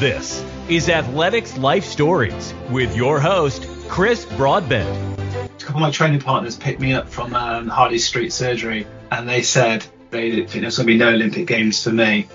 This 0.00 0.42
is 0.70 0.88
Athletics 0.88 1.58
Life 1.58 1.84
Stories 1.84 2.54
with 2.70 2.96
your 2.96 3.20
host, 3.20 3.68
Chris 3.86 4.24
Broadbent. 4.24 4.88
A 5.28 5.48
couple 5.58 5.76
of 5.76 5.80
my 5.82 5.90
training 5.90 6.20
partners 6.20 6.56
picked 6.56 6.80
me 6.80 6.94
up 6.94 7.10
from 7.10 7.34
um, 7.34 7.68
Harley 7.68 7.98
Street 7.98 8.32
Surgery 8.32 8.86
and 9.10 9.28
they 9.28 9.42
said 9.42 9.84
they 10.08 10.30
didn't 10.30 10.48
think 10.48 10.62
there 10.62 10.68
was 10.68 10.78
going 10.78 10.86
to 10.86 10.92
be 10.94 10.98
no 10.98 11.10
Olympic 11.10 11.46
Games 11.46 11.84
for 11.84 11.90
me. 11.90 12.28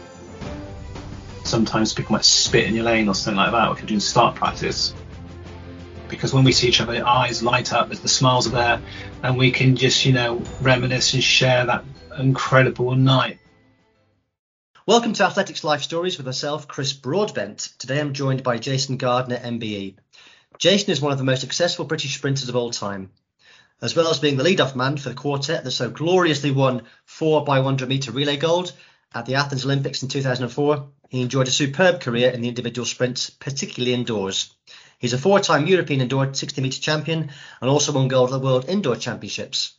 Sometimes 1.44 1.92
people 1.92 2.12
might 2.12 2.23
spit 2.23 2.67
in 2.67 2.76
your 2.76 2.84
lane 2.84 3.09
or 3.09 3.16
something 3.16 3.38
like 3.38 3.52
that 3.52 3.72
if 3.72 3.80
you're 3.80 3.88
doing 3.88 4.00
start 4.00 4.36
practice. 4.36 4.94
Because 6.08 6.36
when 6.36 6.44
we 6.44 6.52
see 6.52 6.67
each 6.67 6.82
other, 6.82 7.04
eyes 7.04 7.42
light 7.42 7.73
up, 7.73 7.89
the 7.89 8.08
smiles 8.08 8.45
are 8.45 8.52
there, 8.52 8.82
and 9.23 9.39
we 9.39 9.50
can 9.50 9.76
just, 9.76 10.06
you 10.06 10.14
know, 10.14 10.39
reminisce 10.61 11.16
and 11.16 11.23
share 11.23 11.66
that 11.66 11.84
incredible 12.20 12.94
night. 12.94 13.39
Welcome 14.88 15.14
to 15.14 15.25
Athletics 15.25 15.64
Life 15.64 15.81
Stories 15.81 16.17
with 16.17 16.28
myself, 16.28 16.67
Chris 16.67 16.94
Broadbent. 16.94 17.73
Today 17.80 18.00
I'm 18.00 18.14
joined 18.14 18.44
by 18.44 18.59
Jason 18.59 18.97
Gardener, 18.97 19.38
MBE. 19.38 19.95
Jason 20.59 20.92
is 20.92 21.02
one 21.02 21.11
of 21.11 21.17
the 21.17 21.23
most 21.23 21.42
successful 21.42 21.86
British 21.86 22.16
sprinters 22.16 22.50
of 22.50 22.55
all 22.55 22.69
time. 22.69 23.09
As 23.81 23.95
well 23.95 24.08
as 24.09 24.19
being 24.19 24.38
the 24.38 24.44
lead-off 24.44 24.75
man 24.75 24.97
for 24.97 25.09
the 25.09 25.16
quartet 25.16 25.64
that 25.64 25.72
so 25.72 25.89
gloriously 25.89 26.52
won 26.52 26.83
4 27.05 27.44
by 27.44 27.61
100 27.61 27.89
metre 27.89 28.11
relay 28.11 28.38
gold 28.38 28.73
at 29.11 29.25
the 29.25 29.33
Athens 29.33 29.66
Olympics 29.66 30.03
in 30.03 30.09
2004, 30.09 30.88
he 31.09 31.23
enjoyed 31.23 31.47
a 31.47 31.52
superb 31.52 31.99
career 31.99 32.30
in 32.30 32.42
the 32.42 32.49
individual 32.49 32.86
sprints, 32.86 33.31
particularly 33.31 33.95
indoors. 33.95 34.53
He's 34.99 35.14
a 35.14 35.17
four-time 35.17 35.66
European 35.66 36.02
indoor 36.02 36.31
60 36.31 36.61
metre 36.61 36.80
champion 36.80 37.31
and 37.59 37.70
also 37.72 37.92
won 37.92 38.08
gold 38.08 38.30
at 38.30 38.33
the 38.33 38.45
World 38.45 38.66
Indoor 38.70 38.97
Championships. 38.97 39.73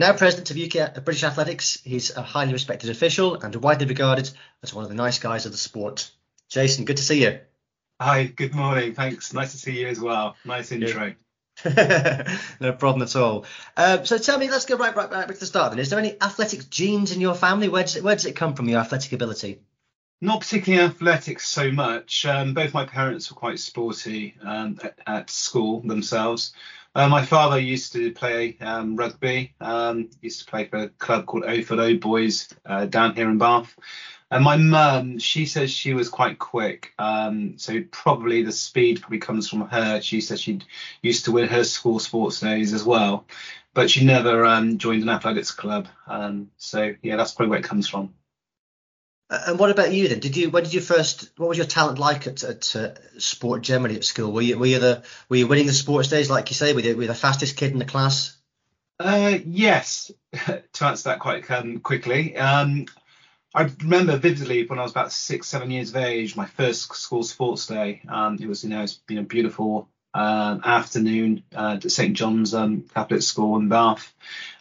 Now 0.00 0.14
president 0.14 0.50
of 0.50 0.56
UK 0.56 1.04
British 1.04 1.24
Athletics, 1.24 1.78
he's 1.84 2.16
a 2.16 2.22
highly 2.22 2.54
respected 2.54 2.88
official 2.88 3.34
and 3.34 3.54
widely 3.56 3.86
regarded 3.86 4.30
as 4.62 4.72
one 4.72 4.82
of 4.82 4.88
the 4.88 4.94
nice 4.96 5.18
guys 5.18 5.44
of 5.44 5.52
the 5.52 5.58
sport. 5.58 6.10
Jason, 6.48 6.86
good 6.86 6.96
to 6.96 7.02
see 7.02 7.22
you. 7.22 7.40
Hi, 8.00 8.24
good 8.24 8.54
morning. 8.54 8.94
Thanks. 8.94 9.34
Nice 9.34 9.52
to 9.52 9.58
see 9.58 9.78
you 9.78 9.88
as 9.88 10.00
well. 10.00 10.36
Nice 10.46 10.72
intro. 10.72 11.12
no 11.66 12.72
problem 12.78 13.02
at 13.02 13.14
all. 13.14 13.44
Uh, 13.76 14.02
so 14.04 14.16
tell 14.16 14.38
me, 14.38 14.50
let's 14.50 14.64
go 14.64 14.78
right, 14.78 14.96
right, 14.96 15.10
right 15.10 15.28
back 15.28 15.34
to 15.34 15.40
the 15.40 15.44
start. 15.44 15.70
Then, 15.70 15.78
is 15.78 15.90
there 15.90 15.98
any 15.98 16.16
athletic 16.22 16.70
genes 16.70 17.12
in 17.12 17.20
your 17.20 17.34
family? 17.34 17.68
Where 17.68 17.82
does 17.82 17.96
it, 17.96 18.02
where 18.02 18.16
does 18.16 18.24
it 18.24 18.34
come 18.34 18.54
from? 18.54 18.70
Your 18.70 18.80
athletic 18.80 19.12
ability? 19.12 19.60
Not 20.22 20.40
particularly 20.40 20.84
athletic 20.84 21.40
so 21.40 21.70
much. 21.70 22.24
Um, 22.24 22.54
both 22.54 22.72
my 22.72 22.86
parents 22.86 23.30
were 23.30 23.36
quite 23.36 23.58
sporty 23.58 24.34
um, 24.42 24.78
at, 24.82 24.98
at, 25.06 25.30
school 25.30 25.80
themselves. 25.80 26.54
Uh, 26.94 27.08
my 27.08 27.24
father 27.24 27.58
used 27.58 27.92
to 27.92 28.12
play 28.12 28.56
um, 28.60 28.96
rugby. 28.96 29.54
Um, 29.60 30.10
used 30.20 30.40
to 30.40 30.46
play 30.46 30.66
for 30.66 30.76
a 30.78 30.88
club 30.88 31.26
called 31.26 31.44
Oldfield 31.46 31.80
Old 31.80 32.00
Boys 32.00 32.48
uh, 32.66 32.86
down 32.86 33.14
here 33.14 33.30
in 33.30 33.38
Bath. 33.38 33.76
And 34.32 34.44
my 34.44 34.56
mum, 34.56 35.18
she 35.18 35.46
says 35.46 35.70
she 35.70 35.92
was 35.94 36.08
quite 36.08 36.38
quick. 36.38 36.92
Um, 36.98 37.58
so 37.58 37.82
probably 37.90 38.42
the 38.42 38.52
speed 38.52 39.00
probably 39.00 39.18
comes 39.18 39.48
from 39.48 39.68
her. 39.68 40.00
She 40.00 40.20
says 40.20 40.40
she 40.40 40.60
used 41.02 41.24
to 41.24 41.32
win 41.32 41.48
her 41.48 41.64
school 41.64 41.98
sports 41.98 42.40
days 42.40 42.72
as 42.72 42.84
well, 42.84 43.26
but 43.74 43.90
she 43.90 44.04
never 44.04 44.44
um, 44.44 44.78
joined 44.78 45.02
an 45.02 45.08
athletics 45.08 45.50
club. 45.50 45.88
Um, 46.06 46.50
so 46.58 46.94
yeah, 47.02 47.16
that's 47.16 47.32
probably 47.32 47.50
where 47.50 47.58
it 47.58 47.64
comes 47.64 47.88
from. 47.88 48.14
And 49.30 49.60
what 49.60 49.70
about 49.70 49.92
you 49.92 50.08
then? 50.08 50.18
Did 50.18 50.36
you 50.36 50.50
when 50.50 50.64
did 50.64 50.74
you 50.74 50.80
first? 50.80 51.30
What 51.36 51.48
was 51.48 51.56
your 51.56 51.66
talent 51.66 52.00
like 52.00 52.26
at, 52.26 52.42
at 52.42 52.74
uh, 52.74 52.90
sport 53.18 53.62
generally 53.62 53.94
at 53.94 54.04
school? 54.04 54.32
Were 54.32 54.42
you 54.42 54.58
were 54.58 54.66
you 54.66 54.80
the 54.80 55.04
were 55.28 55.36
you 55.36 55.46
winning 55.46 55.66
the 55.66 55.72
sports 55.72 56.08
days 56.08 56.28
like 56.28 56.50
you 56.50 56.56
say? 56.56 56.72
Were 56.72 56.80
you, 56.80 56.96
were 56.96 57.02
you 57.02 57.08
the 57.08 57.14
fastest 57.14 57.56
kid 57.56 57.70
in 57.70 57.78
the 57.78 57.84
class? 57.84 58.36
Uh, 58.98 59.38
yes, 59.46 60.10
to 60.32 60.84
answer 60.84 61.10
that 61.10 61.20
quite 61.20 61.48
um, 61.50 61.78
quickly. 61.78 62.36
Um, 62.36 62.86
I 63.54 63.70
remember 63.82 64.16
vividly 64.16 64.66
when 64.66 64.78
I 64.78 64.82
was 64.82 64.90
about 64.90 65.12
six, 65.12 65.46
seven 65.46 65.70
years 65.70 65.90
of 65.90 65.96
age, 65.96 66.36
my 66.36 66.46
first 66.46 66.92
school 66.94 67.22
sports 67.22 67.66
day. 67.66 68.02
Um, 68.08 68.36
it 68.40 68.46
was, 68.46 68.62
you 68.62 68.70
know, 68.70 68.82
it's 68.82 68.94
been 68.94 69.18
a 69.18 69.22
beautiful 69.22 69.88
um, 70.12 70.60
afternoon 70.64 71.44
uh, 71.54 71.78
at 71.82 71.90
St 71.90 72.16
John's 72.16 72.52
um, 72.52 72.84
Catholic 72.94 73.22
School 73.22 73.56
in 73.56 73.68
Bath, 73.68 74.12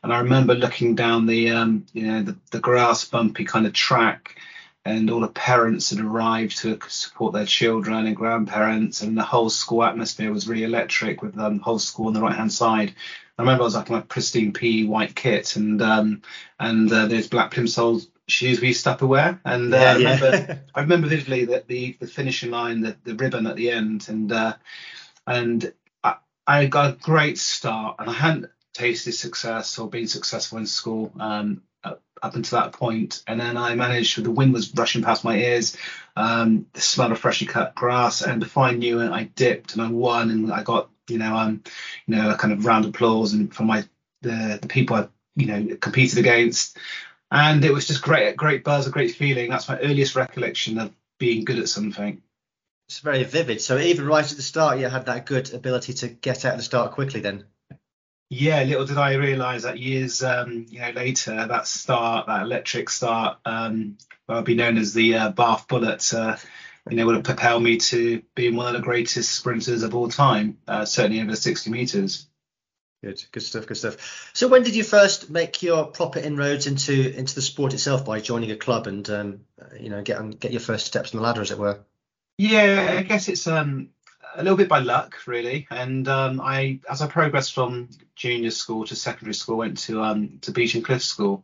and 0.03 0.13
I 0.13 0.19
remember 0.19 0.53
looking 0.53 0.95
down 0.95 1.25
the, 1.25 1.51
um, 1.51 1.85
you 1.91 2.07
know, 2.07 2.21
the, 2.21 2.37
the 2.51 2.59
grass 2.59 3.05
bumpy 3.05 3.45
kind 3.45 3.65
of 3.65 3.73
track 3.73 4.37
and 4.85 5.09
all 5.09 5.19
the 5.19 5.27
parents 5.27 5.89
had 5.89 5.99
arrived 5.99 6.57
to 6.59 6.79
support 6.87 7.33
their 7.33 7.45
children 7.45 8.05
and 8.05 8.15
grandparents, 8.15 9.01
and 9.01 9.17
the 9.17 9.23
whole 9.23 9.49
school 9.49 9.83
atmosphere 9.83 10.31
was 10.31 10.47
really 10.47 10.63
electric 10.63 11.21
with 11.21 11.35
the 11.35 11.45
um, 11.45 11.59
whole 11.59 11.79
school 11.79 12.07
on 12.07 12.13
the 12.13 12.21
right 12.21 12.35
hand 12.35 12.51
side. 12.51 12.93
I 13.37 13.41
remember 13.41 13.63
I 13.63 13.65
was 13.65 13.75
like 13.75 13.89
in 13.89 13.95
my 13.95 14.01
pristine 14.01 14.51
PE 14.51 14.83
white 14.83 15.15
kit 15.15 15.55
and 15.55 15.81
um, 15.81 16.21
and 16.59 16.91
uh, 16.91 17.07
those 17.07 17.27
black 17.27 17.51
plimsoll 17.51 18.01
shoes 18.27 18.61
we 18.61 18.67
used 18.69 18.83
to 18.83 19.05
wear. 19.05 19.39
And 19.45 19.73
uh, 19.73 19.77
yeah, 19.77 19.91
I 19.91 19.95
remember. 19.95 20.61
I 20.75 20.81
remember 20.81 21.07
vividly 21.07 21.45
that 21.45 21.67
the 21.67 21.97
the 21.99 22.07
finishing 22.07 22.51
line, 22.51 22.81
the, 22.81 22.97
the 23.03 23.15
ribbon 23.15 23.47
at 23.47 23.55
the 23.55 23.71
end, 23.71 24.07
and 24.09 24.31
uh, 24.31 24.55
and 25.25 25.71
I, 26.03 26.15
I 26.45 26.65
got 26.65 26.89
a 26.89 26.97
great 26.97 27.37
start, 27.37 27.97
and 27.99 28.09
I 28.09 28.13
hadn't 28.13 28.47
tasted 28.73 29.13
success 29.13 29.77
or 29.79 29.89
been 29.89 30.07
successful 30.07 30.57
in 30.57 30.65
school. 30.65 31.11
Um, 31.19 31.63
up 32.21 32.35
until 32.35 32.59
that 32.59 32.73
point, 32.73 33.23
and 33.27 33.39
then 33.39 33.57
I 33.57 33.75
managed. 33.75 34.23
The 34.23 34.31
wind 34.31 34.53
was 34.53 34.73
rushing 34.73 35.03
past 35.03 35.23
my 35.23 35.37
ears, 35.37 35.77
um, 36.15 36.65
the 36.73 36.81
smell 36.81 37.11
of 37.11 37.19
freshly 37.19 37.47
cut 37.47 37.75
grass, 37.75 38.21
and 38.21 38.39
before 38.39 38.63
I 38.63 38.71
knew 38.71 39.01
it, 39.01 39.11
I 39.11 39.23
dipped 39.23 39.73
and 39.73 39.81
I 39.81 39.89
won, 39.89 40.29
and 40.29 40.51
I 40.51 40.63
got 40.63 40.89
you 41.07 41.17
know 41.17 41.35
um 41.35 41.63
you 42.05 42.15
know 42.15 42.31
a 42.31 42.37
kind 42.37 42.53
of 42.53 42.65
round 42.65 42.85
of 42.85 42.91
applause 42.91 43.33
and 43.33 43.53
from 43.53 43.67
my 43.67 43.83
the 44.21 44.59
the 44.61 44.67
people 44.67 44.95
I 44.95 45.07
you 45.35 45.47
know 45.47 45.75
competed 45.77 46.19
against, 46.19 46.77
and 47.31 47.63
it 47.63 47.73
was 47.73 47.87
just 47.87 48.01
great, 48.01 48.35
great 48.35 48.63
buzz, 48.63 48.87
a 48.87 48.91
great 48.91 49.15
feeling. 49.15 49.49
That's 49.49 49.69
my 49.69 49.79
earliest 49.79 50.15
recollection 50.15 50.77
of 50.79 50.93
being 51.19 51.45
good 51.45 51.59
at 51.59 51.69
something. 51.69 52.21
It's 52.87 52.99
very 52.99 53.23
vivid. 53.23 53.61
So 53.61 53.77
even 53.77 54.07
right 54.07 54.29
at 54.29 54.35
the 54.35 54.41
start, 54.41 54.79
you 54.79 54.87
had 54.87 55.05
that 55.05 55.27
good 55.27 55.53
ability 55.53 55.93
to 55.93 56.07
get 56.07 56.43
out 56.43 56.53
of 56.53 56.57
the 56.57 56.63
start 56.63 56.93
quickly. 56.93 57.19
Then 57.19 57.45
yeah, 58.29 58.61
little 58.63 58.85
did 58.85 58.97
I 58.97 59.13
realise 59.13 59.63
that 59.63 59.79
years 59.79 60.21
um, 60.23 60.67
you 60.69 60.79
know 60.79 60.91
later, 60.91 61.47
that 61.47 61.67
start, 61.67 62.27
that 62.27 62.43
electric 62.43 62.89
start, 62.89 63.39
um, 63.45 63.97
I'll 64.27 64.43
be 64.43 64.55
known 64.55 64.77
as 64.77 64.93
the 64.93 65.15
uh, 65.15 65.29
Bath 65.31 65.67
Bullet. 65.67 66.13
Uh, 66.13 66.37
you 66.89 66.95
know, 66.95 67.05
would 67.05 67.15
have 67.15 67.23
propelled 67.23 67.61
me 67.61 67.77
to 67.77 68.21
being 68.35 68.55
one 68.55 68.67
of 68.67 68.73
the 68.73 68.85
greatest 68.85 69.31
sprinters 69.31 69.83
of 69.83 69.93
all 69.93 70.09
time, 70.09 70.57
uh, 70.67 70.85
certainly 70.85 71.21
over 71.21 71.35
60 71.35 71.69
metres. 71.69 72.27
Good, 73.03 73.23
good 73.31 73.41
stuff, 73.41 73.67
good 73.67 73.77
stuff. 73.77 74.31
So, 74.33 74.47
when 74.47 74.63
did 74.63 74.75
you 74.75 74.83
first 74.83 75.29
make 75.29 75.63
your 75.63 75.87
proper 75.87 76.19
inroads 76.19 76.67
into 76.67 77.17
into 77.17 77.33
the 77.33 77.41
sport 77.41 77.73
itself 77.73 78.05
by 78.05 78.19
joining 78.19 78.51
a 78.51 78.57
club 78.57 78.87
and 78.87 79.09
um, 79.09 79.39
you 79.79 79.89
know 79.89 80.01
get 80.01 80.39
get 80.39 80.51
your 80.51 80.59
first 80.59 80.85
steps 80.85 81.13
on 81.13 81.19
the 81.19 81.23
ladder, 81.23 81.41
as 81.41 81.51
it 81.51 81.57
were? 81.57 81.79
Yeah, 82.37 82.95
I 82.99 83.03
guess 83.03 83.27
it's 83.27 83.47
um 83.47 83.89
a 84.35 84.43
little 84.43 84.57
bit 84.57 84.69
by 84.69 84.79
luck, 84.79 85.15
really. 85.27 85.67
And 85.71 86.07
um, 86.07 86.41
I, 86.41 86.79
as 86.89 87.01
I 87.01 87.07
progressed 87.07 87.53
from 87.53 87.89
junior 88.15 88.51
school 88.51 88.85
to 88.85 88.95
secondary 88.95 89.33
school, 89.33 89.57
went 89.57 89.77
to 89.79 90.01
um, 90.01 90.39
to 90.41 90.51
Beechen 90.51 90.83
Cliff 90.83 91.03
School. 91.03 91.43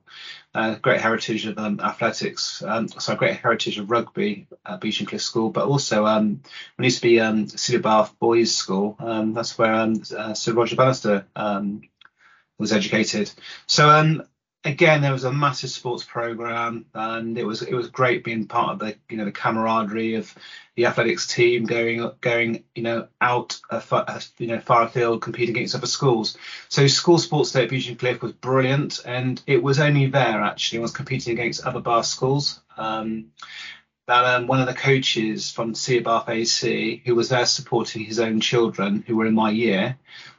Uh, 0.53 0.75
great 0.75 1.01
heritage 1.01 1.45
of 1.45 1.57
um, 1.57 1.79
athletics, 1.81 2.63
um, 2.63 2.87
so 2.87 3.15
great 3.15 3.35
heritage 3.37 3.77
of 3.77 3.91
rugby 3.91 4.47
at 4.65 4.79
Beechen 4.79 5.05
Cliff 5.05 5.21
School, 5.21 5.49
but 5.49 5.67
also 5.67 6.05
um, 6.05 6.41
used 6.79 6.97
to 6.97 7.07
be 7.07 7.19
um, 7.19 7.47
City 7.47 7.75
of 7.75 7.81
Bath 7.81 8.17
Boys 8.19 8.55
School. 8.55 8.95
Um, 8.99 9.33
that's 9.33 9.57
where 9.57 9.73
um, 9.73 10.01
uh, 10.17 10.33
Sir 10.33 10.53
Roger 10.53 10.77
Bannister 10.77 11.25
um, 11.35 11.81
was 12.57 12.71
educated. 12.71 13.31
So 13.67 13.89
um, 13.89 14.23
again, 14.65 15.01
there 15.01 15.11
was 15.11 15.23
a 15.23 15.31
massive 15.31 15.69
sports 15.69 16.03
program, 16.03 16.85
and 16.93 17.37
it 17.37 17.45
was 17.45 17.61
it 17.61 17.73
was 17.73 17.87
great 17.87 18.23
being 18.23 18.47
part 18.47 18.73
of 18.73 18.79
the 18.79 18.95
you 19.09 19.17
know 19.17 19.25
the 19.25 19.31
camaraderie 19.31 20.15
of 20.15 20.33
the 20.75 20.87
athletics 20.87 21.27
team 21.27 21.65
going 21.65 22.11
going 22.19 22.63
you 22.73 22.83
know 22.83 23.07
out 23.21 23.59
a, 23.69 23.81
a, 23.91 24.21
you 24.39 24.47
know 24.47 24.59
far 24.59 24.83
afield 24.83 25.21
competing 25.21 25.55
against 25.55 25.75
other 25.75 25.87
schools. 25.87 26.35
So 26.67 26.87
school 26.87 27.19
sports 27.19 27.51
day 27.51 27.63
at 27.63 27.69
Beechen 27.69 27.95
Cliff 27.95 28.21
was 28.21 28.33
brilliant, 28.33 28.99
and 29.05 29.41
it 29.45 29.61
was 29.61 29.79
only 29.79 30.07
there 30.07 30.41
actually 30.41 30.79
I 30.79 30.81
was 30.81 30.91
competing 30.91 31.33
against 31.33 31.65
other 31.65 31.79
bar 31.79 32.03
schools. 32.03 32.59
Um, 32.77 33.31
that 34.07 34.25
um, 34.25 34.47
one 34.47 34.59
of 34.59 34.67
the 34.67 34.73
coaches 34.73 35.51
from 35.51 35.73
City 35.73 35.99
of 35.99 36.03
Bath 36.03 36.29
AC, 36.29 37.01
who 37.05 37.15
was 37.15 37.29
there 37.29 37.45
supporting 37.45 38.03
his 38.03 38.19
own 38.19 38.39
children 38.39 39.03
who 39.05 39.15
were 39.15 39.25
in 39.25 39.33
my 39.33 39.49
year, 39.49 39.97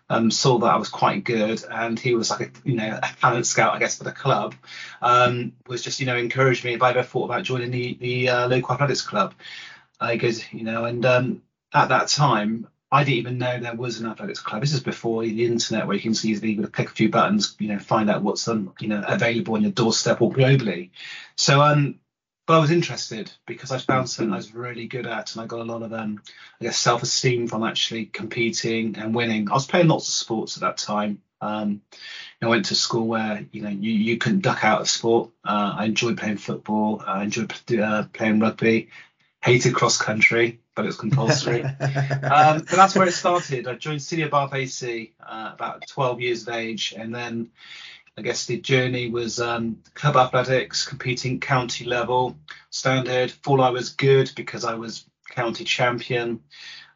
um, 0.09 0.31
saw 0.31 0.59
that 0.59 0.73
I 0.73 0.77
was 0.77 0.89
quite 0.89 1.25
good, 1.25 1.65
and 1.69 1.99
he 1.99 2.15
was 2.15 2.31
like 2.31 2.41
a 2.41 2.51
you 2.69 2.77
know 2.77 2.99
a 3.03 3.09
talent 3.21 3.47
scout, 3.47 3.75
I 3.75 3.79
guess, 3.79 3.99
for 3.99 4.05
the 4.05 4.13
club. 4.13 4.55
Um, 5.03 5.53
was 5.67 5.83
just 5.83 5.99
you 5.99 6.07
know 6.07 6.17
encouraged 6.17 6.65
me 6.65 6.75
if 6.75 6.83
I 6.83 6.91
ever 6.91 7.03
thought 7.03 7.25
about 7.25 7.43
joining 7.43 7.73
the 7.73 7.95
the 8.01 8.29
uh, 8.29 8.49
local 8.49 8.75
athletics 8.75 9.03
club. 9.03 9.35
Uh, 10.01 10.17
you 10.53 10.63
know, 10.63 10.85
and 10.85 11.05
um, 11.05 11.43
at 11.75 11.89
that 11.89 12.09
time 12.09 12.69
I 12.93 13.03
didn't 13.03 13.19
even 13.19 13.39
know 13.39 13.59
there 13.59 13.75
was 13.75 13.99
an 13.99 14.07
athletics 14.07 14.41
club. 14.41 14.61
This 14.61 14.73
is 14.73 14.81
before 14.81 15.23
the 15.23 15.45
internet, 15.45 15.87
where 15.87 15.97
you 15.97 16.03
can 16.03 16.13
easily 16.13 16.55
click 16.57 16.89
a 16.89 16.93
few 16.93 17.09
buttons, 17.09 17.57
you 17.59 17.69
know, 17.69 17.79
find 17.79 18.09
out 18.09 18.23
what's 18.23 18.47
um, 18.47 18.73
you 18.79 18.89
know 18.89 19.03
available 19.07 19.55
on 19.55 19.63
your 19.63 19.73
doorstep 19.73 20.23
or 20.23 20.31
globally. 20.31 20.91
So 21.35 21.61
um, 21.61 21.99
but 22.47 22.57
I 22.57 22.59
was 22.61 22.71
interested 22.71 23.31
because 23.45 23.73
I 23.73 23.79
found 23.79 24.09
something 24.09 24.33
I 24.33 24.37
was 24.37 24.55
really 24.55 24.87
good 24.87 25.07
at, 25.07 25.35
and 25.35 25.43
I 25.43 25.47
got 25.47 25.61
a 25.61 25.65
lot 25.65 25.83
of 25.83 25.93
um, 25.93 26.23
I 26.61 26.65
guess 26.65 26.79
self-esteem 26.79 27.49
from 27.49 27.65
actually 27.65 28.07
competing 28.07 28.97
and 28.97 29.15
winning. 29.15 29.51
I 29.51 29.55
was 29.55 29.67
playing 29.67 29.89
lots 29.89 30.09
of 30.09 30.15
sports 30.15 30.57
at 30.57 30.61
that 30.61 30.79
time. 30.79 31.21
Um, 31.41 31.83
I 32.41 32.47
went 32.47 32.67
to 32.67 32.75
school 32.75 33.09
where 33.09 33.45
you 33.51 33.63
know 33.63 33.69
you, 33.69 33.93
you 33.93 34.17
couldn't 34.19 34.43
duck 34.43 34.65
out 34.65 34.81
of 34.81 34.89
sport. 34.89 35.31
Uh, 35.45 35.75
I 35.77 35.87
enjoyed 35.87 36.19
playing 36.19 36.37
football. 36.37 37.03
I 37.05 37.25
enjoyed 37.25 37.53
uh, 37.79 38.05
playing 38.13 38.41
rugby. 38.41 38.91
Hated 39.43 39.75
cross 39.75 40.01
country, 40.01 40.61
but 40.75 40.85
it 40.85 40.87
was 40.87 40.97
compulsory. 40.97 41.63
um, 41.65 41.79
but 41.81 42.71
that's 42.71 42.97
where 42.97 43.07
it 43.07 43.13
started. 43.13 43.69
I 43.69 43.75
joined 43.75 44.03
City 44.03 44.23
of 44.23 44.33
Bath 44.33 44.55
AC 44.55 45.13
uh, 45.21 45.51
about 45.55 45.87
12 45.89 46.21
years 46.21 46.43
of 46.49 46.55
age, 46.55 46.95
and 46.97 47.15
then 47.15 47.51
I 48.19 48.23
guess 48.23 48.47
the 48.47 48.59
journey 48.59 49.11
was 49.11 49.41
um, 49.41 49.83
club 49.93 50.17
athletics, 50.17 50.87
competing 50.87 51.39
county 51.39 51.85
level, 51.85 52.39
standard. 52.71 53.31
Thought 53.31 53.61
I 53.61 53.71
was 53.71 53.91
good 53.91 54.33
because 54.35 54.65
I 54.65 54.75
was 54.75 55.05
county 55.29 55.65
champion. 55.65 56.41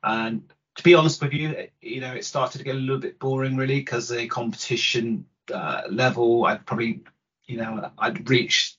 And 0.02 0.50
to 0.76 0.82
be 0.82 0.94
honest 0.94 1.20
with 1.22 1.34
you, 1.34 1.68
you 1.82 2.00
know, 2.00 2.14
it 2.14 2.24
started 2.24 2.58
to 2.58 2.64
get 2.64 2.74
a 2.74 2.78
little 2.78 2.98
bit 2.98 3.18
boring 3.18 3.58
really 3.58 3.80
because 3.80 4.08
the 4.08 4.28
competition 4.28 5.26
uh, 5.52 5.82
level, 5.90 6.46
I'd 6.46 6.64
probably, 6.64 7.02
you 7.46 7.58
know, 7.58 7.90
I'd 7.98 8.30
reached 8.30 8.78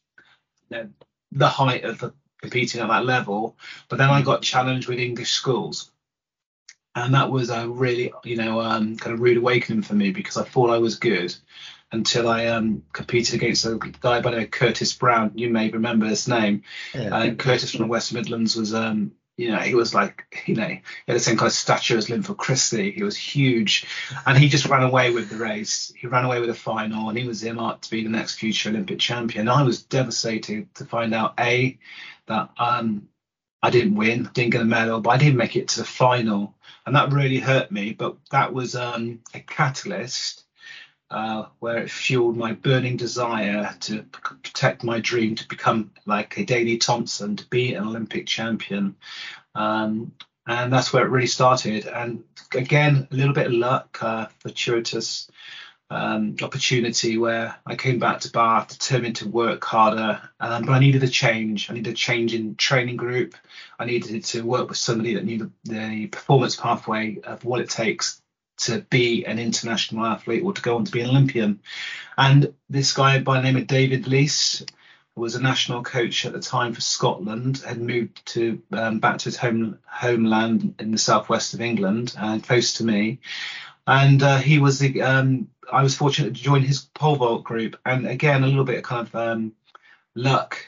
you 0.71 0.77
know, 0.77 0.89
the 1.31 1.47
height 1.47 1.83
of 1.83 2.11
competing 2.41 2.81
at 2.81 2.88
that 2.88 3.05
level. 3.05 3.55
But 3.88 3.97
then 3.97 4.09
I 4.09 4.23
got 4.23 4.41
challenged 4.41 4.88
with 4.88 4.97
English 4.97 5.31
schools. 5.31 5.91
And 6.95 7.13
that 7.13 7.29
was 7.29 7.51
a 7.51 7.69
really, 7.69 8.11
you 8.23 8.35
know, 8.35 8.59
um, 8.61 8.97
kind 8.97 9.13
of 9.13 9.21
rude 9.21 9.38
awakening 9.38 9.83
for 9.83 9.93
me 9.93 10.09
because 10.09 10.38
I 10.38 10.43
thought 10.43 10.71
I 10.71 10.79
was 10.79 10.95
good 10.95 11.35
until 11.91 12.29
I 12.29 12.47
um, 12.47 12.83
competed 12.93 13.35
against 13.35 13.65
a 13.65 13.77
guy 13.77 14.21
by 14.21 14.31
the 14.31 14.38
name 14.38 14.45
of 14.45 14.51
Curtis 14.51 14.93
Brown. 14.93 15.31
You 15.35 15.49
may 15.49 15.69
remember 15.69 16.05
his 16.05 16.27
name. 16.27 16.63
Yeah. 16.93 17.15
Uh, 17.15 17.33
Curtis 17.33 17.71
from 17.71 17.81
the 17.81 17.88
West 17.88 18.13
Midlands 18.13 18.55
was, 18.55 18.73
um, 18.73 19.11
you 19.38 19.51
know, 19.51 19.59
he 19.59 19.75
was 19.75 19.93
like, 19.93 20.43
you 20.45 20.55
know, 20.55 20.67
he 20.67 20.81
had 21.07 21.15
the 21.15 21.19
same 21.19 21.38
kind 21.38 21.47
of 21.47 21.53
stature 21.53 21.97
as 21.97 22.09
Linford 22.09 22.38
Christie. 22.38 22.91
He 22.91 23.03
was 23.03 23.17
huge, 23.17 23.85
and 24.25 24.38
he 24.38 24.47
just 24.47 24.67
ran 24.67 24.83
away 24.83 25.11
with 25.11 25.29
the 25.29 25.38
race. 25.38 25.91
He 25.95 26.07
ran 26.07 26.25
away 26.25 26.39
with 26.39 26.49
the 26.49 26.55
final, 26.55 27.09
and 27.09 27.17
he 27.17 27.27
was 27.27 27.43
earmarked 27.43 27.83
to 27.83 27.91
be 27.91 28.03
the 28.03 28.09
next 28.09 28.35
future 28.35 28.69
Olympic 28.69 28.99
champion. 28.99 29.49
I 29.49 29.63
was 29.63 29.83
devastated 29.83 30.73
to 30.75 30.85
find 30.85 31.13
out 31.13 31.33
a 31.39 31.77
that 32.27 32.51
um, 32.57 33.09
I 33.61 33.69
didn't 33.69 33.95
win, 33.95 34.29
didn't 34.33 34.51
get 34.51 34.61
a 34.61 34.65
medal, 34.65 35.01
but 35.01 35.09
I 35.09 35.17
didn't 35.17 35.38
make 35.38 35.55
it 35.55 35.69
to 35.69 35.79
the 35.79 35.85
final, 35.85 36.55
and 36.85 36.95
that 36.95 37.11
really 37.11 37.39
hurt 37.39 37.71
me. 37.71 37.91
But 37.91 38.15
that 38.31 38.53
was 38.53 38.75
um, 38.75 39.19
a 39.33 39.39
catalyst 39.39 40.45
uh, 41.12 41.46
where 41.60 41.80
it 41.80 41.92
fueled 41.92 42.38
my 42.38 42.54
burning 42.54 42.96
desire 42.96 43.75
to 43.81 44.04
protect 44.04 44.84
my 44.84 45.00
dream 45.00 45.36
to 45.36 45.48
become 45.48 45.92
like 46.06 46.38
a 46.38 46.46
Daley 46.46 46.78
Thompson, 46.78 47.36
to 47.36 47.46
be 47.48 47.74
an 47.74 47.84
Olympic 47.84 48.25
champion. 48.25 48.96
Um, 49.54 50.13
and 50.48 50.72
that's 50.72 50.92
where 50.92 51.06
it 51.06 51.10
really 51.10 51.28
started. 51.28 51.86
And 51.86 52.24
again, 52.56 53.08
a 53.12 53.16
little 53.16 53.34
bit 53.34 53.48
of 53.48 53.54
luck, 53.54 53.98
uh, 54.02 54.28
fortuitous 54.40 55.30
um, 55.90 56.38
opportunity 56.42 57.18
where 57.18 57.56
I 57.66 57.75
came 57.75 58.00
back 58.00 58.22
to 58.22 58.31
Bath 58.31 58.69
determined 58.69 59.18
to 59.18 59.28
work 59.28 59.66
harder. 59.66 60.22
Um, 60.40 60.63
but 60.63 60.72
I 60.72 60.80
needed 60.80 61.04
a 61.04 61.10
change. 61.10 61.69
I 61.69 61.74
needed 61.74 61.92
a 61.94 61.98
change 61.98 62.34
in 62.34 62.56
training 62.56 62.96
group. 62.96 63.36
I 63.78 63.84
needed 63.84 64.24
to 64.24 64.44
work 64.44 64.69
with 64.69 64.78
somebody 64.78 65.16
that 65.16 65.25
knew 65.25 65.38
the, 65.40 65.52
the 65.66 66.08
performance 66.08 66.56
pathway 66.56 67.19
of 67.25 67.44
what 67.44 67.60
it 67.60 67.69
takes 67.69 68.20
to 68.66 68.80
be 68.90 69.25
an 69.25 69.40
international 69.40 70.06
athlete 70.06 70.44
or 70.44 70.54
to 70.54 70.62
go 70.62 70.75
on 70.78 70.86
to 70.86 70.92
be 70.92 71.02
an 71.02 71.10
Olympian. 71.10 71.60
And 72.18 72.54
this 72.69 72.94
guy 72.94 73.19
by 73.19 73.38
the 73.38 73.44
name 73.44 73.58
of 73.58 73.68
David 73.68 74.08
Lease 74.08 74.63
was 75.16 75.36
a 75.36 75.42
national 75.42 75.84
coach 75.84 76.25
at 76.25 76.34
the 76.34 76.40
time 76.40 76.74
for 76.74 76.81
Scotland, 76.81 77.63
had 77.68 77.81
moved 77.81 78.25
to 78.25 78.62
um, 78.72 79.00
back 79.00 79.18
to 79.19 79.25
his 79.25 79.38
home 79.38 79.78
homeland 79.86 80.75
in 80.80 80.92
the 80.92 80.98
southwest 80.98 81.54
of 81.54 81.62
England 81.62 82.16
and 82.18 82.44
close 82.44 82.74
to 82.74 82.86
me. 82.86 83.19
And 83.86 84.24
uh, 84.24 84.38
he 84.38 84.60
was 84.60 84.80
the 84.80 85.02
um, 85.02 85.50
I 85.72 85.84
was 85.84 85.96
fortunate 85.96 86.36
to 86.36 86.42
join 86.42 86.62
his 86.62 86.81
pole 86.81 87.16
vault 87.16 87.44
group, 87.44 87.78
and 87.86 88.08
again 88.08 88.44
a 88.44 88.48
little 88.48 88.63
bit 88.63 88.78
of 88.78 88.84
kind 88.84 89.08
of 89.08 89.16
um, 89.16 89.54
luck 90.16 90.66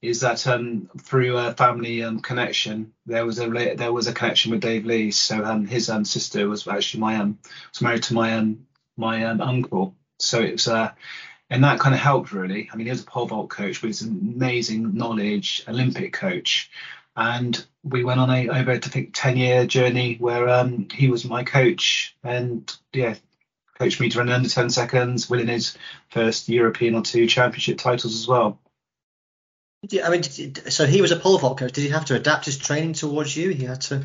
is 0.00 0.20
that 0.20 0.46
um, 0.46 0.88
through 1.00 1.36
a 1.36 1.52
family 1.52 2.02
um, 2.04 2.20
connection, 2.20 2.92
there 3.06 3.26
was 3.26 3.40
a 3.40 3.48
there 3.74 3.92
was 3.92 4.06
a 4.06 4.14
connection 4.14 4.52
with 4.52 4.60
Dave 4.60 4.84
Lee. 4.84 5.10
So 5.10 5.44
um, 5.44 5.66
his 5.66 5.90
um, 5.90 6.04
sister 6.04 6.48
was 6.48 6.68
actually 6.68 7.00
my 7.00 7.16
um 7.16 7.38
was 7.72 7.82
married 7.82 8.04
to 8.04 8.14
my 8.14 8.34
um 8.34 8.66
my 8.96 9.24
um, 9.24 9.40
uncle. 9.40 9.96
So 10.18 10.40
it 10.40 10.52
was 10.52 10.68
uh, 10.68 10.92
and 11.50 11.64
that 11.64 11.80
kind 11.80 11.94
of 11.94 12.00
helped 12.00 12.32
really. 12.32 12.68
I 12.72 12.76
mean, 12.76 12.86
he 12.86 12.90
was 12.90 13.02
a 13.02 13.06
pole 13.06 13.26
vault 13.26 13.50
coach 13.50 13.82
with 13.82 14.00
amazing 14.02 14.94
knowledge, 14.94 15.64
Olympic 15.66 16.12
coach, 16.12 16.70
and 17.16 17.64
we 17.82 18.04
went 18.04 18.20
on 18.20 18.30
a 18.30 18.48
over 18.48 18.72
I 18.72 18.78
think 18.78 19.10
ten 19.14 19.36
year 19.36 19.66
journey 19.66 20.16
where 20.20 20.48
um 20.48 20.88
he 20.92 21.08
was 21.08 21.24
my 21.24 21.42
coach 21.42 22.16
and 22.22 22.72
yeah 22.92 23.16
coached 23.78 24.00
me 24.00 24.08
to 24.10 24.18
run 24.18 24.28
under 24.28 24.48
10 24.48 24.70
seconds, 24.70 25.30
winning 25.30 25.46
his 25.46 25.78
first 26.10 26.48
European 26.48 26.96
or 26.96 27.02
two 27.02 27.28
championship 27.28 27.78
titles 27.78 28.16
as 28.16 28.26
well. 28.26 28.58
I 30.04 30.10
mean, 30.10 30.22
so 30.24 30.86
he 30.86 31.00
was 31.00 31.12
a 31.12 31.16
pole 31.16 31.38
vault 31.38 31.58
coach. 31.58 31.72
Did 31.72 31.82
he 31.82 31.90
have 31.90 32.06
to 32.06 32.16
adapt 32.16 32.46
his 32.46 32.58
training 32.58 32.94
towards 32.94 33.36
you? 33.36 33.50
He 33.50 33.64
had 33.64 33.80
to. 33.82 34.04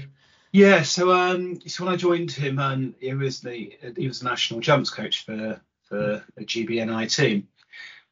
Yeah. 0.51 0.83
So 0.83 1.11
um, 1.11 1.59
so 1.67 1.83
when 1.83 1.93
I 1.93 1.97
joined 1.97 2.31
him, 2.31 2.59
um, 2.59 2.95
he 2.99 3.13
was 3.13 3.41
the 3.41 3.75
he 3.97 4.07
was 4.07 4.19
the 4.19 4.29
national 4.29 4.59
jumps 4.59 4.91
coach 4.91 5.25
for 5.25 5.59
for 5.89 6.23
a 6.37 6.41
GBNI 6.43 7.13
team, 7.13 7.47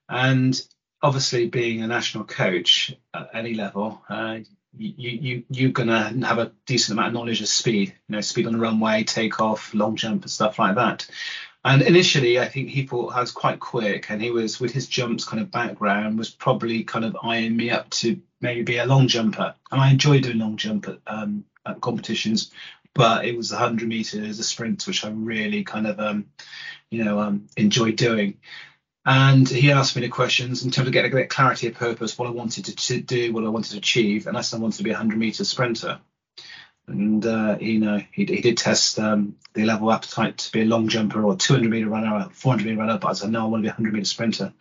and 0.10 0.60
obviously 1.04 1.48
being 1.48 1.84
a 1.84 1.88
national 1.88 2.24
coach 2.24 2.96
at 3.14 3.30
any 3.34 3.54
level, 3.54 4.02
uh, 4.10 4.40
you 4.76 5.10
you 5.10 5.44
you're 5.50 5.72
gonna 5.72 6.14
have 6.26 6.40
a 6.40 6.52
decent 6.66 6.98
amount 6.98 7.10
of 7.10 7.14
knowledge 7.14 7.42
of 7.42 7.48
speed. 7.48 7.94
You 8.08 8.16
know, 8.16 8.22
speed 8.22 8.48
on 8.48 8.54
the 8.54 8.60
runway, 8.60 9.04
takeoff, 9.04 9.76
long 9.76 9.96
jump, 9.96 10.24
and 10.24 10.32
stuff 10.32 10.58
like 10.58 10.76
that. 10.76 11.08
And 11.64 11.84
initially, 11.84 12.40
I 12.40 12.48
think 12.48 12.70
he 12.70 12.88
thought 12.88 13.14
I 13.14 13.20
was 13.20 13.32
quite 13.32 13.60
quick, 13.60 14.10
and 14.10 14.22
he 14.22 14.32
was 14.32 14.60
with 14.60 14.74
his 14.74 14.88
jumps 14.88 15.26
kind 15.26 15.42
of 15.42 15.52
background 15.52 16.18
was 16.18 16.32
probably 16.32 16.84
kind 16.84 17.06
of 17.06 17.16
eyeing 17.22 17.56
me 17.56 17.70
up 17.70 17.90
to 17.92 18.20
maybe 18.42 18.64
be 18.64 18.78
a 18.78 18.86
long 18.86 19.08
jumper. 19.08 19.54
And 19.72 19.80
I 19.80 19.92
enjoy 19.92 20.22
doing 20.22 20.40
long 20.40 20.58
jump 20.58 20.88
at, 20.88 21.00
um, 21.06 21.46
at 21.66 21.80
competitions, 21.80 22.52
but 22.96 23.26
it 23.26 23.38
was 23.38 23.50
the 23.50 23.58
100 23.58 23.88
meters, 23.88 24.40
a 24.40 24.44
sprint, 24.44 24.88
which 24.88 25.06
I 25.06 25.10
really 25.10 25.64
kind 25.64 25.86
of 25.86 26.00
um, 26.00 26.26
you 26.90 27.04
know 27.04 27.20
um, 27.20 27.48
doing. 27.56 28.38
And 29.06 29.48
he 29.48 29.72
asked 29.72 29.96
me 29.96 30.02
the 30.04 30.10
questions 30.10 30.64
in 30.64 30.72
terms 30.72 30.88
of 30.88 30.94
getting 30.94 31.12
a 31.12 31.16
bit 31.16 31.30
clarity 31.30 31.68
of 31.68 31.76
purpose, 31.76 32.18
what 32.18 32.28
I 32.28 32.32
wanted 32.32 32.66
to 32.66 33.02
do, 33.02 33.34
what 33.34 33.46
I 33.46 33.50
wanted 33.50 33.72
to 33.72 33.78
achieve, 33.78 34.28
and 34.28 34.38
I 34.38 34.42
said 34.42 34.58
I 34.58 34.62
wanted 34.62 34.78
to 34.78 34.84
be 34.84 34.92
a 34.92 34.94
100 34.94 35.18
meter 35.18 35.44
sprinter 35.44 36.00
and 36.92 37.26
uh, 37.26 37.58
you 37.60 37.80
know 37.80 37.98
he, 38.12 38.26
he 38.26 38.42
did 38.42 38.58
test 38.58 39.00
um, 39.00 39.36
the 39.54 39.66
level 39.66 39.92
appetite 39.92 40.38
to 40.40 40.52
be 40.52 40.62
a 40.62 40.66
long 40.66 40.88
jumper 40.88 41.24
or 41.24 41.36
200 41.36 41.70
meter 41.70 41.88
runner, 41.88 42.16
or 42.16 42.30
400 42.32 42.66
meter 42.66 42.78
runner, 42.78 42.98
but 42.98 43.10
I 43.10 43.14
said 43.14 43.32
no, 43.32 43.44
I 43.44 43.48
want 43.48 43.62
to 43.62 43.64
be 43.64 43.70
a 43.70 43.72
100 43.72 43.94
meter 43.94 44.06
sprinter. 44.06 44.54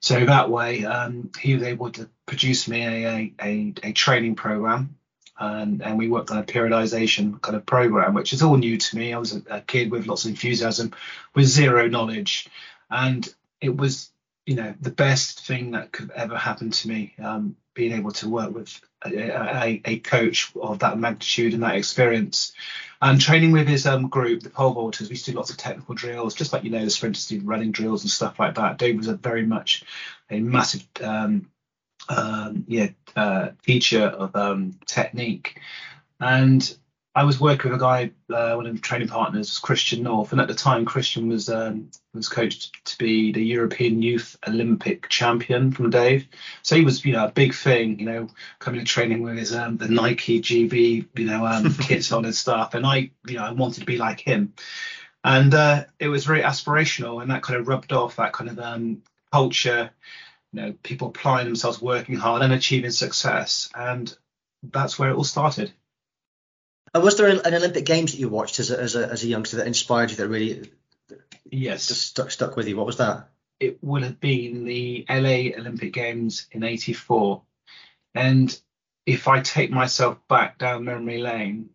So 0.00 0.24
that 0.26 0.50
way, 0.50 0.84
um, 0.84 1.30
he 1.40 1.54
was 1.54 1.62
able 1.62 1.90
to 1.92 2.08
produce 2.26 2.68
me 2.68 2.84
a 2.84 3.32
a, 3.40 3.74
a, 3.82 3.92
training 3.92 4.34
program, 4.36 4.96
and, 5.38 5.82
and 5.82 5.98
we 5.98 6.08
worked 6.08 6.30
on 6.30 6.38
a 6.38 6.42
periodization 6.42 7.40
kind 7.40 7.56
of 7.56 7.64
program, 7.64 8.14
which 8.14 8.32
is 8.32 8.42
all 8.42 8.56
new 8.56 8.76
to 8.76 8.96
me. 8.96 9.12
I 9.12 9.18
was 9.18 9.34
a, 9.34 9.42
a 9.48 9.60
kid 9.60 9.90
with 9.90 10.06
lots 10.06 10.24
of 10.24 10.30
enthusiasm, 10.30 10.92
with 11.34 11.46
zero 11.46 11.88
knowledge, 11.88 12.48
and 12.90 13.26
it 13.60 13.74
was 13.76 14.10
you 14.46 14.56
know, 14.56 14.74
the 14.80 14.90
best 14.90 15.46
thing 15.46 15.70
that 15.72 15.92
could 15.92 16.10
ever 16.10 16.36
happen 16.36 16.70
to 16.70 16.88
me, 16.88 17.14
um, 17.22 17.56
being 17.72 17.92
able 17.92 18.12
to 18.12 18.28
work 18.28 18.54
with 18.54 18.80
a, 19.04 19.10
a, 19.10 19.82
a, 19.84 19.98
coach 19.98 20.52
of 20.60 20.80
that 20.80 20.98
magnitude 20.98 21.54
and 21.54 21.62
that 21.62 21.76
experience. 21.76 22.52
And 23.00 23.20
training 23.20 23.52
with 23.52 23.66
his 23.66 23.86
um, 23.86 24.08
group, 24.08 24.42
the 24.42 24.50
pole 24.50 24.74
vaulters, 24.74 25.02
we 25.02 25.10
used 25.10 25.24
to 25.24 25.32
do 25.32 25.36
lots 25.36 25.50
of 25.50 25.56
technical 25.56 25.94
drills, 25.94 26.34
just 26.34 26.52
like, 26.52 26.62
you 26.62 26.70
know, 26.70 26.84
the 26.84 26.90
sprinters 26.90 27.26
do 27.26 27.40
running 27.40 27.72
drills 27.72 28.02
and 28.02 28.10
stuff 28.10 28.38
like 28.38 28.54
that. 28.56 28.78
Dave 28.78 28.96
was 28.96 29.08
a 29.08 29.16
very 29.16 29.44
much 29.44 29.82
a 30.30 30.40
massive 30.40 30.86
um, 31.02 31.50
um, 32.08 32.64
yeah, 32.68 32.88
uh, 33.16 33.50
teacher 33.64 34.04
of 34.04 34.36
um, 34.36 34.78
technique. 34.86 35.60
And 36.20 36.76
I 37.16 37.22
was 37.22 37.40
working 37.40 37.70
with 37.70 37.80
a 37.80 37.84
guy, 37.84 38.10
uh, 38.34 38.56
one 38.56 38.66
of 38.66 38.74
the 38.74 38.80
training 38.80 39.06
partners 39.06 39.48
was 39.48 39.58
Christian 39.60 40.02
North, 40.02 40.32
and 40.32 40.40
at 40.40 40.48
the 40.48 40.54
time 40.54 40.84
Christian 40.84 41.28
was 41.28 41.48
um, 41.48 41.90
was 42.12 42.28
coached 42.28 42.84
to 42.86 42.98
be 42.98 43.30
the 43.30 43.44
European 43.44 44.02
Youth 44.02 44.36
Olympic 44.48 45.08
champion 45.08 45.70
from 45.70 45.90
Dave. 45.90 46.26
So 46.62 46.74
he 46.74 46.84
was, 46.84 47.04
you 47.04 47.12
know, 47.12 47.26
a 47.26 47.30
big 47.30 47.54
thing, 47.54 48.00
you 48.00 48.06
know, 48.06 48.28
coming 48.58 48.80
to 48.80 48.86
training 48.86 49.22
with 49.22 49.38
his 49.38 49.54
um, 49.54 49.76
the 49.76 49.86
Nike 49.86 50.40
GB, 50.40 51.06
you 51.16 51.24
know, 51.24 51.46
um, 51.46 51.72
kits 51.80 52.10
on 52.10 52.24
and 52.24 52.34
stuff. 52.34 52.74
And 52.74 52.84
I, 52.84 53.10
you 53.28 53.36
know, 53.36 53.44
I 53.44 53.52
wanted 53.52 53.80
to 53.80 53.86
be 53.86 53.96
like 53.96 54.18
him. 54.18 54.54
And 55.22 55.54
uh, 55.54 55.84
it 56.00 56.08
was 56.08 56.24
very 56.24 56.42
aspirational, 56.42 57.22
and 57.22 57.30
that 57.30 57.42
kind 57.42 57.60
of 57.60 57.68
rubbed 57.68 57.92
off 57.92 58.16
that 58.16 58.32
kind 58.32 58.50
of 58.50 58.58
um, 58.58 59.02
culture, 59.32 59.90
you 60.52 60.60
know, 60.60 60.74
people 60.82 61.08
applying 61.08 61.46
themselves, 61.46 61.80
working 61.80 62.16
hard, 62.16 62.42
and 62.42 62.52
achieving 62.52 62.90
success. 62.90 63.70
And 63.72 64.12
that's 64.64 64.98
where 64.98 65.10
it 65.10 65.16
all 65.16 65.24
started. 65.24 65.72
And 66.94 67.02
was 67.02 67.16
there 67.16 67.28
an 67.28 67.54
Olympic 67.54 67.84
Games 67.84 68.12
that 68.12 68.18
you 68.18 68.28
watched 68.28 68.60
as 68.60 68.70
a, 68.70 68.80
as 68.80 68.94
a, 68.94 69.10
as 69.10 69.24
a 69.24 69.26
youngster 69.26 69.56
that 69.56 69.66
inspired 69.66 70.10
you 70.12 70.16
that 70.18 70.28
really 70.28 70.70
yes 71.50 71.88
just 71.88 72.02
stuck, 72.02 72.30
stuck 72.30 72.56
with 72.56 72.68
you? 72.68 72.76
What 72.76 72.86
was 72.86 72.98
that? 72.98 73.28
It 73.58 73.82
would 73.82 74.04
have 74.04 74.20
been 74.20 74.64
the 74.64 75.04
LA 75.08 75.58
Olympic 75.58 75.92
Games 75.92 76.46
in 76.52 76.62
'84, 76.62 77.42
and 78.14 78.56
if 79.06 79.26
I 79.26 79.40
take 79.40 79.70
myself 79.70 80.18
back 80.28 80.58
down 80.58 80.84
memory 80.84 81.18
lane, 81.18 81.70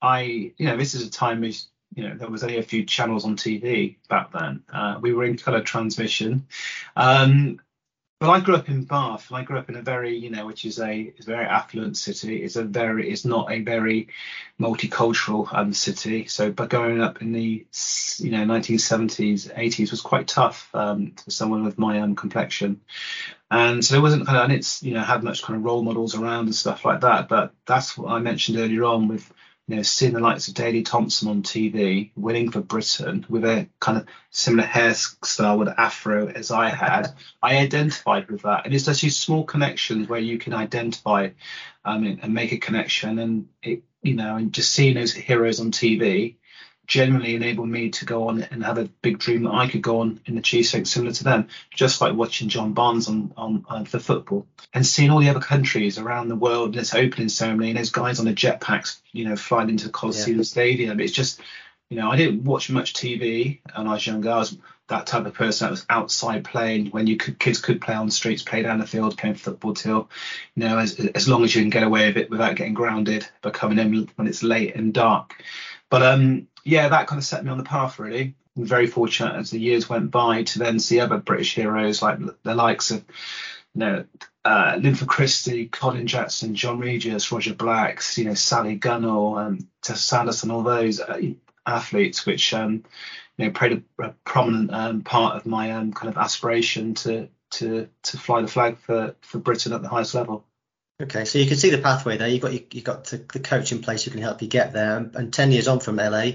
I 0.00 0.52
you 0.56 0.66
know 0.66 0.76
this 0.76 0.94
is 0.94 1.06
a 1.06 1.10
time 1.10 1.42
is 1.42 1.66
you 1.94 2.08
know 2.08 2.14
there 2.16 2.30
was 2.30 2.44
only 2.44 2.58
a 2.58 2.62
few 2.62 2.84
channels 2.84 3.24
on 3.24 3.36
TV 3.36 3.96
back 4.08 4.32
then. 4.32 4.62
Uh, 4.72 4.98
we 5.00 5.12
were 5.12 5.24
in 5.24 5.36
colour 5.36 5.62
transmission, 5.62 6.46
um, 6.94 7.60
but 8.18 8.30
I 8.30 8.40
grew 8.40 8.54
up 8.54 8.70
in 8.70 8.84
Bath, 8.84 9.28
and 9.28 9.36
I 9.36 9.42
grew 9.42 9.58
up 9.58 9.68
in 9.68 9.76
a 9.76 9.82
very, 9.82 10.16
you 10.16 10.30
know, 10.30 10.46
which 10.46 10.64
is 10.64 10.80
a, 10.80 11.12
very 11.20 11.44
affluent 11.44 11.98
city. 11.98 12.42
It's 12.42 12.56
a 12.56 12.64
very, 12.64 13.10
it's 13.10 13.26
not 13.26 13.52
a 13.52 13.60
very 13.60 14.08
multicultural 14.58 15.52
um, 15.52 15.74
city. 15.74 16.26
So, 16.26 16.50
but 16.50 16.70
growing 16.70 17.02
up 17.02 17.20
in 17.20 17.32
the, 17.32 17.66
you 18.18 18.30
know, 18.30 18.44
1970s, 18.44 19.54
80s 19.54 19.90
was 19.90 20.00
quite 20.00 20.28
tough 20.28 20.70
um, 20.72 21.12
for 21.22 21.30
someone 21.30 21.64
with 21.64 21.78
my 21.78 22.00
um, 22.00 22.16
complexion. 22.16 22.80
And 23.50 23.84
so 23.84 23.94
there 23.94 24.02
wasn't 24.02 24.26
kind 24.26 24.38
of, 24.38 24.44
and 24.44 24.52
it's, 24.54 24.82
you 24.82 24.94
know, 24.94 25.02
had 25.02 25.22
much 25.22 25.42
kind 25.42 25.58
of 25.58 25.64
role 25.64 25.82
models 25.82 26.14
around 26.14 26.46
and 26.46 26.54
stuff 26.54 26.86
like 26.86 27.02
that. 27.02 27.28
But 27.28 27.52
that's 27.66 27.98
what 27.98 28.10
I 28.10 28.18
mentioned 28.18 28.58
earlier 28.58 28.84
on 28.84 29.08
with 29.08 29.30
you 29.68 29.76
know, 29.76 29.82
seeing 29.82 30.12
the 30.12 30.20
likes 30.20 30.46
of 30.46 30.54
Daley 30.54 30.82
Thompson 30.82 31.28
on 31.28 31.42
TV, 31.42 32.10
winning 32.14 32.50
for 32.50 32.60
Britain 32.60 33.26
with 33.28 33.44
a 33.44 33.68
kind 33.80 33.98
of 33.98 34.06
similar 34.30 34.66
hairstyle 34.66 35.58
with 35.58 35.68
afro 35.76 36.28
as 36.28 36.52
I 36.52 36.68
had, 36.68 37.14
I 37.42 37.56
identified 37.56 38.30
with 38.30 38.42
that. 38.42 38.64
And 38.64 38.74
it's 38.74 38.84
just 38.84 39.02
these 39.02 39.18
small 39.18 39.42
connections 39.44 40.08
where 40.08 40.20
you 40.20 40.38
can 40.38 40.54
identify 40.54 41.30
um, 41.84 42.18
and 42.22 42.32
make 42.32 42.52
a 42.52 42.58
connection, 42.58 43.18
and 43.18 43.48
it, 43.62 43.82
you 44.02 44.14
know, 44.14 44.36
and 44.36 44.52
just 44.52 44.72
seeing 44.72 44.94
those 44.94 45.12
heroes 45.12 45.58
on 45.58 45.72
TV 45.72 46.36
generally 46.86 47.34
enabled 47.34 47.68
me 47.68 47.90
to 47.90 48.04
go 48.04 48.28
on 48.28 48.42
and 48.42 48.64
have 48.64 48.78
a 48.78 48.88
big 49.02 49.18
dream 49.18 49.42
that 49.44 49.52
I 49.52 49.68
could 49.68 49.82
go 49.82 50.00
on 50.00 50.20
and 50.26 50.38
achieve 50.38 50.66
something 50.66 50.84
similar 50.84 51.12
to 51.12 51.24
them, 51.24 51.48
just 51.74 52.00
like 52.00 52.14
watching 52.14 52.48
John 52.48 52.72
Barnes 52.72 53.08
on, 53.08 53.32
on, 53.36 53.64
on 53.68 53.84
for 53.84 53.98
football 53.98 54.46
and 54.72 54.86
seeing 54.86 55.10
all 55.10 55.20
the 55.20 55.30
other 55.30 55.40
countries 55.40 55.98
around 55.98 56.28
the 56.28 56.36
world 56.36 56.70
in 56.70 56.78
this 56.78 56.94
opening 56.94 57.28
ceremony 57.28 57.70
and 57.70 57.78
those 57.78 57.90
guys 57.90 58.20
on 58.20 58.26
the 58.26 58.34
jetpacks, 58.34 59.00
you 59.12 59.24
know, 59.24 59.36
flying 59.36 59.70
into 59.70 59.86
the 59.86 59.92
Coliseum 59.92 60.38
yeah. 60.38 60.44
Stadium. 60.44 61.00
It's 61.00 61.12
just, 61.12 61.40
you 61.90 61.96
know, 61.96 62.10
I 62.10 62.16
didn't 62.16 62.44
watch 62.44 62.70
much 62.70 62.94
TV 62.94 63.60
when 63.74 63.86
I 63.86 63.92
was 63.92 64.06
younger. 64.06 64.30
I 64.30 64.38
was 64.38 64.56
that 64.88 65.06
type 65.06 65.26
of 65.26 65.34
person 65.34 65.66
that 65.66 65.72
was 65.72 65.86
outside 65.90 66.44
playing 66.44 66.86
when 66.86 67.06
you 67.06 67.16
could 67.16 67.38
kids 67.38 67.60
could 67.60 67.80
play 67.80 67.94
on 67.94 68.06
the 68.06 68.12
streets, 68.12 68.42
play 68.42 68.62
down 68.62 68.78
the 68.78 68.86
field, 68.86 69.18
playing 69.18 69.34
football 69.34 69.74
till, 69.74 70.08
you 70.54 70.62
know, 70.62 70.78
as 70.78 70.98
as 71.14 71.28
long 71.28 71.42
as 71.42 71.54
you 71.54 71.62
can 71.62 71.70
get 71.70 71.82
away 71.82 72.06
with 72.06 72.16
it 72.16 72.30
without 72.30 72.54
getting 72.54 72.74
grounded 72.74 73.26
but 73.42 73.54
coming 73.54 73.78
in 73.78 74.08
when 74.14 74.28
it's 74.28 74.42
late 74.42 74.76
and 74.76 74.94
dark. 74.94 75.42
But 75.90 76.02
um 76.02 76.46
yeah, 76.66 76.88
that 76.88 77.06
kind 77.06 77.18
of 77.18 77.24
set 77.24 77.44
me 77.44 77.50
on 77.50 77.58
the 77.58 77.64
path 77.64 77.98
really. 77.98 78.34
I'm 78.56 78.66
very 78.66 78.88
fortunate 78.88 79.36
as 79.36 79.50
the 79.50 79.60
years 79.60 79.88
went 79.88 80.10
by 80.10 80.42
to 80.42 80.58
then 80.58 80.78
see 80.80 80.98
other 80.98 81.18
British 81.18 81.54
heroes 81.54 82.02
like 82.02 82.18
the 82.42 82.54
likes 82.54 82.90
of 82.90 83.04
you 83.74 83.80
know 83.80 84.04
uh, 84.44 84.78
Linford 84.80 85.08
Christie, 85.08 85.68
Colin 85.68 86.06
Jackson, 86.06 86.54
John 86.54 86.80
Regis, 86.80 87.30
Roger 87.30 87.54
Black, 87.54 88.02
you 88.16 88.24
know 88.24 88.34
Sally 88.34 88.78
Gunnell, 88.78 89.38
um, 89.38 89.68
Tessa 89.82 90.00
Sanderson, 90.00 90.50
all 90.50 90.62
those 90.62 91.00
uh, 91.00 91.20
athletes, 91.64 92.26
which 92.26 92.52
um, 92.52 92.82
you 93.36 93.46
know 93.46 93.50
played 93.52 93.84
a, 93.98 94.04
a 94.04 94.14
prominent 94.24 94.72
um, 94.72 95.02
part 95.02 95.36
of 95.36 95.46
my 95.46 95.70
um, 95.70 95.92
kind 95.92 96.08
of 96.08 96.18
aspiration 96.18 96.94
to 96.94 97.28
to 97.50 97.88
to 98.02 98.18
fly 98.18 98.40
the 98.42 98.48
flag 98.48 98.78
for 98.78 99.14
for 99.20 99.38
Britain 99.38 99.72
at 99.72 99.82
the 99.82 99.88
highest 99.88 100.14
level. 100.14 100.44
Okay, 101.02 101.26
so 101.26 101.38
you 101.38 101.46
can 101.46 101.58
see 101.58 101.70
the 101.70 101.78
pathway 101.78 102.16
there. 102.16 102.28
You've 102.28 102.40
got 102.40 102.52
you, 102.52 102.64
have 102.74 102.84
got 102.84 103.04
the, 103.04 103.18
the 103.32 103.40
coach 103.40 103.70
in 103.70 103.82
place 103.82 104.04
who 104.04 104.10
can 104.10 104.22
help 104.22 104.40
you 104.40 104.48
get 104.48 104.72
there. 104.72 105.10
And 105.14 105.32
ten 105.32 105.52
years 105.52 105.68
on 105.68 105.80
from 105.80 105.96
LA, 105.96 106.30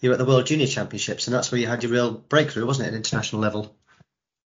you're 0.00 0.12
at 0.12 0.18
the 0.18 0.24
World 0.24 0.46
Junior 0.46 0.66
Championships, 0.66 1.28
and 1.28 1.34
that's 1.34 1.52
where 1.52 1.60
you 1.60 1.68
had 1.68 1.84
your 1.84 1.92
real 1.92 2.12
breakthrough, 2.12 2.66
wasn't 2.66 2.88
it, 2.88 2.90
at 2.90 2.96
international 2.96 3.40
level? 3.40 3.76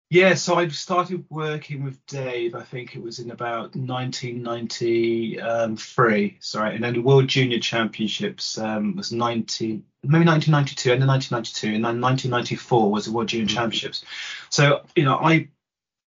Yeah, 0.10 0.36
so 0.36 0.56
I 0.56 0.70
started 0.70 1.26
working 1.30 1.84
with 1.84 2.06
Dave. 2.08 2.56
I 2.56 2.64
think 2.64 2.96
it 2.96 3.02
was 3.02 3.20
in 3.20 3.32
about 3.32 3.76
1993. 3.76 6.38
Sorry, 6.40 6.76
and 6.76 6.84
then 6.84 6.94
the 6.94 7.02
World 7.02 7.28
Junior 7.28 7.60
Championships 7.60 8.58
um, 8.58 8.96
was 8.96 9.12
19, 9.12 9.84
maybe 10.04 10.26
1992, 10.26 10.94
end 10.94 11.04
of 11.04 11.10
1992, 11.10 11.76
and 11.76 11.86
then 11.86 12.02
1994 12.02 12.90
was 12.90 13.06
the 13.06 13.12
World 13.12 13.28
Junior 13.28 13.46
mm-hmm. 13.46 13.56
Championships. 13.56 14.04
So 14.50 14.84
you 14.96 15.04
know, 15.04 15.18
I 15.18 15.50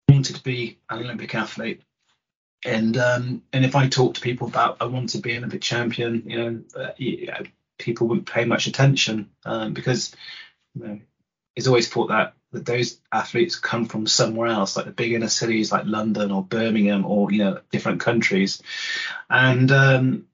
wanted 0.08 0.36
to 0.36 0.44
be 0.44 0.78
an 0.90 1.00
Olympic 1.00 1.36
athlete 1.36 1.82
and 2.66 2.98
um, 2.98 3.44
and 3.54 3.66
if 3.66 3.76
I 3.76 3.88
talk 3.88 4.16
to 4.16 4.22
people 4.22 4.48
about 4.48 4.78
I 4.82 4.86
want 4.86 5.10
to 5.10 5.20
be 5.20 5.32
an 5.32 5.40
Olympic 5.40 5.62
champion, 5.62 6.24
you 6.26 6.38
know, 6.38 6.64
uh, 6.76 7.44
people 7.78 8.08
wouldn't 8.08 8.30
pay 8.30 8.46
much 8.46 8.68
attention 8.68 9.30
um, 9.46 9.74
because 9.74 10.16
you 10.76 10.88
know, 10.88 11.00
it's 11.56 11.68
always 11.68 11.90
thought 11.90 12.10
that 12.10 12.34
that 12.52 12.66
those 12.66 13.00
athletes 13.12 13.60
come 13.60 13.86
from 13.86 14.08
somewhere 14.08 14.48
else, 14.48 14.76
like 14.76 14.86
the 14.86 14.92
big 14.92 15.14
inner 15.14 15.30
cities 15.30 15.72
like 15.72 15.86
London 15.86 16.32
or 16.32 16.44
Birmingham 16.44 17.06
or 17.06 17.32
you 17.32 17.40
know 17.40 17.60
different 17.72 18.02
countries, 18.02 18.62
and 19.30 19.72
um, 19.72 20.26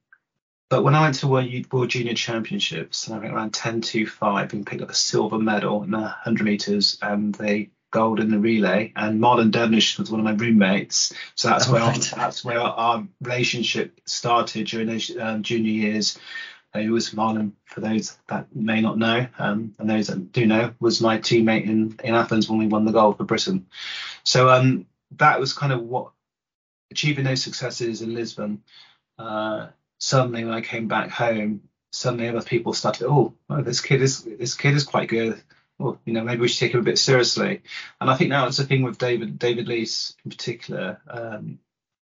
but 0.70 0.84
when 0.84 0.96
I 0.96 1.02
went 1.02 1.16
to 1.16 1.28
World, 1.28 1.90
Junior 1.90 2.16
Championships, 2.16 3.08
and 3.08 3.24
I 3.24 3.30
around 3.30 3.54
10 3.54 3.82
2 3.82 4.08
5 4.08 4.54
and 4.54 4.66
picked 4.66 4.82
up 4.82 4.90
a 4.90 4.96
silver 4.96 5.38
medal 5.38 5.84
in 5.84 5.92
the 5.92 6.00
100 6.00 6.44
meters, 6.44 6.98
and 7.02 7.36
they 7.36 7.70
gold 7.96 8.20
in 8.20 8.30
the 8.30 8.38
relay, 8.38 8.92
and 8.96 9.22
Marlon 9.22 9.52
Devonish 9.52 9.98
was 9.98 10.12
one 10.12 10.20
of 10.20 10.26
my 10.26 10.34
roommates. 10.34 11.14
So 11.36 11.48
that's 11.48 11.70
oh, 11.70 11.74
where 11.74 11.82
right. 11.82 12.14
our, 12.14 12.20
that's 12.20 12.44
where 12.44 12.60
our 12.60 13.08
relationship 13.22 14.02
started 14.06 14.68
during 14.68 14.88
those 14.88 15.16
um, 15.18 15.42
junior 15.42 15.72
years. 15.72 16.20
Uh, 16.76 16.82
was 16.92 17.12
Marlon, 17.12 17.54
for 17.64 17.80
those 17.80 18.18
that 18.28 18.54
may 18.54 18.82
not 18.82 18.98
know, 18.98 19.26
um, 19.40 19.74
and 19.80 19.90
those 19.90 20.08
that 20.08 20.34
do 20.34 20.46
know, 20.46 20.74
was 20.82 21.00
my 21.00 21.18
teammate 21.18 21.64
in, 21.64 21.98
in 22.04 22.14
Athens 22.14 22.50
when 22.50 22.60
we 22.60 22.68
won 22.68 22.84
the 22.84 22.92
gold 22.92 23.16
for 23.16 23.24
Britain. 23.24 23.66
So 24.24 24.50
um, 24.50 24.86
that 25.12 25.40
was 25.40 25.54
kind 25.54 25.72
of 25.72 25.82
what 25.82 26.12
achieving 26.92 27.24
those 27.24 27.42
successes 27.42 28.02
in 28.02 28.14
Lisbon. 28.14 28.62
Uh, 29.18 29.68
suddenly, 30.00 30.44
when 30.44 30.54
I 30.54 30.60
came 30.60 30.90
back 30.90 31.10
home, 31.12 31.62
suddenly 31.94 32.28
other 32.28 32.42
people 32.42 32.74
started, 32.74 33.08
oh, 33.08 33.34
oh, 33.50 33.62
this 33.62 33.80
kid 33.80 34.02
is 34.02 34.24
this 34.24 34.56
kid 34.56 34.74
is 34.74 34.84
quite 34.84 35.08
good 35.08 35.42
well, 35.78 36.00
you 36.06 36.14
know, 36.14 36.24
maybe 36.24 36.42
we 36.42 36.48
should 36.48 36.60
take 36.60 36.74
him 36.74 36.80
a 36.80 36.84
bit 36.84 37.00
seriously. 37.00 37.62
And 38.00 38.10
I 38.10 38.16
think 38.16 38.30
now 38.30 38.48
it's 38.48 38.58
the 38.58 38.64
thing 38.64 38.84
with 38.84 38.98
David 38.98 39.38
David 39.38 39.68
Lease 39.68 40.16
in 40.24 40.32
particular, 40.32 41.02
um, 41.10 41.60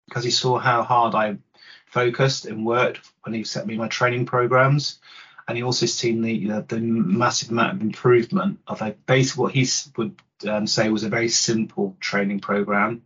because 0.06 0.24
he 0.24 0.30
saw 0.30 0.58
how 0.58 0.82
hard 0.82 1.14
I 1.14 1.38
focused 1.86 2.46
and 2.46 2.64
worked 2.64 3.00
when 3.22 3.34
he 3.34 3.44
sent 3.44 3.66
me 3.66 3.76
my 3.76 3.88
training 3.88 4.26
programs, 4.26 5.00
and 5.48 5.56
he 5.56 5.64
also 5.64 5.86
seen 5.86 6.22
the 6.22 6.32
you 6.32 6.48
know, 6.48 6.60
the 6.60 6.78
massive 6.78 7.50
amount 7.50 7.76
of 7.76 7.82
improvement 7.82 8.60
of 8.66 8.82
a 8.82 8.92
base 8.92 9.36
what 9.36 9.52
he 9.52 9.66
would 9.96 10.14
um, 10.46 10.66
say 10.66 10.88
was 10.88 11.04
a 11.04 11.08
very 11.08 11.28
simple 11.28 11.96
training 11.98 12.40
program, 12.40 13.02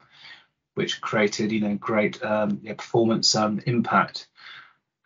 which 0.74 1.00
created 1.00 1.52
you 1.52 1.60
know 1.60 1.74
great 1.74 2.22
um, 2.22 2.60
yeah, 2.62 2.74
performance 2.74 3.34
um, 3.34 3.60
impact. 3.64 4.28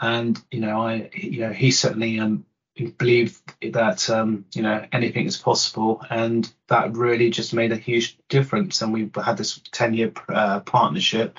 And 0.00 0.40
you 0.50 0.60
know, 0.60 0.80
I 0.84 1.10
you 1.14 1.40
know 1.40 1.52
he 1.52 1.70
certainly 1.70 2.18
um, 2.18 2.44
believe 2.98 3.40
that 3.62 4.10
um, 4.10 4.44
you 4.54 4.62
know 4.62 4.84
anything 4.92 5.26
is 5.26 5.36
possible, 5.36 6.04
and 6.10 6.50
that 6.68 6.96
really 6.96 7.30
just 7.30 7.54
made 7.54 7.72
a 7.72 7.76
huge 7.76 8.18
difference. 8.28 8.82
And 8.82 8.92
we 8.92 9.10
had 9.22 9.36
this 9.36 9.60
10 9.72 9.94
year 9.94 10.12
uh, 10.28 10.60
partnership 10.60 11.38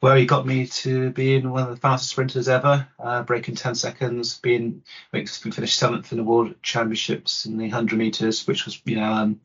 where 0.00 0.16
he 0.16 0.24
got 0.24 0.46
me 0.46 0.66
to 0.66 1.10
being 1.10 1.50
one 1.50 1.62
of 1.62 1.68
the 1.68 1.76
fastest 1.76 2.12
sprinters 2.12 2.48
ever, 2.48 2.88
uh, 2.98 3.22
breaking 3.22 3.54
10 3.54 3.74
seconds, 3.74 4.38
being 4.38 4.82
we 5.12 5.26
finished 5.26 5.78
seventh 5.78 6.10
in 6.10 6.18
the 6.18 6.24
world 6.24 6.54
championships 6.62 7.44
in 7.44 7.58
the 7.58 7.64
100 7.64 7.98
meters, 7.98 8.46
which 8.46 8.64
was 8.64 8.80
you 8.84 8.96
know 8.96 9.12
um, 9.12 9.40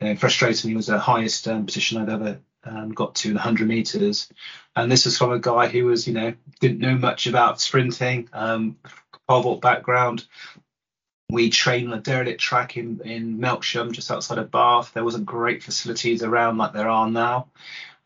you 0.00 0.08
know, 0.08 0.14
frustratingly 0.14 0.74
was 0.74 0.88
the 0.88 0.98
highest 0.98 1.48
um, 1.48 1.64
position 1.66 1.98
I'd 1.98 2.10
ever 2.10 2.40
um, 2.64 2.92
got 2.92 3.14
to 3.16 3.28
in 3.28 3.34
the 3.34 3.38
100 3.38 3.68
meters. 3.68 4.30
And 4.76 4.90
this 4.90 5.04
was 5.04 5.18
from 5.18 5.32
a 5.32 5.38
guy 5.38 5.68
who 5.68 5.86
was, 5.86 6.06
you 6.06 6.14
know, 6.14 6.34
didn't 6.60 6.80
know 6.80 6.96
much 6.96 7.26
about 7.26 7.60
sprinting, 7.60 8.28
vault 9.28 9.60
background. 9.60 10.26
We 11.30 11.50
trained 11.50 11.92
on 11.92 11.98
a 11.98 12.02
derelict 12.02 12.40
track 12.40 12.76
in, 12.76 13.00
in 13.04 13.38
Melksham, 13.38 13.92
just 13.92 14.10
outside 14.10 14.38
of 14.38 14.50
Bath. 14.50 14.92
There 14.92 15.04
wasn't 15.04 15.26
great 15.26 15.62
facilities 15.62 16.22
around 16.22 16.58
like 16.58 16.72
there 16.72 16.88
are 16.88 17.10
now. 17.10 17.48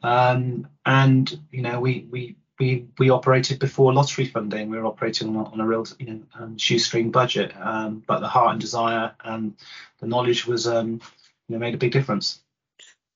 Um, 0.03 0.69
and, 0.87 1.41
you 1.51 1.63
know, 1.63 1.81
we, 1.81 2.07
we, 2.11 2.37
we, 2.59 2.87
we 2.99 3.11
operated 3.11 3.59
before 3.59 3.93
lottery 3.93 4.27
funding. 4.27 4.71
We 4.71 4.79
were 4.79 4.87
operating 4.87 5.29
on 5.29 5.37
a, 5.37 5.45
on 5.51 5.61
a 5.61 5.67
real, 5.67 5.87
you 5.99 6.07
know, 6.07 6.21
um, 6.39 6.59
shoestring 6.59 7.11
budget. 7.11 7.53
Um, 7.61 8.03
but 8.07 8.21
the 8.21 8.29
heart 8.29 8.53
and 8.53 8.61
desire 8.61 9.13
and 9.25 9.55
the 9.99 10.07
knowledge 10.07 10.47
was, 10.47 10.67
um, 10.67 11.01
you 11.49 11.55
know, 11.55 11.59
made 11.59 11.75
a 11.75 11.79
big 11.79 11.93
difference. 11.93 12.41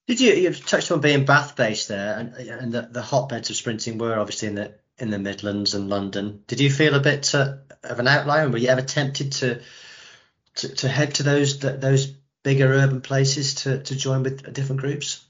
Did 0.09 0.21
you 0.21 0.33
you've 0.35 0.67
touched 0.67 0.91
on 0.91 1.01
being 1.01 1.25
Bath 1.25 1.55
based 1.55 1.87
there, 1.87 2.19
and, 2.19 2.35
and 2.35 2.73
the, 2.73 2.83
the 2.91 3.03
hotbeds 3.03 3.51
of 3.51 3.57
sprinting 3.57 3.99
were 3.99 4.19
obviously 4.19 4.49
in 4.49 4.57
the 4.57 4.75
in 5.03 5.11
the 5.11 5.19
Midlands 5.19 5.75
and 5.75 5.91
London. 5.91 6.45
Did 6.47 6.61
you 6.61 6.71
feel 6.71 6.95
a 6.95 7.01
bit 7.01 7.35
uh, 7.35 7.57
of 7.83 7.99
an 7.99 8.07
outlier? 8.07 8.49
Were 8.49 8.57
you 8.57 8.69
ever 8.69 8.83
tempted 8.83 9.33
to 9.33 9.61
to, 10.55 10.69
to 10.69 10.89
head 10.89 11.15
to 11.15 11.25
those 11.25 11.59
those 11.59 12.07
bigger 12.45 12.73
urban 12.73 13.01
places 13.01 13.55
to, 13.55 13.83
to 13.83 13.97
join 13.97 14.23
with 14.23 14.53
different 14.55 14.81
groups? 14.81 15.27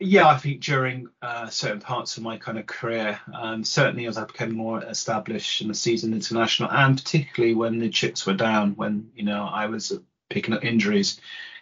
Yeah, 0.00 0.26
I 0.26 0.36
think 0.36 0.60
during 0.60 1.08
uh, 1.22 1.48
certain 1.48 1.80
parts 1.80 2.16
of 2.16 2.24
my 2.24 2.36
kind 2.36 2.58
of 2.58 2.66
career, 2.66 3.20
um, 3.32 3.62
certainly 3.62 4.06
as 4.06 4.18
I 4.18 4.24
became 4.24 4.52
more 4.52 4.82
established 4.82 5.62
in 5.62 5.68
the 5.68 5.74
season 5.74 6.12
international, 6.12 6.70
and 6.70 6.96
particularly 6.96 7.54
when 7.54 7.78
the 7.78 7.90
chips 7.90 8.26
were 8.26 8.34
down, 8.34 8.74
when 8.74 9.10
you 9.14 9.22
know 9.22 9.44
I 9.44 9.66
was 9.66 9.96
picking 10.28 10.52
up 10.52 10.64
injuries, 10.64 11.20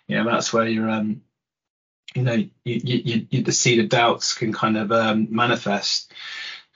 you 0.09 0.17
know 0.17 0.25
that's 0.25 0.51
where 0.51 0.67
you're 0.67 0.89
um, 0.89 1.21
you 2.15 2.23
know, 2.23 2.35
you, 2.35 2.51
you, 2.65 3.27
you, 3.31 3.43
the 3.43 3.53
seed 3.53 3.81
of 3.81 3.89
doubts 3.89 4.35
can 4.35 4.53
kind 4.53 4.77
of 4.77 4.93
um, 4.93 5.29
manifest. 5.31 6.13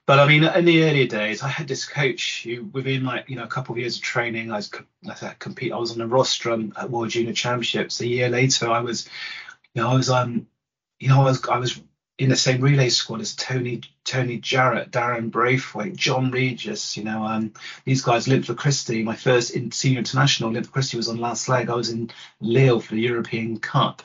But 0.07 0.21
I 0.21 0.29
mean, 0.29 0.45
in 0.45 0.65
the 0.65 0.85
earlier 0.85 1.07
days, 1.07 1.43
I 1.43 1.49
had 1.49 1.67
this 1.67 1.85
coach 1.85 2.45
who, 2.45 2.65
within 2.67 3.05
like 3.05 3.29
you 3.29 3.37
know 3.37 3.43
a 3.43 3.49
couple 3.49 3.75
of 3.75 3.79
years 3.79 3.97
of 3.97 4.03
training, 4.03 4.53
I 4.53 4.57
was 4.57 4.71
I 5.05 5.35
compete. 5.39 5.73
I 5.73 5.79
was 5.79 5.91
on 5.93 5.99
the 5.99 6.07
rostrum 6.07 6.73
at 6.77 6.91
World 6.91 7.11
Junior 7.11 7.33
Championships. 7.33 8.01
A 8.01 8.07
year 8.07 8.29
later, 8.29 8.71
I 8.71 8.81
was, 8.81 9.09
you 9.75 9.83
know, 9.83 9.91
I 9.91 9.95
was 9.95 10.09
um, 10.09 10.47
you 11.01 11.09
know, 11.09 11.23
I 11.23 11.25
was 11.25 11.49
I 11.49 11.59
was 11.59 11.81
in 12.19 12.31
the 12.31 12.37
same 12.37 12.63
relay 12.63 12.89
squad 12.89 13.21
as 13.21 13.35
Tony 13.35 13.83
Tony 14.05 14.39
Jarrett, 14.39 14.91
Darren 14.91 15.31
Braithwaite, 15.31 15.97
John 15.97 16.31
Regis, 16.31 16.97
you 16.97 17.05
know, 17.05 17.25
um, 17.25 17.53
these 17.85 18.03
guys, 18.03 18.29
Linford 18.29 18.57
Christie, 18.57 19.03
my 19.03 19.17
first 19.17 19.51
in 19.51 19.73
senior 19.73 19.99
international, 19.99 20.53
Linford 20.53 20.73
Christie 20.73 20.97
was 20.97 21.09
on 21.09 21.19
last 21.19 21.49
leg. 21.49 21.69
I 21.69 21.75
was 21.75 21.91
in 21.91 22.11
Lille 22.41 22.81
for 22.81 22.95
the 22.95 23.03
European 23.03 23.59
Cup, 23.59 24.03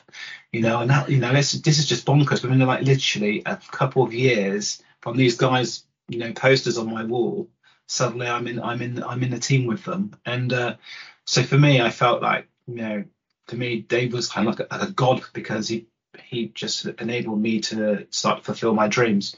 you 0.50 0.60
know, 0.60 0.80
and 0.80 0.90
that, 0.90 1.08
you 1.08 1.18
know, 1.18 1.32
this, 1.32 1.52
this 1.52 1.78
is 1.78 1.88
just 1.88 2.04
bonkers. 2.04 2.42
Within 2.42 2.58
like 2.60 2.82
literally 2.82 3.42
a 3.46 3.56
couple 3.56 4.02
of 4.02 4.12
years 4.12 4.82
from 5.00 5.16
these 5.16 5.36
guys, 5.36 5.84
you 6.08 6.18
know, 6.18 6.32
posters 6.32 6.78
on 6.78 6.92
my 6.92 7.04
wall, 7.04 7.48
suddenly 7.86 8.26
I'm 8.26 8.46
in, 8.46 8.60
I'm 8.60 8.82
in, 8.82 9.02
I'm 9.02 9.22
in 9.22 9.30
the 9.30 9.38
team 9.38 9.66
with 9.66 9.84
them. 9.84 10.14
And, 10.24 10.52
uh, 10.52 10.76
so 11.24 11.42
for 11.42 11.58
me, 11.58 11.80
I 11.80 11.90
felt 11.90 12.22
like, 12.22 12.48
you 12.66 12.76
know, 12.76 13.04
to 13.48 13.56
me, 13.56 13.80
Dave 13.80 14.12
was 14.12 14.28
kind 14.28 14.48
of 14.48 14.58
like 14.58 14.68
a, 14.70 14.74
like 14.74 14.88
a 14.88 14.92
god 14.92 15.22
because 15.32 15.68
he 15.68 15.86
he 16.18 16.48
just 16.48 16.84
enabled 16.84 17.40
me 17.40 17.60
to 17.60 18.06
start 18.10 18.38
to 18.38 18.44
fulfill 18.44 18.74
my 18.74 18.88
dreams. 18.88 19.34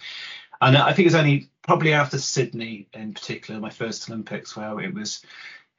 And 0.60 0.76
I 0.76 0.92
think 0.92 1.06
it's 1.06 1.14
only 1.14 1.50
probably 1.62 1.92
after 1.92 2.18
Sydney, 2.18 2.88
in 2.92 3.14
particular, 3.14 3.60
my 3.60 3.70
first 3.70 4.08
Olympics, 4.08 4.56
where 4.56 4.80
it 4.80 4.94
was 4.94 5.24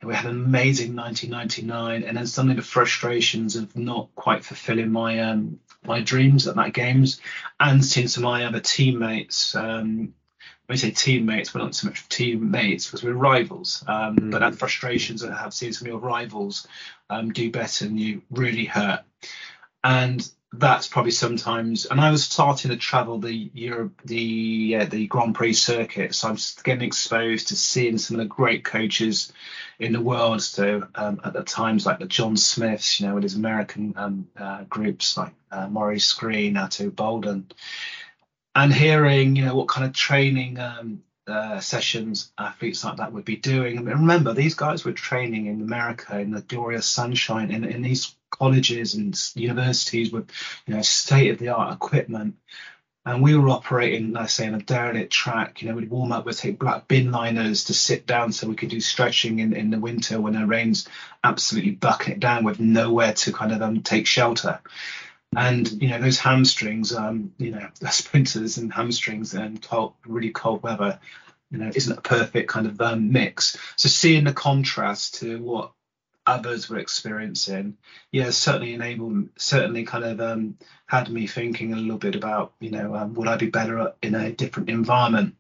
we 0.03 0.13
had 0.13 0.25
an 0.25 0.45
amazing 0.45 0.95
1999, 0.95 2.03
and 2.03 2.17
then 2.17 2.27
suddenly 2.27 2.55
the 2.55 2.61
frustrations 2.61 3.55
of 3.55 3.75
not 3.75 4.13
quite 4.15 4.45
fulfilling 4.45 4.91
my 4.91 5.19
um, 5.19 5.59
my 5.83 6.01
dreams 6.01 6.47
at 6.47 6.55
that 6.55 6.73
games, 6.73 7.19
and 7.59 7.83
seeing 7.83 8.07
some 8.07 8.25
of 8.25 8.31
my 8.31 8.45
other 8.45 8.59
teammates. 8.59 9.55
Um, 9.55 10.13
we 10.67 10.77
say 10.77 10.91
teammates, 10.91 11.53
we're 11.53 11.61
not 11.61 11.75
so 11.75 11.87
much 11.87 12.07
teammates 12.09 12.85
because 12.85 13.03
we're 13.03 13.13
rivals. 13.13 13.83
Um, 13.87 14.15
mm. 14.15 14.31
But 14.31 14.39
that 14.39 14.55
frustrations 14.55 15.21
that 15.21 15.31
I 15.31 15.41
have 15.41 15.53
seen 15.53 15.73
some 15.73 15.87
of 15.87 15.91
your 15.91 15.99
rivals 15.99 16.67
um, 17.09 17.31
do 17.31 17.51
better 17.51 17.85
and 17.85 17.99
you 17.99 18.21
really 18.31 18.65
hurt. 18.65 19.01
And 19.83 20.27
that's 20.59 20.87
probably 20.87 21.11
sometimes. 21.11 21.85
And 21.85 21.99
I 21.99 22.11
was 22.11 22.23
starting 22.23 22.71
to 22.71 22.77
travel 22.77 23.19
the 23.19 23.51
Europe, 23.53 24.01
the 24.05 24.77
uh, 24.79 24.85
the 24.85 25.07
Grand 25.07 25.35
Prix 25.35 25.53
circuit, 25.53 26.15
so 26.15 26.29
I'm 26.29 26.37
getting 26.63 26.87
exposed 26.87 27.49
to 27.49 27.55
seeing 27.55 27.97
some 27.97 28.19
of 28.19 28.23
the 28.23 28.33
great 28.33 28.63
coaches 28.63 29.33
in 29.79 29.93
the 29.93 30.01
world. 30.01 30.41
So 30.41 30.87
um, 30.95 31.19
at 31.23 31.33
the 31.33 31.43
times 31.43 31.85
like 31.85 31.99
the 31.99 32.05
John 32.05 32.37
Smiths, 32.37 32.99
you 32.99 33.07
know, 33.07 33.15
with 33.15 33.23
his 33.23 33.35
American 33.35 33.93
um, 33.97 34.27
uh, 34.37 34.63
groups 34.63 35.17
like 35.17 35.33
uh, 35.51 35.67
Maurice 35.67 36.13
Greene, 36.13 36.57
Ato 36.57 36.89
Boldon, 36.89 37.47
and 38.55 38.73
hearing 38.73 39.35
you 39.35 39.45
know 39.45 39.55
what 39.55 39.67
kind 39.67 39.85
of 39.85 39.93
training 39.93 40.57
um, 40.59 41.03
uh, 41.27 41.59
sessions 41.59 42.31
athletes 42.37 42.83
like 42.83 42.97
that 42.97 43.11
would 43.11 43.25
be 43.25 43.35
doing. 43.35 43.77
And 43.77 43.87
remember, 43.87 44.33
these 44.33 44.55
guys 44.55 44.85
were 44.85 44.93
training 44.93 45.47
in 45.47 45.61
America 45.61 46.19
in 46.19 46.31
the 46.31 46.41
glorious 46.41 46.85
sunshine 46.85 47.51
in, 47.51 47.63
in 47.63 47.81
these 47.81 48.15
colleges 48.29 48.95
and 48.95 49.17
universities 49.35 50.11
with 50.11 50.29
you 50.65 50.75
know 50.75 50.81
state 50.81 51.31
of 51.31 51.39
the 51.39 51.49
art 51.49 51.73
equipment. 51.73 52.35
And 53.07 53.21
we 53.21 53.37
were 53.37 53.49
operating, 53.49 54.13
let's 54.13 54.33
say, 54.33 54.47
in 54.47 54.55
a 54.55 54.59
derelict 54.59 55.13
track. 55.13 55.61
You 55.61 55.69
know, 55.69 55.75
we'd 55.75 55.91
warm 55.91 56.11
up, 56.11 56.25
we'd 56.25 56.35
take 56.37 56.57
black 56.57 56.87
bin 56.87 57.11
liners 57.11 57.65
to 57.65 57.73
sit 57.75 58.07
down 58.07 58.31
so 58.31 58.47
we 58.47 58.55
could 58.55 58.69
do 58.69 58.79
stretching 58.79 59.37
in, 59.37 59.53
in 59.53 59.69
the 59.69 59.77
winter 59.77 60.19
when 60.19 60.33
the 60.33 60.47
rain's 60.47 60.87
absolutely 61.23 61.69
bucking 61.69 62.13
it 62.15 62.19
down 62.19 62.43
with 62.43 62.59
nowhere 62.59 63.13
to 63.13 63.31
kind 63.31 63.51
of 63.51 63.61
um, 63.61 63.83
take 63.83 64.07
shelter. 64.07 64.59
And 65.37 65.81
you 65.81 65.89
know 65.89 65.99
those 65.99 66.19
hamstrings, 66.19 66.93
um, 66.93 67.33
you 67.37 67.51
know, 67.51 67.67
sprinters 67.89 68.57
and 68.57 68.73
hamstrings 68.73 69.33
and 69.33 69.61
cold, 69.61 69.93
really 70.05 70.31
cold 70.31 70.63
weather, 70.63 70.99
you 71.51 71.57
know, 71.57 71.71
isn't 71.73 71.97
a 71.97 72.01
perfect 72.01 72.49
kind 72.49 72.67
of 72.67 72.79
um, 72.81 73.11
mix. 73.11 73.57
So 73.75 73.89
seeing 73.89 74.23
the 74.23 74.33
contrast 74.33 75.15
to 75.15 75.41
what 75.41 75.71
others 76.27 76.69
were 76.69 76.79
experiencing, 76.79 77.77
yeah, 78.11 78.31
certainly 78.31 78.73
enabled, 78.73 79.29
certainly 79.37 79.83
kind 79.83 80.03
of 80.03 80.19
um, 80.19 80.57
had 80.87 81.09
me 81.09 81.27
thinking 81.27 81.73
a 81.73 81.77
little 81.77 81.97
bit 81.97 82.15
about, 82.15 82.53
you 82.59 82.71
know, 82.71 82.95
um, 82.95 83.13
would 83.13 83.27
I 83.27 83.37
be 83.37 83.49
better 83.49 83.93
in 84.01 84.15
a 84.15 84.31
different 84.31 84.69
environment? 84.69 85.35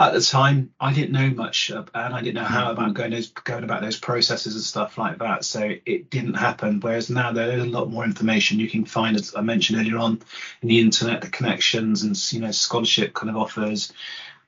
At 0.00 0.14
the 0.14 0.20
time 0.22 0.72
I 0.80 0.94
didn't 0.94 1.12
know 1.12 1.28
much 1.28 1.70
and 1.70 1.90
I 1.94 2.22
didn't 2.22 2.36
know 2.36 2.44
how 2.44 2.72
mm-hmm. 2.72 2.80
about 2.80 2.94
going 2.94 3.10
those 3.10 3.28
going 3.28 3.64
about 3.64 3.82
those 3.82 3.98
processes 3.98 4.54
and 4.54 4.64
stuff 4.64 4.96
like 4.96 5.18
that. 5.18 5.44
So 5.44 5.74
it 5.84 6.08
didn't 6.08 6.34
happen. 6.34 6.80
Whereas 6.80 7.10
now 7.10 7.32
there's 7.32 7.62
a 7.62 7.66
lot 7.66 7.90
more 7.90 8.04
information 8.04 8.58
you 8.58 8.70
can 8.70 8.86
find, 8.86 9.14
as 9.14 9.34
I 9.36 9.42
mentioned 9.42 9.78
earlier 9.78 9.98
on, 9.98 10.22
in 10.62 10.68
the 10.68 10.80
internet, 10.80 11.20
the 11.20 11.28
connections 11.28 12.02
and 12.02 12.32
you 12.32 12.40
know 12.40 12.50
scholarship 12.50 13.12
kind 13.12 13.28
of 13.28 13.36
offers, 13.36 13.92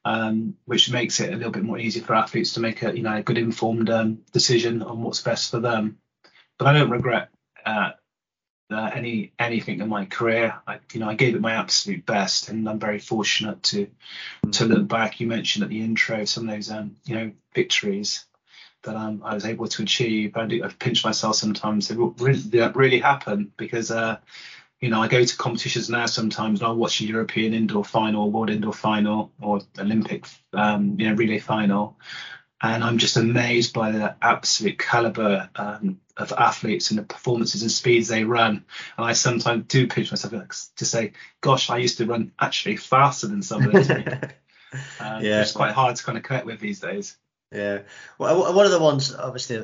um, 0.06 0.56
which 0.64 0.90
makes 0.90 1.20
it 1.20 1.34
a 1.34 1.36
little 1.36 1.52
bit 1.52 1.64
more 1.64 1.78
easy 1.78 2.00
for 2.00 2.14
athletes 2.14 2.54
to 2.54 2.60
make 2.60 2.82
a 2.82 2.96
you 2.96 3.02
know 3.02 3.16
a 3.16 3.22
good 3.22 3.38
informed 3.38 3.90
um, 3.90 4.22
decision 4.32 4.82
on 4.82 5.02
what's 5.02 5.20
best 5.20 5.50
for 5.50 5.60
them. 5.60 5.98
But 6.58 6.68
I 6.68 6.72
don't 6.72 6.90
regret 6.90 7.28
uh, 7.66 7.90
uh, 8.72 8.90
any 8.94 9.32
anything 9.38 9.80
in 9.80 9.88
my 9.88 10.04
career. 10.04 10.54
I, 10.66 10.78
you 10.92 11.00
know, 11.00 11.08
I 11.08 11.14
gave 11.14 11.34
it 11.34 11.40
my 11.40 11.52
absolute 11.52 12.06
best, 12.06 12.48
and 12.48 12.68
I'm 12.68 12.78
very 12.78 12.98
fortunate 12.98 13.62
to 13.64 13.86
mm. 14.46 14.52
to 14.52 14.64
look 14.66 14.88
back. 14.88 15.20
You 15.20 15.26
mentioned 15.26 15.64
at 15.64 15.70
the 15.70 15.82
intro 15.82 16.24
some 16.24 16.48
of 16.48 16.54
those 16.54 16.70
um, 16.70 16.96
you 17.04 17.14
know 17.14 17.32
victories 17.54 18.24
that 18.82 18.96
um, 18.96 19.22
I 19.24 19.34
was 19.34 19.44
able 19.44 19.68
to 19.68 19.82
achieve. 19.82 20.36
I 20.36 20.46
do, 20.46 20.64
I've 20.64 20.78
pinched 20.78 21.04
myself 21.04 21.36
sometimes. 21.36 21.90
It 21.90 21.98
really, 21.98 22.38
that 22.38 22.76
really 22.76 23.00
happened 23.00 23.52
because 23.56 23.90
uh, 23.90 24.18
you 24.80 24.90
know 24.90 25.00
I 25.00 25.08
go 25.08 25.24
to 25.24 25.36
competitions 25.36 25.88
now 25.88 26.06
sometimes 26.06 26.60
and 26.60 26.66
I'll 26.66 26.76
watch 26.76 27.00
a 27.00 27.06
European 27.06 27.54
indoor 27.54 27.84
final, 27.84 28.30
World 28.30 28.50
indoor 28.50 28.72
final, 28.72 29.32
or 29.40 29.60
Olympic 29.78 30.26
um, 30.52 30.96
you 30.98 31.08
know 31.08 31.14
relay 31.14 31.38
final, 31.38 31.96
and 32.62 32.84
I'm 32.84 32.98
just 32.98 33.16
amazed 33.16 33.74
by 33.74 33.90
the 33.90 34.14
absolute 34.22 34.78
caliber 34.78 35.50
um, 35.56 36.00
of 36.16 36.32
athletes 36.32 36.90
and 36.90 36.98
the 36.98 37.02
performances 37.02 37.62
and 37.62 37.70
speeds 37.70 38.08
they 38.08 38.22
run. 38.22 38.64
And 38.96 39.06
I 39.06 39.14
sometimes 39.14 39.64
do 39.66 39.88
pinch 39.88 40.12
myself 40.12 40.32
to 40.76 40.84
say, 40.84 41.12
"Gosh, 41.40 41.70
I 41.70 41.78
used 41.78 41.98
to 41.98 42.06
run 42.06 42.32
actually 42.38 42.76
faster 42.76 43.26
than 43.26 43.42
some 43.42 43.64
of 43.64 43.72
those 43.72 43.88
people." 43.88 44.12
um, 45.00 45.24
yeah, 45.24 45.42
it's 45.42 45.52
quite 45.52 45.72
hard 45.72 45.96
to 45.96 46.04
kind 46.04 46.16
of 46.16 46.24
connect 46.24 46.46
with 46.46 46.60
these 46.60 46.80
days. 46.80 47.16
Yeah, 47.50 47.80
well, 48.16 48.54
one 48.54 48.64
of 48.64 48.72
the 48.72 48.78
ones, 48.78 49.14
obviously, 49.14 49.56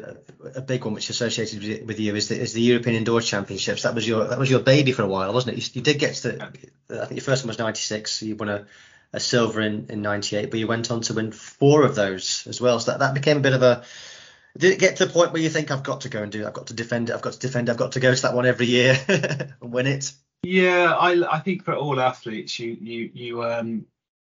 a, 0.55 0.61
big 0.61 0.85
one 0.85 0.93
which 0.93 1.09
is 1.09 1.17
associated 1.17 1.87
with 1.87 1.99
you 1.99 2.15
is 2.17 2.29
the, 2.29 2.39
is 2.39 2.53
the 2.53 2.61
European 2.61 2.97
Indoor 2.97 3.23
Championships. 3.23 3.85
That 3.85 3.95
was 3.95 4.07
your 4.07 4.27
that 4.27 4.39
was 4.39 4.51
your 4.51 4.61
baby 4.61 4.93
for 4.93 5.03
a 5.03 5.07
while, 5.07 5.33
wasn't 5.33 5.57
it? 5.57 5.65
You, 5.65 5.71
you 5.75 5.83
did 5.83 5.99
get 5.99 6.15
to, 6.17 6.53
I 6.91 7.07
think 7.07 7.13
your 7.13 7.21
first 7.23 7.45
one 7.45 7.49
was 7.49 7.59
'96. 7.59 8.23
You 8.23 8.37
won 8.37 8.51
a 8.51 8.67
a 9.13 9.21
silver 9.21 9.61
in, 9.61 9.87
in 9.89 10.03
98, 10.03 10.51
but 10.51 10.61
you 10.61 10.67
went 10.67 10.91
on 10.91 11.01
to 11.03 11.15
win 11.15 11.33
four 11.33 11.83
of 11.85 11.95
those 11.95 12.47
as 12.47 12.61
well. 12.61 12.79
So 12.79 12.91
that, 12.93 13.01
that 13.01 13.15
became 13.15 13.39
a 13.39 13.41
bit 13.41 13.55
of 13.55 13.63
a. 13.63 13.85
Did 14.57 14.73
it 14.73 14.81
get 14.81 14.97
to 14.97 15.07
the 15.07 15.13
point 15.13 15.33
where 15.33 15.43
you 15.43 15.51
think 15.51 15.71
I've 15.71 15.83
got 15.83 16.03
to 16.03 16.09
go 16.09 16.23
and 16.23 16.33
do 16.33 16.43
it? 16.43 16.47
I've 16.47 16.53
got 16.53 16.67
to 16.69 16.75
defend 16.75 17.11
it. 17.11 17.15
I've 17.15 17.23
got 17.23 17.35
to 17.35 17.39
defend 17.39 17.69
it. 17.69 17.73
I've 17.73 17.79
got 17.79 17.93
to 17.93 18.01
go 18.01 18.15
to 18.15 18.23
that 18.23 18.35
one 18.35 18.47
every 18.47 18.67
year 18.67 18.99
and 19.09 19.73
win 19.73 19.87
it. 19.87 20.13
Yeah, 20.43 20.95
I 20.95 21.37
I 21.37 21.41
think 21.41 21.65
for 21.65 21.75
all 21.75 22.01
athletes, 22.01 22.59
you 22.59 22.77
you 22.81 23.11
you 23.13 23.45
um 23.45 23.87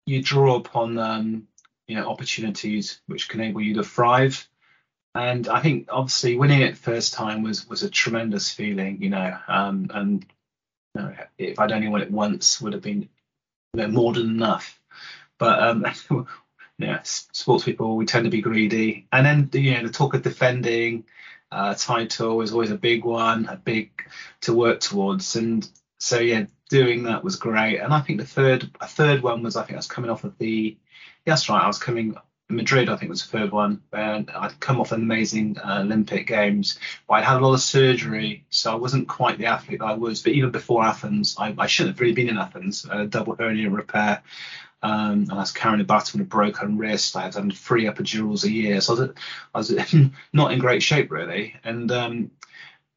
you 0.07 0.23
draw 0.23 0.57
upon 0.57 0.99
um 0.99 1.49
you 1.87 1.97
know 1.97 2.09
opportunities 2.09 3.01
which 3.07 3.29
can 3.29 3.41
enable 3.41 3.61
you 3.61 3.75
to 3.75 3.85
thrive. 3.85 4.47
and 5.15 5.49
I 5.49 5.61
think 5.61 5.89
obviously 5.91 6.37
winning 6.37 6.63
it 6.63 6.79
first 6.79 7.15
time 7.15 7.43
was 7.43 7.69
was 7.69 7.83
a 7.83 7.91
tremendous 7.91 8.51
feeling, 8.53 9.03
you 9.03 9.11
know. 9.11 9.37
Um, 9.49 9.91
and 9.93 10.27
you 10.95 11.03
know, 11.03 11.15
if 11.39 11.59
I'd 11.59 11.73
only 11.73 11.89
won 11.89 12.03
it 12.03 12.11
once, 12.11 12.61
would 12.61 12.73
have 12.73 12.83
been 12.83 13.09
know, 13.75 13.89
more 13.89 14.13
than 14.13 14.31
enough. 14.31 14.81
But 15.39 15.63
um, 15.63 15.87
yeah, 16.79 17.01
sports 17.03 17.65
people 17.65 17.97
we 17.97 18.07
tend 18.07 18.25
to 18.25 18.31
be 18.31 18.41
greedy, 18.41 19.07
and 19.13 19.25
then 19.25 19.51
you 19.53 19.75
know 19.75 19.87
the 19.87 19.93
talk 19.93 20.15
of 20.15 20.23
defending 20.23 21.05
uh, 21.51 21.75
title 21.75 22.41
is 22.43 22.53
always 22.53 22.71
a 22.71 22.79
big 22.79 23.05
one, 23.05 23.47
a 23.47 23.57
big 23.57 23.91
to 24.43 24.53
work 24.53 24.81
towards, 24.81 25.37
and 25.37 25.69
so 25.99 26.19
yeah, 26.19 26.47
doing 26.69 27.05
that 27.05 27.25
was 27.25 27.37
great. 27.37 27.79
And 27.79 27.93
I 27.93 28.01
think 28.01 28.21
the 28.21 28.27
third 28.27 28.71
a 28.81 28.87
third 28.87 29.23
one 29.23 29.43
was 29.43 29.57
I 29.57 29.63
think 29.63 29.75
I 29.75 29.77
was 29.77 29.87
coming 29.87 30.11
off 30.11 30.25
of 30.25 30.37
the 30.39 30.77
yeah, 31.25 31.33
that's 31.33 31.49
right, 31.49 31.63
I 31.63 31.67
was 31.67 31.79
coming 31.79 32.17
Madrid, 32.51 32.89
I 32.89 32.97
think 32.97 33.11
was 33.11 33.23
the 33.23 33.39
third 33.39 33.53
one, 33.53 33.83
and 33.93 34.31
I'd 34.31 34.59
come 34.59 34.81
off 34.81 34.93
an 34.93 35.03
amazing 35.03 35.59
uh, 35.59 35.81
Olympic 35.81 36.27
Games, 36.27 36.79
but 37.07 37.15
I'd 37.15 37.25
had 37.25 37.37
a 37.37 37.47
lot 37.47 37.55
of 37.55 37.61
surgery, 37.61 38.45
so 38.49 38.73
I 38.73 38.77
wasn't 38.77 39.07
quite 39.07 39.37
the 39.37 39.47
athlete 39.47 39.81
that 39.81 39.85
I 39.85 39.95
was. 39.95 40.23
But 40.23 40.33
even 40.33 40.51
before 40.51 40.83
Athens, 40.83 41.37
I, 41.39 41.55
I 41.59 41.67
shouldn't 41.67 41.97
have 41.97 42.01
really 42.01 42.15
been 42.15 42.31
in 42.31 42.39
Athens. 42.39 42.87
A 42.91 43.07
double 43.07 43.37
hernia 43.37 43.69
repair, 43.69 44.23
um, 44.83 45.25
and 45.29 45.33
I 45.33 45.37
was 45.37 45.53
carrying 45.53 45.83
a 45.83 45.85
baton 45.85 46.21
with 46.21 46.27
a 46.27 46.31
broken 46.31 46.79
wrist. 46.79 47.17
I 47.17 47.23
had 47.23 47.35
done 47.35 47.51
three 47.51 47.85
epidurals 47.85 48.45
a 48.45 48.51
year, 48.51 48.81
so 48.81 49.13
I 49.55 49.59
was, 49.59 49.71
was 49.71 49.95
not 50.33 50.53
in 50.53 50.59
great 50.59 50.83
shape 50.83 51.11
really. 51.11 51.55
And 51.65 51.93
um, 51.93 52.31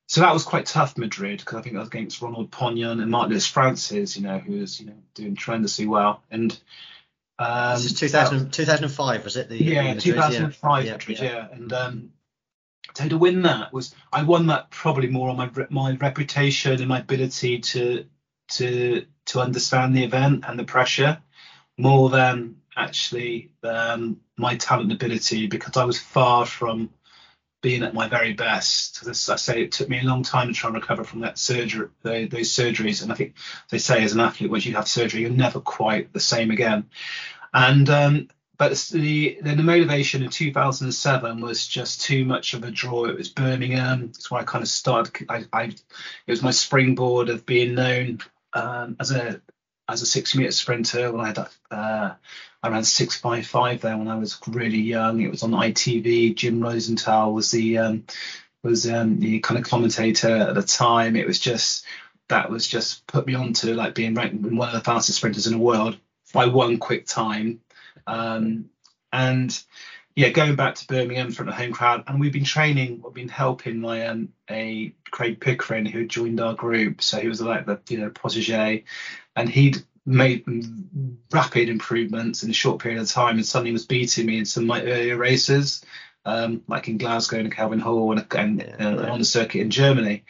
so 0.07 0.21
that 0.21 0.33
was 0.33 0.43
quite 0.43 0.65
tough, 0.65 0.97
Madrid, 0.97 1.39
because 1.39 1.57
I 1.57 1.61
think 1.61 1.75
I 1.75 1.79
was 1.79 1.87
against 1.87 2.21
Ronald 2.21 2.51
Pognon 2.51 3.01
and 3.01 3.11
Mark 3.11 3.29
Lewis 3.29 3.47
Francis, 3.47 4.15
you 4.15 4.23
know, 4.23 4.39
who 4.39 4.59
was 4.59 4.79
you 4.79 4.87
know 4.87 4.97
doing 5.13 5.35
tremendously 5.35 5.87
well. 5.87 6.21
And 6.31 6.57
um, 7.41 7.73
this 7.75 7.85
is 7.85 7.99
2000, 7.99 8.51
2005, 8.51 9.23
was 9.23 9.37
it? 9.37 9.49
The, 9.49 9.57
yeah, 9.57 9.93
2005, 9.95 10.85
yeah, 10.85 10.97
yeah. 11.07 11.23
yeah. 11.23 11.47
And 11.51 11.73
um, 11.73 12.09
so 12.93 13.07
to 13.07 13.17
win 13.17 13.43
that 13.43 13.73
was 13.73 13.95
I 14.11 14.23
won 14.23 14.47
that 14.47 14.69
probably 14.69 15.07
more 15.07 15.29
on 15.29 15.37
my 15.37 15.49
my 15.69 15.95
reputation 15.95 16.73
and 16.73 16.87
my 16.87 16.99
ability 16.99 17.59
to 17.59 18.05
to 18.49 19.05
to 19.27 19.39
understand 19.39 19.95
the 19.95 20.03
event 20.03 20.43
and 20.47 20.59
the 20.59 20.63
pressure 20.63 21.21
more 21.77 22.09
than 22.09 22.57
actually 22.75 23.51
um, 23.63 24.19
my 24.37 24.55
talent 24.55 24.91
and 24.91 25.01
ability 25.01 25.47
because 25.47 25.77
I 25.77 25.85
was 25.85 25.99
far 25.99 26.45
from 26.45 26.89
being 27.61 27.83
at 27.83 27.93
my 27.93 28.07
very 28.07 28.33
best. 28.33 29.05
As 29.07 29.29
I 29.29 29.35
say, 29.35 29.63
it 29.63 29.71
took 29.71 29.89
me 29.89 29.99
a 29.99 30.03
long 30.03 30.23
time 30.23 30.47
to 30.47 30.53
try 30.53 30.69
and 30.69 30.75
recover 30.75 31.03
from 31.03 31.21
that 31.21 31.37
surgery, 31.37 31.87
those 32.03 32.53
surgeries. 32.53 33.03
And 33.03 33.11
I 33.11 33.15
think 33.15 33.35
they 33.69 33.77
say 33.77 34.03
as 34.03 34.13
an 34.13 34.19
athlete, 34.19 34.51
once 34.51 34.65
you 34.65 34.75
have 34.75 34.87
surgery, 34.87 35.21
you're 35.21 35.29
never 35.29 35.59
quite 35.59 36.11
the 36.11 36.19
same 36.19 36.51
again. 36.51 36.89
And 37.53 37.89
um, 37.89 38.27
but 38.57 38.77
the 38.91 39.39
the 39.41 39.55
motivation 39.55 40.23
in 40.23 40.29
2007 40.29 41.41
was 41.41 41.67
just 41.67 42.01
too 42.01 42.25
much 42.25 42.53
of 42.53 42.63
a 42.63 42.71
draw. 42.71 43.05
It 43.05 43.17
was 43.17 43.29
Birmingham. 43.29 44.11
It's 44.15 44.29
where 44.29 44.41
I 44.41 44.43
kind 44.43 44.61
of 44.61 44.67
started. 44.67 45.25
I, 45.29 45.45
I 45.51 45.63
it 45.63 45.81
was 46.27 46.43
my 46.43 46.51
springboard 46.51 47.29
of 47.29 47.45
being 47.45 47.73
known 47.73 48.19
um, 48.53 48.97
as 48.99 49.11
a 49.11 49.41
as 49.89 50.01
a 50.01 50.05
60 50.05 50.37
meter 50.37 50.51
sprinter 50.51 51.11
when 51.11 51.21
I 51.21 51.27
had 51.27 51.47
uh, 51.71 52.13
I 52.63 52.69
ran 52.69 52.83
655 52.83 53.81
there 53.81 53.97
when 53.97 54.07
I 54.07 54.17
was 54.17 54.39
really 54.47 54.79
young. 54.79 55.21
It 55.21 55.31
was 55.31 55.43
on 55.43 55.51
ITV. 55.51 56.35
Jim 56.35 56.61
Rosenthal 56.61 57.33
was 57.33 57.49
the 57.51 57.79
um, 57.79 58.05
was 58.63 58.89
um, 58.89 59.19
the 59.19 59.39
kind 59.39 59.59
of 59.59 59.65
commentator 59.65 60.35
at 60.35 60.55
the 60.55 60.61
time. 60.61 61.15
It 61.15 61.25
was 61.25 61.39
just 61.39 61.85
that 62.29 62.49
was 62.49 62.67
just 62.67 63.05
put 63.07 63.25
me 63.25 63.33
on 63.33 63.53
to 63.53 63.73
like 63.73 63.95
being 63.95 64.13
ranked 64.13 64.43
one 64.43 64.67
of 64.67 64.73
the 64.73 64.81
fastest 64.81 65.17
sprinters 65.17 65.47
in 65.47 65.53
the 65.53 65.59
world 65.59 65.97
by 66.33 66.45
one 66.45 66.77
quick 66.77 67.05
time. 67.07 67.61
Um, 68.05 68.69
and 69.11 69.61
yeah, 70.15 70.29
going 70.29 70.55
back 70.55 70.75
to 70.75 70.87
Birmingham 70.87 71.31
from 71.31 71.47
the 71.47 71.53
home 71.53 71.71
crowd, 71.71 72.03
and 72.07 72.19
we've 72.19 72.33
been 72.33 72.43
training, 72.43 73.01
we've 73.03 73.13
been 73.13 73.29
helping 73.29 73.79
my 73.79 74.07
um, 74.07 74.29
a 74.49 74.93
Craig 75.09 75.39
Pickering 75.39 75.85
who 75.85 76.05
joined 76.05 76.39
our 76.39 76.53
group, 76.53 77.01
so 77.01 77.19
he 77.19 77.27
was 77.27 77.41
like 77.41 77.65
the 77.65 77.79
you 77.89 77.97
know 77.97 78.09
protege, 78.09 78.83
and 79.35 79.49
he'd 79.49 79.83
made 80.05 80.45
rapid 81.31 81.69
improvements 81.69 82.43
in 82.43 82.49
a 82.49 82.53
short 82.53 82.81
period 82.81 83.01
of 83.01 83.09
time, 83.09 83.37
and 83.37 83.45
suddenly 83.45 83.71
was 83.71 83.85
beating 83.85 84.25
me 84.25 84.39
in 84.39 84.45
some 84.45 84.63
of 84.63 84.67
my 84.67 84.83
earlier 84.83 85.17
races, 85.17 85.83
um, 86.25 86.63
like 86.67 86.87
in 86.87 86.97
Glasgow 86.97 87.39
and 87.39 87.53
Kelvin 87.53 87.79
Hall 87.79 88.11
and, 88.11 88.25
and 88.33 88.61
uh, 88.79 89.11
on 89.11 89.19
the 89.19 89.25
circuit 89.25 89.61
in 89.61 89.69
Germany. 89.69 90.23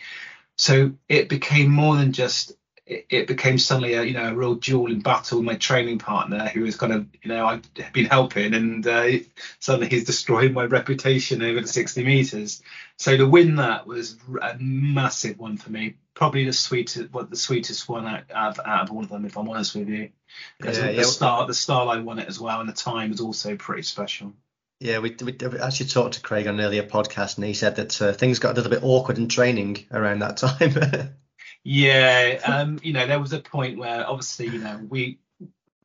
So 0.57 0.93
it 1.09 1.29
became 1.29 1.71
more 1.71 1.95
than 1.95 2.11
just 2.11 2.53
it, 2.85 3.27
became 3.27 3.57
suddenly 3.57 3.93
a 3.93 4.03
you 4.03 4.13
know 4.13 4.29
a 4.29 4.35
real 4.35 4.55
duel 4.55 4.91
in 4.91 4.99
battle 4.99 5.37
with 5.37 5.45
my 5.45 5.55
training 5.55 5.99
partner 5.99 6.47
who 6.49 6.61
was 6.61 6.75
kind 6.75 6.93
of 6.93 7.07
you 7.21 7.29
know 7.29 7.45
I've 7.45 7.93
been 7.93 8.05
helping 8.05 8.53
and 8.53 8.85
uh, 8.85 9.09
suddenly 9.59 9.89
he's 9.89 10.03
destroying 10.03 10.53
my 10.53 10.65
reputation 10.65 11.41
over 11.41 11.61
the 11.61 11.67
60 11.67 12.03
meters. 12.03 12.61
So 12.97 13.15
to 13.15 13.27
win 13.27 13.55
that 13.57 13.87
was 13.87 14.17
a 14.41 14.57
massive 14.59 15.39
one 15.39 15.57
for 15.57 15.71
me. 15.71 15.95
Probably 16.13 16.45
the 16.45 16.53
sweetest, 16.53 17.13
what 17.13 17.29
the 17.29 17.35
sweetest 17.35 17.87
one 17.87 18.05
out, 18.05 18.23
out, 18.33 18.59
out, 18.65 18.83
of 18.83 18.91
all 18.91 19.03
of 19.03 19.09
them, 19.09 19.25
if 19.25 19.37
I'm 19.37 19.49
honest 19.49 19.75
with 19.75 19.87
you. 19.87 20.09
Because 20.59 20.77
yeah, 20.77 20.87
the 20.87 20.93
yeah. 20.93 21.03
start, 21.03 21.47
the 21.47 21.53
style 21.53 21.89
I 21.89 21.99
won 21.99 22.19
it 22.19 22.27
as 22.27 22.39
well, 22.39 22.59
and 22.59 22.67
the 22.67 22.73
time 22.73 23.11
was 23.11 23.21
also 23.21 23.55
pretty 23.55 23.83
special. 23.83 24.33
Yeah, 24.79 24.99
we, 24.99 25.15
we 25.23 25.37
actually 25.61 25.87
talked 25.87 26.15
to 26.15 26.21
Craig 26.21 26.47
on 26.47 26.59
an 26.59 26.65
earlier 26.65 26.83
podcast, 26.83 27.37
and 27.37 27.45
he 27.45 27.53
said 27.53 27.75
that 27.77 28.01
uh, 28.01 28.13
things 28.13 28.39
got 28.39 28.51
a 28.51 28.55
little 28.55 28.71
bit 28.71 28.83
awkward 28.83 29.17
in 29.17 29.27
training 29.29 29.85
around 29.91 30.19
that 30.19 30.37
time. 30.37 31.15
Yeah, 31.63 32.39
um, 32.45 32.79
you 32.81 32.93
know, 32.93 33.05
there 33.05 33.19
was 33.19 33.33
a 33.33 33.39
point 33.39 33.77
where 33.77 34.07
obviously, 34.07 34.47
you 34.47 34.57
know, 34.57 34.79
we 34.89 35.19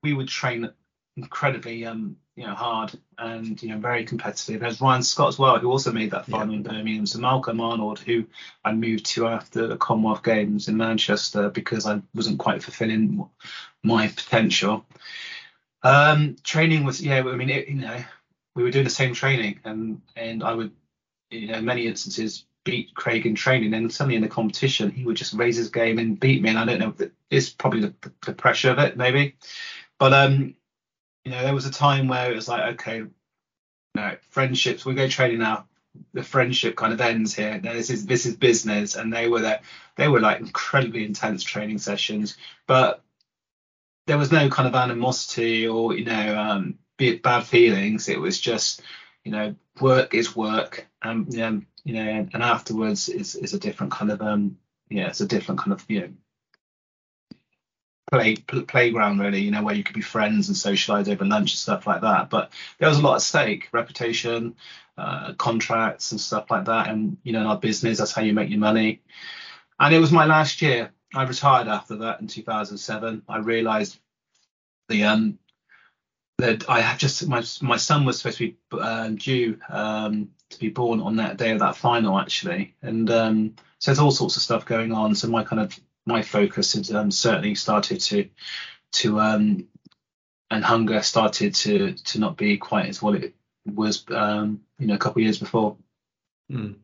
we 0.03 0.15
would 0.15 0.29
train 0.29 0.71
incredibly 1.17 1.85
um, 1.85 2.17
you 2.37 2.47
know, 2.47 2.55
hard 2.55 2.93
and 3.19 3.61
you 3.63 3.71
know, 3.71 3.79
very 3.79 4.05
competitive. 4.05 4.61
There's 4.61 4.81
Ryan 4.81 5.03
Scott 5.03 5.29
as 5.29 5.39
well, 5.39 5.59
who 5.59 5.71
also 5.71 5.91
made 5.91 6.11
that 6.11 6.27
final 6.27 6.51
yeah. 6.51 6.57
in 6.57 6.63
Birmingham. 6.63 7.07
So 7.07 7.19
Malcolm 7.19 7.61
Arnold, 7.63 7.99
who 7.99 8.27
I 8.63 8.73
moved 8.73 9.07
to 9.07 9.27
after 9.27 9.67
the 9.67 9.79
Commonwealth 9.79 10.23
Games 10.23 10.69
in 10.69 10.77
Manchester 10.77 11.49
because 11.49 11.87
I 11.87 12.03
wasn't 12.15 12.39
quite 12.39 12.63
fulfilling 12.63 13.27
my 13.83 14.09
potential. 14.09 14.85
Um, 15.83 16.37
training 16.43 16.85
was 16.85 17.01
yeah, 17.01 17.21
I 17.21 17.37
mean, 17.37 17.49
it, 17.49 17.69
you 17.69 17.77
know, 17.77 18.05
we 18.55 18.63
were 18.63 18.71
doing 18.71 18.85
the 18.85 18.91
same 18.91 19.15
training, 19.15 19.61
and 19.65 20.03
and 20.15 20.45
I 20.45 20.53
would, 20.53 20.73
you 21.31 21.49
know, 21.49 21.59
in 21.59 21.65
many 21.65 21.87
instances 21.87 22.45
beat 22.65 22.95
Craig 22.95 23.25
in 23.25 23.35
training, 23.35 23.73
and 23.73 23.91
suddenly 23.91 24.17
in 24.17 24.23
the 24.23 24.29
competition 24.29 24.91
he 24.91 25.07
would 25.07 25.17
just 25.17 25.33
raise 25.33 25.57
his 25.57 25.71
game 25.71 25.99
and 25.99 26.21
beat 26.21 26.43
me. 26.43 26.51
And 26.51 26.59
I 26.59 26.67
don't 26.67 26.81
know, 26.81 27.09
it's 27.31 27.49
probably 27.49 27.81
the, 27.81 27.95
the 28.27 28.35
pressure 28.35 28.71
of 28.71 28.79
it, 28.79 28.99
maybe. 28.99 29.37
But 29.99 30.13
um, 30.13 30.55
you 31.27 31.33
know, 31.33 31.43
there 31.43 31.55
was 31.55 31.67
a 31.67 31.73
time 31.73 32.07
where 32.07 32.31
it 32.31 32.37
was 32.37 32.47
like, 32.47 32.75
okay, 32.75 33.03
no, 33.97 34.17
friendships. 34.29 34.85
We 34.85 34.95
go 34.95 35.09
training 35.09 35.41
now. 35.41 35.67
The 36.13 36.23
friendship 36.23 36.77
kind 36.77 36.93
of 36.93 37.01
ends 37.01 37.35
here. 37.35 37.61
Now, 37.61 37.73
this 37.73 37.91
is 37.91 38.07
this 38.07 38.27
is 38.27 38.37
business, 38.37 38.95
and 38.95 39.13
they 39.13 39.27
were 39.27 39.41
there. 39.41 39.61
They 39.97 40.07
were 40.07 40.21
like 40.21 40.39
incredibly 40.39 41.05
intense 41.05 41.43
training 41.43 41.79
sessions, 41.79 42.37
but 42.69 43.03
there 44.07 44.19
was 44.19 44.31
no 44.31 44.49
kind 44.49 44.69
of 44.69 44.77
animosity 44.77 45.67
or 45.67 45.97
you 45.97 46.05
know 46.05 46.39
um, 46.39 46.79
bad 46.97 47.43
feelings. 47.43 48.09
It 48.09 48.21
was 48.21 48.41
just 48.41 48.83
you 49.25 49.33
know 49.33 49.57
work 49.81 50.15
is 50.15 50.37
work, 50.37 50.87
and 51.03 51.27
know, 51.39 51.61
you 51.83 51.95
know, 51.95 52.29
and 52.33 52.43
afterwards 52.43 53.09
is 53.09 53.35
is 53.35 53.53
a 53.53 53.59
different 53.59 53.91
kind 53.91 54.13
of 54.13 54.23
um 54.23 54.59
yeah, 54.91 55.09
it's 55.09 55.23
a 55.23 55.27
different 55.27 55.59
kind 55.59 55.73
of 55.73 55.85
you 55.89 56.01
know 56.03 56.09
play 58.11 58.37
pl- 58.37 58.63
playground 58.63 59.19
really, 59.19 59.41
you 59.41 59.51
know, 59.51 59.63
where 59.63 59.75
you 59.75 59.85
could 59.85 59.95
be 59.95 60.03
friends 60.03 60.49
and 60.49 60.57
socialize 60.57 61.09
over 61.09 61.25
lunch 61.25 61.53
and 61.53 61.59
stuff 61.59 61.87
like 61.87 62.03
that. 62.03 62.31
But 62.31 62.53
there 62.79 62.89
was 62.89 62.99
a 62.99 63.03
lot 63.03 63.17
at 63.17 63.23
stake, 63.23 63.69
reputation, 63.73 64.57
uh, 64.97 65.35
contracts 65.35 66.13
and 66.13 66.21
stuff 66.21 66.51
like 66.51 66.67
that, 66.67 66.89
and 66.89 67.19
you 67.23 67.33
know, 67.33 67.41
in 67.41 67.47
our 67.47 67.59
business, 67.59 67.99
that's 67.99 68.13
how 68.13 68.23
you 68.23 68.33
make 68.33 68.51
your 68.51 68.59
money. 68.59 69.03
And 69.79 69.95
it 69.95 69.99
was 69.99 70.13
my 70.13 70.25
last 70.25 70.63
year. 70.63 70.93
I 71.15 71.25
retired 71.25 71.69
after 71.69 71.97
that 71.97 72.21
in 72.21 72.27
2007. 72.27 73.23
I 73.29 73.39
realised 73.39 73.99
the 74.89 75.05
um 75.05 75.39
that 76.39 76.69
I 76.69 76.81
had 76.81 76.99
just 76.99 77.27
my 77.27 77.43
my 77.63 77.77
son 77.77 78.05
was 78.05 78.19
supposed 78.19 78.39
to 78.39 78.49
be 78.49 78.57
uh, 78.73 79.09
due 79.09 79.59
um, 79.71 80.31
to 80.51 80.59
be 80.59 80.69
born 80.69 81.01
on 81.01 81.17
that 81.17 81.39
day 81.39 81.51
of 81.53 81.61
that 81.61 81.77
final 81.77 82.19
actually, 82.19 82.75
and 82.83 83.11
um, 83.11 83.55
so 83.79 83.91
there's 83.91 83.99
all 83.99 84.11
sorts 84.11 84.37
of 84.37 84.43
stuff 84.43 84.67
going 84.67 84.93
on. 84.93 85.15
So 85.15 85.29
my 85.29 85.45
kind 85.45 85.61
of 85.63 85.79
my 86.07 86.23
focus 86.23 86.75
has 86.75 86.93
um, 86.93 87.11
certainly 87.11 87.55
started 87.55 88.01
to 88.01 88.29
to 88.93 89.21
um, 89.21 89.67
and 90.51 90.65
hunger 90.65 91.03
started 91.03 91.55
to 91.55 91.93
to 91.93 92.19
not 92.19 92.37
be 92.37 92.57
quite 92.57 92.87
as 92.87 93.03
well 93.03 93.15
it 93.15 93.35
was 93.67 94.05
um, 94.11 94.61
you 94.79 94.87
know 94.87 94.95
a 94.95 94.99
couple 94.99 95.21
of 95.21 95.25
years 95.25 95.39
before. 95.39 95.77
Mm. 96.51 96.77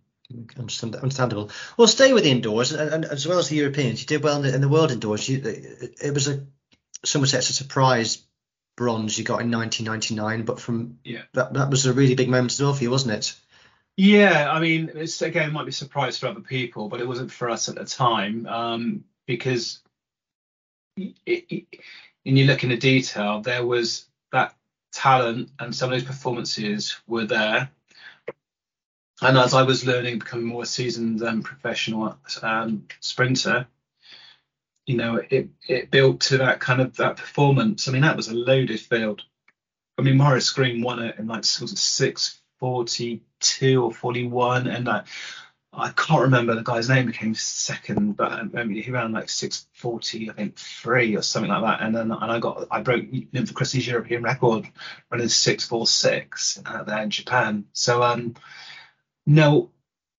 Understandable. 0.59 1.51
Well, 1.77 1.89
stay 1.89 2.13
with 2.15 2.25
the 2.25 2.31
indoors, 2.31 2.73
and, 2.73 2.91
and, 2.91 3.05
as 3.05 3.27
well 3.27 3.39
as 3.39 3.49
the 3.49 3.57
Europeans, 3.57 4.01
you 4.01 4.07
did 4.07 4.23
well 4.23 4.37
in 4.37 4.43
the, 4.43 4.55
in 4.55 4.61
the 4.63 4.69
world 4.69 4.91
indoors. 4.91 5.29
You, 5.29 5.43
it, 5.45 5.97
it 6.03 6.15
was 6.15 6.27
a 6.27 6.47
some 7.05 7.25
say 7.27 7.39
a 7.39 7.43
surprise 7.43 8.25
bronze 8.77 9.19
you 9.19 9.25
got 9.25 9.43
in 9.43 9.51
1999, 9.51 10.45
but 10.45 10.61
from 10.61 10.99
yeah, 11.05 11.23
that 11.35 11.55
that 11.55 11.71
was 11.71 11.87
a 11.87 11.93
really 11.93 12.15
big 12.15 12.31
moment 12.31 12.53
as 12.53 12.63
well 12.63 12.73
for 12.73 12.83
you, 12.83 12.91
wasn't 12.91 13.15
it? 13.15 13.35
Yeah, 13.97 14.51
I 14.51 14.61
mean, 14.61 14.91
it's 14.95 15.21
again 15.21 15.51
it 15.51 15.53
might 15.53 15.65
be 15.65 15.71
a 15.71 15.73
surprise 15.73 16.19
for 16.19 16.29
other 16.29 16.41
people, 16.41 16.89
but 16.89 17.01
it 17.01 17.09
wasn't 17.09 17.31
for 17.31 17.51
us 17.51 17.69
at 17.69 17.75
the 17.75 17.85
time 17.85 18.47
um, 18.47 19.05
because 19.27 19.83
it, 20.97 21.15
it, 21.27 21.67
when 22.25 22.37
you 22.37 22.45
look 22.47 22.63
in 22.63 22.71
the 22.71 22.77
detail, 22.77 23.41
there 23.41 23.65
was 23.65 24.07
that 24.33 24.55
talent 24.93 25.51
and 25.59 25.75
some 25.75 25.93
of 25.93 25.99
those 25.99 26.07
performances 26.07 26.97
were 27.07 27.27
there. 27.27 27.71
and 29.23 29.39
as 29.39 29.55
I 29.55 29.63
was 29.63 29.87
learning, 29.87 30.19
becoming 30.19 30.47
more 30.47 30.65
seasoned 30.65 31.23
and 31.23 31.45
professional 31.45 32.19
um, 32.43 32.87
sprinter, 33.01 33.67
you 34.87 34.97
know, 34.97 35.21
it 35.31 35.49
it 35.69 35.91
built 35.91 36.21
to 36.23 36.39
that 36.39 36.61
kind 36.61 36.81
of 36.81 36.97
that 36.97 37.17
performance. 37.17 37.89
I 37.89 37.93
mean, 37.93 38.03
that 38.03 38.17
was 38.17 38.29
a 38.29 38.35
loaded 38.35 38.81
field. 38.81 39.23
I 39.99 40.03
mean, 40.03 40.17
Maurice 40.17 40.51
Greene 40.51 40.83
won 40.83 41.01
it 41.01 41.19
in 41.19 41.29
like 41.29 41.45
was 41.61 41.73
it 41.73 41.79
six 41.79 42.41
forty 42.59 43.23
two 43.41 43.85
or 43.85 43.93
forty 43.93 44.27
one, 44.27 44.67
and 44.67 44.89
I 44.89 45.05
I 45.75 45.91
can't 45.91 46.23
remember 46.23 46.55
the 46.55 46.63
guy's 46.63 46.91
name 46.91 47.07
became 47.07 47.35
second, 47.35 48.17
but 48.17 48.31
I 48.31 48.43
mean, 48.43 48.83
he 48.83 48.91
ran 48.91 49.13
like 49.13 49.31
six 49.31 49.67
forty, 49.73 50.29
I 50.29 50.35
think 50.35 50.57
three 50.57 51.17
or 51.17 51.23
something 51.23 51.51
like 51.51 51.63
that, 51.63 51.87
and 51.87 51.95
then 51.95 52.11
and 52.11 52.31
I 52.31 52.39
got 52.41 52.67
I 52.71 52.83
broke 52.83 53.07
Christie's 53.55 53.87
European 53.87 54.23
record 54.23 54.69
running 55.11 55.29
six 55.29 55.65
four 55.65 55.87
six 55.87 56.61
uh, 56.67 56.83
there 56.85 57.03
in 57.03 57.11
Japan. 57.11 57.65
So 57.73 58.03
um, 58.03 58.35
no, 59.27 59.71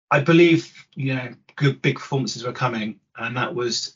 I 0.10 0.22
believe 0.22 0.88
you 0.96 1.16
know 1.16 1.34
good 1.56 1.82
big 1.84 1.96
performances 1.96 2.44
were 2.44 2.54
coming, 2.54 3.00
and 3.16 3.38
that 3.38 3.54
was 3.54 3.96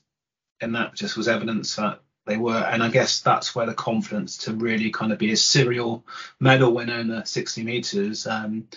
and 0.62 0.76
that 0.76 0.94
just 0.94 1.18
was 1.18 1.28
evidence 1.28 1.76
that 1.78 2.02
they 2.28 2.38
were. 2.38 2.54
And 2.58 2.84
I 2.84 2.90
guess 2.90 3.22
that's 3.22 3.56
where 3.56 3.66
the 3.66 3.74
confidence 3.74 4.38
to 4.40 4.54
really 4.54 4.92
kind 4.92 5.12
of 5.12 5.18
be 5.18 5.32
a 5.32 5.38
serial 5.38 6.06
medal 6.40 6.74
winner 6.74 7.00
in 7.00 7.08
the 7.08 7.24
60 7.26 7.64
meters 7.64 8.28
um, 8.28 8.68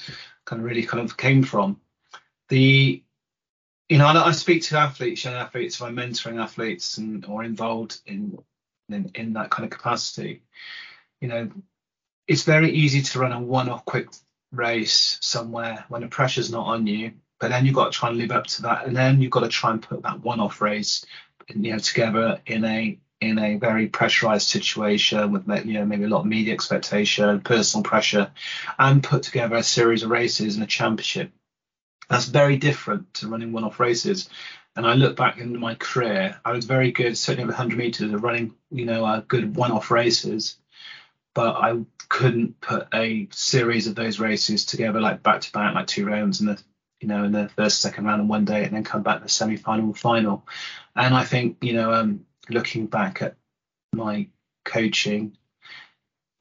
kind 0.46 0.60
of 0.60 0.66
really 0.66 0.84
kind 0.84 1.04
of 1.04 1.16
came 1.16 1.42
from. 1.42 1.78
The 2.50 3.02
you 3.88 3.98
know, 3.98 4.06
I, 4.06 4.28
I 4.28 4.32
speak 4.32 4.62
to 4.64 4.78
athletes, 4.78 5.24
young 5.24 5.34
athletes, 5.34 5.76
if 5.76 5.82
I'm 5.82 5.96
mentoring 5.96 6.40
athletes 6.40 6.98
and 6.98 7.24
or 7.26 7.42
involved 7.42 8.00
in, 8.06 8.38
in 8.88 9.10
in 9.14 9.32
that 9.34 9.50
kind 9.50 9.64
of 9.64 9.76
capacity. 9.76 10.42
You 11.20 11.28
know, 11.28 11.50
it's 12.28 12.44
very 12.44 12.70
easy 12.70 13.02
to 13.02 13.18
run 13.18 13.32
a 13.32 13.40
one-off 13.40 13.84
quick 13.84 14.08
race 14.52 15.18
somewhere 15.20 15.84
when 15.88 16.02
the 16.02 16.08
pressure's 16.08 16.50
not 16.52 16.66
on 16.66 16.86
you, 16.86 17.12
but 17.40 17.48
then 17.50 17.66
you've 17.66 17.74
got 17.74 17.92
to 17.92 17.98
try 17.98 18.10
and 18.10 18.18
live 18.18 18.30
up 18.30 18.46
to 18.48 18.62
that, 18.62 18.86
and 18.86 18.96
then 18.96 19.20
you've 19.20 19.30
got 19.30 19.40
to 19.40 19.48
try 19.48 19.70
and 19.70 19.82
put 19.82 20.02
that 20.02 20.20
one-off 20.20 20.60
race 20.60 21.04
you 21.54 21.72
know 21.72 21.78
together 21.78 22.40
in 22.46 22.64
a 22.64 22.98
in 23.20 23.38
a 23.38 23.56
very 23.56 23.86
pressurized 23.86 24.48
situation 24.48 25.30
with 25.30 25.46
you 25.66 25.74
know 25.74 25.84
maybe 25.84 26.04
a 26.04 26.08
lot 26.08 26.20
of 26.20 26.26
media 26.26 26.54
expectation, 26.54 27.40
personal 27.40 27.82
pressure, 27.82 28.30
and 28.78 29.02
put 29.02 29.22
together 29.22 29.56
a 29.56 29.62
series 29.62 30.02
of 30.02 30.10
races 30.10 30.54
and 30.54 30.64
a 30.64 30.66
championship. 30.66 31.30
That's 32.10 32.26
very 32.26 32.56
different 32.56 33.14
to 33.14 33.28
running 33.28 33.52
one-off 33.52 33.80
races. 33.80 34.28
And 34.76 34.86
I 34.86 34.94
look 34.94 35.16
back 35.16 35.38
into 35.38 35.58
my 35.58 35.76
career, 35.76 36.38
I 36.44 36.52
was 36.52 36.64
very 36.64 36.92
good, 36.92 37.16
certainly 37.16 37.44
over 37.44 37.52
100 37.52 37.78
meters, 37.78 38.12
of 38.12 38.22
running, 38.22 38.54
you 38.70 38.84
know, 38.84 39.04
uh, 39.04 39.20
good 39.20 39.56
one-off 39.56 39.90
races. 39.90 40.56
But 41.34 41.56
I 41.56 41.78
couldn't 42.08 42.60
put 42.60 42.88
a 42.92 43.28
series 43.30 43.86
of 43.86 43.94
those 43.94 44.18
races 44.18 44.66
together 44.66 45.00
like 45.00 45.22
back 45.22 45.40
to 45.42 45.52
back, 45.52 45.74
like 45.74 45.86
two 45.86 46.04
rounds 46.04 46.40
in 46.40 46.46
the 46.46 46.60
you 47.00 47.08
know, 47.08 47.24
in 47.24 47.32
the 47.32 47.48
first, 47.56 47.80
second 47.80 48.04
round 48.04 48.20
on 48.20 48.28
one 48.28 48.44
day, 48.44 48.64
and 48.64 48.76
then 48.76 48.84
come 48.84 49.02
back 49.02 49.18
to 49.18 49.22
the 49.22 49.28
semi-final, 49.30 49.94
final. 49.94 50.46
And 50.94 51.14
I 51.14 51.24
think, 51.24 51.56
you 51.62 51.72
know, 51.72 51.94
um, 51.94 52.26
looking 52.50 52.86
back 52.86 53.22
at 53.22 53.36
my 53.94 54.28
coaching, 54.64 55.38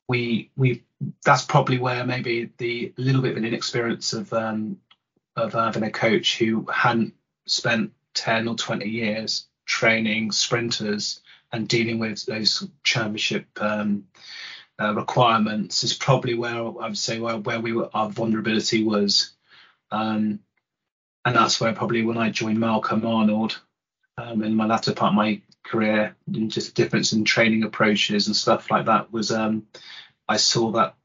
we 0.10 0.52
we 0.58 0.84
that's 1.24 1.46
probably 1.46 1.78
where 1.78 2.06
maybe 2.06 2.52
the 2.58 2.94
little 2.98 3.22
bit 3.22 3.32
of 3.32 3.38
an 3.38 3.46
inexperience 3.46 4.12
of 4.12 4.34
um, 4.34 4.78
of 5.40 5.54
having 5.54 5.84
a 5.84 5.92
coach 5.92 6.38
who 6.38 6.66
hadn't 6.72 7.14
spent 7.48 7.92
10 8.16 8.48
or 8.48 8.56
20 8.56 8.88
years 8.88 9.48
training 9.66 10.32
sprinters 10.32 11.22
and 11.52 11.68
dealing 11.68 12.00
with 12.00 12.26
those 12.26 12.68
championship 12.84 13.48
um, 13.62 14.06
uh, 14.80 14.94
requirements 14.96 15.84
is 15.84 15.94
probably 15.94 16.36
where 16.36 16.56
I 16.56 16.62
would 16.62 16.98
say 16.98 17.20
where, 17.20 17.38
where 17.38 17.60
we 17.60 17.74
were 17.74 17.90
our 17.94 18.10
vulnerability 18.10 18.84
was. 18.84 19.32
Um, 19.92 20.40
and 21.26 21.36
that's 21.36 21.60
where 21.60 21.74
probably 21.74 22.04
when 22.04 22.18
I 22.18 22.30
joined 22.30 22.60
Malcolm 22.60 23.06
Arnold 23.06 23.60
um, 24.18 24.44
in 24.44 24.56
my 24.56 24.66
latter 24.66 24.94
part 24.94 25.12
of 25.12 25.16
my 25.16 25.42
career, 25.64 26.16
and 26.28 26.52
just 26.52 26.76
difference 26.76 27.14
in 27.14 27.24
training 27.26 27.64
approaches 27.64 28.28
and 28.28 28.36
stuff 28.36 28.72
like 28.72 28.86
that 28.86 29.12
was 29.12 29.32
um, 29.32 29.68
I 30.28 30.38
saw 30.38 30.72
that 30.72 30.96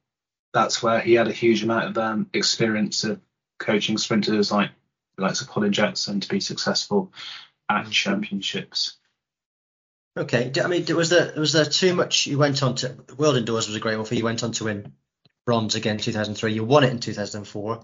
that's 0.53 0.83
where 0.83 1.01
he 1.01 1.15
had 1.15 1.29
a 1.29 1.33
huge 1.33 1.63
amount 1.65 1.87
of 1.87 1.99
um, 1.99 2.31
experience 2.33 3.05
of 3.05 3.21
coaching 3.59 3.99
sprinters 3.99 4.53
like 4.53 4.71
the 5.17 5.23
likes 5.23 5.41
of 5.41 5.49
Colin 5.49 5.73
Jackson 5.73 6.21
to 6.21 6.29
be 6.29 6.41
successful 6.41 7.13
at 7.69 7.83
mm-hmm. 7.83 7.91
championships. 7.91 8.97
Okay, 10.17 10.53
I 10.63 10.67
mean, 10.69 10.85
was 10.95 11.11
there 11.11 11.33
was 11.37 11.53
there 11.53 11.65
too 11.65 11.95
much? 11.95 12.27
You 12.27 12.39
went 12.39 12.63
on 12.63 12.77
to 12.77 12.97
World 13.17 13.37
Indoors 13.37 13.67
was 13.67 13.77
a 13.77 13.81
great 13.81 13.97
one 13.97 14.05
for 14.05 14.15
you. 14.15 14.19
You 14.19 14.25
went 14.25 14.45
on 14.45 14.53
to 14.53 14.65
win 14.65 14.93
bronze 15.45 15.75
again 15.75 15.97
in 15.97 16.03
2003. 16.03 16.53
You 16.53 16.65
won 16.65 16.85
it 16.85 16.91
in 16.91 17.01
2004. 17.01 17.81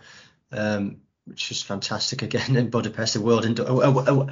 Um, 0.52 1.00
which 1.30 1.50
is 1.50 1.62
fantastic 1.62 2.22
again 2.22 2.56
in 2.56 2.70
Budapest, 2.70 3.16
a 3.16 3.20
world 3.20 3.44
indoor. 3.44 3.66
Oh, 3.68 3.82
oh, 3.82 4.04
oh, 4.06 4.28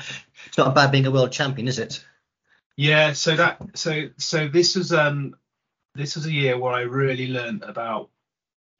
it's 0.46 0.58
not 0.58 0.74
bad 0.74 0.90
being 0.90 1.06
a 1.06 1.10
world 1.10 1.32
champion, 1.32 1.68
is 1.68 1.78
it? 1.78 2.04
Yeah. 2.76 3.12
So 3.12 3.36
that 3.36 3.60
so 3.74 4.08
so 4.18 4.48
this 4.48 4.76
was 4.76 4.92
um 4.92 5.36
this 5.94 6.16
was 6.16 6.26
a 6.26 6.32
year 6.32 6.58
where 6.58 6.72
I 6.72 6.82
really 6.82 7.28
learned 7.28 7.62
about 7.62 8.10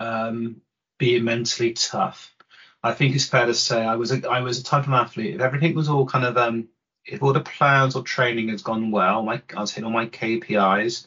um 0.01 0.61
being 0.99 1.25
mentally 1.25 1.73
tough. 1.73 2.35
I 2.83 2.93
think 2.93 3.15
it's 3.15 3.27
fair 3.27 3.47
to 3.47 3.55
say 3.55 3.85
I 3.85 3.97
was 3.97 4.13
a 4.13 4.29
I 4.29 4.41
was 4.41 4.61
a 4.61 4.65
type 4.65 4.87
of 4.87 4.93
athlete. 4.93 5.35
If 5.35 5.41
everything 5.41 5.75
was 5.75 5.89
all 5.89 6.07
kind 6.07 6.25
of 6.25 6.37
um 6.37 6.69
if 7.05 7.23
all 7.23 7.33
the 7.33 7.41
plans 7.41 7.97
or 7.97 8.03
training 8.03 8.49
has 8.49 8.63
gone 8.63 8.91
well, 8.91 9.23
my 9.23 9.43
I 9.57 9.61
was 9.61 9.73
hitting 9.73 9.87
all 9.87 9.93
my 9.93 10.07
KPIs, 10.07 11.07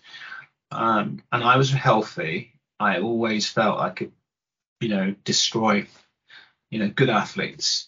um, 0.71 1.21
and 1.31 1.43
I 1.43 1.57
was 1.57 1.71
healthy, 1.71 2.53
I 2.79 2.99
always 2.99 3.47
felt 3.47 3.79
I 3.79 3.89
could, 3.91 4.11
you 4.79 4.89
know, 4.89 5.15
destroy 5.23 5.87
you 6.71 6.79
know, 6.79 6.89
good 6.89 7.09
athletes. 7.09 7.87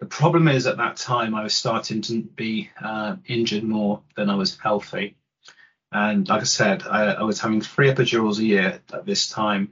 The 0.00 0.06
problem 0.06 0.48
is 0.48 0.66
at 0.66 0.76
that 0.76 0.96
time 0.96 1.34
I 1.34 1.44
was 1.44 1.56
starting 1.56 2.02
to 2.02 2.22
be 2.22 2.70
uh, 2.82 3.16
injured 3.26 3.62
more 3.62 4.02
than 4.16 4.28
I 4.28 4.34
was 4.34 4.58
healthy. 4.58 5.16
And 5.92 6.28
like 6.28 6.40
I 6.40 6.44
said, 6.44 6.82
I, 6.82 7.12
I, 7.12 7.22
was 7.22 7.40
having 7.40 7.60
three 7.60 7.90
epidurals 7.90 8.38
a 8.38 8.44
year 8.44 8.80
at 8.92 9.06
this 9.06 9.28
time. 9.28 9.70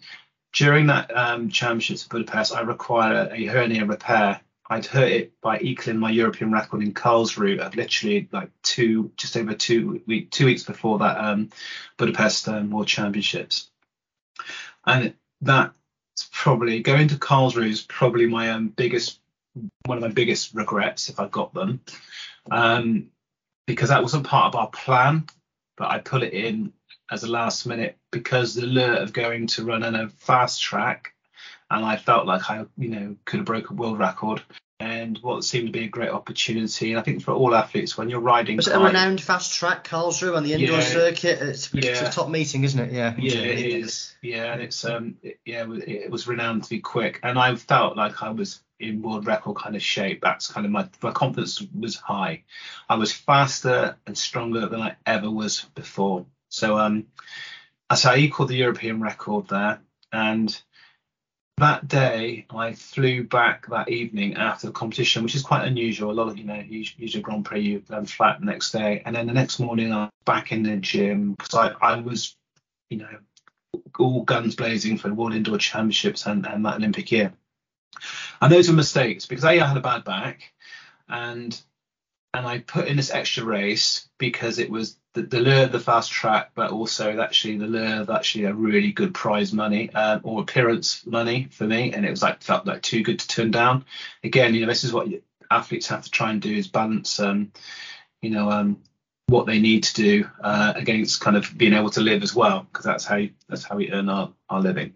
During 0.55 0.87
that 0.87 1.15
um, 1.17 1.51
championships 1.51 2.05
in 2.05 2.09
Budapest, 2.11 2.55
I 2.55 2.63
required 2.63 3.33
a, 3.33 3.35
a 3.35 3.47
hernia 3.47 3.85
repair. 3.85 4.41
I'd 4.71 4.87
hurt 4.87 5.11
it 5.11 5.41
by 5.41 5.59
equaling 5.59 6.01
my 6.01 6.11
European 6.11 6.53
record 6.53 6.83
in 6.83 6.95
Karlsruhe 6.95 7.61
at 7.61 7.77
literally 7.77 8.29
like 8.33 8.51
two, 8.63 9.13
just 9.17 9.37
over 9.37 9.55
two 9.55 10.03
week, 10.07 10.31
two 10.31 10.47
weeks 10.47 10.63
before 10.63 11.01
that 11.01 11.19
um, 11.19 11.51
Budapest 11.99 12.49
um, 12.49 12.71
World 12.71 12.87
Championships. 12.87 13.71
And 14.87 15.15
that's 15.41 15.75
probably 16.33 16.81
going 16.81 17.09
to 17.09 17.17
Karlsruhe 17.17 17.69
is 17.69 17.83
probably 17.83 18.27
my 18.27 18.51
um, 18.51 18.69
biggest 18.69 19.21
one 19.87 19.99
of 19.99 20.03
my 20.03 20.11
biggest 20.11 20.55
regrets 20.55 21.09
if 21.09 21.21
I 21.21 21.29
got 21.29 21.55
them, 21.55 21.81
um, 22.51 23.09
because 23.67 23.91
that 23.91 24.03
wasn't 24.03 24.27
part 24.27 24.53
of 24.53 24.59
our 24.59 24.69
plan, 24.69 25.27
but 25.77 25.91
I 25.91 25.99
put 25.99 26.23
it 26.23 26.33
in 26.33 26.73
as 27.11 27.25
a 27.25 27.31
last 27.31 27.67
minute 27.67 27.97
because 28.11 28.55
the 28.55 28.67
lure 28.67 28.97
of 28.97 29.13
going 29.13 29.47
to 29.49 29.65
run 29.65 29.83
in 29.83 29.95
a 29.95 30.09
fast 30.09 30.63
track, 30.63 31.15
and 31.71 31.85
I 31.85 31.97
felt 31.97 32.27
like 32.27 32.51
I 32.51 32.67
you 32.77 32.89
know 32.89 33.17
could 33.25 33.39
have 33.39 33.47
broke 33.47 33.71
a 33.71 33.75
world 33.75 33.99
record 33.99 34.43
and 34.81 35.19
what 35.19 35.45
seemed 35.45 35.67
to 35.67 35.73
be 35.73 35.85
a 35.85 35.89
great 35.89 36.11
opportunity. 36.11 36.91
And 36.91 37.01
I 37.01 37.03
think 37.03 37.23
for 37.23 37.33
all 37.33 37.55
athletes, 37.55 37.97
when 37.97 38.11
you're 38.11 38.21
riding, 38.21 38.57
was 38.57 38.69
it 38.69 38.75
a 38.75 38.79
renowned 38.79 39.21
fast 39.21 39.55
track, 39.55 39.85
Karlsruhe, 39.85 40.37
on 40.37 40.43
the 40.43 40.53
indoor 40.55 40.79
yeah, 40.79 40.85
circuit? 40.85 41.41
It's, 41.41 41.73
yeah, 41.73 41.91
it's 41.91 42.01
a 42.01 42.11
top 42.11 42.29
meeting, 42.29 42.65
isn't 42.65 42.81
it? 42.81 42.93
Yeah, 42.93 43.15
yeah, 43.17 43.39
it 43.39 43.59
is. 43.59 44.17
Yeah, 44.21 44.53
and 44.53 44.63
it's 44.63 44.85
um, 44.85 45.17
it, 45.23 45.39
yeah, 45.45 45.67
it 45.87 46.11
was 46.11 46.27
renowned 46.27 46.65
to 46.65 46.71
be 46.71 46.81
quick, 46.81 47.21
and 47.23 47.39
I 47.39 47.55
felt 47.55 47.97
like 47.97 48.23
I 48.23 48.31
was 48.31 48.61
in 48.81 49.03
world 49.03 49.27
record 49.27 49.57
kind 49.57 49.77
of 49.77 49.83
shape. 49.83 50.21
That's 50.23 50.49
kind 50.49 50.67
of 50.67 50.73
my 50.73 50.89
my 51.03 51.13
confidence 51.13 51.63
was 51.79 51.97
high. 51.97 52.43
I 52.89 52.97
was 52.97 53.13
faster 53.13 53.97
and 54.07 54.19
stronger 54.19 54.67
than 54.67 54.83
I 54.83 54.97
ever 55.07 55.31
was 55.31 55.67
before. 55.75 56.27
So 56.55 56.79
um, 56.79 57.07
so 57.95 58.11
I 58.11 58.17
equaled 58.19 58.49
the 58.49 58.57
European 58.57 59.01
record 59.01 59.49
there, 59.49 59.81
and 60.13 60.57
that 61.59 61.89
day 61.89 62.47
I 62.49 62.75
flew 62.75 63.25
back 63.25 63.67
that 63.69 63.89
evening 63.89 64.37
after 64.37 64.69
the 64.69 64.73
competition, 64.73 65.25
which 65.25 65.35
is 65.35 65.43
quite 65.43 65.67
unusual. 65.67 66.13
A 66.13 66.15
lot 66.15 66.29
of 66.29 66.39
you 66.39 66.45
know, 66.45 66.63
usually 66.69 67.23
Grand 67.23 67.45
Prix 67.45 67.61
you 67.61 67.83
um, 67.91 68.07
flat 68.07 68.39
the 68.39 68.47
next 68.47 68.71
day, 68.71 69.03
and 69.05 69.17
then 69.17 69.27
the 69.27 69.33
next 69.33 69.59
morning 69.59 69.93
I'm 69.93 70.11
back 70.25 70.53
in 70.53 70.63
the 70.63 70.77
gym 70.77 71.33
because 71.33 71.55
I, 71.55 71.75
I 71.83 72.01
was, 72.01 72.37
you 72.89 72.99
know, 72.99 73.19
all 73.99 74.23
guns 74.23 74.55
blazing 74.55 74.97
for 74.97 75.09
the 75.09 75.15
World 75.15 75.35
Indoor 75.35 75.59
Championships 75.59 76.25
and, 76.27 76.47
and 76.47 76.65
that 76.65 76.77
Olympic 76.77 77.11
year. 77.11 77.33
And 78.41 78.53
those 78.53 78.69
were 78.69 78.77
mistakes 78.77 79.27
because 79.27 79.45
a 79.45 79.49
I 79.49 79.67
had 79.67 79.77
a 79.77 79.81
bad 79.81 80.05
back, 80.05 80.53
and 81.09 81.61
and 82.35 82.47
I 82.47 82.59
put 82.59 82.89
in 82.89 82.97
this 82.97 83.13
extra 83.13 83.45
race 83.45 84.09
because 84.19 84.59
it 84.59 84.69
was 84.69 84.99
the, 85.15 85.23
the 85.23 85.39
lure 85.39 85.63
of 85.63 85.73
the 85.73 85.79
fast 85.79 86.11
track, 86.11 86.51
but 86.57 86.73
also 86.73 87.21
actually 87.21 87.57
the 87.59 87.69
lure 87.69 88.01
of 88.01 88.11
actually 88.11 88.45
a 88.45 88.53
really 88.53 88.91
good 88.91 89.15
prize 89.15 89.53
money 89.53 89.95
um, 89.95 90.21
or 90.25 90.43
appearance 90.43 91.07
money 91.07 91.47
for 91.53 91.65
me, 91.65 91.93
and 91.93 92.05
it 92.05 92.11
was 92.11 92.23
like 92.23 92.43
felt 92.43 92.67
like 92.67 92.83
too 92.83 93.05
good 93.05 93.21
to 93.21 93.29
turn 93.29 93.53
down. 93.53 93.85
Again, 94.25 94.55
you 94.55 94.63
know, 94.63 94.67
this 94.67 94.83
is 94.83 94.93
what 94.93 95.09
athletes 95.51 95.87
have 95.87 96.03
to 96.03 96.11
try 96.11 96.33
and 96.33 96.43
do 96.43 96.53
is 96.53 96.67
balance, 96.67 97.21
um, 97.21 97.53
you 98.21 98.31
know, 98.31 98.51
um, 98.51 98.81
what 99.29 99.47
they 99.47 99.61
need 99.61 99.85
to 99.85 99.95
do 99.95 100.29
uh, 100.43 100.73
against 100.75 101.21
kind 101.21 101.37
of 101.37 101.57
being 101.57 101.73
able 101.73 101.91
to 101.91 102.01
live 102.01 102.25
as 102.25 102.35
well, 102.35 102.67
because 102.71 102.85
that's 102.85 103.05
how 103.05 103.23
that's 103.49 103.63
how 103.63 103.77
we 103.77 103.93
earn 103.93 104.09
our, 104.09 104.33
our 104.51 104.61
living. 104.61 104.95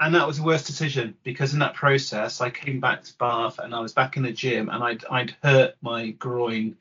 And 0.00 0.14
that 0.14 0.26
was 0.26 0.36
the 0.38 0.44
worst 0.44 0.66
decision 0.66 1.16
because 1.24 1.52
in 1.52 1.58
that 1.60 1.74
process, 1.74 2.40
I 2.40 2.50
came 2.50 2.80
back 2.80 3.02
to 3.04 3.16
Bath 3.18 3.58
and 3.58 3.74
I 3.74 3.80
was 3.80 3.92
back 3.92 4.16
in 4.16 4.22
the 4.22 4.32
gym 4.32 4.68
and 4.68 4.82
I'd 4.82 5.04
I'd 5.10 5.36
hurt 5.42 5.74
my 5.80 6.10
groin 6.10 6.76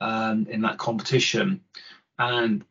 um, 0.00 0.46
in 0.50 0.62
that 0.62 0.78
competition, 0.78 1.60
and 2.18 2.64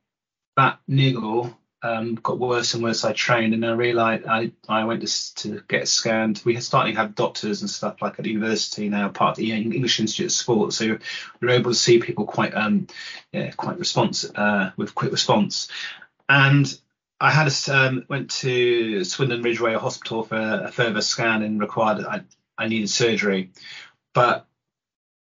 that 0.57 0.79
niggle 0.87 1.55
um, 1.83 2.15
got 2.15 2.39
worse 2.39 2.73
and 2.73 2.83
worse. 2.83 3.05
I 3.05 3.13
trained, 3.13 3.53
and 3.53 3.65
I 3.65 3.71
realised 3.71 4.25
I, 4.27 4.51
I 4.67 4.83
went 4.83 5.07
to, 5.07 5.35
to 5.35 5.63
get 5.67 5.87
scanned. 5.87 6.41
We 6.45 6.55
had 6.55 6.63
starting 6.63 6.95
to 6.95 7.01
have 7.01 7.15
doctors 7.15 7.61
and 7.61 7.69
stuff 7.69 8.01
like 8.01 8.19
at 8.19 8.25
university 8.25 8.89
now, 8.89 9.09
part 9.09 9.31
of 9.31 9.37
the 9.37 9.51
English 9.51 9.99
Institute 9.99 10.27
of 10.27 10.31
Sport, 10.31 10.73
so 10.73 10.97
we 11.39 11.47
are 11.47 11.51
able 11.51 11.71
to 11.71 11.75
see 11.75 11.99
people 11.99 12.25
quite 12.25 12.55
um 12.55 12.87
yeah 13.31 13.51
quite 13.51 13.79
response 13.79 14.25
uh, 14.25 14.71
with 14.77 14.95
quick 14.95 15.11
response. 15.11 15.69
And 16.27 16.65
I 17.21 17.29
had 17.29 17.47
a 17.47 17.75
um, 17.77 18.03
went 18.09 18.31
to 18.41 19.03
Swindon 19.03 19.43
Ridgeway 19.43 19.75
Hospital 19.75 20.23
for 20.23 20.37
a 20.37 20.71
further 20.71 21.01
scan 21.01 21.43
and 21.43 21.59
required 21.61 22.03
I 22.03 22.21
I 22.57 22.67
needed 22.67 22.89
surgery, 22.89 23.51
but 24.11 24.47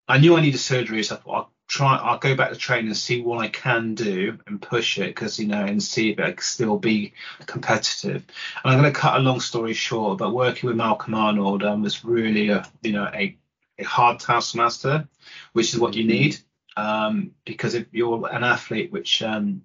I 0.05 0.17
knew 0.17 0.35
I 0.35 0.41
needed 0.41 0.59
surgery, 0.59 1.01
so 1.03 1.15
I 1.15 1.19
thought 1.19 1.49
try 1.69 1.95
I'll 1.95 2.17
go 2.17 2.35
back 2.35 2.49
to 2.49 2.57
training 2.57 2.87
and 2.87 2.97
see 2.97 3.21
what 3.21 3.39
I 3.39 3.47
can 3.47 3.95
do 3.95 4.37
and 4.47 4.61
push 4.61 4.97
it 4.97 5.15
because 5.15 5.39
you 5.39 5.47
know 5.47 5.63
and 5.63 5.81
see 5.81 6.11
if 6.11 6.19
I 6.19 6.31
can 6.31 6.41
still 6.41 6.77
be 6.77 7.13
competitive. 7.45 8.25
And 8.63 8.73
I'm 8.73 8.81
going 8.81 8.91
to 8.91 8.99
cut 8.99 9.15
a 9.15 9.23
long 9.23 9.39
story 9.39 9.73
short, 9.73 10.17
but 10.17 10.33
working 10.33 10.67
with 10.67 10.75
Malcolm 10.75 11.13
Arnold 11.13 11.63
um, 11.63 11.83
was 11.83 12.03
really 12.03 12.49
a 12.49 12.69
you 12.83 12.91
know 12.91 13.09
a, 13.13 13.37
a 13.79 13.83
hard 13.83 14.19
taskmaster, 14.19 15.07
which 15.53 15.73
is 15.73 15.79
what 15.79 15.93
you 15.93 16.03
need 16.03 16.37
um, 16.75 17.31
because 17.45 17.75
if 17.75 17.87
you're 17.93 18.27
an 18.29 18.43
athlete 18.43 18.91
which 18.91 19.21
um, 19.21 19.61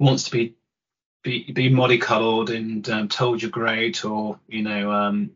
wants 0.00 0.24
to 0.24 0.32
be 0.32 0.56
be, 1.22 1.50
be 1.52 1.70
mollycoddled 1.70 2.54
and 2.54 2.88
um, 2.88 3.08
told 3.08 3.42
you're 3.42 3.50
great 3.50 4.04
or 4.04 4.38
you 4.48 4.62
know 4.62 4.90
um, 4.90 5.30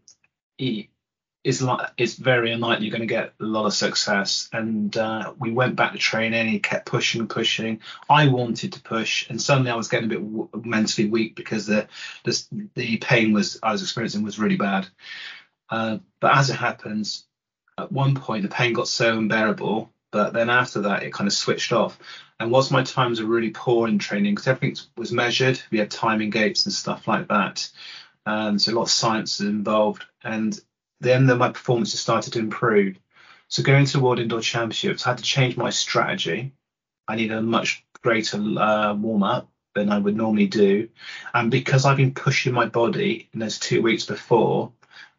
is 1.44 1.60
like 1.60 1.90
it's 1.98 2.14
very 2.14 2.50
unlikely 2.52 2.86
you're 2.86 2.96
going 2.96 3.06
to 3.06 3.14
get 3.14 3.34
a 3.38 3.44
lot 3.44 3.66
of 3.66 3.74
success. 3.74 4.48
And 4.52 4.96
uh, 4.96 5.34
we 5.38 5.52
went 5.52 5.76
back 5.76 5.92
to 5.92 5.98
training. 5.98 6.48
He 6.48 6.58
kept 6.58 6.86
pushing 6.86 7.20
and 7.20 7.30
pushing. 7.30 7.80
I 8.08 8.28
wanted 8.28 8.72
to 8.72 8.80
push, 8.80 9.28
and 9.28 9.40
suddenly 9.40 9.70
I 9.70 9.76
was 9.76 9.88
getting 9.88 10.06
a 10.06 10.14
bit 10.14 10.24
w- 10.24 10.48
mentally 10.54 11.08
weak 11.08 11.36
because 11.36 11.66
the, 11.66 11.86
the 12.24 12.68
the 12.74 12.96
pain 12.96 13.32
was 13.32 13.58
I 13.62 13.72
was 13.72 13.82
experiencing 13.82 14.24
was 14.24 14.38
really 14.38 14.56
bad. 14.56 14.88
Uh, 15.68 15.98
but 16.20 16.36
as 16.36 16.48
it 16.50 16.56
happens, 16.56 17.26
at 17.78 17.92
one 17.92 18.14
point 18.14 18.42
the 18.42 18.48
pain 18.48 18.72
got 18.72 18.88
so 18.88 19.18
unbearable. 19.18 19.90
But 20.10 20.32
then 20.32 20.48
after 20.48 20.82
that, 20.82 21.02
it 21.02 21.12
kind 21.12 21.26
of 21.26 21.34
switched 21.34 21.72
off. 21.72 21.98
And 22.40 22.50
whilst 22.50 22.72
my 22.72 22.82
times 22.82 23.20
were 23.20 23.26
really 23.26 23.50
poor 23.50 23.88
in 23.88 23.98
training, 23.98 24.34
because 24.34 24.48
everything 24.48 24.76
was 24.96 25.12
measured, 25.12 25.60
we 25.70 25.78
had 25.78 25.90
timing 25.90 26.30
gates 26.30 26.66
and 26.66 26.72
stuff 26.72 27.06
like 27.06 27.28
that. 27.28 27.70
So 28.26 28.72
a 28.72 28.74
lot 28.74 28.82
of 28.82 28.90
science 28.90 29.40
is 29.40 29.46
involved. 29.46 30.04
And 30.22 30.58
then 31.00 31.26
my 31.26 31.50
performances 31.50 32.00
started 32.00 32.32
to 32.32 32.38
improve. 32.40 32.98
So 33.48 33.62
going 33.62 33.86
to 33.86 34.00
World 34.00 34.18
Indoor 34.18 34.40
Championships, 34.40 35.06
I 35.06 35.10
had 35.10 35.18
to 35.18 35.24
change 35.24 35.56
my 35.56 35.70
strategy. 35.70 36.52
I 37.06 37.16
needed 37.16 37.36
a 37.36 37.42
much 37.42 37.84
greater 38.02 38.38
uh, 38.38 38.94
warm 38.94 39.22
up 39.22 39.48
than 39.74 39.90
I 39.90 39.98
would 39.98 40.16
normally 40.16 40.46
do, 40.46 40.88
and 41.34 41.50
because 41.50 41.84
I've 41.84 41.96
been 41.96 42.14
pushing 42.14 42.52
my 42.52 42.66
body 42.66 43.28
in 43.32 43.40
those 43.40 43.58
two 43.58 43.82
weeks 43.82 44.06
before, 44.06 44.72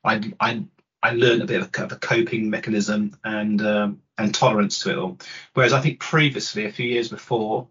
I 0.04 0.34
I 0.40 0.64
I 1.04 1.12
learned 1.12 1.44
a 1.44 1.46
bit 1.46 1.62
of 1.62 1.70
a, 1.78 1.84
of 1.84 1.92
a 1.92 1.98
coping 1.98 2.50
mechanism 2.50 3.16
and 3.24 3.62
um, 3.62 4.02
and 4.18 4.34
tolerance 4.34 4.80
to 4.80 4.92
it 4.92 4.98
all. 4.98 5.18
Whereas 5.54 5.74
I 5.74 5.82
think 5.82 6.00
previously, 6.00 6.66
a 6.66 6.72
few 6.72 6.88
years 6.88 7.10
before, 7.10 7.68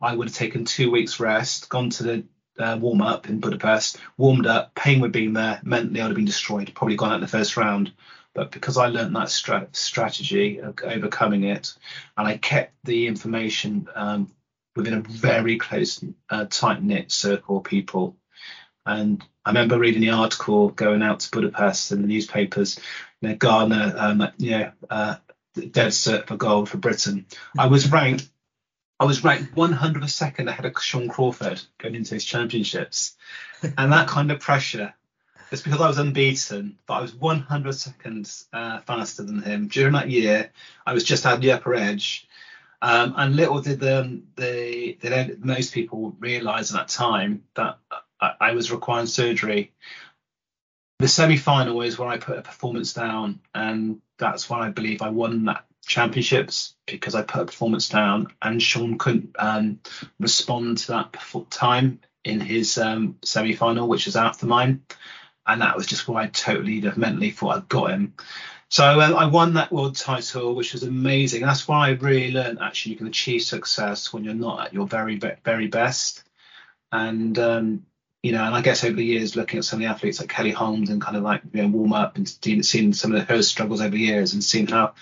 I 0.00 0.14
would 0.14 0.28
have 0.28 0.36
taken 0.36 0.64
two 0.64 0.90
weeks 0.90 1.20
rest, 1.20 1.68
gone 1.68 1.90
to 1.90 2.02
the 2.02 2.24
uh, 2.58 2.78
warm 2.80 3.00
up 3.00 3.28
in 3.28 3.40
Budapest, 3.40 3.98
warmed 4.16 4.46
up, 4.46 4.74
pain 4.74 5.00
would 5.00 5.08
have 5.08 5.12
been 5.12 5.32
there, 5.32 5.60
mentally 5.62 6.00
I'd 6.00 6.06
have 6.06 6.16
been 6.16 6.24
destroyed, 6.24 6.72
probably 6.74 6.96
gone 6.96 7.10
out 7.10 7.16
in 7.16 7.20
the 7.20 7.28
first 7.28 7.56
round. 7.56 7.92
But 8.34 8.50
because 8.50 8.76
I 8.76 8.88
learned 8.88 9.14
that 9.14 9.30
stra- 9.30 9.68
strategy 9.72 10.58
of 10.58 10.78
overcoming 10.82 11.44
it, 11.44 11.72
and 12.16 12.26
I 12.26 12.36
kept 12.36 12.74
the 12.84 13.06
information 13.06 13.88
um, 13.94 14.32
within 14.74 14.94
a 14.94 15.00
very 15.00 15.56
close, 15.56 16.04
uh, 16.30 16.46
tight 16.50 16.82
knit 16.82 17.12
circle 17.12 17.58
of 17.58 17.64
people. 17.64 18.16
And 18.86 19.24
I 19.44 19.50
remember 19.50 19.78
reading 19.78 20.00
the 20.00 20.10
article 20.10 20.70
going 20.70 21.02
out 21.02 21.20
to 21.20 21.30
Budapest 21.30 21.92
in 21.92 22.02
the 22.02 22.08
newspapers, 22.08 22.78
you 23.20 23.28
know, 23.28 23.36
Gardener, 23.36 23.94
um, 23.96 24.28
you 24.36 24.50
know, 24.50 24.72
uh, 24.90 25.16
dead 25.54 25.92
cert 25.92 26.26
for 26.26 26.36
gold 26.36 26.68
for 26.68 26.78
Britain. 26.78 27.26
I 27.58 27.66
was 27.66 27.90
ranked 27.90 28.28
I 29.00 29.06
was 29.06 29.24
ranked 29.24 29.54
102nd 29.54 30.48
ahead 30.48 30.64
of 30.64 30.80
Shawn 30.80 31.08
Crawford 31.08 31.60
going 31.78 31.96
into 31.96 32.14
his 32.14 32.24
championships, 32.24 33.16
and 33.62 33.92
that 33.92 34.08
kind 34.08 34.30
of 34.30 34.40
pressure. 34.40 34.94
It's 35.50 35.62
because 35.62 35.80
I 35.80 35.88
was 35.88 35.98
unbeaten, 35.98 36.78
but 36.86 36.94
I 36.94 37.00
was 37.00 37.14
100 37.14 37.72
seconds 37.74 38.46
uh, 38.52 38.80
faster 38.80 39.22
than 39.22 39.42
him 39.42 39.68
during 39.68 39.92
that 39.92 40.10
year. 40.10 40.52
I 40.86 40.94
was 40.94 41.04
just 41.04 41.26
at 41.26 41.40
the 41.40 41.52
upper 41.52 41.74
edge, 41.74 42.28
um, 42.80 43.14
and 43.16 43.36
little 43.36 43.60
did 43.60 43.80
the, 43.80 44.22
the, 44.36 44.96
the 45.00 45.36
most 45.40 45.74
people 45.74 46.16
realise 46.18 46.70
at 46.70 46.76
that 46.76 46.88
time 46.88 47.44
that 47.54 47.78
I, 48.20 48.32
I 48.40 48.52
was 48.52 48.70
requiring 48.70 49.06
surgery. 49.06 49.72
The 51.04 51.08
semi-final 51.08 51.82
is 51.82 51.98
where 51.98 52.08
I 52.08 52.16
put 52.16 52.38
a 52.38 52.40
performance 52.40 52.94
down, 52.94 53.40
and 53.54 54.00
that's 54.16 54.48
when 54.48 54.60
I 54.60 54.70
believe 54.70 55.02
I 55.02 55.10
won 55.10 55.44
that 55.44 55.66
championships 55.84 56.76
because 56.86 57.14
I 57.14 57.20
put 57.20 57.42
a 57.42 57.44
performance 57.44 57.90
down, 57.90 58.28
and 58.40 58.62
Shawn 58.62 58.96
couldn't 58.96 59.36
um, 59.38 59.80
respond 60.18 60.78
to 60.78 60.86
that 60.92 61.14
time 61.50 62.00
in 62.24 62.40
his 62.40 62.78
um, 62.78 63.18
semi 63.22 63.52
final, 63.52 63.86
which 63.86 64.06
was 64.06 64.16
after 64.16 64.46
mine. 64.46 64.80
And 65.46 65.60
that 65.60 65.76
was 65.76 65.84
just 65.84 66.08
where 66.08 66.22
I 66.22 66.28
totally 66.28 66.80
mentally 66.96 67.32
thought 67.32 67.56
I'd 67.56 67.68
got 67.68 67.90
him. 67.90 68.14
So 68.70 68.82
uh, 68.98 69.12
I 69.12 69.26
won 69.26 69.52
that 69.54 69.72
world 69.72 69.96
title, 69.96 70.54
which 70.54 70.72
was 70.72 70.84
amazing. 70.84 71.42
That's 71.42 71.68
why 71.68 71.88
I 71.88 71.90
really 71.90 72.32
learned 72.32 72.60
actually 72.62 72.92
you 72.92 72.98
can 72.98 73.08
achieve 73.08 73.42
success 73.42 74.10
when 74.10 74.24
you're 74.24 74.32
not 74.32 74.68
at 74.68 74.72
your 74.72 74.86
very, 74.86 75.20
very 75.44 75.66
best. 75.66 76.24
And, 76.90 77.38
um, 77.38 77.86
you 78.24 78.32
know, 78.32 78.42
and 78.42 78.54
I 78.54 78.62
guess 78.62 78.82
over 78.84 78.96
the 78.96 79.04
years, 79.04 79.36
looking 79.36 79.58
at 79.58 79.66
some 79.66 79.80
of 79.80 79.80
the 79.82 79.90
athletes 79.90 80.18
like 80.18 80.30
Kelly 80.30 80.50
Holmes 80.50 80.88
and 80.88 80.98
kind 80.98 81.14
of 81.14 81.22
like 81.22 81.42
you 81.52 81.60
know, 81.60 81.68
warm 81.68 81.92
up 81.92 82.16
and 82.16 82.26
seeing 82.26 82.94
some 82.94 83.14
of 83.14 83.28
her 83.28 83.42
struggles 83.42 83.82
over 83.82 83.90
the 83.90 83.98
years 83.98 84.32
and 84.32 84.42
seeing 84.42 84.66
how 84.66 84.94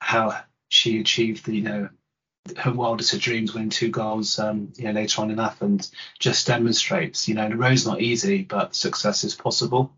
how 0.00 0.36
she 0.68 0.98
achieved 0.98 1.46
the, 1.46 1.54
you 1.54 1.62
know, 1.62 1.88
her 2.56 2.72
wildest 2.72 3.12
of 3.12 3.20
dreams, 3.20 3.54
winning 3.54 3.70
two 3.70 3.90
goals, 3.90 4.40
um, 4.40 4.72
you 4.74 4.84
know, 4.86 4.90
later 4.90 5.22
on 5.22 5.30
in 5.30 5.38
Athens, 5.38 5.92
just 6.18 6.48
demonstrates, 6.48 7.28
you 7.28 7.36
know, 7.36 7.48
the 7.48 7.56
road's 7.56 7.86
not 7.86 8.00
easy, 8.00 8.42
but 8.42 8.74
success 8.74 9.22
is 9.22 9.36
possible. 9.36 9.92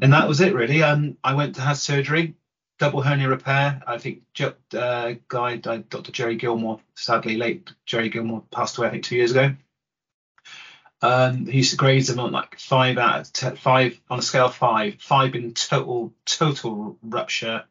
And 0.00 0.12
that 0.12 0.28
was 0.28 0.40
it, 0.40 0.54
really. 0.54 0.84
Um, 0.84 1.16
I 1.24 1.34
went 1.34 1.56
to 1.56 1.60
have 1.62 1.78
surgery, 1.78 2.36
double 2.78 3.02
hernia 3.02 3.28
repair. 3.28 3.82
I 3.84 3.98
think 3.98 4.22
uh, 4.72 5.14
guy, 5.26 5.56
Dr. 5.56 6.12
Jerry 6.12 6.36
Gilmore, 6.36 6.78
sadly 6.94 7.36
late 7.36 7.72
Jerry 7.84 8.10
Gilmore 8.10 8.44
passed 8.52 8.78
away, 8.78 8.86
I 8.86 8.90
think, 8.92 9.02
two 9.02 9.16
years 9.16 9.32
ago. 9.32 9.56
Um, 11.00 11.46
he 11.46 11.58
used 11.58 11.70
to 11.70 11.76
grade 11.76 12.04
them 12.06 12.18
on 12.18 12.32
like 12.32 12.58
five 12.58 12.98
out 12.98 13.20
of 13.20 13.32
ten, 13.32 13.56
five 13.56 14.00
on 14.10 14.18
a 14.18 14.22
scale 14.22 14.46
of 14.46 14.54
five, 14.54 14.96
five 15.00 15.32
being 15.32 15.54
total 15.54 16.12
total 16.24 16.98
rupture, 17.02 17.64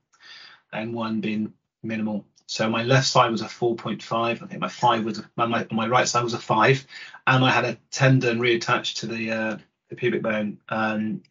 and 0.71 0.93
one 0.93 1.21
being 1.21 1.53
minimal. 1.83 2.25
So 2.49 2.69
my 2.69 2.83
left 2.83 3.07
side 3.07 3.29
was 3.29 3.41
a 3.41 3.45
4.5. 3.45 4.13
I 4.13 4.33
think 4.33 4.61
my 4.61 4.69
five 4.69 5.03
was 5.03 5.19
a, 5.19 5.29
my 5.35 5.67
my 5.69 5.87
right 5.87 6.07
side 6.07 6.23
was 6.23 6.33
a 6.33 6.39
five, 6.39 6.87
and 7.25 7.43
I 7.43 7.51
had 7.51 7.65
a 7.65 7.77
tendon 7.91 8.39
reattached 8.39 8.99
to 8.99 9.07
the 9.07 9.31
uh, 9.31 9.57
the 9.89 9.95
pubic 9.95 10.21
bone. 10.21 10.59
Um, 10.69 11.23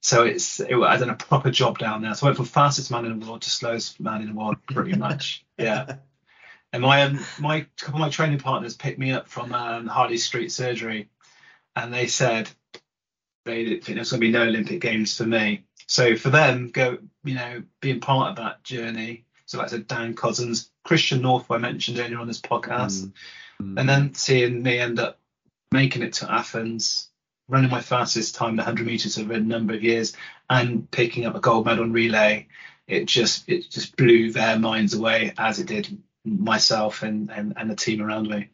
so 0.00 0.24
it's 0.24 0.60
it, 0.60 0.74
I 0.74 0.96
done 0.96 1.10
a 1.10 1.16
proper 1.16 1.50
job 1.50 1.78
down 1.78 2.00
there. 2.00 2.14
So 2.14 2.26
I 2.26 2.28
went 2.28 2.36
from 2.38 2.46
fastest 2.46 2.90
man 2.90 3.04
in 3.04 3.18
the 3.18 3.26
world 3.26 3.42
to 3.42 3.50
slowest 3.50 4.00
man 4.00 4.22
in 4.22 4.28
the 4.28 4.34
world, 4.34 4.56
pretty 4.66 4.96
much. 4.96 5.44
yeah. 5.58 5.96
And 6.72 6.82
my 6.82 7.02
um, 7.02 7.18
my 7.38 7.66
couple 7.78 8.00
of 8.00 8.06
my 8.06 8.10
training 8.10 8.38
partners 8.38 8.76
picked 8.76 8.98
me 8.98 9.12
up 9.12 9.28
from 9.28 9.52
um, 9.52 9.86
Harley 9.86 10.16
Street 10.16 10.52
Surgery, 10.52 11.08
and 11.76 11.92
they 11.92 12.06
said 12.06 12.48
they 13.44 13.64
didn't 13.64 13.84
think 13.84 13.96
there's 13.96 14.10
going 14.10 14.20
to 14.20 14.26
be 14.26 14.32
no 14.32 14.42
Olympic 14.42 14.80
Games 14.80 15.16
for 15.16 15.24
me. 15.24 15.64
So 15.86 16.16
for 16.16 16.30
them, 16.30 16.70
go 16.70 16.98
you 17.22 17.34
know 17.34 17.62
being 17.80 18.00
part 18.00 18.30
of 18.30 18.36
that 18.36 18.64
journey. 18.64 19.24
So 19.44 19.58
like 19.58 19.68
I 19.68 19.70
said, 19.70 19.86
Dan 19.86 20.14
Cousins, 20.14 20.70
Christian 20.84 21.22
North, 21.22 21.48
I 21.50 21.58
mentioned 21.58 22.00
earlier 22.00 22.18
on 22.18 22.26
this 22.26 22.40
podcast, 22.40 23.12
mm. 23.62 23.78
and 23.78 23.88
then 23.88 24.14
seeing 24.14 24.62
me 24.62 24.78
end 24.78 24.98
up 24.98 25.20
making 25.70 26.02
it 26.02 26.14
to 26.14 26.32
Athens, 26.32 27.08
running 27.48 27.70
my 27.70 27.80
fastest 27.80 28.34
time, 28.34 28.56
the 28.56 28.62
100 28.62 28.84
meters 28.84 29.18
over 29.18 29.34
a 29.34 29.40
number 29.40 29.74
of 29.74 29.84
years, 29.84 30.14
and 30.50 30.90
picking 30.90 31.26
up 31.26 31.36
a 31.36 31.40
gold 31.40 31.66
medal 31.66 31.84
on 31.84 31.92
relay. 31.92 32.48
It 32.88 33.06
just 33.06 33.48
it 33.48 33.70
just 33.70 33.96
blew 33.96 34.32
their 34.32 34.58
minds 34.58 34.94
away 34.94 35.32
as 35.38 35.58
it 35.60 35.66
did 35.66 36.02
myself 36.24 37.02
and 37.02 37.30
and, 37.30 37.54
and 37.56 37.70
the 37.70 37.76
team 37.76 38.02
around 38.02 38.28
me. 38.28 38.48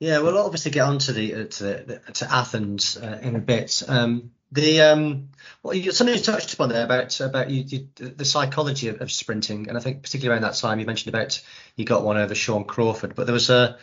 Yeah, 0.00 0.20
we'll 0.20 0.38
obviously 0.38 0.70
get 0.70 0.86
on 0.86 0.98
to 1.00 1.12
the 1.12 1.34
uh, 1.34 1.44
to, 1.44 1.64
the, 1.64 2.00
to 2.14 2.32
Athens 2.32 2.96
uh, 2.96 3.20
in 3.22 3.36
a 3.36 3.38
bit. 3.38 3.82
Um, 3.86 4.30
the 4.50 4.80
um, 4.80 5.28
well, 5.62 5.74
you, 5.74 5.92
something 5.92 6.16
you 6.16 6.22
touched 6.22 6.54
upon 6.54 6.70
there 6.70 6.84
about 6.84 7.20
about 7.20 7.50
you, 7.50 7.64
you, 7.64 7.88
the 7.96 8.24
psychology 8.24 8.88
of, 8.88 9.02
of, 9.02 9.12
sprinting, 9.12 9.68
and 9.68 9.76
I 9.76 9.80
think 9.80 10.02
particularly 10.02 10.40
around 10.40 10.50
that 10.50 10.58
time 10.58 10.80
you 10.80 10.86
mentioned 10.86 11.14
about 11.14 11.42
you 11.76 11.84
got 11.84 12.02
one 12.02 12.16
over 12.16 12.34
Shawn 12.34 12.64
Crawford, 12.64 13.14
but 13.14 13.26
there 13.26 13.34
was 13.34 13.50
a 13.50 13.76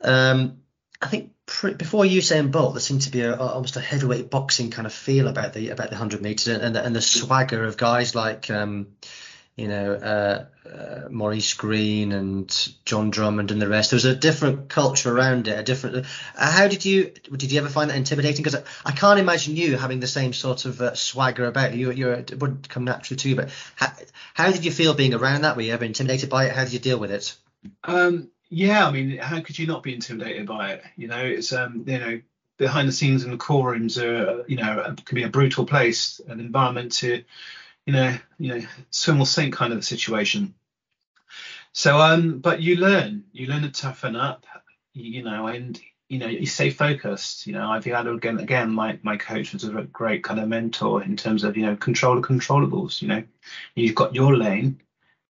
um, 0.00 0.62
I 1.02 1.08
think 1.08 1.32
pre- 1.44 1.74
before 1.74 2.04
Usain 2.04 2.50
Bolt, 2.50 2.72
there 2.72 2.80
seemed 2.80 3.02
to 3.02 3.10
be 3.10 3.20
a, 3.20 3.36
almost 3.36 3.76
a 3.76 3.80
heavyweight 3.80 4.30
boxing 4.30 4.70
kind 4.70 4.86
of 4.86 4.94
feel 4.94 5.28
about 5.28 5.52
the 5.52 5.68
about 5.68 5.90
the 5.90 5.96
hundred 5.96 6.22
meters 6.22 6.48
and, 6.48 6.62
and 6.62 6.74
the, 6.74 6.82
and 6.82 6.96
the 6.96 7.02
swagger 7.02 7.64
of 7.64 7.76
guys 7.76 8.14
like 8.14 8.50
um, 8.50 8.86
you 9.58 9.66
know, 9.66 9.92
uh, 9.92 10.44
uh, 10.68 11.08
Maurice 11.10 11.54
Greene 11.54 12.12
and 12.12 12.68
Jon 12.84 13.10
Drummond 13.10 13.50
and 13.50 13.60
the 13.60 13.68
rest. 13.68 13.90
There 13.90 13.96
was 13.96 14.04
a 14.04 14.14
different 14.14 14.68
culture 14.68 15.14
around 15.16 15.48
it. 15.48 15.58
A 15.58 15.62
different. 15.62 16.06
Uh, 16.36 16.50
how 16.50 16.68
did 16.68 16.84
you 16.84 17.12
did 17.36 17.52
you 17.52 17.60
ever 17.60 17.68
find 17.68 17.90
that 17.90 17.96
intimidating? 17.96 18.42
Because 18.42 18.56
I, 18.56 18.62
I, 18.84 18.92
can't 18.92 19.18
imagine 19.18 19.56
you 19.56 19.76
having 19.76 20.00
the 20.00 20.06
same 20.06 20.32
sort 20.32 20.64
of 20.64 20.80
uh, 20.80 20.94
swagger 20.94 21.46
about 21.46 21.74
you. 21.74 21.90
You 21.90 22.10
it 22.10 22.38
wouldn't 22.38 22.68
come 22.68 22.84
naturally 22.84 23.16
to 23.18 23.28
you. 23.28 23.36
But 23.36 23.50
how, 23.76 23.92
how 24.34 24.50
did 24.50 24.64
you 24.64 24.70
feel 24.70 24.94
being 24.94 25.14
around 25.14 25.42
that? 25.42 25.56
Were 25.56 25.62
you 25.62 25.72
ever 25.72 25.84
intimidated 25.84 26.30
by 26.30 26.46
it? 26.46 26.52
How 26.52 26.64
did 26.64 26.72
you 26.72 26.78
deal 26.78 26.98
with 26.98 27.12
it? 27.12 27.34
Um, 27.84 28.30
yeah, 28.50 28.86
I 28.86 28.90
mean, 28.90 29.18
how 29.18 29.40
could 29.40 29.58
you 29.58 29.66
not 29.66 29.82
be 29.82 29.94
intimidated 29.94 30.46
by 30.46 30.72
it? 30.72 30.84
You 30.96 31.08
know, 31.08 31.24
it's 31.24 31.52
um, 31.52 31.84
you 31.86 31.98
know, 31.98 32.20
behind 32.56 32.88
the 32.88 32.92
scenes 32.92 33.24
in 33.24 33.30
the 33.30 33.36
call 33.36 33.64
rooms 33.64 33.98
are, 33.98 34.44
you 34.46 34.56
know, 34.56 34.94
can 35.04 35.14
be 35.14 35.24
a 35.24 35.28
brutal 35.28 35.66
place, 35.66 36.20
an 36.28 36.40
environment 36.40 36.92
to 36.92 37.24
you 37.88 37.94
know, 37.94 38.14
you 38.38 38.54
know, 38.54 38.66
swim 38.90 39.18
or 39.18 39.24
sink 39.24 39.54
kind 39.54 39.72
of 39.72 39.82
situation. 39.82 40.52
So, 41.72 41.98
um, 41.98 42.38
but 42.40 42.60
you 42.60 42.76
learn, 42.76 43.24
you 43.32 43.46
learn 43.46 43.62
to 43.62 43.70
toughen 43.70 44.16
up, 44.16 44.46
you 44.94 45.22
know, 45.22 45.46
and 45.46 45.80
you 46.08 46.18
know, 46.18 46.26
you 46.26 46.46
stay 46.46 46.70
focused. 46.70 47.46
You 47.46 47.52
know, 47.52 47.70
I've 47.70 47.84
had 47.84 48.06
again, 48.06 48.38
again, 48.38 48.70
my 48.70 48.98
my 49.02 49.16
coach 49.16 49.52
was 49.52 49.64
a 49.64 49.82
great 49.82 50.24
kind 50.24 50.40
of 50.40 50.48
mentor 50.48 51.02
in 51.02 51.16
terms 51.16 51.44
of 51.44 51.56
you 51.56 51.66
know 51.66 51.76
control 51.76 52.16
the 52.16 52.26
controllables. 52.26 53.02
You 53.02 53.08
know, 53.08 53.24
you've 53.74 53.94
got 53.94 54.14
your 54.14 54.36
lane, 54.36 54.80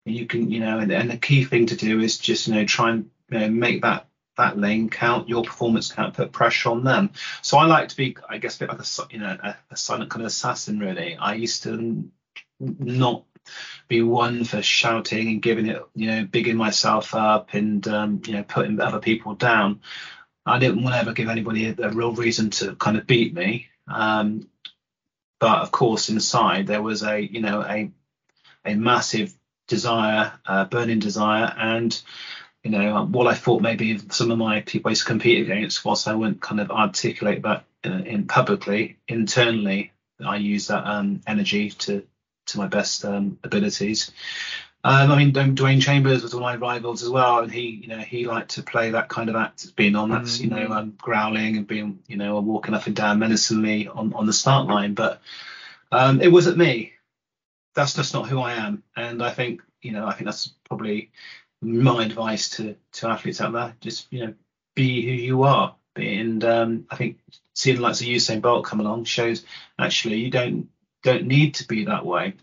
and 0.06 0.16
you 0.16 0.26
can, 0.28 0.52
you 0.52 0.60
know, 0.60 0.80
and, 0.80 0.92
and 0.92 1.10
the 1.10 1.18
key 1.18 1.44
thing 1.44 1.66
to 1.68 1.76
do 1.76 2.00
is 2.00 2.18
just 2.18 2.48
you 2.48 2.54
know 2.54 2.66
try 2.66 2.92
and 2.92 3.10
you 3.30 3.40
know, 3.40 3.50
make 3.50 3.82
that 3.82 4.08
that 4.38 4.58
lane 4.58 4.90
count, 4.90 5.28
your 5.28 5.44
performance 5.44 5.92
count, 5.92 6.14
put 6.14 6.32
pressure 6.32 6.70
on 6.70 6.84
them. 6.84 7.12
So 7.42 7.58
I 7.58 7.66
like 7.66 7.90
to 7.90 7.98
be, 7.98 8.16
I 8.30 8.38
guess, 8.38 8.58
a 8.58 8.60
bit 8.60 8.70
like 8.70 8.80
a 8.80 8.86
you 9.12 9.20
know 9.20 9.38
a, 9.44 9.56
a 9.72 9.78
silent 9.78 10.12
kind 10.12 10.22
of 10.22 10.28
assassin. 10.28 10.80
Really, 10.80 11.16
I 11.16 11.34
used 11.34 11.64
to 11.64 12.10
not 12.60 13.24
be 13.88 14.02
one 14.02 14.44
for 14.44 14.62
shouting 14.62 15.28
and 15.28 15.42
giving 15.42 15.68
it, 15.68 15.82
you 15.96 16.08
know, 16.08 16.26
bigging 16.26 16.58
myself 16.58 17.16
up 17.16 17.54
and 17.54 17.88
um, 17.88 18.22
you 18.26 18.34
know 18.34 18.44
putting 18.44 18.80
other 18.80 19.00
people 19.00 19.36
down. 19.36 19.82
I 20.46 20.60
didn't 20.60 20.84
want 20.84 20.96
to 20.96 21.00
ever 21.00 21.14
give 21.14 21.30
anybody 21.30 21.68
a, 21.68 21.76
a 21.88 21.90
real 21.90 22.14
reason 22.14 22.50
to 22.52 22.76
kind 22.76 22.98
of 22.98 23.08
beat 23.08 23.34
me. 23.34 23.68
Um, 23.88 24.48
but 25.40 25.60
of 25.60 25.72
course, 25.72 26.10
inside 26.10 26.68
there 26.68 26.82
was 26.82 27.04
a 27.04 27.20
you 27.20 27.42
know 27.42 27.62
a 27.62 27.92
a 28.66 28.76
massive 28.76 29.34
desire, 29.68 30.34
uh, 30.46 30.66
burning 30.66 31.00
desire, 31.00 31.54
and 31.58 32.02
you 32.64 32.72
know 32.72 33.06
what 33.06 33.28
I 33.28 33.34
thought 33.34 33.62
maybe 33.62 34.00
some 34.10 34.32
of 34.32 34.38
my 34.38 34.62
people 34.62 34.94
to 34.94 35.06
compete 35.06 35.44
against, 35.44 35.86
whilst 35.86 36.08
I 36.08 36.16
wouldn't 36.16 36.42
kind 36.42 36.60
of 36.60 36.72
articulate 36.72 37.44
that 37.44 37.66
in, 37.84 38.06
in 38.08 38.28
publicly, 38.28 38.98
internally, 39.08 39.92
I 40.26 40.38
use 40.38 40.68
that 40.68 40.86
um, 40.86 41.22
energy 41.28 41.70
to 41.70 42.04
to 42.48 42.58
my 42.58 42.68
best 42.68 43.06
um, 43.06 43.38
abilities. 43.44 44.12
Um, 44.84 45.12
I 45.12 45.18
mean, 45.18 45.34
Dwain 45.34 45.82
Chambers 45.82 46.24
was 46.24 46.34
one 46.34 46.44
of 46.44 46.60
my 46.60 46.68
rivals 46.68 47.04
as 47.04 47.10
well, 47.10 47.40
and 47.40 47.52
he, 47.52 47.82
you 47.82 47.88
know, 47.88 47.98
he 47.98 48.26
liked 48.26 48.52
to 48.52 48.64
play 48.64 48.92
that 48.92 49.10
kind 49.10 49.30
of 49.30 49.36
act, 49.36 49.66
as 49.66 49.72
being 49.72 49.96
on 49.96 50.10
that's, 50.10 50.40
you 50.40 50.50
know, 50.50 50.68
mm. 50.68 50.72
um, 50.72 50.94
growling 51.02 51.58
and 51.58 51.68
being, 51.68 52.00
you 52.08 52.16
know, 52.16 52.40
walking 52.40 52.74
up 52.74 52.86
and 52.86 52.96
down 52.96 53.20
menacingly 53.20 53.88
on, 53.88 54.14
on 54.14 54.26
the 54.26 54.34
start 54.34 54.68
line. 54.68 54.94
But 54.94 55.22
um, 55.92 56.22
it 56.22 56.32
wasn't 56.32 56.58
me. 56.58 56.94
That's 57.76 57.96
just 57.96 58.14
not 58.14 58.30
who 58.30 58.40
I 58.40 58.54
am. 58.54 58.84
And 58.96 59.22
I 59.22 59.32
think, 59.32 59.62
you 59.82 59.92
know, 59.92 60.08
I 60.08 60.14
think 60.14 60.26
that's 60.26 60.54
probably 60.70 61.12
my 61.62 62.06
advice 62.06 62.50
to 62.52 62.76
to 62.94 63.08
athletes 63.08 63.42
out 63.42 63.54
there. 63.54 63.76
Just, 63.82 64.08
you 64.14 64.26
know, 64.26 64.34
be 64.76 65.02
who 65.02 65.12
you 65.12 65.44
are. 65.44 65.76
And 65.96 66.44
um, 66.46 66.86
I 66.90 66.96
think 66.96 67.18
seeing 67.54 67.78
the 67.78 67.84
Usain 67.84 68.42
Bolt 68.42 68.66
come 68.66 68.80
along 68.80 69.06
shows 69.06 69.44
actually 69.80 70.18
you 70.18 70.30
don't 70.30 70.70
don't 71.04 71.26
need 71.26 71.56
to 71.56 71.68
be 71.68 71.86
that 71.86 72.06
way. 72.06 72.34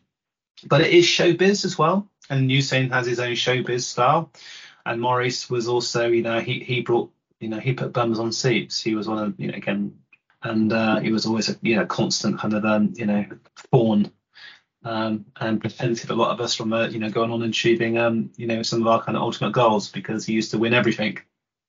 But 0.66 0.80
it 0.80 0.92
is 0.92 1.04
showbiz 1.04 1.64
as 1.64 1.76
well, 1.78 2.08
and 2.30 2.50
Usain 2.50 2.90
has 2.92 3.06
his 3.06 3.20
own 3.20 3.32
showbiz 3.32 3.82
style. 3.82 4.32
And 4.86 5.00
Maurice 5.00 5.48
was 5.48 5.68
also, 5.68 6.08
you 6.08 6.22
know, 6.22 6.40
he 6.40 6.60
he 6.60 6.82
brought, 6.82 7.10
you 7.40 7.48
know, 7.48 7.58
he 7.58 7.72
put 7.72 7.92
bums 7.92 8.18
on 8.18 8.32
seats. 8.32 8.82
He 8.82 8.94
was 8.94 9.08
one 9.08 9.18
of, 9.18 9.40
you 9.40 9.48
know, 9.50 9.56
again, 9.56 9.98
and 10.42 10.72
uh, 10.72 11.00
he 11.00 11.10
was 11.10 11.26
always 11.26 11.48
a, 11.48 11.56
you 11.62 11.76
know, 11.76 11.86
constant 11.86 12.38
kind 12.38 12.54
of, 12.54 12.64
um, 12.64 12.92
you 12.96 13.06
know, 13.06 13.24
thorn 13.70 14.12
um, 14.84 15.24
and 15.40 15.60
prevented 15.60 16.10
a 16.10 16.14
lot 16.14 16.32
of 16.32 16.40
us 16.40 16.54
from, 16.54 16.72
uh, 16.72 16.88
you 16.88 16.98
know, 16.98 17.10
going 17.10 17.30
on 17.30 17.42
and 17.42 17.50
achieving, 17.50 17.98
um, 17.98 18.30
you 18.36 18.46
know, 18.46 18.62
some 18.62 18.82
of 18.82 18.86
our 18.86 19.02
kind 19.02 19.16
of 19.16 19.22
ultimate 19.22 19.52
goals 19.52 19.88
because 19.88 20.26
he 20.26 20.34
used 20.34 20.50
to 20.50 20.58
win 20.58 20.74
everything. 20.74 21.18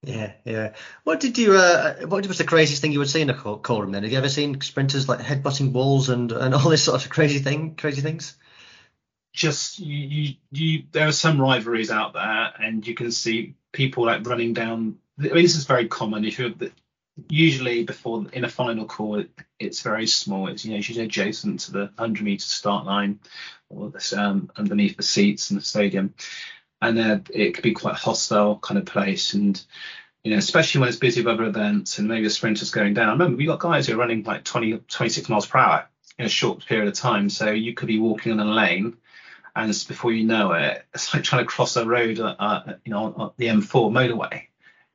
Yeah, 0.04 0.34
yeah. 0.44 0.76
What 1.04 1.20
did 1.20 1.38
you? 1.38 1.54
Uh, 1.54 1.96
what 2.06 2.28
was 2.28 2.38
the 2.38 2.44
craziest 2.44 2.82
thing 2.82 2.92
you 2.92 3.00
would 3.00 3.10
see 3.10 3.22
in 3.22 3.30
a 3.30 3.34
call 3.34 3.82
room? 3.82 3.92
Then, 3.92 4.04
have 4.04 4.12
you 4.12 4.18
ever 4.18 4.30
seen 4.30 4.62
sprinters 4.62 5.10
like 5.10 5.20
headbutting 5.20 5.72
walls 5.72 6.10
and 6.10 6.32
and 6.32 6.54
all 6.54 6.70
this 6.70 6.84
sort 6.84 7.04
of 7.04 7.10
crazy 7.10 7.40
thing, 7.40 7.76
crazy 7.76 8.02
things? 8.02 8.36
Just 9.34 9.80
you, 9.80 9.96
you, 10.08 10.36
you 10.52 10.84
there 10.92 11.08
are 11.08 11.12
some 11.12 11.42
rivalries 11.42 11.92
out 11.92 12.14
there, 12.14 12.54
and 12.60 12.86
you 12.86 12.94
can 12.94 13.12
see 13.12 13.56
people 13.72 14.06
like 14.06 14.28
running 14.28 14.54
down. 14.54 15.00
I 15.20 15.24
mean, 15.24 15.44
this 15.44 15.56
is 15.56 15.66
very 15.66 15.88
common. 15.88 16.24
If 16.24 16.38
you're 16.38 16.54
usually 17.30 17.84
before 17.84 18.26
in 18.32 18.46
a 18.46 18.50
final 18.50 18.86
call, 18.86 19.20
it, 19.20 19.32
it's 19.60 19.82
very 19.82 20.08
small. 20.08 20.48
It's 20.48 20.66
you 20.66 20.72
know 20.72 20.78
usually 20.78 21.06
adjacent 21.06 21.62
to 21.62 21.72
the 21.72 21.80
100 21.96 22.24
meter 22.24 22.46
start 22.46 22.86
line 22.86 23.20
or 23.70 23.90
the, 23.90 24.16
um, 24.18 24.52
underneath 24.56 24.98
the 24.98 25.04
seats 25.04 25.50
in 25.50 25.58
the 25.58 25.64
stadium 25.64 26.14
and 26.82 26.98
it 27.34 27.54
could 27.54 27.64
be 27.64 27.74
quite 27.74 27.96
hostile 27.96 28.58
kind 28.60 28.78
of 28.78 28.86
place. 28.86 29.34
And 29.34 29.62
you 30.24 30.32
know 30.32 30.38
especially 30.38 30.82
when 30.82 30.90
it's 30.90 30.98
busy 30.98 31.22
with 31.22 31.34
other 31.34 31.46
events 31.46 32.00
and 32.00 32.08
maybe 32.08 32.24
the 32.24 32.30
sprinters 32.30 32.72
going 32.72 32.94
down. 32.94 33.12
Remember 33.12 33.38
we've 33.38 33.48
got 33.48 33.60
guys 33.60 33.88
who 33.88 33.94
are 33.94 33.98
running 33.98 34.24
like 34.24 34.44
20 34.44 34.80
26 34.88 35.30
miles 35.30 35.46
per 35.46 35.60
hour 35.60 35.88
in 36.18 36.26
a 36.26 36.30
short 36.30 36.66
period 36.66 36.88
of 36.88 36.96
time. 36.96 37.30
So 37.30 37.52
you 37.52 37.74
could 37.74 37.88
be 37.88 38.00
walking 38.00 38.32
in 38.32 38.40
a 38.40 38.46
lane 38.46 38.98
and 39.56 39.86
before 39.88 40.12
you 40.12 40.26
know 40.26 40.52
it 40.54 40.86
it's 40.94 41.14
like 41.14 41.24
trying 41.24 41.44
to 41.44 41.48
cross 41.48 41.78
a 41.78 41.86
road 41.86 42.20
uh, 42.20 42.36
uh 42.38 42.74
you 42.84 42.92
know 42.92 43.14
on 43.16 43.32
the 43.38 43.48
m4 43.48 43.92
motorway. 43.92 44.44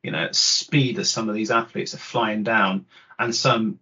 You 0.03 0.11
know 0.11 0.27
speed 0.31 0.99
as 0.99 1.09
some 1.09 1.29
of 1.29 1.35
these 1.35 1.49
athletes 1.49 1.93
are 1.93 1.99
flying 1.99 2.43
down 2.43 2.85
and 3.17 3.33
some 3.33 3.79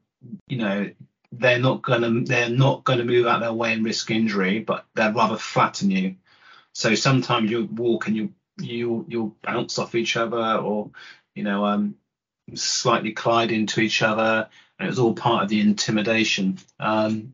you 0.47 0.57
know 0.57 0.91
they're 1.31 1.59
not 1.59 1.81
gonna 1.81 2.21
they're 2.25 2.49
not 2.49 2.83
gonna 2.83 3.05
move 3.05 3.25
out 3.25 3.39
their 3.39 3.53
way 3.53 3.73
and 3.73 3.85
risk 3.85 4.11
injury 4.11 4.59
but 4.59 4.85
they'd 4.95 5.15
rather 5.15 5.37
flatten 5.37 5.89
you 5.89 6.15
so 6.73 6.95
sometimes 6.95 7.51
you 7.51 7.65
walk 7.65 8.07
and 8.07 8.15
you 8.15 8.33
you 8.59 9.05
you'll 9.07 9.35
bounce 9.41 9.79
off 9.79 9.95
each 9.95 10.17
other 10.17 10.57
or 10.57 10.91
you 11.35 11.43
know 11.43 11.65
um, 11.65 11.95
slightly 12.55 13.11
collide 13.11 13.51
into 13.51 13.81
each 13.81 14.01
other, 14.01 14.49
and 14.77 14.87
it 14.87 14.89
was 14.89 14.99
all 14.99 15.13
part 15.13 15.43
of 15.43 15.49
the 15.49 15.61
intimidation. 15.61 16.59
Um, 16.79 17.33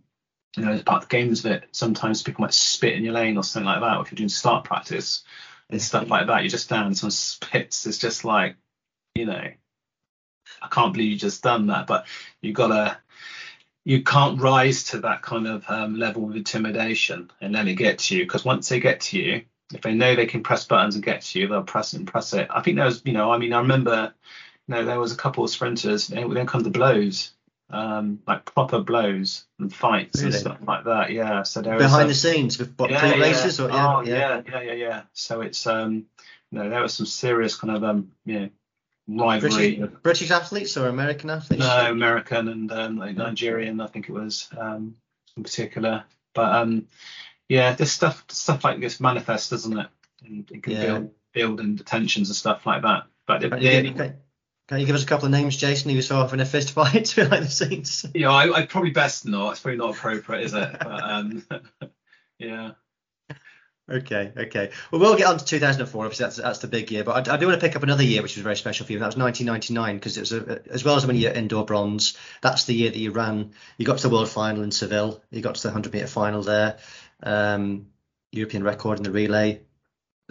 you 0.56 0.64
know, 0.64 0.72
it's 0.72 0.84
part 0.84 1.04
of 1.04 1.10
the 1.10 1.18
games 1.18 1.46
it. 1.46 1.66
Sometimes 1.72 2.24
people 2.24 2.42
might 2.42 2.54
spit 2.54 2.94
in 2.94 3.04
your 3.04 3.14
lane 3.14 3.38
or 3.38 3.44
something 3.44 3.68
like 3.68 3.82
that. 3.82 3.98
Or 3.98 4.04
if 4.04 4.12
you're 4.12 4.18
doing 4.18 4.30
start 4.30 4.64
practice 4.64 5.24
and 5.70 5.82
stuff 5.82 6.10
like 6.10 6.28
that, 6.28 6.42
you're 6.42 6.50
just 6.50 6.70
down 6.70 6.96
some 6.96 7.12
spits. 7.12 7.86
It's 7.86 7.98
just 7.98 8.24
like, 8.24 8.56
you 9.16 9.26
know, 9.26 9.52
I 10.62 10.68
can't 10.72 10.94
believe 10.94 11.12
you 11.12 11.18
just 11.18 11.44
done 11.44 11.68
that. 11.68 11.88
But 11.88 12.08
you've 12.42 12.56
gotta 12.56 12.98
you 13.86 14.04
can't 14.04 14.42
rise 14.42 14.84
to 14.86 15.00
that 15.02 15.22
kind 15.22 15.48
of 15.48 15.64
um, 15.70 15.96
level 15.96 16.28
of 16.28 16.36
intimidation 16.36 17.32
and 17.40 17.54
let 17.54 17.68
it 17.68 17.76
get 17.76 18.00
to 18.00 18.18
you 18.18 18.24
because 18.24 18.44
once 18.44 18.68
they 18.68 18.80
get 18.80 19.00
to 19.00 19.18
you 19.18 19.44
if 19.74 19.82
they 19.82 19.94
know 19.94 20.16
they 20.16 20.26
can 20.26 20.44
press 20.44 20.66
buttons 20.66 20.96
and 20.96 21.04
get 21.04 21.22
to 21.22 21.40
you 21.40 21.48
they'll 21.48 21.64
press 21.64 21.94
it 21.94 21.98
and 21.98 22.08
press 22.08 22.34
it 22.34 22.48
i 22.50 22.62
think 22.62 22.76
there 22.76 22.86
was 22.86 23.02
you 23.06 23.14
know 23.14 23.32
i 23.32 23.38
mean 23.38 23.54
i 23.54 23.60
remember 23.60 24.14
you 24.68 24.76
know 24.76 24.84
there 24.84 25.00
was 25.00 25.14
a 25.14 25.18
couple 25.18 25.44
of 25.44 25.50
sprinters 25.50 26.10
and 26.10 26.36
then 26.36 26.48
come 26.48 26.64
to 26.64 26.70
blows 26.70 27.32
um, 27.72 28.20
like 28.28 28.46
proper 28.46 28.80
blows 28.80 29.46
and 29.60 29.74
fights 29.74 30.22
really? 30.22 30.28
and 30.28 30.36
stuff 30.36 30.60
like 30.68 30.84
that 30.84 31.12
yeah 31.12 31.42
so 31.42 31.62
there 31.62 31.80
behind 31.80 32.08
was, 32.08 32.22
the 32.22 32.30
scenes 32.30 32.60
with 32.60 32.76
what, 32.78 32.92
yeah, 32.92 33.16
races 33.16 33.58
yeah. 33.58 33.66
or 33.66 33.70
yeah, 33.70 33.96
oh, 33.96 34.02
yeah 34.02 34.42
yeah 34.48 34.62
yeah 34.62 34.74
yeah 34.74 35.02
so 35.14 35.42
it's 35.42 35.66
um 35.66 36.06
you 36.52 36.60
know 36.60 36.70
there 36.70 36.82
was 36.82 36.94
some 36.94 37.08
serious 37.08 37.56
kind 37.56 37.76
of 37.76 37.84
um 37.84 38.12
you 38.24 38.40
know 38.40 38.50
rivalry. 39.08 39.76
British, 39.76 40.02
British, 40.02 40.32
athletes 40.32 40.78
or 40.78 40.88
American 40.88 41.30
athletes? 41.30 41.64
No, 41.64 41.90
American 41.90 42.48
and 42.48 42.72
um, 42.72 42.98
like 42.98 43.16
Nigerian, 43.16 43.82
I 43.82 43.88
think 43.88 44.10
it 44.10 44.14
was 44.14 44.48
um, 44.58 44.96
in 45.38 45.44
particular. 45.44 46.04
But 46.34 46.56
um, 46.56 46.88
yeah, 47.48 47.74
this 47.74 47.92
stuff 47.92 48.24
stuff 48.30 48.64
like 48.64 48.80
this 48.80 49.00
manifests, 49.00 49.50
doesn't 49.50 49.78
it? 49.78 49.88
And 50.26 50.52
it 50.52 50.64
can 50.64 50.74
yeah. 50.74 50.86
build 50.86 51.12
build 51.34 51.60
in 51.60 51.76
detentions 51.76 52.30
and 52.30 52.36
stuff 52.36 52.66
like 52.66 52.82
that. 52.84 53.04
But 53.28 53.42
can, 53.42 53.62
yeah, 53.62 53.80
you, 53.80 53.94
can, 53.94 54.18
can, 54.68 54.80
you 54.80 54.86
give 54.86 54.96
us 54.96 55.04
a 55.04 55.08
couple 55.08 55.26
of 55.26 55.32
names, 55.32 55.58
Jason? 55.58 55.92
You 55.92 56.02
saw 56.02 56.22
off 56.22 56.34
in 56.34 56.40
a 56.40 56.46
fist 56.46 56.72
fight 56.72 57.14
behind 57.16 57.46
the 57.46 57.50
scenes. 57.50 58.06
Yeah, 58.14 58.32
I, 58.32 58.52
I 58.52 58.66
probably 58.66 58.92
best 58.92 59.26
not. 59.26 59.52
It's 59.52 59.60
probably 59.60 59.78
not 59.78 59.96
appropriate, 59.96 60.44
is 60.44 60.54
it? 60.54 60.76
But 60.80 61.04
um, 61.04 61.46
yeah. 62.40 62.72
Okay, 63.88 64.32
okay. 64.36 64.72
Well, 64.92 65.00
we'll 65.00 65.16
get 65.16 65.28
on 65.28 65.38
to 65.38 65.46
2004. 65.46 66.06
Obviously, 66.06 66.24
that's 66.24 66.38
that's 66.38 66.60
the 66.60 66.68
big 66.68 66.92
year. 66.92 67.04
But 67.04 67.28
I, 67.28 67.36
I 67.36 67.38
do 67.38 67.46
want 67.46 67.60
to 67.60 67.66
pick 67.66 67.76
up 67.76 67.84
another 67.84 68.02
year 68.02 68.24
which 68.24 68.36
was 68.36 68.42
very 68.42 68.56
special 68.56 68.86
for 68.86 68.92
you. 68.92 69.00
That 69.00 69.06
was 69.06 69.18
1999 69.18 69.98
because 69.98 70.18
it 70.18 70.22
was 70.22 70.32
a, 70.34 70.62
as 70.72 70.84
well 70.84 70.96
as 70.96 71.06
winning 71.06 71.22
your 71.22 71.34
indoor 71.34 71.66
bronze. 71.66 72.18
That's 72.42 72.66
the 72.66 72.74
year 72.74 72.90
that 72.90 72.98
you 72.98 73.12
ran. 73.12 73.52
You 73.78 73.86
got 73.86 74.00
to 74.00 74.08
the 74.08 74.14
world 74.14 74.28
final 74.28 74.64
in 74.64 74.72
Seville. 74.72 75.22
You 75.30 75.42
got 75.42 75.56
to 75.56 75.62
the 75.62 75.68
100 75.68 75.94
meter 75.94 76.08
final 76.08 76.42
there. 76.42 76.80
Um, 77.22 77.88
European 78.32 78.64
record 78.64 78.98
in 78.98 79.04
the 79.04 79.12
relay, 79.12 79.62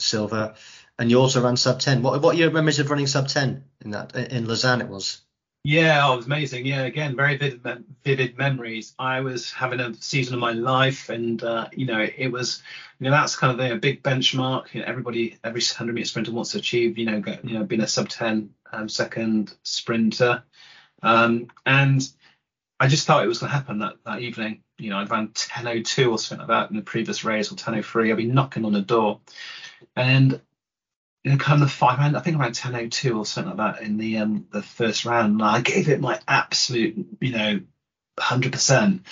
silver. 0.00 0.54
and 0.98 1.08
you 1.08 1.20
also 1.20 1.40
ran 1.40 1.56
sub 1.56 1.78
10. 1.78 2.02
What 2.02 2.20
what 2.22 2.34
are 2.34 2.38
your 2.38 2.50
memories 2.50 2.80
of 2.80 2.90
running 2.90 3.06
sub 3.06 3.28
10 3.28 3.64
in 3.84 3.90
that 3.92 4.16
in 4.16 4.46
Lausanne? 4.46 4.80
It 4.80 4.88
was. 4.88 5.20
Yeah, 5.66 6.06
oh, 6.06 6.14
it 6.14 6.16
was 6.18 6.26
amazing. 6.26 6.66
Yeah, 6.66 6.82
again, 6.82 7.16
very 7.16 7.38
vivid, 7.38 7.84
vivid 8.04 8.36
memories. 8.36 8.94
I 8.98 9.20
was 9.20 9.50
having 9.50 9.80
a 9.80 9.94
season 9.94 10.34
of 10.34 10.40
my 10.40 10.52
life, 10.52 11.08
and 11.08 11.42
uh, 11.42 11.68
you 11.72 11.86
know, 11.86 12.06
it 12.18 12.28
was, 12.28 12.62
you 13.00 13.04
know, 13.04 13.10
that's 13.10 13.34
kind 13.34 13.58
of 13.58 13.72
a 13.72 13.76
big 13.78 14.02
benchmark. 14.02 14.74
You 14.74 14.82
know, 14.82 14.86
everybody, 14.86 15.38
every 15.42 15.62
100 15.62 15.94
meter 15.94 16.06
sprinter 16.06 16.32
wants 16.32 16.52
to 16.52 16.58
achieve, 16.58 16.98
you 16.98 17.06
know, 17.06 17.18
get, 17.20 17.44
you 17.46 17.58
know, 17.58 17.64
being 17.64 17.80
a 17.80 17.86
sub 17.86 18.10
10 18.10 18.50
um, 18.72 18.90
second 18.90 19.54
sprinter, 19.62 20.42
um, 21.02 21.48
and 21.64 22.06
I 22.80 22.88
just 22.88 23.06
thought 23.06 23.24
it 23.24 23.28
was 23.28 23.38
going 23.38 23.50
to 23.50 23.56
happen 23.56 23.78
that 23.80 23.96
that 24.04 24.20
evening. 24.20 24.62
You 24.78 24.90
know, 24.90 24.98
I 24.98 25.04
ran 25.04 25.28
10:02 25.28 26.12
or 26.12 26.18
something 26.18 26.46
like 26.46 26.48
that 26.48 26.70
in 26.70 26.76
the 26.76 26.82
previous 26.82 27.24
race, 27.24 27.50
or 27.52 27.56
10:03. 27.56 28.10
I'd 28.10 28.18
be 28.18 28.26
knocking 28.26 28.66
on 28.66 28.72
the 28.72 28.82
door, 28.82 29.20
and 29.96 30.40
in 31.24 31.38
kind 31.38 31.62
of 31.62 31.72
five 31.72 31.98
round, 31.98 32.16
I 32.16 32.20
think 32.20 32.38
around 32.38 32.54
10:02 32.54 33.18
or 33.18 33.26
something 33.26 33.56
like 33.56 33.76
that 33.76 33.82
in 33.82 33.96
the 33.96 34.18
um 34.18 34.46
the 34.50 34.62
first 34.62 35.04
round. 35.04 35.32
And 35.32 35.42
I 35.42 35.60
gave 35.60 35.88
it 35.88 36.00
my 36.00 36.20
absolute, 36.28 37.06
you 37.20 37.32
know, 37.32 37.60
100%. 38.18 38.82
And 38.82 39.02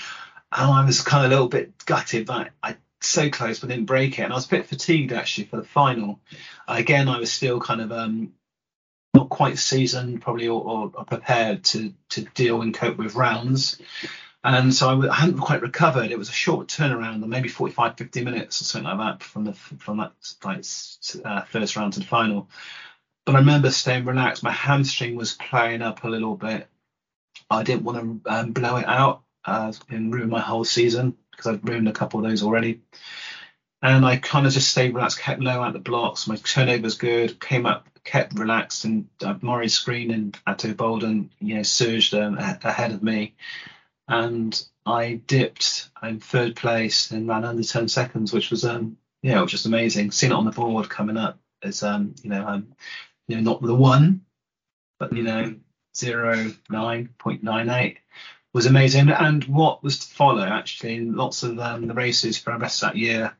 I 0.52 0.84
was 0.84 1.00
kind 1.00 1.24
of 1.24 1.30
a 1.30 1.34
little 1.34 1.48
bit 1.48 1.84
gutted 1.86 2.26
that 2.26 2.50
I 2.62 2.76
so 3.00 3.30
close 3.30 3.60
but 3.60 3.70
didn't 3.70 3.86
break 3.86 4.18
it. 4.18 4.22
And 4.22 4.32
I 4.32 4.36
was 4.36 4.46
a 4.46 4.50
bit 4.50 4.66
fatigued 4.66 5.12
actually 5.12 5.46
for 5.46 5.56
the 5.56 5.64
final. 5.64 6.20
Again, 6.68 7.08
I 7.08 7.18
was 7.18 7.32
still 7.32 7.60
kind 7.60 7.80
of 7.80 7.90
um 7.90 8.34
not 9.14 9.28
quite 9.28 9.58
seasoned 9.58 10.22
probably 10.22 10.48
or, 10.48 10.90
or 10.94 11.04
prepared 11.04 11.64
to 11.64 11.94
to 12.10 12.22
deal 12.34 12.62
and 12.62 12.74
cope 12.74 12.98
with 12.98 13.14
rounds. 13.14 13.80
And 14.44 14.74
so 14.74 14.88
I, 14.88 15.08
I 15.08 15.14
hadn't 15.14 15.38
quite 15.38 15.62
recovered. 15.62 16.10
It 16.10 16.18
was 16.18 16.28
a 16.28 16.32
short 16.32 16.68
turnaround, 16.68 17.24
maybe 17.26 17.48
45, 17.48 17.96
50 17.96 18.24
minutes 18.24 18.60
or 18.60 18.64
something 18.64 18.96
like 18.96 19.20
that 19.20 19.22
from 19.24 19.44
the 19.44 19.52
from 19.52 19.98
that 19.98 20.12
like 20.44 20.64
uh, 21.24 21.42
first 21.42 21.76
round 21.76 21.92
to 21.94 22.00
the 22.00 22.06
final. 22.06 22.48
But 23.24 23.36
I 23.36 23.38
remember 23.38 23.70
staying 23.70 24.04
relaxed. 24.04 24.42
My 24.42 24.50
hamstring 24.50 25.14
was 25.14 25.34
playing 25.34 25.82
up 25.82 26.02
a 26.02 26.08
little 26.08 26.34
bit. 26.34 26.66
I 27.48 27.62
didn't 27.62 27.84
want 27.84 28.24
to 28.24 28.30
um, 28.30 28.52
blow 28.52 28.76
it 28.76 28.86
out 28.86 29.22
uh, 29.44 29.72
and 29.88 30.12
ruin 30.12 30.28
my 30.28 30.40
whole 30.40 30.64
season 30.64 31.16
because 31.30 31.46
I'd 31.46 31.68
ruined 31.68 31.88
a 31.88 31.92
couple 31.92 32.18
of 32.18 32.28
those 32.28 32.42
already. 32.42 32.80
And 33.80 34.04
I 34.04 34.16
kind 34.16 34.46
of 34.46 34.52
just 34.52 34.70
stayed 34.70 34.94
relaxed, 34.94 35.18
kept 35.18 35.40
low 35.40 35.62
at 35.62 35.72
the 35.72 35.78
blocks. 35.78 36.26
My 36.26 36.36
turnover 36.36 36.82
was 36.82 36.94
good, 36.96 37.40
came 37.40 37.66
up, 37.66 37.88
kept 38.04 38.38
relaxed, 38.38 38.84
and 38.84 39.08
uh, 39.24 39.34
Maurice 39.40 39.78
Greene 39.80 40.12
and 40.12 40.38
Ato 40.46 40.72
Boldon, 40.72 41.30
you 41.40 41.56
know, 41.56 41.62
surged 41.62 42.14
um, 42.14 42.38
ahead 42.38 42.92
of 42.92 43.02
me 43.02 43.34
and 44.08 44.64
I 44.84 45.20
dipped 45.26 45.90
in 46.02 46.20
third 46.20 46.56
place 46.56 47.10
and 47.10 47.28
ran 47.28 47.44
under 47.44 47.62
10 47.62 47.88
seconds, 47.88 48.32
which 48.32 48.50
was 48.50 48.64
um 48.64 48.96
yeah, 49.22 49.38
it 49.38 49.42
was 49.42 49.52
just 49.52 49.66
amazing. 49.66 50.10
Seeing 50.10 50.32
it 50.32 50.34
on 50.34 50.44
the 50.44 50.50
board 50.50 50.88
coming 50.88 51.16
up 51.16 51.38
as 51.62 51.82
um 51.82 52.14
you 52.22 52.30
know 52.30 52.46
um 52.46 52.74
you 53.28 53.36
know 53.36 53.42
not 53.42 53.62
the 53.62 53.74
one, 53.74 54.22
but 54.98 55.12
you 55.12 55.22
know 55.22 55.54
zero 55.96 56.52
nine 56.70 57.10
point 57.18 57.42
nine 57.42 57.68
eight 57.68 57.98
was 58.52 58.66
amazing. 58.66 59.08
And 59.10 59.44
what 59.44 59.82
was 59.82 60.00
to 60.00 60.14
follow 60.14 60.44
actually 60.44 60.96
in 60.96 61.14
lots 61.16 61.42
of 61.42 61.58
um, 61.58 61.86
the 61.86 61.94
races 61.94 62.36
for 62.38 62.52
the 62.52 62.58
rest 62.58 62.82
of 62.82 62.90
that 62.90 62.98
year. 62.98 63.36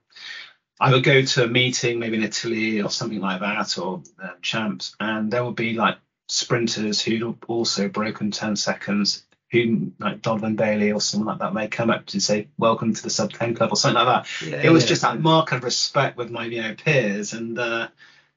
I 0.81 0.91
would 0.91 1.05
go 1.05 1.23
to 1.23 1.45
a 1.45 1.49
meeting, 1.49 2.01
maybe 2.01 2.17
in 2.17 2.25
Italy 2.25 2.81
or 2.81 2.91
something 2.91 3.21
like 3.21 3.41
that, 3.41 3.79
or 3.79 4.03
uh, 4.21 4.31
champs, 4.41 4.97
and 4.99 5.31
there 5.31 5.45
would 5.45 5.55
be 5.55 5.75
like 5.75 5.99
sprinters 6.29 7.01
who'd 7.01 7.37
also 7.47 7.89
broken 7.89 8.31
10 8.31 8.57
seconds 8.57 9.25
who 9.53 9.93
like 9.99 10.23
Donovan 10.23 10.57
Bailey 10.57 10.91
or 10.91 11.01
someone 11.01 11.29
like 11.29 11.39
that 11.39 11.55
may 11.55 11.69
come 11.69 11.91
up 11.91 12.07
to 12.07 12.21
say 12.21 12.49
welcome 12.59 12.95
to 12.95 13.03
the 13.03 13.11
sub 13.11 13.33
10 13.33 13.55
club 13.55 13.71
or 13.71 13.77
something 13.77 14.05
like 14.05 14.25
that. 14.25 14.49
Yeah, 14.49 14.63
it 14.63 14.71
was 14.71 14.85
yeah. 14.85 14.89
just 14.89 15.03
that 15.03 15.21
mark 15.21 15.53
of 15.53 15.63
respect 15.63 16.17
with 16.17 16.31
my 16.31 16.47
you 16.47 16.63
know 16.63 16.75
peers 16.75 17.35
and 17.35 17.59
uh, 17.59 17.89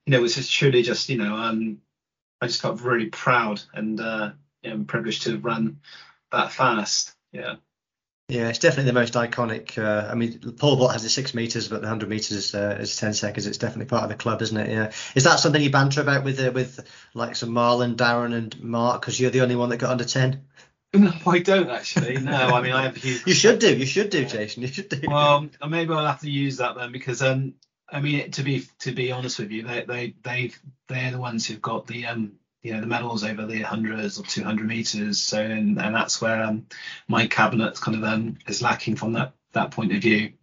you 0.06 0.12
know 0.12 0.20
it 0.20 0.22
was 0.22 0.36
just 0.36 0.54
truly 0.54 0.84
just 0.84 1.10
you 1.10 1.18
know 1.18 1.36
um 1.36 1.80
I 2.42 2.48
just 2.48 2.62
felt 2.62 2.82
really 2.82 3.08
proud 3.08 3.62
and 3.74 4.00
uh, 4.00 4.32
you 4.62 4.70
know, 4.72 4.84
privileged 4.84 5.24
to 5.24 5.40
run 5.40 5.80
that 6.32 6.52
fast. 6.52 7.16
Yeah. 7.32 7.56
Yeah, 8.28 8.50
it's 8.50 8.60
definitely 8.60 8.92
the 8.92 9.00
most 9.00 9.14
iconic. 9.14 9.78
Uh, 9.78 10.10
I 10.10 10.16
mean, 10.16 10.40
Pole 10.58 10.78
vault 10.78 10.94
has 10.94 11.04
the 11.04 11.10
six 11.10 11.36
meters, 11.36 11.68
but 11.68 11.82
the 11.82 11.88
hundred 11.88 12.10
meters 12.10 12.56
uh, 12.56 12.76
is 12.80 12.96
ten 12.96 13.14
seconds. 13.14 13.46
It's 13.46 13.60
definitely 13.60 13.86
part 13.86 14.02
of 14.02 14.10
the 14.10 14.16
club, 14.16 14.42
isn't 14.42 14.58
it? 14.58 14.72
Yeah. 14.72 14.92
Is 15.14 15.26
that 15.26 15.40
something 15.40 15.62
you 15.62 15.70
banter 15.70 16.02
about 16.02 16.24
with 16.24 16.40
uh, 16.40 16.52
with 16.52 16.88
like 17.14 17.36
some 17.36 17.50
Marlon, 17.50 17.96
Darren, 17.96 18.34
and 18.34 18.60
Mark? 18.64 19.02
Because 19.02 19.20
you're 19.20 19.30
the 19.30 19.42
only 19.42 19.56
one 19.56 19.70
that 19.70 19.78
got 19.78 19.92
under 19.92 20.06
ten. 20.06 20.42
No, 21.00 21.14
I 21.28 21.40
don't 21.40 21.70
actually. 21.70 22.18
No, 22.18 22.32
I 22.32 22.62
mean 22.62 22.72
I 22.72 22.84
have 22.84 22.96
huge. 22.96 23.26
you 23.28 23.34
should 23.34 23.60
do. 23.60 23.76
You 23.76 23.86
should 23.86 24.10
do, 24.10 24.26
Jason. 24.26 24.62
You 24.62 24.70
should 24.70 24.90
do. 24.90 25.02
Well, 25.08 25.50
maybe 25.68 25.94
I'll 25.94 26.06
have 26.06 26.22
to 26.22 26.32
use 26.32 26.58
that 26.58 26.76
then 26.76 26.92
because 26.92 27.22
um, 27.22 27.56
I 27.90 28.00
mean 28.02 28.32
to 28.32 28.44
be 28.44 28.66
to 28.80 28.92
be 28.92 29.12
honest 29.12 29.40
with 29.40 29.52
you, 29.52 29.64
they 29.64 29.84
they 29.84 30.14
they 30.24 30.52
they're 30.88 31.12
the 31.12 31.20
ones 31.20 31.46
who've 31.46 31.62
got 31.62 31.88
the 31.88 32.06
um 32.06 32.34
you 32.62 32.74
know 32.74 32.82
the 32.82 32.88
medals 32.88 33.24
over 33.24 33.46
the 33.46 33.62
hundreds 33.62 34.20
or 34.20 34.24
200 34.24 34.68
meters. 34.68 35.20
So 35.20 35.40
and, 35.40 35.80
and 35.80 35.96
that's 35.96 36.22
where 36.22 36.44
um 36.44 36.68
my 37.08 37.28
cabinet 37.28 37.80
kind 37.80 37.98
of 37.98 38.04
um 38.04 38.38
is 38.48 38.62
lacking 38.62 38.96
from 38.96 39.14
that 39.14 39.34
that 39.54 39.72
point 39.72 39.94
of 39.94 40.02
view. 40.02 40.34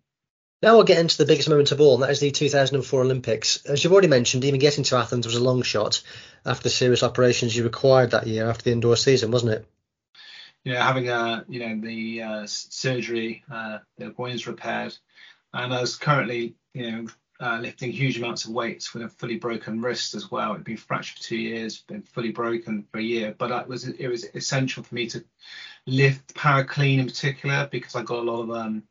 Now 0.63 0.77
we'll 0.77 0.85
get 0.85 1.01
into 1.01 1.19
the 1.19 1.27
biggest 1.27 1.49
moment 1.49 1.73
of 1.73 1.81
all, 1.81 1.95
and 1.95 2.05
that 2.05 2.11
is 2.11 2.21
the 2.21 2.31
2004 2.31 3.03
Olympics. 3.03 3.65
As 3.67 3.83
you've 3.83 3.93
already 3.93 4.07
mentioned, 4.07 4.45
even 4.45 4.61
getting 4.61 4.85
to 4.85 4.97
Athens 4.97 5.27
was 5.27 5.35
a 5.35 5.43
long 5.43 5.63
shot 5.63 6.01
after 6.47 6.63
the 6.63 6.71
serious 6.71 7.03
operations 7.03 7.57
you 7.57 7.65
required 7.65 8.13
that 8.13 8.29
year 8.29 8.49
after 8.49 8.65
the 8.65 8.73
indoor 8.73 8.97
season, 8.97 9.33
wasn't 9.33 9.53
it? 9.53 9.67
You 10.65 10.73
know, 10.73 10.81
having 10.81 11.09
a, 11.09 11.45
you 11.49 11.61
know, 11.61 11.81
the 11.81 12.23
uh, 12.23 12.47
surgery, 12.47 13.45
uh, 13.51 13.79
the 13.99 14.11
groins 14.11 14.47
repaired, 14.47 14.97
and 15.53 15.75
I 15.75 15.81
was 15.81 15.97
currently, 15.97 16.55
you 16.75 16.91
know, 16.91 17.07
uh, 17.41 17.59
lifting 17.59 17.91
huge 17.91 18.19
amounts 18.19 18.45
of 18.45 18.53
weights 18.53 18.95
with 18.95 19.03
a 19.03 19.09
fully 19.09 19.37
broken 19.37 19.81
wrist 19.81 20.15
as 20.15 20.31
well. 20.31 20.53
It'd 20.53 20.65
been 20.65 20.77
fractured 20.77 21.19
for 21.19 21.25
two 21.25 21.37
years, 21.37 21.79
been 21.79 22.03
fully 22.03 22.31
broken 22.31 22.87
for 22.93 22.99
a 22.99 23.03
year, 23.03 23.35
but 23.37 23.51
it 23.51 23.69
was 23.69 23.89
it 23.89 24.07
was 24.07 24.25
essential 24.35 24.85
for 24.85 24.95
me 24.95 25.09
to 25.09 25.25
lift 25.87 26.35
power 26.37 26.63
clean 26.63 27.01
in 27.01 27.07
particular 27.07 27.69
because 27.73 27.97
I 27.97 28.03
got 28.03 28.21
a 28.21 28.31
lot 28.31 28.43
of 28.43 28.51
um, 28.53 28.83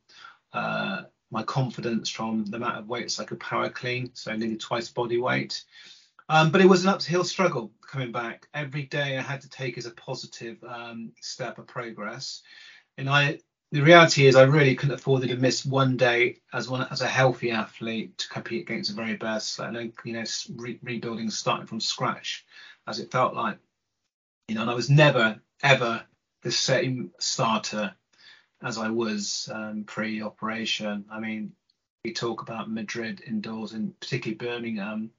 uh, 0.52 1.02
my 1.30 1.42
confidence 1.44 2.10
from 2.10 2.44
the 2.44 2.58
amount 2.58 2.76
of 2.76 2.88
weights 2.88 3.18
I 3.18 3.24
could 3.24 3.40
power 3.40 3.70
clean, 3.70 4.10
so 4.12 4.36
nearly 4.36 4.56
twice 4.56 4.90
body 4.90 5.18
weight. 5.18 5.64
Um, 6.32 6.50
but 6.50 6.62
it 6.62 6.66
was 6.66 6.82
an 6.82 6.88
uphill 6.88 7.24
struggle 7.24 7.70
coming 7.86 8.10
back. 8.10 8.48
Every 8.54 8.84
day 8.84 9.18
I 9.18 9.20
had 9.20 9.42
to 9.42 9.50
take 9.50 9.76
as 9.76 9.84
a 9.84 9.90
positive 9.90 10.64
um, 10.64 11.12
step 11.20 11.58
of 11.58 11.66
progress. 11.66 12.40
And 12.96 13.10
I, 13.10 13.40
the 13.70 13.82
reality 13.82 14.26
is, 14.26 14.34
I 14.34 14.44
really 14.44 14.74
couldn't 14.74 14.94
afford 14.94 15.28
to 15.28 15.36
miss 15.36 15.66
one 15.66 15.98
day 15.98 16.38
as 16.50 16.70
one 16.70 16.86
as 16.90 17.02
a 17.02 17.06
healthy 17.06 17.50
athlete 17.50 18.16
to 18.16 18.28
compete 18.30 18.62
against 18.62 18.88
the 18.88 18.96
very 18.96 19.16
best. 19.16 19.60
I 19.60 19.70
know, 19.70 19.90
you 20.06 20.12
know, 20.14 20.24
re- 20.56 20.78
rebuilding, 20.82 21.28
starting 21.28 21.66
from 21.66 21.80
scratch, 21.80 22.46
as 22.88 22.98
it 22.98 23.12
felt 23.12 23.34
like. 23.34 23.58
You 24.48 24.54
know, 24.54 24.62
and 24.62 24.70
I 24.70 24.74
was 24.74 24.88
never 24.88 25.38
ever 25.62 26.02
the 26.40 26.50
same 26.50 27.10
starter 27.18 27.94
as 28.62 28.78
I 28.78 28.88
was 28.88 29.50
um, 29.52 29.84
pre-operation. 29.84 31.04
I 31.12 31.20
mean, 31.20 31.52
we 32.04 32.12
talk 32.12 32.42
about 32.42 32.70
Madrid 32.70 33.22
indoors 33.26 33.72
and 33.72 33.98
particularly 34.00 34.36
Birmingham 34.36 35.10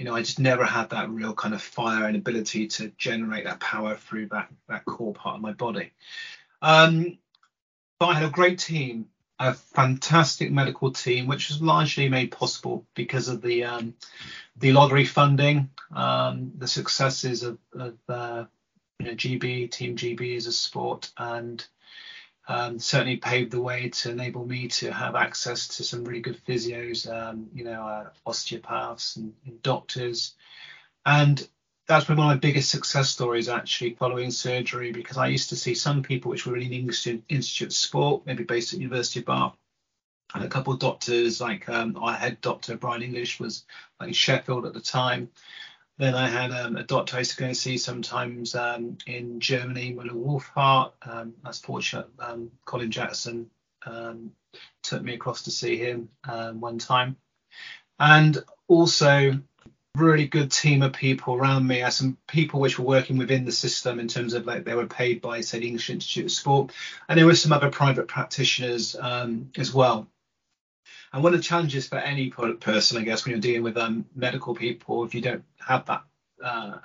you 0.00 0.06
know, 0.06 0.14
I 0.14 0.22
just 0.22 0.38
never 0.38 0.64
had 0.64 0.88
that 0.90 1.10
real 1.10 1.34
kind 1.34 1.52
of 1.52 1.60
fire 1.60 2.06
and 2.06 2.16
ability 2.16 2.68
to 2.68 2.90
generate 2.96 3.44
that 3.44 3.60
power 3.60 3.96
through 3.96 4.28
that 4.28 4.48
that 4.66 4.86
core 4.86 5.12
part 5.12 5.36
of 5.36 5.42
my 5.42 5.52
body. 5.52 5.92
Um, 6.62 7.18
but 7.98 8.06
I 8.06 8.14
had 8.14 8.24
a 8.24 8.30
great 8.30 8.58
team, 8.58 9.08
a 9.38 9.52
fantastic 9.52 10.50
medical 10.50 10.90
team, 10.90 11.26
which 11.26 11.50
was 11.50 11.60
largely 11.60 12.08
made 12.08 12.32
possible 12.32 12.86
because 12.94 13.28
of 13.28 13.42
the 13.42 13.64
um, 13.64 13.94
the 14.56 14.72
lottery 14.72 15.04
funding, 15.04 15.68
um, 15.94 16.52
the 16.56 16.66
successes 16.66 17.42
of, 17.42 17.58
of 17.74 17.98
uh, 18.08 18.44
you 19.00 19.06
know, 19.06 19.12
GB, 19.12 19.70
Team 19.70 19.96
GB 19.96 20.34
as 20.34 20.46
a 20.46 20.52
sport, 20.52 21.12
and 21.18 21.62
um, 22.50 22.80
certainly 22.80 23.16
paved 23.16 23.52
the 23.52 23.60
way 23.60 23.90
to 23.90 24.10
enable 24.10 24.44
me 24.44 24.66
to 24.66 24.92
have 24.92 25.14
access 25.14 25.68
to 25.68 25.84
some 25.84 26.04
really 26.04 26.20
good 26.20 26.44
physios, 26.44 27.08
um, 27.08 27.48
you 27.54 27.62
know, 27.62 27.86
uh, 27.86 28.10
osteopaths 28.26 29.14
and, 29.14 29.32
and, 29.46 29.62
doctors. 29.62 30.34
And 31.06 31.46
that's 31.86 32.06
been 32.06 32.16
one 32.16 32.26
of 32.26 32.34
my 32.34 32.40
biggest 32.40 32.68
success 32.68 33.08
stories 33.08 33.48
actually 33.48 33.94
following 33.94 34.32
surgery 34.32 34.90
because 34.90 35.16
I 35.16 35.28
used 35.28 35.50
to 35.50 35.56
see 35.56 35.76
some 35.76 36.02
people 36.02 36.32
which 36.32 36.44
were 36.44 36.56
in 36.56 36.72
English 36.72 37.06
Institute 37.06 37.68
of 37.68 37.72
Sport, 37.72 38.26
maybe 38.26 38.42
based 38.42 38.74
at 38.74 38.80
University 38.80 39.20
of 39.20 39.26
Bath. 39.26 39.56
And 40.34 40.42
a 40.42 40.48
couple 40.48 40.72
of 40.72 40.80
doctors, 40.80 41.40
like 41.40 41.68
um, 41.68 41.96
our 42.00 42.14
head 42.14 42.40
doctor 42.40 42.76
Brian 42.76 43.02
English 43.02 43.38
was 43.38 43.64
like 44.00 44.08
in 44.08 44.14
Sheffield 44.14 44.66
at 44.66 44.74
the 44.74 44.80
time. 44.80 45.30
Then 46.00 46.14
I 46.14 46.28
had 46.28 46.50
um, 46.50 46.78
a 46.78 46.82
doctor 46.82 47.16
I 47.16 47.18
used 47.18 47.32
to 47.32 47.36
go 47.36 47.44
and 47.44 47.54
see 47.54 47.76
sometimes 47.76 48.54
um, 48.54 48.96
in 49.06 49.38
Germany, 49.38 49.94
Müller 49.94 50.12
Wohlfahrt. 50.12 50.92
Um, 51.02 51.34
was 51.44 51.58
fortunate. 51.58 52.08
Um, 52.18 52.50
Colin 52.64 52.90
Jackson 52.90 53.50
um, 53.84 54.32
took 54.82 55.02
me 55.02 55.12
across 55.12 55.42
to 55.42 55.50
see 55.50 55.76
him 55.76 56.08
um, 56.26 56.58
one 56.58 56.78
time, 56.78 57.16
and 57.98 58.38
also 58.66 59.38
really 59.94 60.26
good 60.26 60.50
team 60.50 60.80
of 60.80 60.94
people 60.94 61.34
around 61.34 61.66
me. 61.66 61.82
I 61.82 61.84
had 61.84 61.92
some 61.92 62.16
people 62.26 62.60
which 62.60 62.78
were 62.78 62.86
working 62.86 63.18
within 63.18 63.44
the 63.44 63.52
system 63.52 64.00
in 64.00 64.08
terms 64.08 64.32
of 64.32 64.46
like 64.46 64.64
they 64.64 64.74
were 64.74 64.86
paid 64.86 65.20
by 65.20 65.42
say 65.42 65.58
the 65.58 65.66
English 65.66 65.90
Institute 65.90 66.24
of 66.24 66.32
Sport, 66.32 66.72
and 67.10 67.18
there 67.18 67.26
were 67.26 67.34
some 67.34 67.52
other 67.52 67.70
private 67.70 68.08
practitioners 68.08 68.94
as 68.94 69.74
well. 69.74 70.08
And 71.12 71.24
one 71.24 71.34
of 71.34 71.40
the 71.40 71.44
challenges 71.44 71.88
for 71.88 71.98
any 71.98 72.30
person, 72.30 72.98
I 72.98 73.02
guess, 73.02 73.24
when 73.24 73.32
you're 73.32 73.40
dealing 73.40 73.62
with 73.62 73.76
um, 73.76 74.06
medical 74.14 74.54
people, 74.54 75.04
if 75.04 75.14
you 75.14 75.20
don't 75.20 75.44
have 75.58 75.86
that 75.86 76.04
uh, 76.42 76.78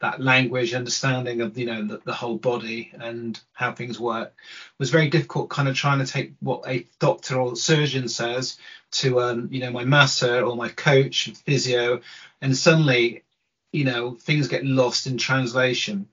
that 0.00 0.20
language 0.20 0.74
understanding 0.74 1.40
of 1.40 1.56
you 1.56 1.66
know 1.66 1.84
the, 1.84 2.00
the, 2.04 2.12
whole 2.12 2.36
body 2.36 2.92
and 3.00 3.40
how 3.52 3.72
things 3.72 3.98
work? 3.98 4.34
Was 4.78 4.90
very 4.90 5.08
difficult 5.08 5.50
kind 5.50 5.68
of 5.68 5.74
trying 5.74 5.98
to 5.98 6.06
take 6.06 6.34
what 6.40 6.64
a 6.66 6.86
doctor 6.98 7.40
or 7.40 7.56
surgeon 7.56 8.08
says 8.08 8.58
to 8.92 9.20
um, 9.20 9.48
you 9.50 9.60
know 9.60 9.70
my 9.70 9.84
master 9.84 10.44
or 10.44 10.54
my 10.54 10.68
coach 10.68 11.30
physio 11.44 12.00
and 12.40 12.56
suddenly 12.56 13.24
you 13.72 13.84
know 13.84 14.14
things 14.14 14.48
get 14.48 14.64
lost 14.64 15.06
in 15.06 15.18
translation. 15.18 16.08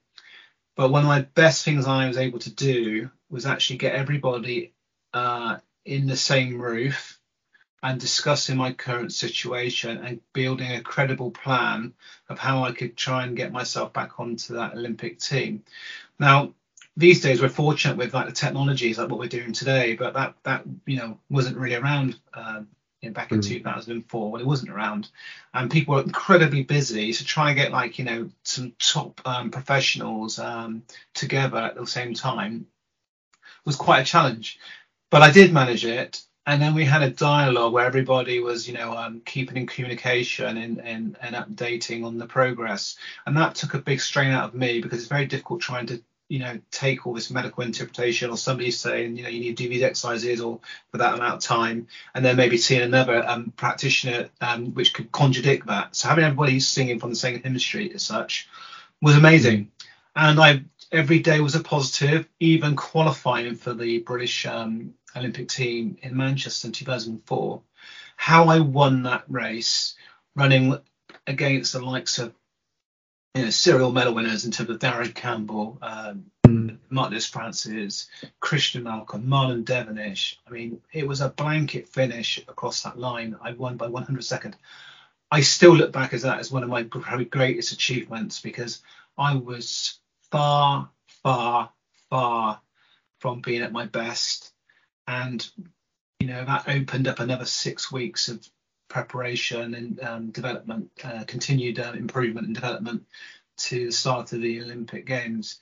But 0.76 0.90
one 0.90 1.04
of 1.04 1.08
my 1.08 1.22
best 1.22 1.64
things 1.64 1.86
i 1.86 2.08
was 2.08 2.18
able 2.18 2.40
to 2.40 2.52
do 2.52 3.12
was 3.30 3.46
actually 3.46 3.78
get 3.78 3.94
everybody 3.94 4.74
uh, 5.14 5.58
in 5.86 6.08
the 6.08 6.18
same 6.18 6.60
roof 6.60 7.13
and 7.84 8.00
discussing 8.00 8.56
my 8.56 8.72
current 8.72 9.12
situation 9.12 9.98
and 9.98 10.22
building 10.32 10.72
a 10.72 10.82
credible 10.82 11.32
plan 11.32 11.94
of 12.30 12.40
how 12.40 12.64
I 12.64 12.72
could 12.72 12.96
try 12.96 13.26
and 13.26 13.36
get 13.36 13.52
myself 13.52 13.92
back 13.92 14.22
onto 14.22 14.54
that 14.56 14.74
Olympic 14.74 15.20
team. 15.20 15.64
Now, 16.18 16.54
these 16.96 17.22
days 17.22 17.42
we're 17.42 17.50
fortunate 17.50 17.98
with 17.98 18.14
like 18.14 18.28
the 18.28 18.32
technologies 18.32 18.98
like 18.98 19.10
what 19.10 19.20
we're 19.20 19.28
doing 19.28 19.52
today, 19.52 19.96
but 19.96 20.14
that 20.14 20.36
that 20.44 20.64
you 20.86 20.98
know 20.98 21.20
wasn't 21.30 21.58
really 21.58 21.76
around 21.76 22.18
um, 22.34 22.70
you 23.02 23.10
know, 23.10 23.14
back 23.14 23.34
in 23.34 23.40
mm. 23.40 23.48
2004 23.48 24.32
when 24.32 24.40
it 24.40 24.48
wasn't 24.48 24.72
around, 24.72 25.10
and 25.54 25.70
people 25.70 25.96
were 25.96 26.04
incredibly 26.04 26.64
busy. 26.64 27.12
to 27.12 27.26
try 27.26 27.50
and 27.50 27.58
get 27.58 27.72
like 27.72 28.00
you 28.00 28.06
know 28.06 28.30
some 28.44 28.74
top 28.80 29.20
um, 29.26 29.52
professionals 29.52 30.40
um, 30.40 30.84
together 31.14 31.58
at 31.58 31.76
the 31.76 31.86
same 31.86 32.14
time 32.14 32.68
was 33.66 33.76
quite 33.76 34.02
a 34.02 34.06
challenge, 34.06 34.60
but 35.10 35.22
I 35.22 35.32
did 35.32 35.52
manage 35.52 35.84
it 35.84 36.22
and 36.46 36.62
then 36.62 36.74
we 36.74 36.84
had 36.84 37.02
a 37.02 37.10
dialogue 37.10 37.72
where 37.72 37.86
everybody 37.86 38.40
was, 38.40 38.68
you 38.68 38.74
know, 38.74 38.96
um, 38.98 39.22
keeping 39.26 39.56
in 39.56 39.66
communication 39.66 40.58
and, 40.58 40.80
and, 40.82 41.18
and 41.22 41.36
updating 41.36 42.06
on 42.06 42.18
the 42.18 42.26
progress. 42.26 42.98
And 43.26 43.38
that 43.38 43.56
took 43.56 43.74
a 43.76 43.80
big 43.80 44.02
strain 44.02 44.32
out 44.32 44.50
of 44.50 44.54
me 44.54 44.82
because 44.82 45.00
it's 45.00 45.08
very 45.08 45.26
difficult 45.26 45.62
trying 45.62 45.86
to, 45.88 46.04
you 46.28 46.40
know, 46.40 46.60
take 46.70 47.08
all 47.08 47.14
this 47.14 47.32
medical 47.32 47.64
interpretation 47.64 48.30
or 48.30 48.36
somebody 48.36 48.72
saying, 48.72 49.16
you 49.16 49.24
know, 49.24 49.30
you 49.30 49.40
need 49.40 49.56
to 49.56 49.64
do 49.64 49.70
these 49.70 49.84
exercises 49.84 50.42
or 50.42 50.60
for 50.92 50.98
that 50.98 51.14
amount 51.14 51.36
of 51.36 51.42
time, 51.42 51.88
and 52.14 52.26
then 52.26 52.36
maybe 52.36 52.58
seeing 52.58 52.82
another 52.82 53.26
um, 53.26 53.54
practitioner 53.56 54.30
um, 54.42 54.74
which 54.74 54.94
could 54.94 55.12
contradict 55.14 55.68
that. 55.68 55.96
So 55.96 56.10
having 56.10 56.26
everybody 56.26 56.60
singing 56.60 57.00
from 57.00 57.12
the 57.12 57.16
same 57.16 57.42
hymn 57.42 57.58
street 57.58 57.94
as 57.94 58.04
such 58.04 58.50
was 59.02 59.16
amazing. 59.16 59.72
And 60.16 60.40
I 60.40 60.64
every 60.92 61.20
day 61.20 61.40
was 61.40 61.56
a 61.56 61.64
positive, 61.64 62.28
even 62.40 62.76
qualifying 62.76 63.56
for 63.56 63.74
the 63.74 64.00
British 64.00 64.46
um, 64.46 64.94
Olympic 65.16 65.48
team 65.48 65.98
in 66.02 66.16
Manchester 66.16 66.68
in 66.68 66.72
2004, 66.72 67.62
how 68.16 68.48
I 68.50 68.60
won 68.60 69.04
that 69.04 69.24
race 69.28 69.96
running 70.36 70.78
against 71.28 71.74
the 71.74 71.84
likes 71.84 72.20
of 72.20 72.34
you 73.36 73.44
know, 73.44 73.50
serial 73.50 73.92
medal 73.92 74.14
winners 74.14 74.46
in 74.46 74.52
terms 74.52 74.70
of 74.70 74.80
Darren 74.80 75.14
Campbell, 75.14 75.78
um, 75.82 76.26
mm. 76.46 76.78
Mark 76.90 77.12
Lewis 77.12 77.26
Francis, 77.26 78.08
Christian 78.40 78.84
Malcolm, 78.84 79.28
Marlon 79.28 79.66
Devonish. 79.66 80.40
I 80.48 80.52
mean, 80.52 80.82
it 80.92 81.08
was 81.08 81.22
a 81.22 81.30
blanket 81.30 81.90
finish 81.90 82.38
across 82.48 82.84
that 82.84 83.00
line. 83.00 83.36
I 83.42 83.54
won 83.54 83.78
by 83.78 83.88
100 83.88 84.24
second. 84.24 84.56
I 85.32 85.42
still 85.42 85.76
look 85.76 85.92
back 85.92 86.14
as 86.14 86.22
that 86.22 86.40
as 86.40 86.52
one 86.52 86.62
of 86.62 86.70
my 86.70 86.84
greatest 86.84 87.72
achievements 87.72 88.40
because 88.40 88.84
I 89.18 89.36
was 89.36 89.98
far, 90.30 90.90
far, 91.24 91.72
far 92.10 92.62
from 93.20 93.42
being 93.42 93.64
at 93.64 93.72
my 93.72 93.88
best 93.88 94.53
and 95.08 95.48
you 96.20 96.28
know 96.28 96.46
that 96.46 96.68
opened 96.68 97.08
up 97.08 97.20
another 97.20 97.46
six 97.46 97.92
weeks 97.92 98.30
of 98.30 98.48
preparation 98.88 99.74
and 99.74 100.00
um, 100.02 100.30
development, 100.30 100.92
uh, 101.04 101.24
continued 101.26 101.80
uh, 101.80 101.94
improvement 101.96 102.46
and 102.46 102.56
development 102.56 103.04
to 103.58 103.88
the 103.88 103.92
start 103.92 104.32
of 104.32 104.42
the 104.42 104.62
Olympic 104.62 105.06
Games. 105.06 105.60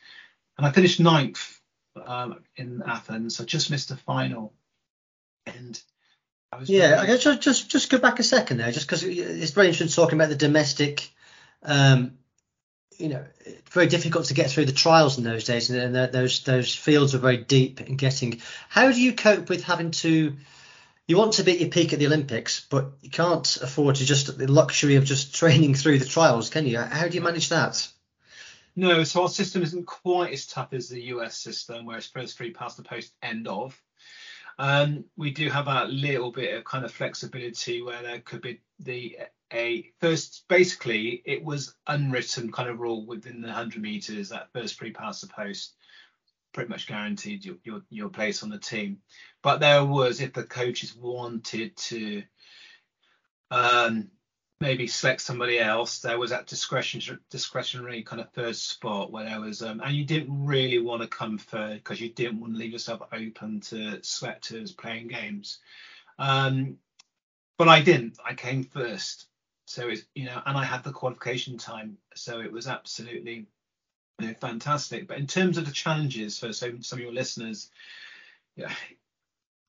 And 0.58 0.68
I 0.68 0.72
finished 0.72 1.00
ninth 1.00 1.62
um, 2.06 2.44
in 2.56 2.84
Athens. 2.86 3.40
I 3.40 3.46
just 3.46 3.72
missed 3.72 3.90
the 3.90 3.98
final, 3.98 4.54
and 5.46 5.82
I 6.52 6.58
was 6.58 6.70
yeah. 6.70 7.00
I 7.00 7.06
guess 7.06 7.24
just 7.24 7.42
just 7.42 7.72
just 7.72 7.90
go 7.90 7.98
back 7.98 8.20
a 8.20 8.24
second 8.24 8.58
there, 8.58 8.72
just 8.72 8.86
because 8.86 9.04
it's 9.04 9.52
very 9.52 9.68
interesting 9.68 10.04
talking 10.04 10.20
about 10.20 10.30
the 10.30 10.36
domestic 10.36 11.10
um, 11.64 12.18
you 13.02 13.10
know, 13.10 13.26
very 13.72 13.88
difficult 13.88 14.26
to 14.26 14.34
get 14.34 14.50
through 14.50 14.66
the 14.66 14.72
trials 14.72 15.18
in 15.18 15.24
those 15.24 15.44
days, 15.44 15.70
and, 15.70 15.96
those 15.96 16.44
those 16.44 16.74
fields 16.74 17.16
are 17.16 17.20
very 17.20 17.38
deep 17.38 17.82
in 17.82 17.96
getting. 17.96 18.42
How 18.70 18.92
do 18.92 19.02
you 19.02 19.14
cope 19.14 19.50
with 19.50 19.64
having 19.64 19.92
to? 19.92 20.36
You 21.08 21.18
want 21.18 21.34
to 21.34 21.44
be 21.44 21.54
at 21.54 21.60
your 21.60 21.70
peak 21.70 21.94
at 21.94 22.00
the 22.00 22.06
Olympics, 22.06 22.66
but 22.70 22.92
you 23.02 23.10
can't 23.10 23.58
afford 23.58 23.96
to 23.96 24.06
just 24.06 24.38
the 24.38 24.50
luxury 24.50 24.96
of 24.96 25.04
just 25.04 25.36
training 25.42 25.74
through 25.74 26.00
the 26.00 26.06
trials, 26.06 26.50
can 26.50 26.66
you? 26.66 26.78
How 26.78 27.08
do 27.08 27.16
you 27.16 27.22
manage 27.22 27.50
that? 27.50 27.88
No, 28.76 29.04
so 29.04 29.24
our 29.24 29.30
system 29.30 29.64
isn't 29.64 29.86
quite 29.86 30.32
as 30.32 30.48
tough 30.48 30.72
as 30.72 30.88
the 30.88 31.02
US 31.16 31.38
system, 31.38 31.86
where 31.86 31.98
it's 31.98 32.08
first 32.08 32.38
three 32.38 32.52
past 32.52 32.78
the 32.78 32.84
post 32.84 33.14
end 33.22 33.48
of. 33.48 33.82
Um, 34.58 35.06
we 35.18 35.32
do 35.32 35.50
have 35.50 35.68
a 35.68 35.86
little 35.86 36.32
bit 36.32 36.56
of 36.56 36.64
kind 36.64 36.86
of 36.86 36.92
flexibility 36.92 37.82
where 37.82 38.02
there 38.04 38.20
could 38.20 38.42
be 38.42 38.62
the 38.80 39.18
a 39.54 39.92
first 40.00 40.46
basically 40.48 41.22
it 41.26 41.44
was 41.44 41.76
unwritten 41.88 42.52
kind 42.52 42.70
of 42.70 42.80
rule 42.80 43.06
within 43.06 43.42
the 43.42 43.48
100 43.48 43.82
meters 43.82 44.30
that 44.30 44.52
first 44.54 44.78
free 44.78 44.92
pass 44.92 45.22
the 45.22 45.28
post 45.28 45.76
pretty 46.54 46.70
much 46.70 46.88
guaranteed 46.88 47.46
your, 47.46 47.56
your 47.64 47.82
your 47.90 48.10
place 48.10 48.44
on 48.44 48.50
the 48.50 48.58
team 48.58 48.98
but 49.42 49.60
there 49.60 49.86
was 49.86 50.22
if 50.22 50.34
the 50.34 50.44
coaches 50.44 50.96
wanted 50.96 51.76
to 51.78 52.24
um 53.52 54.10
maybe 54.60 54.86
select 54.86 55.22
somebody 55.22 55.60
else 55.60 56.00
there 56.00 56.20
was 56.20 56.30
that 56.30 56.48
discretion 56.48 57.20
discretionary 57.30 58.04
kind 58.04 58.22
of 58.22 58.32
first 58.34 58.70
spot 58.70 59.12
where 59.12 59.26
there 59.26 59.42
was 59.42 59.62
um 59.62 59.82
and 59.84 59.96
you 59.96 60.06
didn't 60.06 60.46
really 60.46 60.80
want 60.80 61.02
to 61.02 61.08
come 61.08 61.38
third 61.38 61.76
because 61.76 62.00
you 62.00 62.10
didn't 62.10 62.40
want 62.40 62.54
to 62.54 62.60
leave 62.60 62.72
yourself 62.72 63.02
open 63.12 63.60
to 63.60 63.98
selectors 64.04 64.72
playing 64.72 65.08
games 65.08 65.60
um 66.20 66.78
but 67.62 67.70
I 67.70 67.80
didn't. 67.80 68.18
I 68.26 68.34
came 68.34 68.64
first. 68.64 69.28
So 69.72 69.88
it's 69.88 70.04
you 70.16 70.26
know, 70.26 70.42
and 70.46 70.58
I 70.58 70.66
had 70.66 70.84
the 70.84 70.92
qualification 70.92 71.58
time, 71.58 71.98
so 72.14 72.42
it 72.42 72.52
was 72.52 72.68
absolutely 72.68 73.48
you 74.20 74.28
know, 74.28 74.34
fantastic. 74.34 75.08
But 75.08 75.18
in 75.18 75.28
terms 75.28 75.58
of 75.58 75.66
the 75.66 75.72
challenges 75.72 76.38
for 76.38 76.52
some 76.52 76.84
some 76.84 77.00
of 77.00 77.04
your 77.04 77.14
listeners, 77.14 77.70
yeah, 78.58 78.74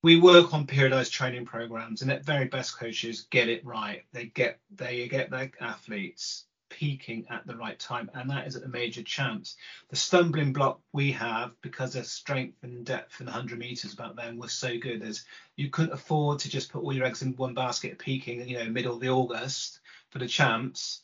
we 0.02 0.18
work 0.18 0.52
on 0.52 0.66
periodized 0.66 1.12
training 1.12 1.44
programs, 1.44 2.02
and 2.02 2.10
at 2.10 2.24
very 2.24 2.46
best 2.46 2.76
coaches 2.76 3.28
get 3.30 3.48
it 3.48 3.64
right. 3.64 4.02
They 4.12 4.26
get 4.26 4.58
they 4.74 5.06
get 5.06 5.30
their 5.30 5.52
athletes 5.60 6.46
peaking 6.72 7.26
at 7.30 7.46
the 7.46 7.56
right 7.56 7.78
time, 7.78 8.10
and 8.14 8.28
that 8.30 8.46
is 8.46 8.56
a 8.56 8.68
major 8.68 9.02
chance. 9.02 9.56
The 9.90 9.96
stumbling 9.96 10.52
block 10.52 10.80
we 10.92 11.12
have 11.12 11.52
because 11.60 11.92
their 11.92 12.04
strength 12.04 12.58
and 12.62 12.84
depth 12.84 13.20
in 13.20 13.26
100 13.26 13.58
meters 13.58 13.94
back 13.94 14.16
then 14.16 14.38
was 14.38 14.52
so 14.52 14.76
good 14.78 15.02
is 15.02 15.24
you 15.56 15.70
couldn't 15.70 15.92
afford 15.92 16.40
to 16.40 16.50
just 16.50 16.72
put 16.72 16.82
all 16.82 16.92
your 16.92 17.06
eggs 17.06 17.22
in 17.22 17.36
one 17.36 17.54
basket 17.54 17.98
peaking, 17.98 18.48
you 18.48 18.58
know, 18.58 18.64
middle 18.64 18.94
of 18.94 19.00
the 19.00 19.10
August 19.10 19.80
for 20.10 20.18
the 20.18 20.26
champs 20.26 21.02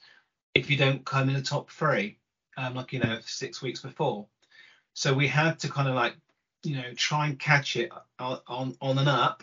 if 0.54 0.70
you 0.70 0.76
don't 0.76 1.04
come 1.04 1.28
in 1.28 1.34
the 1.34 1.42
top 1.42 1.70
three, 1.70 2.18
um, 2.56 2.74
like 2.74 2.92
you 2.92 3.00
know 3.00 3.18
six 3.24 3.62
weeks 3.62 3.80
before. 3.80 4.26
So 4.94 5.14
we 5.14 5.28
had 5.28 5.60
to 5.60 5.68
kind 5.68 5.88
of 5.88 5.94
like 5.94 6.16
you 6.62 6.76
know 6.76 6.92
try 6.94 7.26
and 7.26 7.38
catch 7.38 7.76
it 7.76 7.90
on 8.18 8.40
on, 8.46 8.76
on 8.80 8.98
and 8.98 9.08
up, 9.08 9.42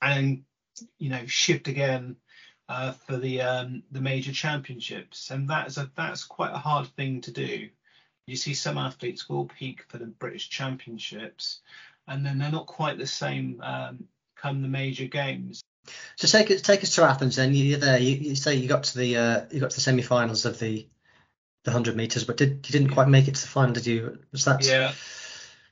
and 0.00 0.44
you 0.98 1.10
know 1.10 1.26
shift 1.26 1.68
again 1.68 2.16
uh, 2.68 2.92
for 2.92 3.16
the 3.16 3.42
um, 3.42 3.82
the 3.90 4.00
major 4.00 4.32
championships, 4.32 5.30
and 5.30 5.48
that's 5.48 5.76
a 5.76 5.90
that's 5.96 6.24
quite 6.24 6.52
a 6.52 6.58
hard 6.58 6.86
thing 6.88 7.20
to 7.22 7.30
do. 7.30 7.68
You 8.26 8.36
see 8.36 8.54
some 8.54 8.78
athletes 8.78 9.28
will 9.28 9.44
peak 9.44 9.84
for 9.88 9.98
the 9.98 10.06
British 10.06 10.48
Championships, 10.48 11.60
and 12.08 12.24
then 12.24 12.38
they're 12.38 12.50
not 12.50 12.66
quite 12.66 12.98
the 12.98 13.06
same 13.06 13.60
um, 13.62 14.04
come 14.36 14.62
the 14.62 14.68
major 14.68 15.06
games. 15.06 15.62
So 16.16 16.26
take 16.26 16.50
us 16.50 16.62
take 16.62 16.82
us 16.82 16.94
to 16.94 17.02
Athens. 17.02 17.36
Then 17.36 17.54
you're 17.54 17.78
there. 17.78 17.98
You, 17.98 18.16
you 18.16 18.36
say 18.36 18.54
you 18.54 18.68
got 18.68 18.84
to 18.84 18.98
the 18.98 19.16
uh, 19.16 19.44
you 19.50 19.60
got 19.60 19.70
to 19.70 19.76
the 19.76 19.82
semi-finals 19.82 20.46
of 20.46 20.58
the 20.58 20.88
the 21.64 21.70
hundred 21.70 21.96
meters, 21.96 22.24
but 22.24 22.36
did 22.36 22.66
you 22.66 22.72
didn't 22.72 22.90
quite 22.90 23.08
make 23.08 23.28
it 23.28 23.34
to 23.34 23.40
the 23.42 23.48
final, 23.48 23.74
did 23.74 23.86
you? 23.86 24.18
Was 24.32 24.44
that? 24.44 24.64
Yeah, 24.64 24.92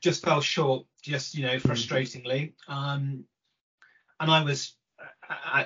just 0.01 0.25
fell 0.25 0.41
short. 0.41 0.87
Just 1.03 1.35
you 1.35 1.47
know, 1.47 1.57
frustratingly. 1.57 2.53
Um, 2.69 3.25
and 4.21 4.31
I 4.31 4.45
was, 4.45 4.75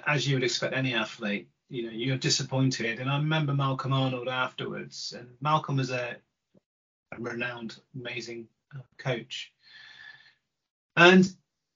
as 0.06 0.26
you 0.26 0.36
would 0.36 0.44
expect 0.44 0.74
any 0.74 0.94
athlete, 0.94 1.48
you 1.68 1.84
know, 1.84 1.90
you're 1.90 2.16
disappointed. 2.16 3.00
And 3.00 3.10
I 3.10 3.16
remember 3.18 3.54
Malcolm 3.54 3.92
Arnold 3.92 4.28
afterwards, 4.28 5.14
and 5.16 5.28
Malcolm 5.40 5.76
was 5.76 5.90
a, 5.90 6.16
renowned, 7.18 7.76
amazing 7.94 8.48
uh, 8.74 8.80
coach. 8.98 9.52
And 10.96 11.24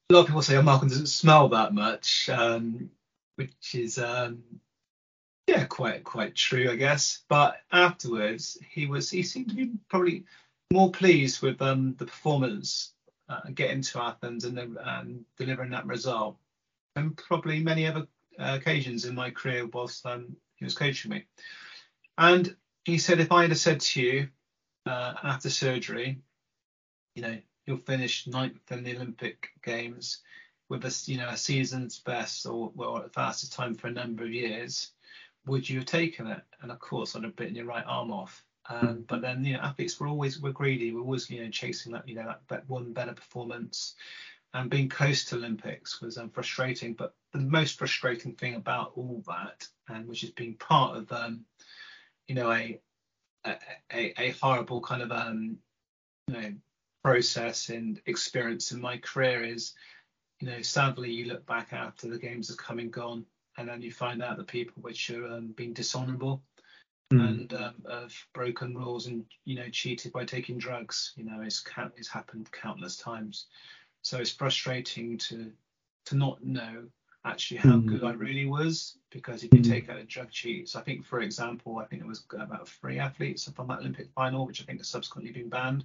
a 0.08 0.14
lot 0.14 0.20
of 0.20 0.26
people 0.26 0.42
say, 0.42 0.56
"Oh, 0.56 0.62
Malcolm 0.62 0.88
doesn't 0.88 1.06
smell 1.06 1.48
that 1.50 1.74
much," 1.74 2.28
um, 2.28 2.90
which 3.36 3.74
is 3.74 3.98
um, 3.98 4.42
yeah, 5.46 5.64
quite 5.64 6.04
quite 6.04 6.34
true, 6.34 6.70
I 6.70 6.76
guess. 6.76 7.22
But 7.28 7.56
afterwards, 7.72 8.58
he 8.70 8.86
was 8.86 9.10
he 9.10 9.22
seemed 9.22 9.50
to 9.50 9.54
be 9.54 9.72
probably 9.88 10.24
more 10.72 10.90
pleased 10.90 11.42
with 11.42 11.60
um, 11.60 11.94
the 11.98 12.06
performance 12.06 12.92
uh, 13.28 13.40
getting 13.54 13.82
to 13.82 14.02
Athens 14.02 14.44
and, 14.44 14.56
the, 14.56 14.74
and 14.84 15.24
delivering 15.36 15.70
that 15.70 15.86
result. 15.86 16.36
And 17.00 17.16
probably 17.16 17.62
many 17.62 17.86
other 17.86 18.06
uh, 18.38 18.58
occasions 18.60 19.04
in 19.04 19.14
my 19.14 19.30
career 19.30 19.66
whilst 19.66 20.04
um, 20.06 20.36
he 20.56 20.64
was 20.64 20.74
coaching 20.74 21.10
me. 21.10 21.24
And 22.18 22.54
he 22.84 22.98
said, 22.98 23.20
if 23.20 23.32
I 23.32 23.46
had 23.46 23.56
said 23.56 23.80
to 23.80 24.02
you 24.02 24.28
uh, 24.86 25.14
after 25.22 25.50
surgery, 25.50 26.20
you 27.14 27.22
know, 27.22 27.38
you'll 27.66 27.78
finish 27.78 28.26
ninth 28.26 28.70
in 28.70 28.82
the 28.82 28.96
Olympic 28.96 29.50
Games 29.62 30.22
with 30.70 30.84
a 30.84 31.10
you 31.10 31.18
know 31.18 31.28
a 31.28 31.36
season's 31.36 31.98
best 31.98 32.46
or 32.46 32.72
well 32.74 33.04
fastest 33.12 33.52
time 33.52 33.74
for 33.74 33.88
a 33.88 33.92
number 33.92 34.24
of 34.24 34.32
years, 34.32 34.92
would 35.46 35.68
you 35.68 35.78
have 35.80 35.86
taken 35.86 36.26
it? 36.28 36.40
And 36.62 36.70
of 36.70 36.78
course, 36.78 37.14
I'd 37.14 37.24
have 37.24 37.36
bitten 37.36 37.56
your 37.56 37.66
right 37.66 37.84
arm 37.86 38.10
off. 38.10 38.42
Um, 38.68 39.04
but 39.08 39.20
then 39.20 39.44
you 39.44 39.54
know 39.54 39.60
athletes 39.60 39.98
were 39.98 40.06
always 40.06 40.40
were 40.40 40.52
greedy. 40.52 40.92
We're 40.92 41.00
always 41.00 41.28
you 41.28 41.44
know 41.44 41.50
chasing 41.50 41.92
that 41.92 42.08
you 42.08 42.14
know 42.14 42.24
that, 42.24 42.40
that 42.48 42.68
one 42.70 42.92
better 42.92 43.12
performance. 43.12 43.96
And 44.52 44.68
being 44.68 44.88
close 44.88 45.24
to 45.26 45.36
Olympics 45.36 46.00
was 46.00 46.18
um, 46.18 46.30
frustrating. 46.30 46.94
But 46.94 47.14
the 47.32 47.38
most 47.38 47.78
frustrating 47.78 48.34
thing 48.34 48.56
about 48.56 48.92
all 48.96 49.22
that, 49.28 49.66
and 49.88 50.08
which 50.08 50.22
has 50.22 50.30
been 50.30 50.54
part 50.54 50.96
of 50.96 51.12
um, 51.12 51.44
you 52.26 52.34
know 52.34 52.50
a 52.50 52.80
a, 53.46 54.20
a 54.20 54.30
horrible 54.40 54.80
kind 54.80 55.02
of 55.02 55.12
um, 55.12 55.58
you 56.26 56.34
know 56.34 56.52
process 57.02 57.70
and 57.70 58.00
experience 58.06 58.72
in 58.72 58.80
my 58.80 58.98
career 58.98 59.42
is 59.42 59.72
you 60.40 60.48
know 60.48 60.60
sadly 60.62 61.10
you 61.10 61.24
look 61.26 61.46
back 61.46 61.72
after 61.72 62.08
the 62.08 62.18
games 62.18 62.48
have 62.48 62.58
come 62.58 62.78
and 62.78 62.92
gone 62.92 63.24
and 63.56 63.68
then 63.68 63.80
you 63.80 63.90
find 63.90 64.22
out 64.22 64.36
the 64.36 64.44
people 64.44 64.82
which 64.82 65.10
are 65.10 65.26
um, 65.26 65.52
being 65.56 65.72
dishonourable 65.72 66.42
mm. 67.12 67.26
and 67.26 67.54
um, 67.54 67.74
have 67.90 68.14
broken 68.34 68.76
rules 68.76 69.06
and 69.06 69.24
you 69.44 69.56
know 69.56 69.68
cheated 69.70 70.12
by 70.12 70.24
taking 70.24 70.58
drugs 70.58 71.12
you 71.16 71.24
know 71.24 71.40
it's 71.40 71.64
it's 71.96 72.08
happened 72.08 72.50
countless 72.52 72.96
times 72.96 73.46
so 74.02 74.18
it's 74.18 74.30
frustrating 74.30 75.18
to 75.18 75.52
to 76.06 76.16
not 76.16 76.42
know 76.42 76.84
actually 77.24 77.58
how 77.58 77.76
mm. 77.76 77.86
good 77.86 78.02
I 78.02 78.12
really 78.12 78.46
was 78.46 78.96
because 79.10 79.44
if 79.44 79.52
you 79.52 79.60
mm. 79.60 79.68
take 79.68 79.90
out 79.90 79.98
a 79.98 80.04
drug 80.04 80.30
cheats, 80.30 80.74
I 80.74 80.80
think 80.80 81.04
for 81.04 81.20
example, 81.20 81.78
I 81.78 81.84
think 81.84 82.02
it 82.02 82.08
was 82.08 82.24
about 82.32 82.68
three 82.68 82.98
athletes 82.98 83.50
from 83.54 83.68
that 83.68 83.80
Olympic 83.80 84.08
final, 84.14 84.46
which 84.46 84.62
I 84.62 84.64
think 84.64 84.78
has 84.78 84.88
subsequently 84.88 85.32
been 85.32 85.48
banned, 85.48 85.84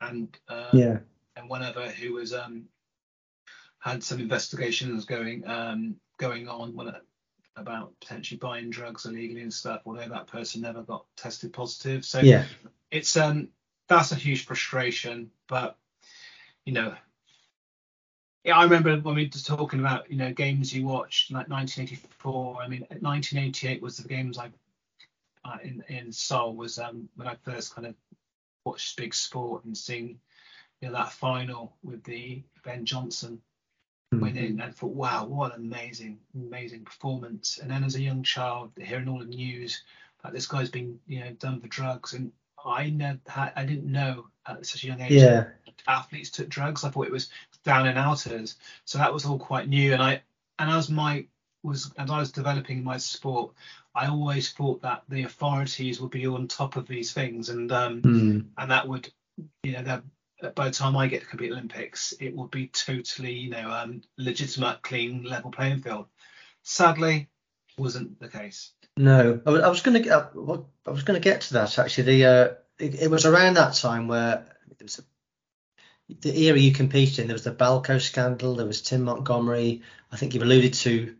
and 0.00 0.36
um, 0.48 0.66
yeah, 0.72 0.98
and 1.36 1.48
one 1.48 1.62
other 1.62 1.90
who 1.90 2.14
was 2.14 2.32
um 2.32 2.64
had 3.78 4.02
some 4.02 4.20
investigations 4.20 5.04
going 5.04 5.46
um 5.46 5.96
going 6.18 6.48
on 6.48 6.74
when, 6.74 6.94
about 7.56 7.92
potentially 8.00 8.38
buying 8.38 8.70
drugs 8.70 9.06
illegally 9.06 9.42
and 9.42 9.52
stuff, 9.52 9.82
although 9.86 10.08
that 10.08 10.26
person 10.26 10.60
never 10.60 10.82
got 10.82 11.06
tested 11.16 11.52
positive. 11.52 12.04
So 12.04 12.20
yeah, 12.20 12.44
it's 12.90 13.16
um 13.16 13.48
that's 13.88 14.12
a 14.12 14.16
huge 14.16 14.44
frustration, 14.44 15.30
but 15.48 15.76
you 16.64 16.72
know 16.72 16.94
yeah, 18.46 18.56
I 18.56 18.62
remember 18.62 18.96
when 19.00 19.16
we 19.16 19.24
were 19.24 19.40
talking 19.40 19.80
about 19.80 20.08
you 20.08 20.16
know 20.16 20.32
games 20.32 20.72
you 20.72 20.86
watched 20.86 21.32
like 21.32 21.48
1984. 21.48 22.62
I 22.62 22.68
mean, 22.68 22.86
1988 23.00 23.82
was 23.82 23.96
the 23.96 24.08
games 24.08 24.38
I 24.38 24.50
uh, 25.44 25.58
in 25.64 25.82
in 25.88 26.12
Seoul 26.12 26.54
was 26.54 26.78
um, 26.78 27.08
when 27.16 27.26
I 27.26 27.34
first 27.42 27.74
kind 27.74 27.88
of 27.88 27.96
watched 28.64 28.96
big 28.96 29.14
sport 29.14 29.64
and 29.64 29.76
seeing 29.76 30.20
you 30.80 30.88
know 30.88 30.94
that 30.94 31.12
final 31.12 31.76
with 31.82 32.04
the 32.04 32.44
Ben 32.64 32.84
Johnson 32.84 33.40
mm-hmm. 34.14 34.22
winning 34.22 34.60
and 34.60 34.72
thought, 34.72 34.94
wow, 34.94 35.26
what 35.26 35.56
an 35.56 35.64
amazing, 35.64 36.20
amazing 36.36 36.84
performance. 36.84 37.58
And 37.58 37.68
then 37.68 37.82
as 37.82 37.96
a 37.96 38.00
young 38.00 38.22
child, 38.22 38.70
hearing 38.80 39.08
all 39.08 39.18
the 39.18 39.24
news 39.24 39.82
that 40.22 40.32
this 40.32 40.46
guy's 40.46 40.70
been 40.70 41.00
you 41.08 41.18
know 41.18 41.32
done 41.32 41.60
for 41.60 41.66
drugs, 41.66 42.12
and 42.12 42.30
I 42.64 42.90
never 42.90 43.18
had, 43.26 43.52
I 43.56 43.64
didn't 43.64 43.90
know 43.90 44.28
at 44.46 44.64
such 44.66 44.84
a 44.84 44.86
young 44.86 45.00
age. 45.00 45.10
Yeah. 45.10 45.46
Athletes 45.88 46.30
took 46.30 46.48
drugs. 46.48 46.84
I 46.84 46.90
thought 46.90 47.06
it 47.06 47.12
was 47.12 47.28
down 47.66 47.86
and 47.86 47.98
outers. 47.98 48.56
So 48.86 48.96
that 48.96 49.12
was 49.12 49.26
all 49.26 49.38
quite 49.38 49.68
new. 49.68 49.92
And 49.92 50.02
I 50.02 50.22
and 50.58 50.70
as 50.70 50.88
my 50.88 51.26
was 51.62 51.92
as 51.98 52.10
I 52.10 52.18
was 52.18 52.32
developing 52.32 52.82
my 52.82 52.96
sport, 52.96 53.52
I 53.94 54.06
always 54.06 54.52
thought 54.52 54.82
that 54.82 55.02
the 55.08 55.24
authorities 55.24 56.00
would 56.00 56.10
be 56.10 56.26
on 56.26 56.48
top 56.48 56.76
of 56.76 56.86
these 56.86 57.12
things, 57.12 57.50
and 57.50 57.70
um, 57.72 58.02
mm. 58.02 58.46
and 58.56 58.70
that 58.70 58.88
would, 58.88 59.12
you 59.62 59.72
know, 59.72 59.82
that 59.82 60.54
by 60.54 60.68
the 60.68 60.74
time 60.74 60.96
I 60.96 61.08
get 61.08 61.22
to 61.22 61.26
compete 61.26 61.52
Olympics, 61.52 62.14
it 62.20 62.34
would 62.34 62.50
be 62.50 62.68
totally, 62.68 63.32
you 63.32 63.50
know, 63.50 63.70
um, 63.70 64.02
legitimate, 64.16 64.82
clean, 64.82 65.24
level 65.24 65.50
playing 65.50 65.80
field. 65.80 66.06
Sadly, 66.62 67.28
wasn't 67.78 68.18
the 68.20 68.28
case. 68.28 68.72
No, 68.96 69.40
I 69.46 69.50
was, 69.50 69.62
I 69.62 69.68
was 69.68 69.82
going 69.82 70.02
to 70.02 70.08
get, 70.08 70.12
I 70.12 70.90
was 70.90 71.02
going 71.02 71.20
to 71.20 71.24
get 71.24 71.42
to 71.42 71.54
that 71.54 71.78
actually. 71.78 72.04
The 72.04 72.24
uh, 72.24 72.48
it, 72.78 73.02
it, 73.02 73.10
was 73.10 73.26
around 73.26 73.54
that 73.54 73.74
time 73.74 74.08
where 74.08 74.46
there 74.66 74.76
was 74.82 74.98
a, 74.98 75.02
the 76.08 76.36
era 76.44 76.58
you 76.58 76.72
competed 76.72 77.20
in. 77.20 77.26
There 77.26 77.34
was 77.34 77.44
the 77.44 77.52
Balco 77.52 78.00
scandal. 78.00 78.54
There 78.54 78.66
was 78.66 78.82
Tim 78.82 79.02
Montgomery. 79.02 79.82
I 80.12 80.16
think 80.16 80.34
you've 80.34 80.42
alluded 80.42 80.74
to. 80.74 81.14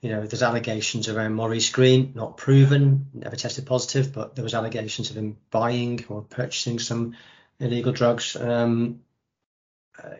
You 0.00 0.10
know, 0.10 0.26
there's 0.26 0.44
allegations 0.44 1.08
around 1.08 1.34
Maurice 1.34 1.70
Greene, 1.70 2.12
not 2.14 2.36
proven, 2.36 3.06
never 3.14 3.34
tested 3.34 3.66
positive, 3.66 4.12
but 4.12 4.36
there 4.36 4.44
was 4.44 4.54
allegations 4.54 5.10
of 5.10 5.16
him 5.16 5.36
buying 5.50 6.04
or 6.08 6.22
purchasing 6.22 6.78
some 6.78 7.16
illegal 7.58 7.92
drugs. 7.92 8.36
Um, 8.36 9.00
uh, 10.02 10.10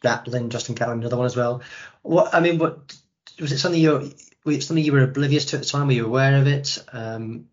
Gatlin, 0.00 0.48
Justin 0.48 0.74
Gatlin, 0.74 1.00
another 1.00 1.18
one 1.18 1.26
as 1.26 1.36
well. 1.36 1.62
What 2.00 2.34
I 2.34 2.40
mean, 2.40 2.58
what 2.58 2.96
was 3.38 3.52
it 3.52 3.58
something 3.58 3.80
you 3.80 4.14
it 4.46 4.62
something 4.62 4.84
you 4.84 4.92
were 4.92 5.02
oblivious 5.02 5.46
to 5.46 5.56
at 5.56 5.62
the 5.62 5.68
time? 5.68 5.88
Were 5.88 5.92
you 5.92 6.06
aware 6.06 6.40
of 6.40 6.46
it? 6.46 6.82
Um, 6.92 7.48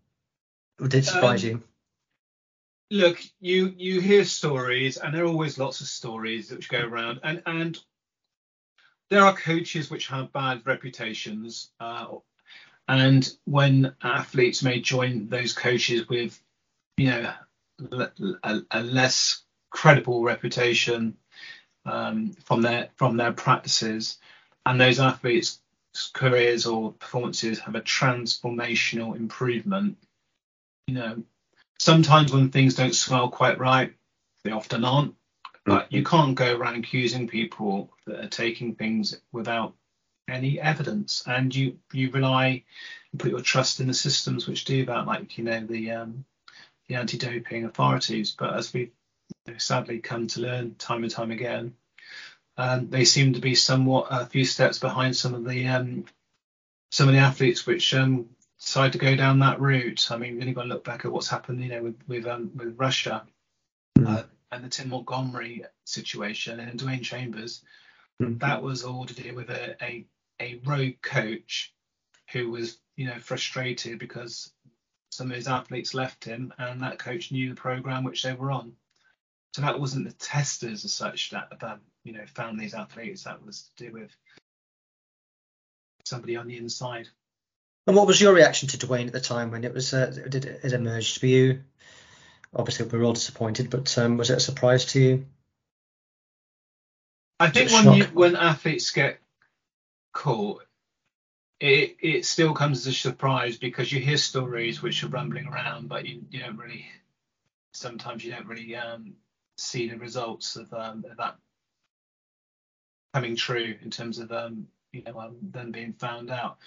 did 0.78 0.94
it 0.94 1.04
surprise 1.04 1.44
um, 1.44 1.50
you? 1.50 1.62
Look, 2.90 3.20
you 3.40 3.74
you 3.76 4.00
hear 4.00 4.24
stories, 4.24 4.96
and 4.98 5.14
there 5.14 5.24
are 5.24 5.28
always 5.28 5.58
lots 5.58 5.80
of 5.80 5.86
stories 5.86 6.50
which 6.50 6.68
go 6.68 6.80
around, 6.80 7.20
and 7.22 7.42
and 7.46 7.78
there 9.10 9.22
are 9.22 9.36
coaches 9.36 9.90
which 9.90 10.08
have 10.08 10.32
bad 10.32 10.62
reputations, 10.64 11.70
uh, 11.80 12.06
and 12.88 13.28
when 13.44 13.94
athletes 14.02 14.62
may 14.62 14.80
join 14.80 15.28
those 15.28 15.52
coaches 15.52 16.08
with, 16.08 16.40
you 16.96 17.10
know, 17.10 17.32
a, 18.42 18.60
a 18.70 18.82
less 18.82 19.42
credible 19.70 20.22
reputation 20.22 21.16
um, 21.86 22.32
from 22.44 22.62
their 22.62 22.90
from 22.96 23.16
their 23.16 23.32
practices, 23.32 24.18
and 24.66 24.80
those 24.80 25.00
athletes 25.00 25.60
careers 26.12 26.66
or 26.66 26.92
performances 26.92 27.60
have 27.60 27.74
a 27.74 27.80
transformational 27.80 29.16
improvement. 29.16 29.96
You 30.86 30.94
know, 30.94 31.22
sometimes 31.78 32.32
when 32.32 32.50
things 32.50 32.74
don't 32.74 32.94
smell 32.94 33.28
quite 33.28 33.58
right, 33.58 33.94
they 34.42 34.50
often 34.50 34.84
aren't. 34.84 35.14
But 35.64 35.90
you 35.92 36.04
can't 36.04 36.34
go 36.34 36.56
around 36.56 36.76
accusing 36.76 37.26
people 37.26 37.90
that 38.06 38.24
are 38.24 38.28
taking 38.28 38.74
things 38.74 39.18
without 39.32 39.74
any 40.28 40.60
evidence, 40.60 41.22
and 41.26 41.54
you 41.54 41.78
you 41.92 42.10
rely, 42.10 42.64
you 43.12 43.18
put 43.18 43.30
your 43.30 43.40
trust 43.40 43.80
in 43.80 43.86
the 43.86 43.94
systems 43.94 44.46
which 44.46 44.66
do 44.66 44.84
that, 44.84 45.06
like 45.06 45.38
you 45.38 45.44
know 45.44 45.60
the 45.60 45.90
um, 45.92 46.24
the 46.88 46.96
anti-doping 46.96 47.64
authorities. 47.64 48.32
But 48.32 48.54
as 48.54 48.74
we 48.74 48.92
sadly 49.56 50.00
come 50.00 50.26
to 50.28 50.40
learn 50.40 50.74
time 50.74 51.02
and 51.02 51.10
time 51.10 51.30
again, 51.30 51.74
um, 52.58 52.90
they 52.90 53.04
seem 53.04 53.32
to 53.32 53.40
be 53.40 53.54
somewhat 53.54 54.08
a 54.10 54.26
few 54.26 54.44
steps 54.44 54.78
behind 54.78 55.16
some 55.16 55.34
of 55.34 55.44
the 55.44 55.66
um, 55.68 56.04
some 56.90 57.08
of 57.08 57.14
the 57.14 57.20
athletes 57.20 57.66
which 57.66 57.94
um, 57.94 58.28
decide 58.64 58.92
to 58.92 58.98
go 58.98 59.14
down 59.14 59.40
that 59.40 59.60
route. 59.60 60.10
I 60.10 60.16
mean, 60.16 60.38
we've 60.38 60.54
got 60.54 60.62
to 60.62 60.68
look 60.68 60.84
back 60.84 61.04
at 61.04 61.12
what's 61.12 61.28
happened, 61.28 61.62
you 61.62 61.68
know, 61.68 61.82
with 61.82 61.98
with, 62.08 62.26
um, 62.26 62.50
with 62.54 62.78
Russia 62.78 63.26
mm. 63.98 64.08
uh, 64.08 64.22
and 64.50 64.64
the 64.64 64.68
Tim 64.68 64.88
Montgomery 64.88 65.64
situation 65.84 66.60
and 66.60 66.80
Dwain 66.80 67.02
Chambers. 67.02 67.62
Mm. 68.22 68.40
That 68.40 68.62
was 68.62 68.82
all 68.82 69.04
to 69.04 69.14
do 69.14 69.34
with 69.34 69.50
a, 69.50 69.76
a 69.84 70.06
a 70.40 70.60
rogue 70.64 71.00
coach 71.02 71.74
who 72.32 72.50
was, 72.50 72.78
you 72.96 73.06
know, 73.06 73.18
frustrated 73.18 73.98
because 73.98 74.50
some 75.10 75.30
of 75.30 75.36
his 75.36 75.46
athletes 75.46 75.94
left 75.94 76.24
him, 76.24 76.52
and 76.58 76.82
that 76.82 76.98
coach 76.98 77.30
knew 77.30 77.50
the 77.50 77.60
program 77.60 78.02
which 78.02 78.22
they 78.22 78.32
were 78.32 78.50
on. 78.50 78.72
So 79.54 79.62
that 79.62 79.78
wasn't 79.78 80.06
the 80.06 80.14
testers 80.14 80.84
as 80.84 80.94
such 80.94 81.30
that 81.30 81.52
um, 81.62 81.80
you 82.02 82.12
know 82.12 82.24
found 82.34 82.58
these 82.58 82.74
athletes. 82.74 83.24
That 83.24 83.44
was 83.44 83.70
to 83.76 83.86
do 83.86 83.92
with 83.92 84.10
somebody 86.04 86.36
on 86.36 86.48
the 86.48 86.56
inside. 86.56 87.08
And 87.86 87.96
what 87.96 88.06
was 88.06 88.20
your 88.20 88.32
reaction 88.32 88.68
to 88.68 88.78
Dwain 88.78 89.06
at 89.06 89.12
the 89.12 89.20
time 89.20 89.50
when 89.50 89.64
it 89.64 89.74
was 89.74 89.92
uh, 89.92 90.06
did 90.06 90.44
it, 90.46 90.60
it 90.64 90.72
emerged 90.72 91.20
for 91.20 91.26
you? 91.26 91.62
Obviously, 92.54 92.86
we 92.86 92.98
were 92.98 93.04
all 93.04 93.12
disappointed, 93.12 93.68
but 93.68 93.96
um, 93.98 94.16
was 94.16 94.30
it 94.30 94.38
a 94.38 94.40
surprise 94.40 94.86
to 94.86 95.00
you? 95.00 95.26
I 97.40 97.50
think 97.50 97.70
when 97.72 97.94
you, 97.94 98.04
when 98.04 98.36
athletes 98.36 98.90
get 98.90 99.18
caught, 100.12 100.64
it 101.60 101.96
it 102.00 102.24
still 102.24 102.54
comes 102.54 102.86
as 102.86 102.86
a 102.86 102.92
surprise 102.96 103.56
because 103.58 103.92
you 103.92 104.00
hear 104.00 104.16
stories 104.16 104.80
which 104.80 105.02
are 105.04 105.08
rumbling 105.08 105.46
around, 105.46 105.88
but 105.88 106.06
you, 106.06 106.22
you 106.30 106.40
don't 106.40 106.56
really 106.56 106.86
sometimes 107.72 108.24
you 108.24 108.30
don't 108.30 108.46
really 108.46 108.76
um, 108.76 109.14
see 109.58 109.88
the 109.88 109.98
results 109.98 110.56
of, 110.56 110.72
um, 110.72 111.04
of 111.10 111.16
that 111.16 111.36
coming 113.12 113.36
true 113.36 113.74
in 113.82 113.90
terms 113.90 114.18
of 114.18 114.32
um, 114.32 114.66
you 114.92 115.02
know 115.02 115.18
um, 115.18 115.36
them 115.42 115.70
being 115.70 115.92
found 115.92 116.30
out. 116.30 116.58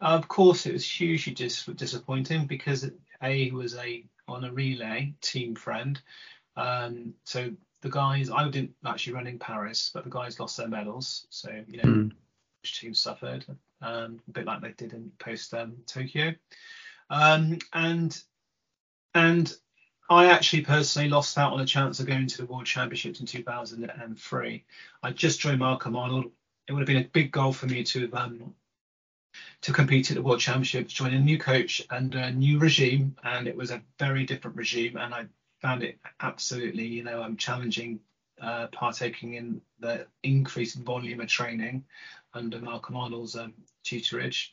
Of 0.00 0.28
course, 0.28 0.66
it 0.66 0.72
was 0.72 0.88
hugely 0.88 1.32
dis- 1.32 1.64
disappointing 1.64 2.46
because 2.46 2.90
a 3.22 3.50
was 3.50 3.74
a 3.76 4.04
on 4.28 4.44
a 4.44 4.52
relay 4.52 5.14
team 5.20 5.54
friend. 5.54 6.00
Um, 6.56 7.14
so 7.24 7.52
the 7.80 7.90
guys, 7.90 8.30
I 8.30 8.48
didn't 8.48 8.74
actually 8.84 9.14
run 9.14 9.26
in 9.26 9.38
Paris, 9.38 9.90
but 9.92 10.04
the 10.04 10.10
guys 10.10 10.40
lost 10.40 10.56
their 10.56 10.68
medals. 10.68 11.26
So 11.30 11.50
you 11.66 11.78
know, 11.78 11.84
mm. 11.84 12.12
team 12.62 12.94
suffered, 12.94 13.46
um, 13.80 14.20
a 14.28 14.30
bit 14.32 14.44
like 14.44 14.60
they 14.60 14.72
did 14.72 14.92
in 14.92 15.12
post 15.18 15.54
um, 15.54 15.76
Tokyo. 15.86 16.34
Um, 17.08 17.58
and 17.72 18.20
and 19.14 19.54
I 20.10 20.26
actually 20.26 20.62
personally 20.62 21.08
lost 21.08 21.38
out 21.38 21.52
on 21.52 21.60
a 21.60 21.66
chance 21.66 22.00
of 22.00 22.06
going 22.06 22.26
to 22.26 22.38
the 22.38 22.46
World 22.46 22.66
Championships 22.66 23.20
in 23.20 23.26
2003. 23.26 24.64
I 25.02 25.10
just 25.10 25.40
joined 25.40 25.58
Malcolm 25.58 25.96
Arnold. 25.96 26.30
It 26.68 26.72
would 26.72 26.80
have 26.80 26.86
been 26.86 27.04
a 27.04 27.08
big 27.08 27.32
goal 27.32 27.52
for 27.52 27.66
me 27.66 27.82
to 27.84 28.02
have 28.02 28.14
um, 28.14 28.54
to 29.62 29.72
compete 29.72 30.10
at 30.10 30.16
the 30.16 30.22
World 30.22 30.40
Championships, 30.40 30.92
join 30.92 31.14
a 31.14 31.18
new 31.18 31.38
coach 31.38 31.82
and 31.90 32.14
a 32.14 32.30
new 32.30 32.58
regime, 32.58 33.16
and 33.24 33.46
it 33.46 33.56
was 33.56 33.70
a 33.70 33.82
very 33.98 34.24
different 34.24 34.56
regime, 34.56 34.96
and 34.96 35.14
I 35.14 35.26
found 35.60 35.82
it 35.82 35.98
absolutely, 36.20 36.86
you 36.86 37.02
know, 37.02 37.22
um, 37.22 37.36
challenging 37.36 38.00
uh, 38.40 38.66
partaking 38.68 39.34
in 39.34 39.60
the 39.80 40.06
increased 40.22 40.76
volume 40.76 41.20
of 41.20 41.28
training 41.28 41.84
under 42.34 42.60
Malcolm 42.60 42.96
Arnold's 42.96 43.36
um, 43.36 43.54
tutorage. 43.84 44.48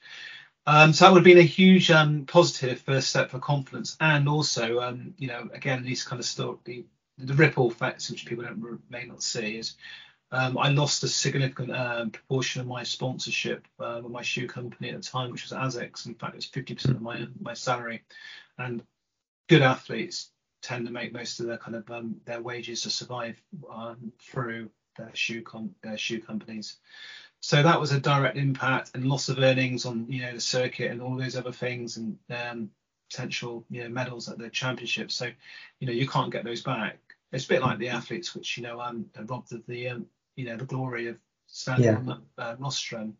Um, 0.65 0.93
so 0.93 1.05
that 1.05 1.11
would 1.11 1.19
have 1.19 1.25
been 1.25 1.37
a 1.37 1.41
huge 1.41 1.91
um, 1.91 2.25
positive 2.25 2.79
first 2.79 3.09
step 3.09 3.31
for 3.31 3.39
confidence, 3.39 3.97
and 3.99 4.29
also, 4.29 4.79
um, 4.79 5.13
you 5.17 5.27
know, 5.27 5.49
again, 5.53 5.83
these 5.83 6.03
kind 6.03 6.19
of 6.19 6.25
story, 6.25 6.57
the, 6.63 6.85
the 7.17 7.33
ripple 7.33 7.69
effects 7.69 8.09
which 8.09 8.25
people 8.25 8.45
don't 8.45 8.79
may 8.89 9.03
not 9.05 9.21
see 9.21 9.57
is 9.57 9.75
um, 10.33 10.57
I 10.57 10.69
lost 10.69 11.03
a 11.03 11.07
significant 11.07 11.71
um, 11.71 12.09
proportion 12.09 12.61
of 12.61 12.67
my 12.67 12.83
sponsorship 12.83 13.67
uh, 13.79 14.01
with 14.01 14.11
my 14.11 14.23
shoe 14.23 14.47
company 14.47 14.89
at 14.89 14.95
the 14.95 15.07
time, 15.07 15.31
which 15.31 15.43
was 15.43 15.51
ASICS. 15.51 16.07
In 16.07 16.15
fact, 16.15 16.33
it 16.33 16.37
was 16.37 16.47
50% 16.47 16.89
of 16.89 17.01
my 17.01 17.27
my 17.39 17.53
salary, 17.53 18.03
and 18.57 18.83
good 19.47 19.61
athletes 19.61 20.31
tend 20.63 20.87
to 20.87 20.91
make 20.91 21.13
most 21.13 21.39
of 21.39 21.45
their 21.45 21.57
kind 21.57 21.75
of 21.75 21.89
um, 21.91 22.15
their 22.25 22.41
wages 22.41 22.81
to 22.81 22.89
survive 22.89 23.39
through 24.19 24.69
their 24.97 25.11
shoe 25.13 25.41
com- 25.41 25.75
their 25.83 25.97
shoe 25.97 26.19
companies. 26.19 26.77
So 27.41 27.61
that 27.61 27.79
was 27.79 27.91
a 27.91 27.99
direct 27.99 28.37
impact 28.37 28.91
and 28.95 29.05
loss 29.05 29.29
of 29.29 29.37
earnings 29.37 29.85
on 29.85 30.07
you 30.09 30.23
know 30.23 30.33
the 30.33 30.41
circuit 30.41 30.89
and 30.89 31.01
all 31.01 31.15
those 31.15 31.35
other 31.35 31.51
things 31.51 31.97
and 31.97 32.17
um, 32.31 32.71
potential 33.11 33.65
you 33.69 33.83
know 33.83 33.89
medals 33.89 34.29
at 34.29 34.39
the 34.39 34.49
championships. 34.49 35.13
So 35.13 35.29
you 35.79 35.87
know 35.87 35.93
you 35.93 36.07
can't 36.07 36.31
get 36.31 36.43
those 36.43 36.63
back. 36.63 36.97
It's 37.31 37.45
a 37.45 37.49
bit 37.49 37.61
like 37.61 37.79
the 37.79 37.89
athletes 37.89 38.33
which 38.33 38.57
you 38.57 38.63
know 38.63 38.79
um, 38.79 39.05
are 39.17 39.25
robbed 39.25 39.53
of 39.53 39.65
the 39.67 39.89
um, 39.89 40.05
you 40.35 40.45
know 40.45 40.57
the 40.57 40.65
glory 40.65 41.07
of 41.07 41.17
standing 41.47 41.85
yeah. 41.85 41.97
on 41.97 42.21
uh, 42.37 42.55
rostrum. 42.59 43.17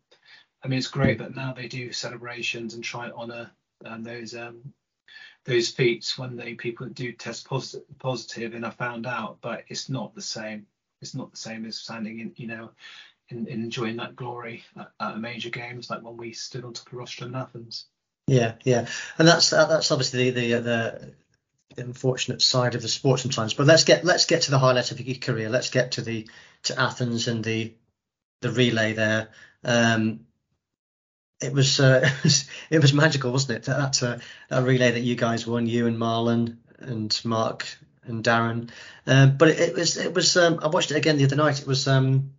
I 0.62 0.68
mean 0.68 0.78
it's 0.78 0.88
great 0.88 1.18
that 1.18 1.36
now 1.36 1.52
they 1.52 1.68
do 1.68 1.92
celebrations 1.92 2.74
and 2.74 2.82
try 2.82 3.08
to 3.08 3.14
honour 3.14 3.50
um, 3.84 4.02
those 4.02 4.34
um, 4.34 4.72
those 5.44 5.68
feats 5.68 6.16
when 6.18 6.36
they 6.36 6.54
people 6.54 6.86
do 6.86 7.12
test 7.12 7.46
positive, 7.46 7.86
positive 7.98 8.54
and 8.54 8.64
are 8.64 8.72
found 8.72 9.06
out, 9.06 9.38
but 9.40 9.64
it's 9.68 9.88
not 9.88 10.14
the 10.14 10.22
same. 10.22 10.66
It's 11.02 11.14
not 11.14 11.30
the 11.30 11.36
same 11.36 11.66
as 11.66 11.76
standing 11.76 12.20
in 12.20 12.32
you 12.36 12.46
know 12.46 12.70
in, 13.28 13.46
in 13.46 13.62
enjoying 13.62 13.96
that 13.96 14.16
glory 14.16 14.64
at, 14.76 14.90
at, 15.00 15.18
major 15.18 15.50
games 15.50 15.90
like 15.90 16.02
when 16.02 16.16
we 16.16 16.32
stood 16.32 16.64
on 16.64 16.72
top 16.72 16.86
of 16.86 16.92
rostrum 16.94 17.34
in 17.34 17.40
Athens. 17.40 17.86
Yeah, 18.26 18.54
yeah, 18.64 18.86
and 19.18 19.28
that's 19.28 19.50
that's 19.50 19.90
obviously 19.90 20.30
the 20.30 20.52
the, 20.54 21.14
the 21.74 21.82
unfortunate 21.82 22.40
side 22.40 22.74
of 22.74 22.82
the 22.82 22.88
sport 22.88 23.20
sometimes. 23.20 23.52
But 23.52 23.66
let's 23.66 23.84
get 23.84 24.04
let's 24.04 24.26
get 24.26 24.42
to 24.42 24.50
the 24.50 24.58
highlight 24.58 24.92
of 24.92 25.00
your 25.00 25.16
career. 25.16 25.50
Let's 25.50 25.70
get 25.70 25.92
to 25.92 26.02
the 26.02 26.26
to 26.64 26.80
Athens 26.80 27.28
and 27.28 27.44
the 27.44 27.72
the 28.40 28.50
relay 28.50 28.92
there. 28.92 29.28
Um, 29.64 30.20
it 31.40 31.52
was, 31.52 31.80
uh, 31.80 32.00
it 32.18 32.24
was 32.24 32.48
it 32.70 32.78
was 32.80 32.92
magical, 32.92 33.32
wasn't 33.32 33.58
it? 33.58 33.64
That 33.64 34.02
uh, 34.02 34.18
that 34.48 34.64
relay 34.64 34.92
that 34.92 35.00
you 35.00 35.14
guys 35.14 35.46
won, 35.46 35.66
you 35.66 35.86
and 35.86 35.98
Marlon 35.98 36.58
and 36.78 37.18
Mark 37.24 37.66
and 38.04 38.22
Darren. 38.22 38.70
Um, 39.06 39.36
but 39.36 39.48
it, 39.48 39.60
it, 39.60 39.74
was 39.74 39.96
it 39.96 40.14
was 40.14 40.36
um, 40.36 40.60
I 40.62 40.68
watched 40.68 40.90
it 40.90 40.96
again 40.96 41.16
the 41.16 41.24
other 41.24 41.36
night. 41.36 41.60
It 41.60 41.66
was 41.66 41.88
um, 41.88 42.32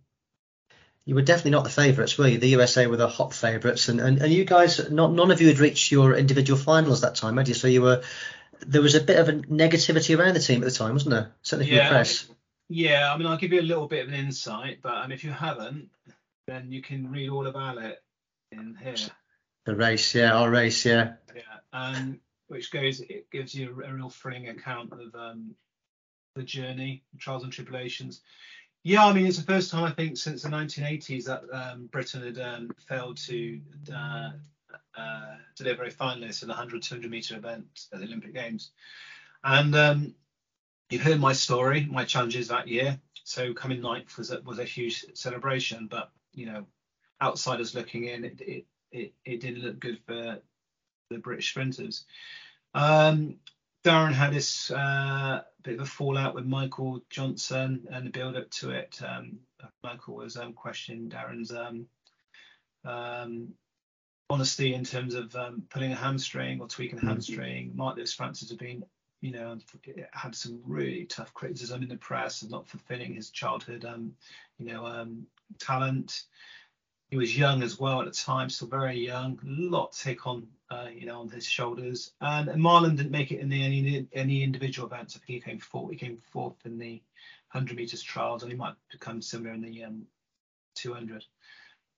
you 1.04 1.14
were 1.14 1.22
definitely 1.22 1.52
not 1.52 1.64
the 1.64 1.70
favourites, 1.70 2.18
were 2.18 2.28
you? 2.28 2.38
The 2.38 2.48
USA 2.48 2.86
were 2.86 2.96
the 2.96 3.08
hot 3.08 3.32
favourites, 3.32 3.88
and, 3.88 4.00
and, 4.00 4.20
and 4.20 4.32
you 4.32 4.44
guys, 4.44 4.90
not 4.90 5.12
none 5.12 5.30
of 5.30 5.40
you 5.40 5.48
had 5.48 5.60
reached 5.60 5.92
your 5.92 6.14
individual 6.14 6.58
finals 6.58 7.02
that 7.02 7.14
time, 7.14 7.36
had 7.36 7.48
you? 7.48 7.54
So 7.54 7.68
you 7.68 7.82
were 7.82 8.02
there 8.66 8.82
was 8.82 8.94
a 8.94 9.00
bit 9.00 9.18
of 9.18 9.28
a 9.28 9.32
negativity 9.32 10.18
around 10.18 10.34
the 10.34 10.40
team 10.40 10.62
at 10.62 10.64
the 10.64 10.74
time, 10.74 10.94
wasn't 10.94 11.10
there? 11.10 11.32
Certainly 11.42 11.70
from 11.70 11.76
yeah, 11.76 11.88
the 11.88 11.94
press. 11.94 12.28
Yeah, 12.68 13.12
I 13.12 13.16
mean, 13.16 13.26
I'll 13.26 13.36
give 13.36 13.52
you 13.52 13.60
a 13.60 13.62
little 13.62 13.86
bit 13.86 14.06
of 14.06 14.12
an 14.12 14.18
insight, 14.18 14.78
but 14.82 14.94
um, 14.94 15.12
if 15.12 15.22
you 15.22 15.30
haven't, 15.30 15.88
then 16.46 16.70
you 16.72 16.82
can 16.82 17.10
read 17.10 17.30
all 17.30 17.46
about 17.46 17.78
it 17.78 18.02
in 18.50 18.76
here. 18.82 18.94
The 19.64 19.74
race, 19.74 20.14
yeah, 20.14 20.32
our 20.32 20.50
race, 20.50 20.84
yeah. 20.84 21.14
Yeah, 21.34 21.42
um, 21.72 22.20
which 22.48 22.70
goes, 22.70 23.00
it 23.00 23.30
gives 23.30 23.54
you 23.54 23.70
a, 23.84 23.92
real 23.92 24.10
thrilling 24.10 24.48
account 24.48 24.92
of 24.92 25.14
um, 25.14 25.54
the 26.34 26.42
journey, 26.42 27.02
trials 27.18 27.44
and 27.44 27.52
tribulations. 27.52 28.20
Yeah, 28.82 29.06
I 29.06 29.12
mean, 29.12 29.26
it's 29.26 29.38
the 29.38 29.44
first 29.44 29.70
time 29.70 29.84
I 29.84 29.90
think 29.90 30.16
since 30.16 30.42
the 30.42 30.48
1980s 30.48 31.24
that 31.24 31.42
um, 31.52 31.86
Britain 31.86 32.22
had 32.22 32.38
um, 32.38 32.70
failed 32.88 33.16
to 33.18 33.60
uh, 33.92 34.30
uh, 34.96 35.34
deliver 35.56 35.84
a 35.84 35.90
finalist 35.90 36.42
in 36.42 36.48
the 36.48 36.54
100 36.54 36.82
200 36.82 37.10
meter 37.10 37.36
event 37.36 37.86
at 37.92 37.98
the 37.98 38.06
Olympic 38.06 38.34
Games. 38.34 38.70
And 39.42 39.74
um, 39.74 40.14
you've 40.90 41.02
heard 41.02 41.20
my 41.20 41.32
story, 41.32 41.86
my 41.90 42.04
challenges 42.04 42.48
that 42.48 42.68
year. 42.68 42.98
So 43.24 43.52
coming 43.52 43.80
ninth 43.80 44.16
was 44.16 44.30
a, 44.30 44.40
was 44.42 44.58
a 44.58 44.64
huge 44.64 45.04
celebration, 45.14 45.88
but 45.90 46.10
you 46.32 46.46
know, 46.46 46.66
outsiders 47.20 47.74
looking 47.74 48.04
in, 48.04 48.24
it 48.24 48.40
it 48.40 48.66
it, 48.92 49.14
it 49.24 49.40
didn't 49.40 49.62
look 49.62 49.80
good 49.80 49.98
for 50.06 50.38
the 51.10 51.18
British 51.18 51.50
sprinters. 51.50 52.04
Um, 52.74 53.36
Darren 53.84 54.12
had 54.12 54.32
this 54.32 54.70
uh, 54.70 55.42
bit 55.62 55.74
of 55.74 55.80
a 55.80 55.86
fallout 55.86 56.34
with 56.34 56.44
Michael 56.44 57.00
Johnson 57.10 57.86
and 57.90 58.06
the 58.06 58.10
build 58.10 58.36
up 58.36 58.50
to 58.50 58.70
it. 58.70 59.00
Um, 59.06 59.38
Michael 59.82 60.16
was 60.16 60.36
um, 60.36 60.52
questioning 60.52 61.08
Darren's 61.08 61.52
um, 61.52 61.86
um, 62.84 63.54
honesty 64.28 64.74
in 64.74 64.84
terms 64.84 65.14
of 65.14 65.34
um, 65.36 65.62
pulling 65.70 65.92
a 65.92 65.96
hamstring 65.96 66.60
or 66.60 66.68
tweaking 66.68 66.98
a 66.98 67.00
mm-hmm. 67.00 67.10
hamstring. 67.10 67.72
Mark 67.74 67.96
Lewis 67.96 68.12
Francis 68.12 68.50
had 68.50 68.58
been, 68.58 68.84
you 69.20 69.32
know, 69.32 69.58
had 70.12 70.34
some 70.34 70.60
really 70.64 71.04
tough 71.04 71.32
criticism 71.34 71.82
in 71.82 71.88
the 71.88 71.96
press 71.96 72.42
of 72.42 72.50
not 72.50 72.68
fulfilling 72.68 73.14
his 73.14 73.30
childhood, 73.30 73.84
um, 73.84 74.14
you 74.58 74.66
know, 74.66 75.06
talent 75.58 76.24
he 77.08 77.16
was 77.16 77.36
young 77.36 77.62
as 77.62 77.78
well 77.78 78.00
at 78.00 78.06
the 78.06 78.12
time, 78.12 78.50
still 78.50 78.68
very 78.68 78.98
young. 78.98 79.38
A 79.42 79.46
lot 79.46 79.92
to 79.92 80.02
take 80.02 80.26
on, 80.26 80.48
uh, 80.70 80.88
you 80.92 81.06
know, 81.06 81.20
on 81.20 81.28
his 81.28 81.46
shoulders. 81.46 82.12
And, 82.20 82.48
and 82.48 82.60
Marlon 82.60 82.96
didn't 82.96 83.12
make 83.12 83.30
it 83.30 83.40
in 83.40 83.48
the 83.48 83.62
any 83.62 84.08
any 84.12 84.42
individual 84.42 84.88
events. 84.88 85.14
I 85.14 85.18
think 85.20 85.44
he 85.44 85.50
came 85.50 85.60
fourth. 85.60 85.92
He 85.92 85.96
came 85.96 86.18
fourth 86.32 86.56
in 86.64 86.78
the 86.78 87.00
100 87.52 87.76
meters 87.76 88.02
trials, 88.02 88.42
and 88.42 88.50
he 88.50 88.58
might 88.58 88.74
become 88.90 89.22
similar 89.22 89.54
in 89.54 89.60
the 89.60 89.84
um, 89.84 90.06
200. 90.74 91.24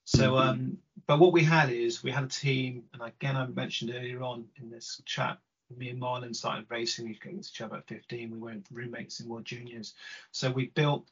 So, 0.05 0.33
mm-hmm. 0.33 0.49
um, 0.49 0.79
but 1.07 1.19
what 1.19 1.33
we 1.33 1.45
had 1.45 1.71
is 1.71 2.03
we 2.03 2.11
had 2.11 2.25
a 2.25 2.29
team, 2.29 2.85
and 2.93 3.03
again 3.03 3.37
I 3.37 3.47
mentioned 3.47 3.93
earlier 3.95 4.23
on 4.23 4.47
in 4.61 4.71
this 4.71 5.01
chat, 5.07 5.39
me 5.77 5.91
and 5.91 6.01
Marlon 6.01 6.35
started 6.35 6.66
racing 6.71 7.11
against 7.11 7.55
each 7.55 7.61
other 7.61 7.77
at 7.77 7.89
15. 7.89 8.31
We 8.31 8.39
weren't 8.39 8.66
roommates 8.71 9.21
in 9.21 9.29
World 9.29 9.45
Juniors, 9.45 9.95
so 10.33 10.51
we 10.51 10.66
built 10.66 11.07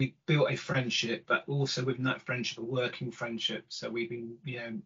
we 0.00 0.14
built 0.26 0.50
a 0.50 0.56
friendship, 0.56 1.24
but 1.28 1.44
also 1.46 1.84
within 1.84 2.04
that 2.04 2.22
friendship, 2.22 2.58
a 2.58 2.62
working 2.62 3.10
friendship. 3.10 3.66
So 3.68 3.90
we've 3.90 4.08
been, 4.08 4.34
you 4.44 4.58
know, 4.58 4.78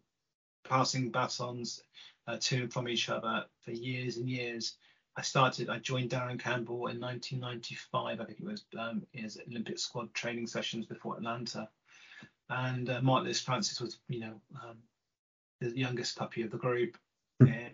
passing 0.67 1.09
batons 1.09 1.81
uh, 2.27 2.37
to 2.41 2.63
and 2.63 2.73
from 2.73 2.89
each 2.89 3.07
other 3.07 3.45
for 3.61 3.71
years 3.71 4.17
and 4.17 4.29
years. 4.29 4.75
I 5.15 5.21
started, 5.21 5.69
I 5.69 5.79
joined 5.79 6.09
Darren 6.09 6.37
Campbell 6.37 6.87
in 6.87 6.99
1995, 6.99 8.19
I 8.19 8.25
think 8.25 8.39
it 8.39 8.45
was, 8.45 8.65
um, 8.77 9.03
his 9.13 9.39
Olympic 9.49 9.79
squad 9.79 10.13
training 10.13 10.47
sessions 10.47 10.85
before 10.85 11.15
Atlanta. 11.15 11.69
And 12.49 12.89
uh, 12.89 13.01
Mark 13.01 13.23
Lewis 13.23 13.39
Francis 13.39 13.79
was, 13.79 13.97
you 14.09 14.19
know, 14.19 14.41
um, 14.55 14.77
the 15.61 15.69
youngest 15.69 16.17
puppy 16.17 16.41
of 16.41 16.51
the 16.51 16.57
group. 16.57 16.97
Hmm. 17.39 17.47
And 17.47 17.73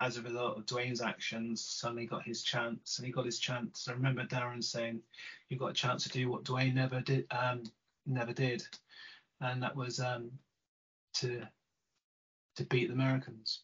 as 0.00 0.16
a 0.16 0.22
result 0.22 0.56
of 0.56 0.66
Dwain's 0.66 1.02
actions, 1.02 1.62
suddenly 1.62 2.06
got 2.06 2.22
his 2.22 2.42
chance, 2.42 2.98
and 2.98 3.06
he 3.06 3.12
got 3.12 3.26
his 3.26 3.38
chance. 3.38 3.86
I 3.86 3.92
remember 3.92 4.24
Darren 4.24 4.64
saying, 4.64 5.02
"You 5.48 5.58
got 5.58 5.70
a 5.70 5.74
chance 5.74 6.04
to 6.04 6.08
do 6.08 6.30
what 6.30 6.44
Dwayne 6.44 6.74
never 6.74 7.00
did, 7.00 7.26
um, 7.30 7.64
never 8.06 8.32
did," 8.32 8.66
and 9.40 9.62
that 9.62 9.76
was 9.76 10.00
um, 10.00 10.30
to 11.14 11.46
to 12.56 12.64
beat 12.64 12.88
the 12.88 12.94
Americans. 12.94 13.62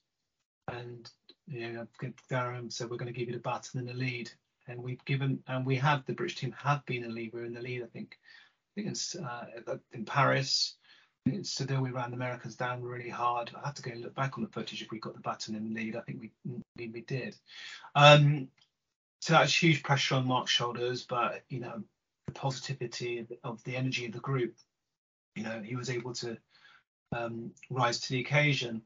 And 0.69 1.11
you 1.47 1.73
know, 1.73 1.87
Darren 2.31 2.71
said, 2.71 2.91
"We're 2.91 2.99
going 2.99 3.13
to 3.13 3.19
give 3.19 3.29
you 3.29 3.35
the 3.35 3.41
baton 3.41 3.81
and 3.81 3.89
the 3.89 3.95
lead," 3.95 4.31
and 4.69 4.83
we've 4.83 5.05
given, 5.07 5.43
and 5.47 5.65
we 5.65 5.77
have 5.77 6.05
the 6.05 6.15
British 6.15 6.37
team 6.37 6.53
have 6.53 6.85
been 6.85 7.05
a 7.05 7.09
lead. 7.09 7.33
We're 7.33 7.45
in 7.45 7.55
the 7.55 7.63
lead, 7.63 7.83
I 7.83 7.87
think. 7.87 8.19
I 8.19 8.83
think 8.83 8.89
it's 8.89 9.17
uh, 9.17 9.79
in 9.93 10.05
Paris 10.05 10.77
Still, 11.43 11.81
we 11.81 11.91
ran 11.91 12.11
the 12.11 12.17
Americans 12.17 12.55
down 12.55 12.83
really 12.83 13.09
hard. 13.09 13.51
I 13.57 13.67
have 13.67 13.75
to 13.75 13.83
go 13.83 13.93
look 13.97 14.15
back 14.15 14.39
on 14.39 14.45
the 14.45 14.51
footage 14.51 14.83
if 14.83 14.91
we 14.91 15.01
got 15.01 15.15
the 15.15 15.21
baton 15.21 15.57
in 15.57 15.65
the 15.65 15.75
lead. 15.75 15.97
I 15.97 16.01
think 16.01 16.21
we 16.21 16.31
we, 16.77 17.01
did. 17.01 17.37
Um, 17.95 18.49
so 19.21 19.33
that's 19.33 19.63
huge 19.63 19.83
pressure 19.83 20.15
on 20.15 20.27
Mark's 20.27 20.53
shoulders, 20.53 21.05
but 21.05 21.43
you 21.49 21.61
know 21.61 21.83
the 22.27 22.33
positivity 22.33 23.27
of 23.43 23.63
the 23.65 23.77
energy 23.77 24.07
of 24.07 24.13
the 24.13 24.21
group. 24.21 24.55
You 25.35 25.43
know 25.43 25.61
he 25.65 25.75
was 25.75 25.91
able 25.91 26.13
to 26.15 26.39
um, 27.13 27.53
rise 27.71 28.01
to 28.01 28.09
the 28.11 28.21
occasion. 28.21 28.83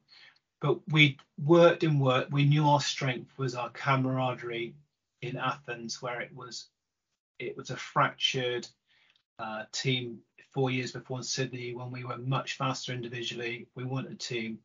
But 0.61 0.79
we 0.87 1.17
worked 1.43 1.83
and 1.83 1.99
worked. 1.99 2.31
We 2.31 2.45
knew 2.45 2.67
our 2.67 2.81
strength 2.81 3.37
was 3.37 3.55
our 3.55 3.69
camaraderie 3.69 4.75
in 5.21 5.37
Athens, 5.37 6.01
where 6.01 6.21
it 6.21 6.35
was 6.35 6.67
it 7.39 7.57
was 7.57 7.69
a 7.69 7.77
fractured 7.77 8.67
uh, 9.39 9.63
team 9.71 10.19
four 10.53 10.69
years 10.69 10.91
before 10.91 11.17
in 11.17 11.23
Sydney 11.23 11.73
when 11.73 11.91
we 11.91 12.03
were 12.03 12.17
much 12.17 12.57
faster 12.57 12.93
individually. 12.93 13.67
We 13.75 13.83
wanted 13.83 14.11
a 14.11 14.15
team, 14.15 14.59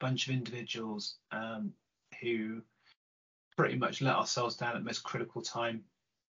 a 0.00 0.04
bunch 0.04 0.28
of 0.28 0.34
individuals 0.34 1.16
um, 1.32 1.72
who 2.20 2.62
pretty 3.56 3.76
much 3.76 4.00
let 4.00 4.16
ourselves 4.16 4.56
down 4.56 4.76
at 4.76 4.78
the 4.78 4.84
most 4.84 5.02
critical 5.02 5.40
time 5.40 5.84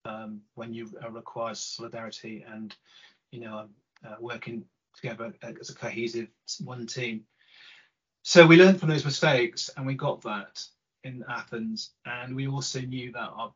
um, 0.06 0.42
when 0.54 0.74
you 0.74 0.90
uh, 1.04 1.10
require 1.10 1.56
solidarity 1.56 2.46
and 2.48 2.76
you 3.32 3.42
know 3.42 3.68
uh, 4.06 4.16
working 4.20 4.64
together 4.96 5.34
as 5.42 5.70
a 5.70 5.76
cohesive 5.76 6.28
one 6.64 6.86
team. 6.86 7.26
So 8.24 8.46
we 8.46 8.58
learned 8.58 8.80
from 8.80 8.90
those 8.90 9.06
mistakes 9.06 9.70
and 9.76 9.86
we 9.86 9.94
got 9.96 10.22
that 10.24 10.64
in 11.04 11.24
Athens, 11.30 11.92
and 12.06 12.36
we 12.36 12.48
also 12.48 12.82
knew 12.82 13.12
that 13.12 13.30
our, 13.36 13.54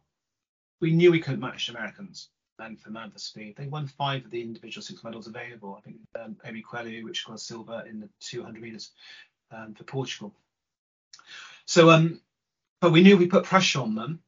we 0.81 0.91
knew 0.91 1.11
we 1.11 1.19
couldn't 1.19 1.39
match 1.39 1.69
Americans 1.69 2.29
and 2.59 2.79
for 2.81 3.19
speed. 3.19 3.55
They 3.57 3.67
won 3.67 3.87
five 3.87 4.25
of 4.25 4.31
the 4.31 4.41
individual 4.41 4.83
six 4.83 5.03
medals 5.03 5.27
available. 5.27 5.75
I 5.77 5.81
think 5.81 5.97
um, 6.19 6.37
Obikwelu, 6.45 7.03
which 7.03 7.25
got 7.25 7.39
silver 7.39 7.83
in 7.89 7.99
the 7.99 8.09
200 8.19 8.61
meters 8.61 8.91
um, 9.51 9.73
for 9.73 9.83
Portugal. 9.83 10.33
So, 11.65 11.89
um, 11.89 12.21
but 12.81 12.91
we 12.91 13.01
knew 13.01 13.17
we 13.17 13.27
put 13.27 13.43
pressure 13.43 13.81
on 13.81 13.95
them 13.95 14.19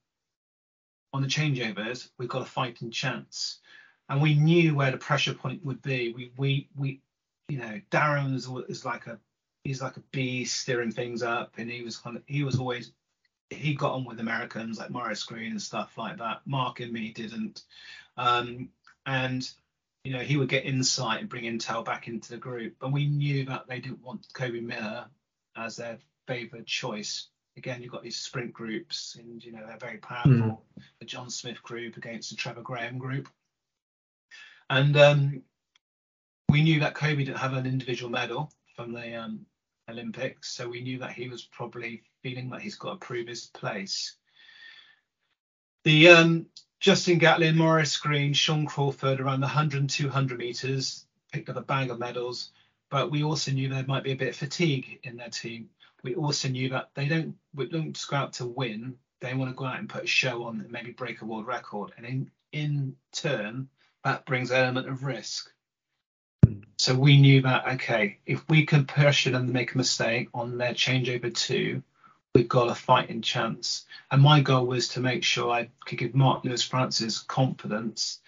on 1.14 1.22
the 1.22 1.28
changeovers. 1.28 2.10
We've 2.18 2.30
got 2.30 2.44
a 2.44 2.46
fighting 2.46 2.92
chance, 2.92 3.60
and 4.10 4.22
we 4.22 4.36
knew 4.36 4.76
where 4.76 4.92
the 4.92 4.98
pressure 4.98 5.34
point 5.34 5.66
would 5.66 5.82
be. 5.82 6.14
We 6.14 6.32
we 6.38 6.70
we, 6.78 7.02
you 7.50 7.58
know, 7.58 7.82
Darren 7.92 8.36
is, 8.36 8.50
is 8.70 8.86
like 8.86 9.08
a 9.08 9.18
he's 9.64 9.82
like 9.82 9.98
a 9.98 10.04
bee 10.12 10.46
steering 10.46 10.92
things 10.92 11.24
up, 11.24 11.54
and 11.58 11.70
he 11.70 11.82
was 11.82 11.98
kind 11.98 12.16
of 12.16 12.24
he 12.26 12.44
was 12.44 12.60
always 12.60 12.92
he 13.52 13.74
got 13.74 13.94
on 13.94 14.06
with 14.06 14.20
Americans 14.20 14.80
like 14.80 14.90
Maurice 14.90 15.24
Greene 15.24 15.52
and 15.52 15.62
stuff 15.62 15.98
like 15.98 16.18
that. 16.18 16.42
Mark 16.46 16.80
and 16.80 16.92
me 16.92 17.12
didn't. 17.12 17.64
Um, 18.18 18.70
and 19.06 19.50
you 20.04 20.14
know 20.14 20.20
he 20.20 20.38
would 20.38 20.50
get 20.50 20.66
insight 20.66 21.20
and 21.20 21.30
bring 21.30 21.44
intel 21.44 21.86
back 21.86 22.08
into 22.08 22.30
the 22.30 22.38
group. 22.38 22.76
And 22.82 22.94
we 22.94 23.08
knew 23.08 23.46
that 23.46 23.68
they 23.68 23.80
didn't 23.80 24.04
want 24.04 24.28
Coby 24.34 24.64
Miller 24.64 25.06
as 25.56 25.76
their 25.76 26.00
favoured 26.28 26.66
choice. 26.66 27.28
Again, 27.58 27.82
you've 27.82 27.92
got 27.92 28.04
these 28.04 28.18
sprint 28.18 28.54
groups, 28.54 29.18
and 29.20 29.44
you 29.44 29.52
know 29.52 29.66
they're 29.68 29.78
very 29.78 29.98
powerful. 29.98 30.32
Mm. 30.32 30.58
The 31.00 31.06
John 31.06 31.30
Smith 31.30 31.62
group 31.62 31.98
against 31.98 32.30
the 32.30 32.38
Trevor 32.38 32.62
Graham 32.62 32.98
group, 32.98 33.28
and 34.70 34.96
um, 34.96 35.42
we 36.50 36.64
knew 36.64 36.80
that 36.80 36.96
Kobe 36.96 37.26
didn't 37.26 37.38
have 37.38 37.54
an 37.54 37.66
individual 37.66 38.10
medal 38.10 38.52
from 38.76 38.94
the 38.94 39.16
um, 39.16 39.46
Olympics, 39.92 40.52
so 40.52 40.68
we 40.68 40.82
knew 40.82 40.98
that 41.00 41.14
he 41.14 41.30
was 41.30 41.44
probably 41.44 42.04
feeling 42.24 42.50
that 42.50 42.62
he's 42.62 42.76
got 42.76 43.00
to 43.00 43.06
prove 43.06 43.28
his 43.28 43.48
place. 43.48 44.16
The 45.84 46.10
um, 46.10 46.46
Justin 46.80 47.18
Gatlin, 47.18 47.58
Maurice 47.58 47.98
Greene, 47.98 48.34
Shawn 48.34 48.66
Crawford 48.66 49.20
around 49.20 49.42
the 49.42 49.48
100 49.48 49.82
and 49.82 49.90
200 49.90 50.38
meters 50.38 51.06
picked 51.32 51.50
up 51.50 51.56
a 51.56 51.62
bag 51.62 51.90
of 51.90 52.00
medals, 52.00 52.52
but 52.90 53.12
we 53.12 53.24
also 53.24 53.52
knew 53.52 53.70
there 53.70 53.86
might 53.86 54.04
be 54.04 54.12
a 54.12 54.16
bit 54.16 54.30
of 54.30 54.36
fatigue 54.36 55.00
in 55.04 55.16
their 55.16 55.30
team. 55.30 55.70
We 56.04 56.16
also 56.16 56.50
knew 56.50 56.70
that 56.70 56.90
they 56.94 57.08
don't 57.08 57.36
we 57.54 57.68
don't 57.68 57.94
just 57.94 58.10
go 58.10 58.18
out 58.18 58.34
to 58.34 58.46
win; 58.46 58.96
they 59.20 59.34
want 59.34 59.52
to 59.52 59.56
go 59.56 59.66
out 59.66 59.80
and 59.80 59.90
put 59.90 60.04
a 60.04 60.08
show 60.08 60.44
on 60.44 60.60
and 60.60 60.72
maybe 60.72 60.92
break 60.92 61.22
a 61.22 61.26
world 61.26 61.48
record, 61.48 61.92
and 61.98 62.06
in 62.06 62.32
in 62.52 62.96
turn 63.12 63.70
that 64.04 64.26
brings 64.26 64.52
an 64.52 64.58
element 64.58 64.90
of 64.90 65.04
risk. 65.04 65.52
So 66.82 66.96
we 66.96 67.22
knew 67.22 67.44
that 67.44 67.68
okay, 67.76 68.18
if 68.26 68.44
we 68.50 68.66
can 68.66 68.86
pressure 68.88 69.30
them 69.30 69.46
to 69.46 69.54
make 69.54 69.76
a 69.76 69.78
mistake 69.78 70.30
on 70.34 70.58
their 70.58 70.74
changeover 70.74 71.32
two, 71.32 71.84
we've 72.34 72.50
got 72.50 72.72
a 72.72 72.74
fighting 72.74 73.22
chance. 73.22 73.86
And 74.10 74.20
my 74.20 74.42
goal 74.42 74.66
was 74.66 74.88
to 74.88 75.00
make 75.00 75.24
sure 75.24 75.52
I 75.52 75.70
could 75.86 76.00
give 76.00 76.16
Mark 76.16 76.44
Lewis 76.44 76.64
Francis 76.64 77.20
confidence 77.20 78.20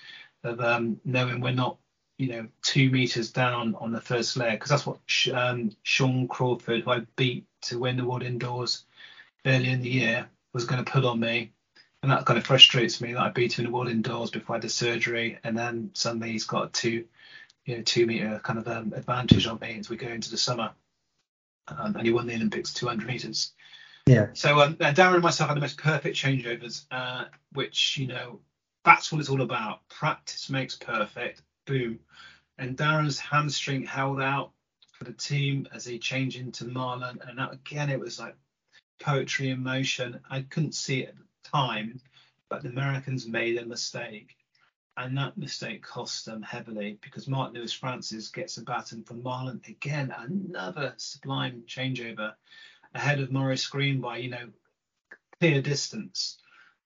of 0.44 0.62
um, 0.62 1.02
knowing 1.04 1.42
we're 1.42 1.52
not, 1.52 1.78
you 2.20 2.28
know, 2.28 2.48
two 2.62 2.92
meters 2.92 3.32
down 3.32 3.74
on 3.74 3.92
the 3.92 4.00
first 4.00 4.38
leg, 4.38 4.60
because 4.60 4.70
that's 4.70 4.86
what 4.86 5.00
um, 5.34 5.72
Shawn 5.82 6.28
Crawford, 6.28 6.84
who 6.84 6.92
I 6.92 7.00
beat 7.16 7.48
to 7.62 7.80
win 7.80 7.98
the 7.98 8.06
World 8.06 8.22
Indoors 8.22 8.86
early 9.48 9.70
in 9.70 9.82
the 9.82 9.90
year, 9.90 10.28
was 10.54 10.66
going 10.66 10.86
to 10.86 10.92
put 10.92 11.06
on 11.06 11.20
me. 11.20 11.54
And 12.04 12.12
that 12.12 12.26
kind 12.26 12.38
of 12.38 12.46
frustrates 12.46 13.02
me 13.02 13.14
that 13.14 13.22
I 13.22 13.30
beat 13.30 13.58
him 13.58 13.66
in 13.66 13.72
the 13.72 13.76
World 13.76 13.90
Indoors 13.90 14.30
before 14.30 14.56
I 14.56 14.58
had 14.58 14.64
the 14.64 14.70
surgery, 14.70 15.40
and 15.44 15.58
then 15.58 15.90
suddenly 15.94 16.34
he's 16.34 16.44
got 16.44 16.74
two, 16.74 17.06
you 17.66 17.78
know, 17.78 17.84
two 17.84 18.06
meter 18.06 18.40
kind 18.44 18.60
of 18.60 18.68
um, 18.68 18.94
advantage 18.96 19.48
on 19.48 19.60
me 19.60 19.78
as 19.80 19.90
we 19.90 19.98
go 19.98 20.08
into 20.08 20.32
the 20.32 20.38
summer. 20.38 20.72
Um, 21.68 21.96
and 21.96 22.06
he 22.06 22.12
won 22.12 22.28
the 22.28 22.36
Olympics 22.36 22.74
200 22.74 23.08
meters. 23.08 23.54
Yeah. 24.06 24.28
So 24.34 24.60
um, 24.60 24.76
Darren 24.76 25.14
and 25.14 25.24
myself 25.24 25.48
had 25.48 25.56
the 25.56 25.62
most 25.62 25.78
perfect 25.78 26.18
changeovers, 26.18 26.86
uh, 26.92 27.26
which 27.54 27.98
you 27.98 28.08
know 28.08 28.42
that's 28.84 29.12
what 29.12 29.22
it's 29.22 29.30
all 29.30 29.42
about. 29.42 29.88
Practice 29.88 30.50
makes 30.50 30.76
perfect. 30.76 31.42
Boom. 31.66 32.00
And 32.58 32.78
Darren's 32.78 33.18
hamstring 33.18 33.86
held 33.86 34.22
out 34.22 34.52
for 34.92 35.06
the 35.06 35.14
team 35.14 35.68
as 35.74 35.86
he 35.86 36.00
changed 36.00 36.38
into 36.38 36.66
Marlon, 36.66 37.28
and 37.28 37.40
that, 37.40 37.54
again 37.54 37.90
it 37.90 38.00
was 38.00 38.20
like 38.20 38.36
poetry 39.00 39.50
in 39.50 39.64
motion. 39.64 40.20
I 40.30 40.42
couldn't 40.42 40.76
see 40.76 41.04
it 41.04 41.10
at 41.10 41.16
the 41.16 41.50
time, 41.50 42.02
but 42.50 42.64
the 42.64 42.70
Americans 42.70 43.26
made 43.26 43.58
a 43.58 43.66
mistake. 43.66 44.36
And 44.96 45.18
that 45.18 45.38
mistake 45.38 45.82
cost 45.82 46.26
them 46.26 46.44
heavily 46.44 47.00
because 47.02 47.28
Mark 47.28 47.54
Lewis 47.54 47.74
Francis 47.74 48.30
gets 48.30 48.58
a 48.58 48.64
baton 48.64 49.04
from 49.04 49.24
Marlon. 49.24 49.68
Again, 49.68 50.14
another 50.16 50.94
sublime 50.98 51.64
changeover 51.68 52.34
ahead 52.94 53.20
of 53.20 53.32
Maurice 53.32 53.66
Greene 53.66 54.02
by, 54.02 54.18
you 54.18 54.30
know, 54.30 54.50
clear 55.40 55.62
distance. 55.62 56.38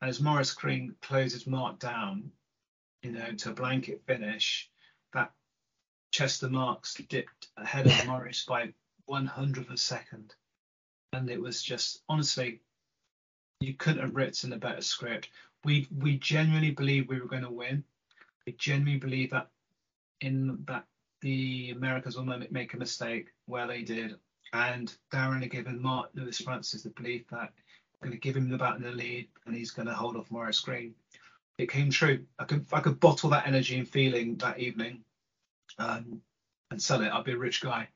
And 0.01 0.09
as 0.09 0.21
Maurice 0.21 0.53
Greene 0.53 0.95
closes 1.01 1.47
Mark 1.47 1.79
down, 1.79 2.31
you 3.01 3.11
know, 3.11 3.31
to 3.31 3.49
a 3.49 3.53
blanket 3.53 4.03
finish, 4.05 4.69
that 5.13 5.33
Chester 6.11 6.49
Marks 6.49 6.93
dipped 6.93 7.47
ahead 7.57 7.87
of 7.87 8.05
Maurice 8.07 8.45
by 8.45 8.73
one 9.05 9.25
hundredth 9.25 9.67
of 9.67 9.73
a 9.73 9.77
second. 9.77 10.33
And 11.11 11.29
it 11.29 11.41
was 11.41 11.61
just 11.61 12.03
honestly, 12.07 12.61
you 13.59 13.73
couldn't 13.73 14.01
have 14.01 14.15
written 14.15 14.53
a 14.53 14.57
better 14.57 14.81
script. 14.81 15.29
We 15.63 15.87
we 15.95 16.17
genuinely 16.17 16.71
believed 16.71 17.09
we 17.09 17.19
were 17.19 17.27
going 17.27 17.43
to 17.43 17.49
win. 17.49 17.83
We 18.47 18.53
genuinely 18.53 18.97
believe 18.97 19.31
that 19.31 19.49
in 20.21 20.63
that 20.67 20.85
the 21.21 21.71
Americans 21.71 22.15
will 22.15 22.41
make 22.49 22.73
a 22.73 22.77
mistake 22.77 23.27
where 23.45 23.67
they 23.67 23.81
did 23.81 24.15
and 24.53 24.95
Darren 25.11 25.41
had 25.41 25.51
given 25.51 25.81
Mark 25.81 26.11
Lewis 26.13 26.39
Francis 26.39 26.83
the 26.83 26.89
belief 26.91 27.27
that 27.27 27.51
going 28.01 28.13
to 28.13 28.17
give 28.17 28.37
him 28.37 28.49
the 28.49 28.57
bat 28.57 28.77
in 28.77 28.83
the 28.83 28.91
lead 28.91 29.27
and 29.45 29.53
he's 29.53 29.71
going 29.71 29.87
to 29.87 29.93
hold 29.93 30.15
off 30.15 30.31
Maurice 30.31 30.61
Greene. 30.61 30.93
It 31.57 31.69
came 31.69 31.89
true. 31.89 32.25
I 32.39 32.45
could 32.45 32.65
I 32.71 32.79
could 32.79 33.01
bottle 33.01 33.29
that 33.31 33.47
energy 33.47 33.79
and 33.79 33.87
feeling 33.87 34.37
that 34.37 34.59
evening 34.59 35.03
um, 35.77 36.21
and 36.71 36.81
sell 36.81 37.01
it. 37.01 37.11
I'd 37.11 37.25
be 37.25 37.33
a 37.33 37.37
rich 37.37 37.59
guy. 37.59 37.89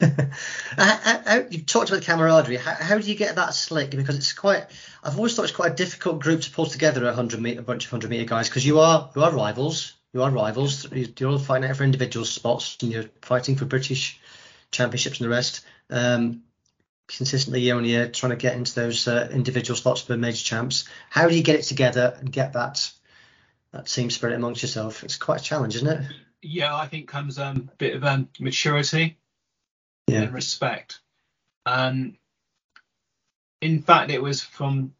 you've 1.50 1.66
talked 1.66 1.90
about 1.90 2.02
camaraderie. 2.02 2.56
How, 2.56 2.74
how, 2.74 2.98
do 2.98 3.08
you 3.08 3.16
get 3.16 3.34
that 3.34 3.52
slick? 3.52 3.90
Because 3.90 4.16
it's 4.16 4.32
quite. 4.32 4.66
I've 5.02 5.16
always 5.16 5.34
thought 5.34 5.42
it's 5.44 5.52
quite 5.52 5.72
a 5.72 5.74
difficult 5.74 6.20
group 6.20 6.42
to 6.42 6.50
pull 6.50 6.66
together 6.66 7.06
a 7.06 7.12
hundred 7.12 7.40
meter, 7.40 7.60
a 7.60 7.64
bunch 7.64 7.84
of 7.84 7.90
hundred 7.90 8.10
meter 8.10 8.24
guys, 8.24 8.48
because 8.48 8.64
you 8.64 8.78
are 8.78 9.10
you 9.16 9.24
are 9.24 9.32
rivals. 9.32 9.94
You 10.12 10.22
are 10.22 10.30
rivals. 10.30 10.86
You're 10.92 11.30
all 11.30 11.38
fighting 11.38 11.68
out 11.68 11.76
for 11.76 11.84
individual 11.84 12.24
spots, 12.24 12.78
and 12.80 12.92
you're 12.92 13.10
fighting 13.22 13.56
for 13.56 13.64
British 13.64 14.20
championships 14.70 15.18
and 15.18 15.26
the 15.26 15.34
rest. 15.34 15.64
Um, 15.90 16.42
consistently 17.08 17.62
year 17.62 17.74
on 17.74 17.84
year, 17.84 18.08
trying 18.08 18.30
to 18.30 18.36
get 18.36 18.54
into 18.54 18.74
those 18.74 19.08
uh, 19.08 19.28
individual 19.32 19.76
slots 19.76 20.02
for 20.02 20.16
major 20.16 20.44
champs. 20.44 20.88
How 21.10 21.28
do 21.28 21.34
you 21.34 21.42
get 21.42 21.56
it 21.56 21.62
together 21.62 22.16
and 22.20 22.30
get 22.30 22.52
that 22.52 22.88
that 23.72 23.86
team 23.86 24.10
spirit 24.10 24.36
amongst 24.36 24.62
yourself? 24.62 25.02
It's 25.02 25.16
quite 25.16 25.40
a 25.40 25.44
challenge, 25.44 25.74
isn't 25.74 25.88
it? 25.88 26.06
Yeah, 26.40 26.76
I 26.76 26.86
think 26.86 27.08
comes 27.08 27.36
um, 27.36 27.68
a 27.72 27.76
bit 27.76 27.96
of 27.96 28.04
um, 28.04 28.28
maturity 28.38 29.18
yeah. 30.08 30.22
and 30.22 30.34
respect. 30.34 31.00
Um, 31.66 32.16
in 33.60 33.82
fact, 33.82 34.10
it 34.10 34.22
was 34.22 34.42
from 34.42 34.94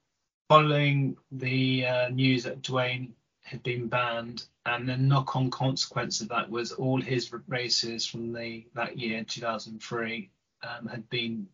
following 0.48 1.16
the 1.30 1.86
uh, 1.86 2.08
news 2.08 2.44
that 2.44 2.62
Dwain 2.62 3.12
had 3.42 3.62
been 3.62 3.88
banned 3.88 4.44
and 4.66 4.88
the 4.88 4.96
knock-on 4.96 5.50
consequence 5.50 6.20
of 6.20 6.28
that 6.28 6.50
was 6.50 6.72
all 6.72 7.00
his 7.00 7.32
races 7.46 8.04
from 8.04 8.32
the 8.32 8.66
that 8.74 8.98
year 8.98 9.24
2003 9.24 10.30
um, 10.62 10.86
had 10.86 11.08
been 11.08 11.46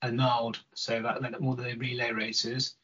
annulled 0.00 0.58
so 0.74 1.02
that 1.02 1.20
meant 1.20 1.36
all 1.36 1.54
the 1.54 1.74
relay 1.76 2.10
races 2.10 2.74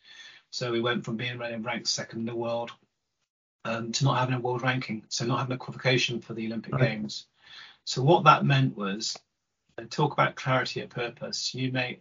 so 0.51 0.71
we 0.71 0.81
went 0.81 1.05
from 1.05 1.17
being 1.17 1.39
ranked 1.39 1.89
second 1.89 2.21
in 2.21 2.27
the 2.27 2.35
world 2.35 2.71
um, 3.65 3.91
to 3.91 4.05
not 4.05 4.19
having 4.19 4.35
a 4.35 4.41
world 4.41 4.63
ranking 4.63 5.03
so 5.09 5.25
not 5.25 5.39
having 5.39 5.55
a 5.55 5.59
qualification 5.59 6.21
for 6.21 6.35
the 6.35 6.47
olympic 6.47 6.75
right. 6.75 6.83
games 6.83 7.27
so 7.85 8.03
what 8.03 8.25
that 8.25 8.45
meant 8.45 8.77
was 8.77 9.17
talk 9.85 10.13
about 10.13 10.35
clarity 10.35 10.81
of 10.81 10.91
purpose 10.91 11.55
you 11.55 11.71
may 11.73 12.01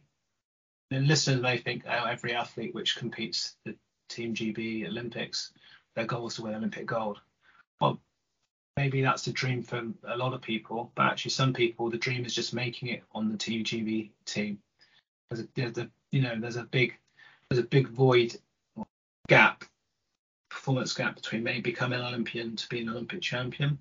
the 0.90 1.00
listeners 1.00 1.42
may 1.42 1.58
think 1.58 1.84
oh 1.88 2.06
every 2.06 2.34
athlete 2.34 2.74
which 2.74 2.96
competes 2.96 3.56
the 3.66 3.76
team 4.10 4.34
gb 4.34 4.88
olympics 4.88 5.52
their 5.96 6.06
goal 6.06 6.28
is 6.28 6.36
to 6.36 6.44
win 6.44 6.56
olympic 6.56 6.86
gold 6.86 7.20
well, 7.80 8.00
maybe 8.76 9.02
that's 9.02 9.26
the 9.26 9.32
dream 9.32 9.64
for 9.64 9.84
a 10.08 10.18
lot 10.18 10.34
of 10.34 10.42
people, 10.42 10.92
but 10.96 11.08
actually 11.08 11.32
some 11.32 11.54
people 11.54 11.90
the 11.90 11.98
dream 11.98 12.26
is 12.26 12.34
just 12.34 12.54
making 12.54 12.90
it 12.90 13.04
on 13.14 13.32
the 13.32 13.38
TUGB 13.38 14.12
team. 14.26 14.60
There's 15.30 15.42
a, 15.42 15.48
there's 15.56 15.78
a 15.78 15.90
you 16.12 16.22
know 16.22 16.40
there's 16.40 16.56
a 16.56 16.64
big 16.64 16.98
there's 17.50 17.64
a 17.64 17.68
big 17.68 17.88
void 17.90 18.36
gap 19.28 19.66
performance 20.50 20.94
gap 20.94 21.16
between 21.16 21.44
maybe 21.44 21.62
becoming 21.62 22.00
an 22.00 22.06
Olympian 22.06 22.56
to 22.56 22.70
being 22.70 22.88
an 22.88 22.94
Olympic 22.94 23.22
champion. 23.22 23.78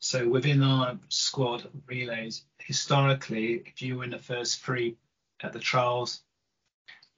So 0.00 0.26
within 0.26 0.62
our 0.62 0.98
squad 1.08 1.68
relays, 1.86 2.44
historically, 2.58 3.62
if 3.66 3.82
you 3.82 3.98
were 3.98 4.04
in 4.04 4.10
the 4.10 4.18
first 4.18 4.60
three 4.60 4.96
at 5.42 5.52
the 5.52 5.58
trials, 5.58 6.22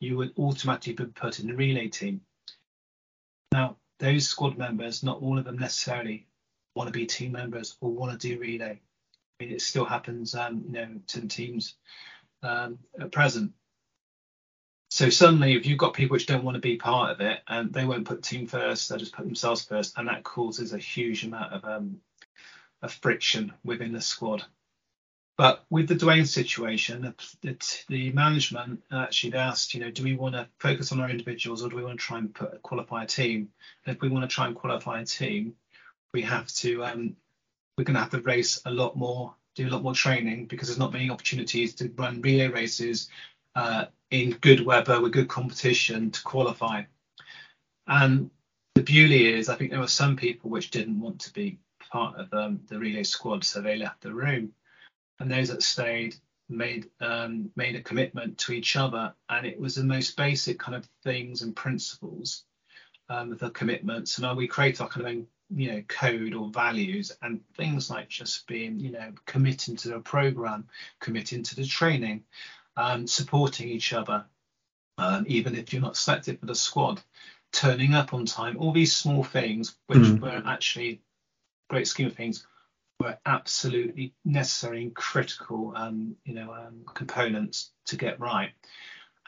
you 0.00 0.16
would 0.16 0.36
automatically 0.36 0.92
be 0.92 1.04
put 1.12 1.38
in 1.38 1.46
the 1.46 1.54
relay 1.54 1.88
team. 1.88 2.22
Now, 3.52 3.76
those 4.00 4.28
squad 4.28 4.58
members, 4.58 5.04
not 5.04 5.22
all 5.22 5.38
of 5.38 5.44
them 5.44 5.58
necessarily 5.58 6.26
want 6.74 6.88
to 6.88 6.92
be 6.92 7.06
team 7.06 7.32
members 7.32 7.76
or 7.80 7.92
want 7.92 8.20
to 8.20 8.28
do 8.28 8.40
relay. 8.40 8.80
I 8.80 9.44
mean, 9.44 9.54
it 9.54 9.62
still 9.62 9.84
happens, 9.84 10.34
um, 10.34 10.64
you 10.66 10.72
know, 10.72 10.88
to 11.06 11.20
the 11.20 11.28
teams 11.28 11.76
um, 12.42 12.80
at 13.00 13.12
present. 13.12 13.52
So 14.90 15.08
suddenly, 15.08 15.54
if 15.54 15.66
you've 15.66 15.78
got 15.78 15.94
people 15.94 16.14
which 16.14 16.26
don't 16.26 16.44
want 16.44 16.56
to 16.56 16.60
be 16.60 16.76
part 16.76 17.12
of 17.12 17.20
it, 17.20 17.40
and 17.46 17.72
they 17.72 17.84
won't 17.84 18.08
put 18.08 18.24
team 18.24 18.48
first, 18.48 18.88
they'll 18.88 18.98
just 18.98 19.14
put 19.14 19.24
themselves 19.24 19.64
first, 19.64 19.96
and 19.96 20.08
that 20.08 20.24
causes 20.24 20.72
a 20.72 20.78
huge 20.78 21.24
amount 21.24 21.52
of 21.52 21.64
um, 21.64 22.00
of 22.82 22.92
friction 22.92 23.52
within 23.64 23.92
the 23.92 24.00
squad. 24.00 24.44
But 25.38 25.64
with 25.70 25.88
the 25.88 25.94
Dwain 25.94 26.26
situation, 26.26 27.14
the, 27.40 27.84
the 27.88 28.12
management 28.12 28.82
actually 28.92 29.34
asked, 29.34 29.72
you 29.72 29.80
know, 29.80 29.90
do 29.90 30.02
we 30.02 30.14
want 30.14 30.34
to 30.34 30.48
focus 30.58 30.92
on 30.92 31.00
our 31.00 31.08
individuals 31.08 31.64
or 31.64 31.70
do 31.70 31.76
we 31.76 31.84
want 31.84 31.98
to 31.98 32.06
try 32.06 32.18
and 32.18 32.34
put, 32.34 32.62
qualify 32.62 33.04
a 33.04 33.06
team? 33.06 33.48
And 33.86 33.96
if 33.96 34.02
we 34.02 34.08
want 34.08 34.28
to 34.28 34.34
try 34.34 34.46
and 34.46 34.54
qualify 34.54 35.00
a 35.00 35.06
team, 35.06 35.54
we 36.12 36.22
have 36.22 36.48
to, 36.48 36.84
um, 36.84 37.16
we're 37.76 37.84
going 37.84 37.94
to 37.94 38.00
have 38.00 38.10
to 38.10 38.20
race 38.20 38.60
a 38.66 38.70
lot 38.70 38.94
more, 38.94 39.34
do 39.54 39.66
a 39.66 39.70
lot 39.70 39.82
more 39.82 39.94
training 39.94 40.46
because 40.46 40.68
there's 40.68 40.78
not 40.78 40.92
many 40.92 41.08
opportunities 41.08 41.74
to 41.76 41.90
run 41.96 42.20
relay 42.20 42.48
races 42.48 43.08
uh, 43.54 43.86
in 44.10 44.32
good 44.32 44.64
weather 44.64 45.00
with 45.00 45.12
good 45.12 45.28
competition 45.28 46.10
to 46.10 46.22
qualify. 46.22 46.82
And 47.86 48.30
the 48.74 48.82
beauty 48.82 49.32
is, 49.32 49.48
I 49.48 49.56
think 49.56 49.70
there 49.70 49.80
were 49.80 49.86
some 49.86 50.16
people 50.16 50.50
which 50.50 50.70
didn't 50.70 51.00
want 51.00 51.20
to 51.22 51.32
be 51.32 51.58
part 51.92 52.18
of 52.18 52.32
um, 52.32 52.60
the 52.68 52.78
relay 52.78 53.02
squad, 53.02 53.44
so 53.44 53.60
they 53.60 53.76
left 53.76 54.00
the 54.00 54.14
room 54.14 54.52
and 55.22 55.30
those 55.30 55.48
that 55.48 55.62
stayed 55.62 56.16
made 56.48 56.90
um, 57.00 57.50
made 57.56 57.76
a 57.76 57.82
commitment 57.82 58.38
to 58.38 58.52
each 58.52 58.76
other, 58.76 59.14
and 59.28 59.46
it 59.46 59.58
was 59.58 59.76
the 59.76 59.84
most 59.84 60.16
basic 60.16 60.58
kind 60.58 60.74
of 60.74 60.88
things 61.04 61.42
and 61.42 61.54
principles 61.54 62.44
um, 63.08 63.36
the 63.36 63.50
commitments. 63.50 64.18
And 64.18 64.36
we 64.36 64.48
create 64.48 64.80
our 64.80 64.88
kind 64.88 65.06
of 65.06 65.12
own, 65.12 65.26
you 65.54 65.72
know, 65.72 65.82
code 65.88 66.34
or 66.34 66.48
values, 66.48 67.12
and 67.22 67.40
things 67.56 67.88
like 67.88 68.08
just 68.08 68.46
being, 68.48 68.80
you 68.80 68.90
know, 68.90 69.12
committing 69.24 69.76
to 69.76 69.88
the 69.90 70.00
program, 70.00 70.68
committing 71.00 71.44
to 71.44 71.56
the 71.56 71.66
training, 71.66 72.24
um, 72.76 73.06
supporting 73.06 73.68
each 73.68 73.92
other, 73.92 74.24
um, 74.98 75.24
even 75.28 75.54
if 75.54 75.72
you're 75.72 75.82
not 75.82 75.96
selected 75.96 76.40
for 76.40 76.46
the 76.46 76.54
squad, 76.54 77.00
turning 77.52 77.94
up 77.94 78.12
on 78.12 78.26
time, 78.26 78.56
all 78.58 78.72
these 78.72 78.94
small 78.94 79.22
things 79.22 79.76
which 79.86 79.98
mm. 79.98 80.20
were 80.20 80.42
actually 80.46 81.00
great 81.72 81.88
scheme 81.88 82.08
of 82.08 82.14
things 82.14 82.46
were 83.00 83.16
absolutely 83.24 84.12
necessary 84.26 84.82
and 84.82 84.94
critical, 84.94 85.72
um, 85.74 86.14
you 86.26 86.34
know, 86.34 86.52
um, 86.52 86.82
components 86.92 87.70
to 87.86 87.96
get 87.96 88.20
right. 88.20 88.50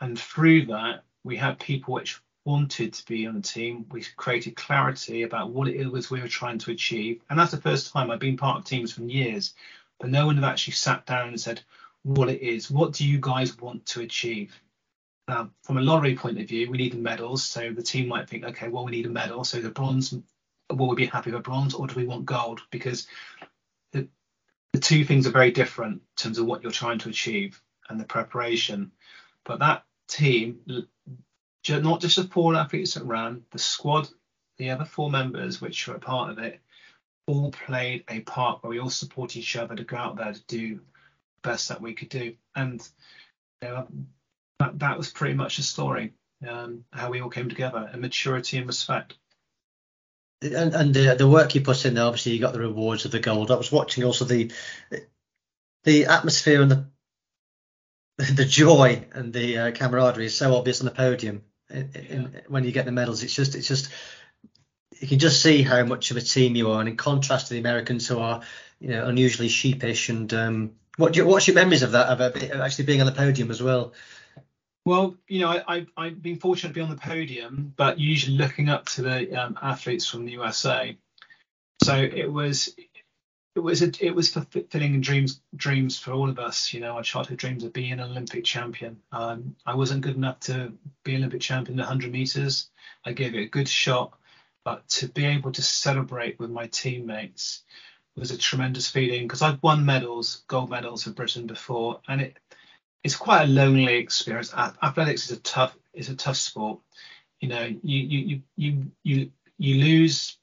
And 0.03 0.19
through 0.19 0.67
that, 0.67 1.05
we 1.25 1.37
had 1.39 1.59
people 1.59 1.95
which 1.95 2.21
wanted 2.45 2.93
to 2.93 3.07
be 3.07 3.27
on 3.27 3.37
the 3.37 3.41
team. 3.41 3.87
We 3.91 4.05
created 4.17 4.57
clarity 4.57 5.23
about 5.23 5.53
what 5.53 5.69
it 5.69 5.91
was 5.91 6.11
we 6.11 6.21
were 6.21 6.29
trying 6.29 6.59
to 6.59 6.71
achieve. 6.71 7.23
And 7.31 7.39
that's 7.39 7.53
the 7.53 7.63
first 7.63 7.93
time 7.95 8.11
I've 8.11 8.19
been 8.19 8.37
part 8.37 8.59
of 8.59 8.67
teams 8.67 8.93
for 8.93 9.03
years, 9.05 9.55
but 9.99 10.11
no 10.11 10.27
one 10.27 10.37
had 10.37 10.45
actually 10.45 10.75
sat 10.75 11.07
down 11.07 11.29
and 11.29 11.41
said 11.41 11.63
what 12.03 12.29
it 12.29 12.43
is. 12.43 12.71
What 12.71 12.93
do 12.93 13.09
you 13.09 13.19
guys 13.19 13.59
want 13.59 13.87
to 13.87 14.03
achieve? 14.03 14.55
Now, 15.29 15.51
from 15.63 15.79
a 15.79 15.81
lottery 15.81 16.15
point 16.15 16.39
of 16.39 16.47
view, 16.47 16.71
we 16.71 16.77
need 16.77 16.93
the 16.93 16.99
medals. 16.99 17.43
So 17.43 17.73
the 17.73 17.83
team 17.83 18.07
might 18.07 18.29
think, 18.29 18.45
okay, 18.45 18.69
well, 18.69 18.85
we 18.85 18.91
need 18.91 19.07
a 19.07 19.09
medal. 19.09 19.45
So 19.45 19.63
the 19.63 19.71
bronze, 19.71 20.15
will 20.71 20.89
we 20.89 20.97
be 20.97 21.07
happy 21.07 21.31
with 21.31 21.43
bronze 21.43 21.75
or 21.75 21.87
do 21.87 21.95
we 21.95 22.07
want 22.07 22.27
gold? 22.27 22.63
Because 22.71 23.07
the 24.75 24.81
two 24.81 25.05
things 25.05 25.25
are 25.25 25.31
very 25.31 25.53
different 25.53 25.95
in 25.95 26.01
terms 26.17 26.39
of 26.39 26.47
what 26.47 26.65
you're 26.65 26.73
trying 26.73 26.99
to 26.99 27.09
achieve 27.09 27.63
and 27.89 28.01
the 28.01 28.05
preparation. 28.05 28.91
But 29.45 29.61
that 29.61 29.85
team, 30.09 30.59
not 31.69 32.01
just 32.01 32.17
the 32.17 32.25
four 32.25 32.57
athletes 32.57 32.95
that 32.95 33.05
ran, 33.05 33.45
the 33.53 33.59
squad, 33.61 34.09
the 34.57 34.71
other 34.71 34.85
four 34.85 35.09
members 35.09 35.61
which 35.61 35.87
were 35.87 35.95
a 35.95 36.01
part 36.01 36.33
of 36.33 36.39
it, 36.41 36.59
all 37.29 37.53
played 37.53 38.03
a 38.09 38.19
part 38.21 38.65
where 38.65 38.71
we 38.71 38.81
all 38.81 38.91
support 38.91 39.37
each 39.37 39.55
other 39.55 39.77
to 39.77 39.85
go 39.85 39.97
out 39.97 40.17
there 40.17 40.33
to 40.33 40.43
do 40.49 40.75
the 40.75 41.49
best 41.49 41.69
that 41.69 41.81
we 41.81 41.95
could 41.95 42.09
do. 42.09 42.35
And 42.57 42.87
you 43.63 43.69
know, 43.69 43.87
that, 44.59 44.77
that 44.81 44.99
was 44.99 45.11
pretty 45.11 45.35
much 45.35 45.57
the 45.57 45.63
story, 45.63 46.15
um, 46.49 46.85
how 46.93 47.11
we 47.11 47.21
all 47.21 47.31
came 47.31 47.49
together, 47.49 47.89
and 47.93 48.03
maturity 48.03 48.59
and 48.59 48.67
respect 48.67 49.15
and, 50.45 50.75
and 50.75 50.95
the, 50.95 51.15
the 51.17 51.29
work 51.29 51.55
you 51.55 51.61
put 51.61 51.85
in 51.85 51.95
there, 51.95 52.05
obviously 52.05 52.33
you 52.33 52.41
got 52.41 52.53
the 52.53 52.61
rewards 52.61 53.05
of 53.05 53.11
the 53.11 53.21
gold. 53.21 53.51
I 53.51 53.57
was 53.57 53.73
watching 53.73 54.05
also 54.05 54.25
the 54.25 54.53
the 55.85 56.07
atmosphere 56.07 56.63
and 56.63 56.71
the 56.71 56.87
the 58.35 58.45
joy 58.45 59.07
and 59.13 59.33
the 59.33 59.59
uh, 59.59 59.71
camaraderie 59.73 60.27
is 60.27 60.37
so 60.37 60.55
obvious 60.55 60.81
on 60.81 60.87
the 60.87 60.93
podium 60.93 61.43
in, 61.71 61.91
in, 61.95 62.43
when 62.49 62.65
you 62.65 62.73
get 62.73 62.85
the 62.85 62.93
medals. 62.93 63.23
It's 63.23 63.35
just 63.35 63.55
it's 63.55 63.69
just 63.69 63.91
you 65.01 65.09
can 65.09 65.19
just 65.19 65.43
see 65.43 65.63
how 65.63 65.85
much 65.85 66.11
of 66.11 66.17
a 66.17 66.21
team 66.21 66.55
you 66.55 66.71
are, 66.71 66.81
and 66.81 66.89
in 66.89 66.97
contrast 66.97 67.49
to 67.49 67.55
the 67.55 67.61
Americans 67.61 68.07
who 68.07 68.19
are 68.19 68.43
you 68.81 68.91
know 68.91 69.07
unusually 69.07 69.49
sheepish. 69.49 70.09
And 70.09 70.33
um, 70.33 70.73
what 70.97 71.17
what's 71.17 71.49
your 71.49 71.55
memories 71.55 71.83
of 71.83 71.93
that 71.93 72.07
of, 72.09 72.21
of 72.21 72.61
actually 72.61 72.85
being 72.85 73.01
on 73.01 73.07
the 73.07 73.13
podium 73.13 73.51
as 73.51 73.63
well? 73.63 73.93
Well, 74.85 75.17
you 75.29 75.41
know, 75.41 75.63
I, 75.67 75.87
I, 75.97 76.07
have 76.07 76.23
been 76.23 76.37
fortunate 76.37 76.71
to 76.71 76.75
be 76.75 76.83
on 76.83 76.91
the 76.91 76.97
podium, 76.97 77.73
but 77.75 77.99
usually 77.99 78.37
looking 78.37 78.69
up 78.69 78.87
to 78.91 79.03
the 79.03 79.35
um, 79.35 79.59
athletes 79.63 80.07
from 80.07 80.27
the 80.27 80.33
USA. 80.33 80.97
So 81.83 81.97
it 81.97 82.31
was 82.31 82.75
it 83.55 83.61
was 83.61 83.83
a, 83.83 83.93
it 84.01 84.15
was 84.15 84.31
fulfilling 84.31 85.01
dreams 85.01 85.41
dreams 85.57 85.99
for 85.99 86.13
all 86.13 86.29
of 86.29 86.39
us. 86.39 86.75
You 86.75 86.81
know, 86.81 86.97
our 86.97 87.03
childhood 87.03 87.39
dreams 87.39 87.65
of 87.65 87.73
being 87.73 87.93
an 87.93 88.01
Olympic 88.01 88.45
champion. 88.45 89.01
Um, 89.11 89.57
I 89.65 89.75
wasn't 89.75 90.03
good 90.03 90.17
enough 90.17 90.41
to 90.41 90.73
be 91.03 91.17
Olympic 91.17 91.41
champion 91.41 91.79
in 91.79 91.83
100 91.83 92.13
meters. 92.13 92.69
I 93.05 93.13
gave 93.13 93.35
it 93.35 93.43
a 93.43 93.49
good 93.49 93.69
shot, 93.69 94.19
but 94.65 94.87
to 94.91 95.09
be 95.09 95.25
able 95.25 95.53
to 95.53 95.63
celebrate 95.63 96.39
with 96.39 96.51
my 96.51 96.67
teammates 96.67 97.63
was 98.17 98.31
a 98.31 98.39
tremendous 98.39 98.89
feeling 98.89 99.23
because 99.23 99.43
I've 99.43 99.63
won 99.63 99.85
medals, 99.85 100.45
gold 100.47 100.71
medals 100.71 101.05
for 101.05 101.11
Britain 101.11 101.47
before, 101.47 102.01
and 102.07 102.21
it 102.21 102.37
it's 103.05 103.17
quite 103.17 103.45
a 103.45 103.47
lonely 103.47 103.95
experience. 103.97 104.53
Athletics 104.55 105.31
is 105.31 105.39
a 105.39 105.41
tough 105.41 105.77
is 105.93 106.09
a 106.09 106.17
tough 106.17 106.37
sport. 106.37 106.81
You 107.41 107.49
know, 107.49 107.65
you 107.83 107.99
you 107.99 108.43
you 108.57 108.91
you 109.03 109.31
you 109.59 109.85
lose, 109.85 110.39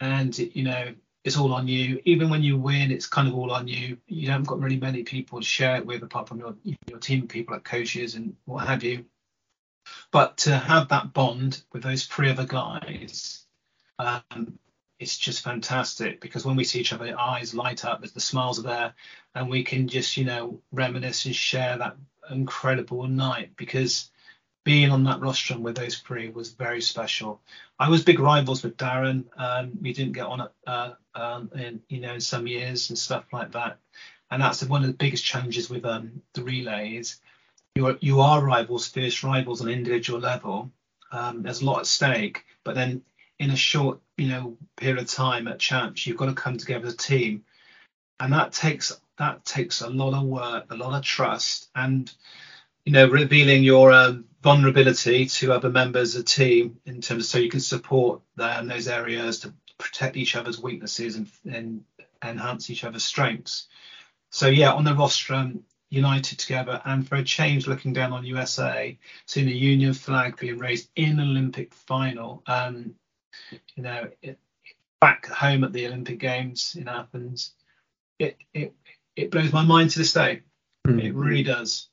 and 0.00 0.36
you 0.38 0.62
know 0.62 0.94
it's 1.24 1.36
all 1.36 1.52
on 1.52 1.66
you. 1.66 2.00
Even 2.04 2.30
when 2.30 2.42
you 2.42 2.56
win, 2.56 2.92
it's 2.92 3.06
kind 3.06 3.26
of 3.26 3.34
all 3.34 3.50
on 3.50 3.66
you. 3.66 3.98
You 4.06 4.30
haven't 4.30 4.46
got 4.46 4.60
really 4.60 4.78
many 4.78 5.02
people 5.02 5.40
to 5.40 5.44
share 5.44 5.76
it 5.76 5.86
with 5.86 6.02
apart 6.02 6.28
from 6.28 6.38
your 6.38 6.54
your 6.86 7.00
team 7.00 7.26
people 7.26 7.54
like 7.54 7.64
coaches 7.64 8.14
and 8.14 8.36
what 8.44 8.66
have 8.66 8.84
you. 8.84 9.04
But 10.12 10.38
to 10.38 10.56
have 10.56 10.88
that 10.88 11.12
bond 11.12 11.62
with 11.72 11.82
those 11.82 12.06
three 12.06 12.30
other 12.30 12.46
guys, 12.46 13.44
um, 13.98 14.58
it's 14.98 15.18
just 15.18 15.42
fantastic 15.42 16.20
because 16.20 16.44
when 16.44 16.56
we 16.56 16.64
see 16.64 16.80
each 16.80 16.92
other, 16.92 17.06
our 17.06 17.36
eyes 17.36 17.54
light 17.54 17.84
up 17.84 18.00
as 18.04 18.12
the 18.12 18.20
smiles 18.20 18.58
are 18.58 18.62
there, 18.62 18.94
and 19.34 19.48
we 19.48 19.64
can 19.64 19.88
just 19.88 20.16
you 20.16 20.24
know 20.24 20.60
reminisce 20.72 21.24
and 21.26 21.34
share 21.34 21.76
that 21.78 21.96
incredible 22.30 23.06
night 23.06 23.50
because 23.56 24.10
being 24.64 24.90
on 24.90 25.04
that 25.04 25.20
rostrum 25.20 25.62
with 25.62 25.76
those 25.76 25.98
three 25.98 26.30
was 26.30 26.52
very 26.52 26.80
special. 26.80 27.40
I 27.78 27.90
was 27.90 28.02
big 28.02 28.18
rivals 28.18 28.62
with 28.62 28.78
Darren. 28.78 29.24
Um, 29.36 29.72
we 29.80 29.92
didn't 29.92 30.12
get 30.12 30.24
on 30.24 30.48
uh, 30.66 30.92
um, 31.14 31.50
in 31.54 31.82
you 31.88 32.00
know 32.00 32.14
in 32.14 32.20
some 32.20 32.46
years 32.46 32.88
and 32.90 32.98
stuff 32.98 33.24
like 33.32 33.52
that, 33.52 33.78
and 34.30 34.42
that's 34.42 34.64
one 34.64 34.82
of 34.82 34.88
the 34.88 34.94
biggest 34.94 35.24
challenges 35.24 35.68
with 35.68 35.84
um, 35.84 36.22
the 36.32 36.42
relays. 36.42 37.20
You 37.74 37.88
are 37.88 37.98
you 38.00 38.20
are 38.20 38.42
rivals, 38.42 38.86
fierce 38.86 39.22
rivals 39.22 39.60
on 39.60 39.68
an 39.68 39.74
individual 39.74 40.20
level. 40.20 40.70
Um, 41.12 41.42
there's 41.42 41.60
a 41.60 41.64
lot 41.64 41.80
at 41.80 41.86
stake, 41.86 42.44
but 42.64 42.74
then 42.74 43.02
in 43.38 43.50
a 43.50 43.56
short, 43.56 44.00
you 44.16 44.28
know, 44.28 44.56
period 44.76 44.98
of 44.98 45.08
time 45.08 45.48
at 45.48 45.58
champs, 45.58 46.06
you've 46.06 46.16
got 46.16 46.26
to 46.26 46.34
come 46.34 46.56
together 46.56 46.86
as 46.86 46.94
a 46.94 46.96
team, 46.96 47.44
and 48.20 48.32
that 48.32 48.52
takes 48.52 48.92
that 49.18 49.44
takes 49.44 49.80
a 49.80 49.88
lot 49.88 50.14
of 50.14 50.24
work, 50.24 50.66
a 50.70 50.76
lot 50.76 50.96
of 50.96 51.02
trust, 51.02 51.68
and 51.74 52.12
you 52.84 52.92
know, 52.92 53.08
revealing 53.08 53.62
your 53.62 53.92
um, 53.92 54.24
vulnerability 54.42 55.24
to 55.26 55.52
other 55.52 55.70
members 55.70 56.14
of 56.14 56.24
the 56.24 56.30
team 56.30 56.78
in 56.84 57.00
terms 57.00 57.24
of 57.24 57.30
so 57.30 57.38
you 57.38 57.48
can 57.48 57.60
support 57.60 58.20
them 58.36 58.68
those 58.68 58.88
areas 58.88 59.40
to 59.40 59.54
protect 59.78 60.16
each 60.16 60.36
other's 60.36 60.60
weaknesses 60.60 61.16
and, 61.16 61.30
and 61.50 61.84
enhance 62.22 62.68
each 62.68 62.84
other's 62.84 63.04
strengths. 63.04 63.68
So 64.30 64.48
yeah, 64.48 64.72
on 64.72 64.84
the 64.84 64.94
rostrum, 64.94 65.64
united 65.88 66.38
together, 66.38 66.82
and 66.84 67.08
for 67.08 67.16
a 67.16 67.24
change, 67.24 67.66
looking 67.66 67.92
down 67.92 68.12
on 68.12 68.24
USA, 68.24 68.98
seeing 69.26 69.46
the 69.46 69.56
Union 69.56 69.94
flag 69.94 70.36
being 70.36 70.58
raised 70.58 70.90
in 70.96 71.20
Olympic 71.20 71.72
final, 71.72 72.42
um, 72.46 72.94
you 73.74 73.82
know, 73.82 74.08
it, 74.22 74.38
back 75.00 75.26
home 75.26 75.64
at 75.64 75.72
the 75.72 75.86
Olympic 75.86 76.18
Games 76.18 76.76
in 76.78 76.88
Athens, 76.88 77.52
it 78.18 78.36
it 78.52 78.74
it 79.16 79.30
blows 79.30 79.52
my 79.52 79.62
mind 79.62 79.90
to 79.90 79.98
this 79.98 80.12
day. 80.12 80.42
Mm. 80.86 81.02
It 81.02 81.14
really 81.14 81.42
does. 81.42 81.88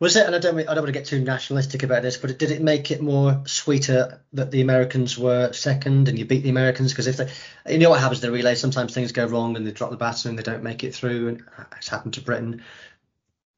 Was 0.00 0.14
it? 0.14 0.26
And 0.26 0.34
I 0.34 0.38
don't, 0.38 0.56
I 0.56 0.62
don't 0.62 0.76
want 0.76 0.86
to 0.86 0.92
get 0.92 1.06
too 1.06 1.20
nationalistic 1.20 1.82
about 1.82 2.02
this, 2.02 2.16
but 2.16 2.38
did 2.38 2.52
it 2.52 2.62
make 2.62 2.92
it 2.92 3.02
more 3.02 3.42
sweeter 3.46 4.22
that 4.32 4.52
the 4.52 4.60
Americans 4.60 5.18
were 5.18 5.52
second 5.52 6.08
and 6.08 6.16
you 6.16 6.24
beat 6.24 6.44
the 6.44 6.50
Americans? 6.50 6.92
Because 6.92 7.08
if 7.08 7.16
they, 7.16 7.28
you 7.72 7.78
know 7.78 7.90
what 7.90 8.00
happens 8.00 8.22
in 8.22 8.30
the 8.30 8.36
relay, 8.36 8.54
sometimes 8.54 8.94
things 8.94 9.10
go 9.10 9.26
wrong 9.26 9.56
and 9.56 9.66
they 9.66 9.72
drop 9.72 9.90
the 9.90 9.96
baton 9.96 10.30
and 10.30 10.38
they 10.38 10.44
don't 10.44 10.62
make 10.62 10.84
it 10.84 10.94
through, 10.94 11.28
and 11.28 11.44
it's 11.76 11.88
happened 11.88 12.14
to 12.14 12.20
Britain. 12.20 12.62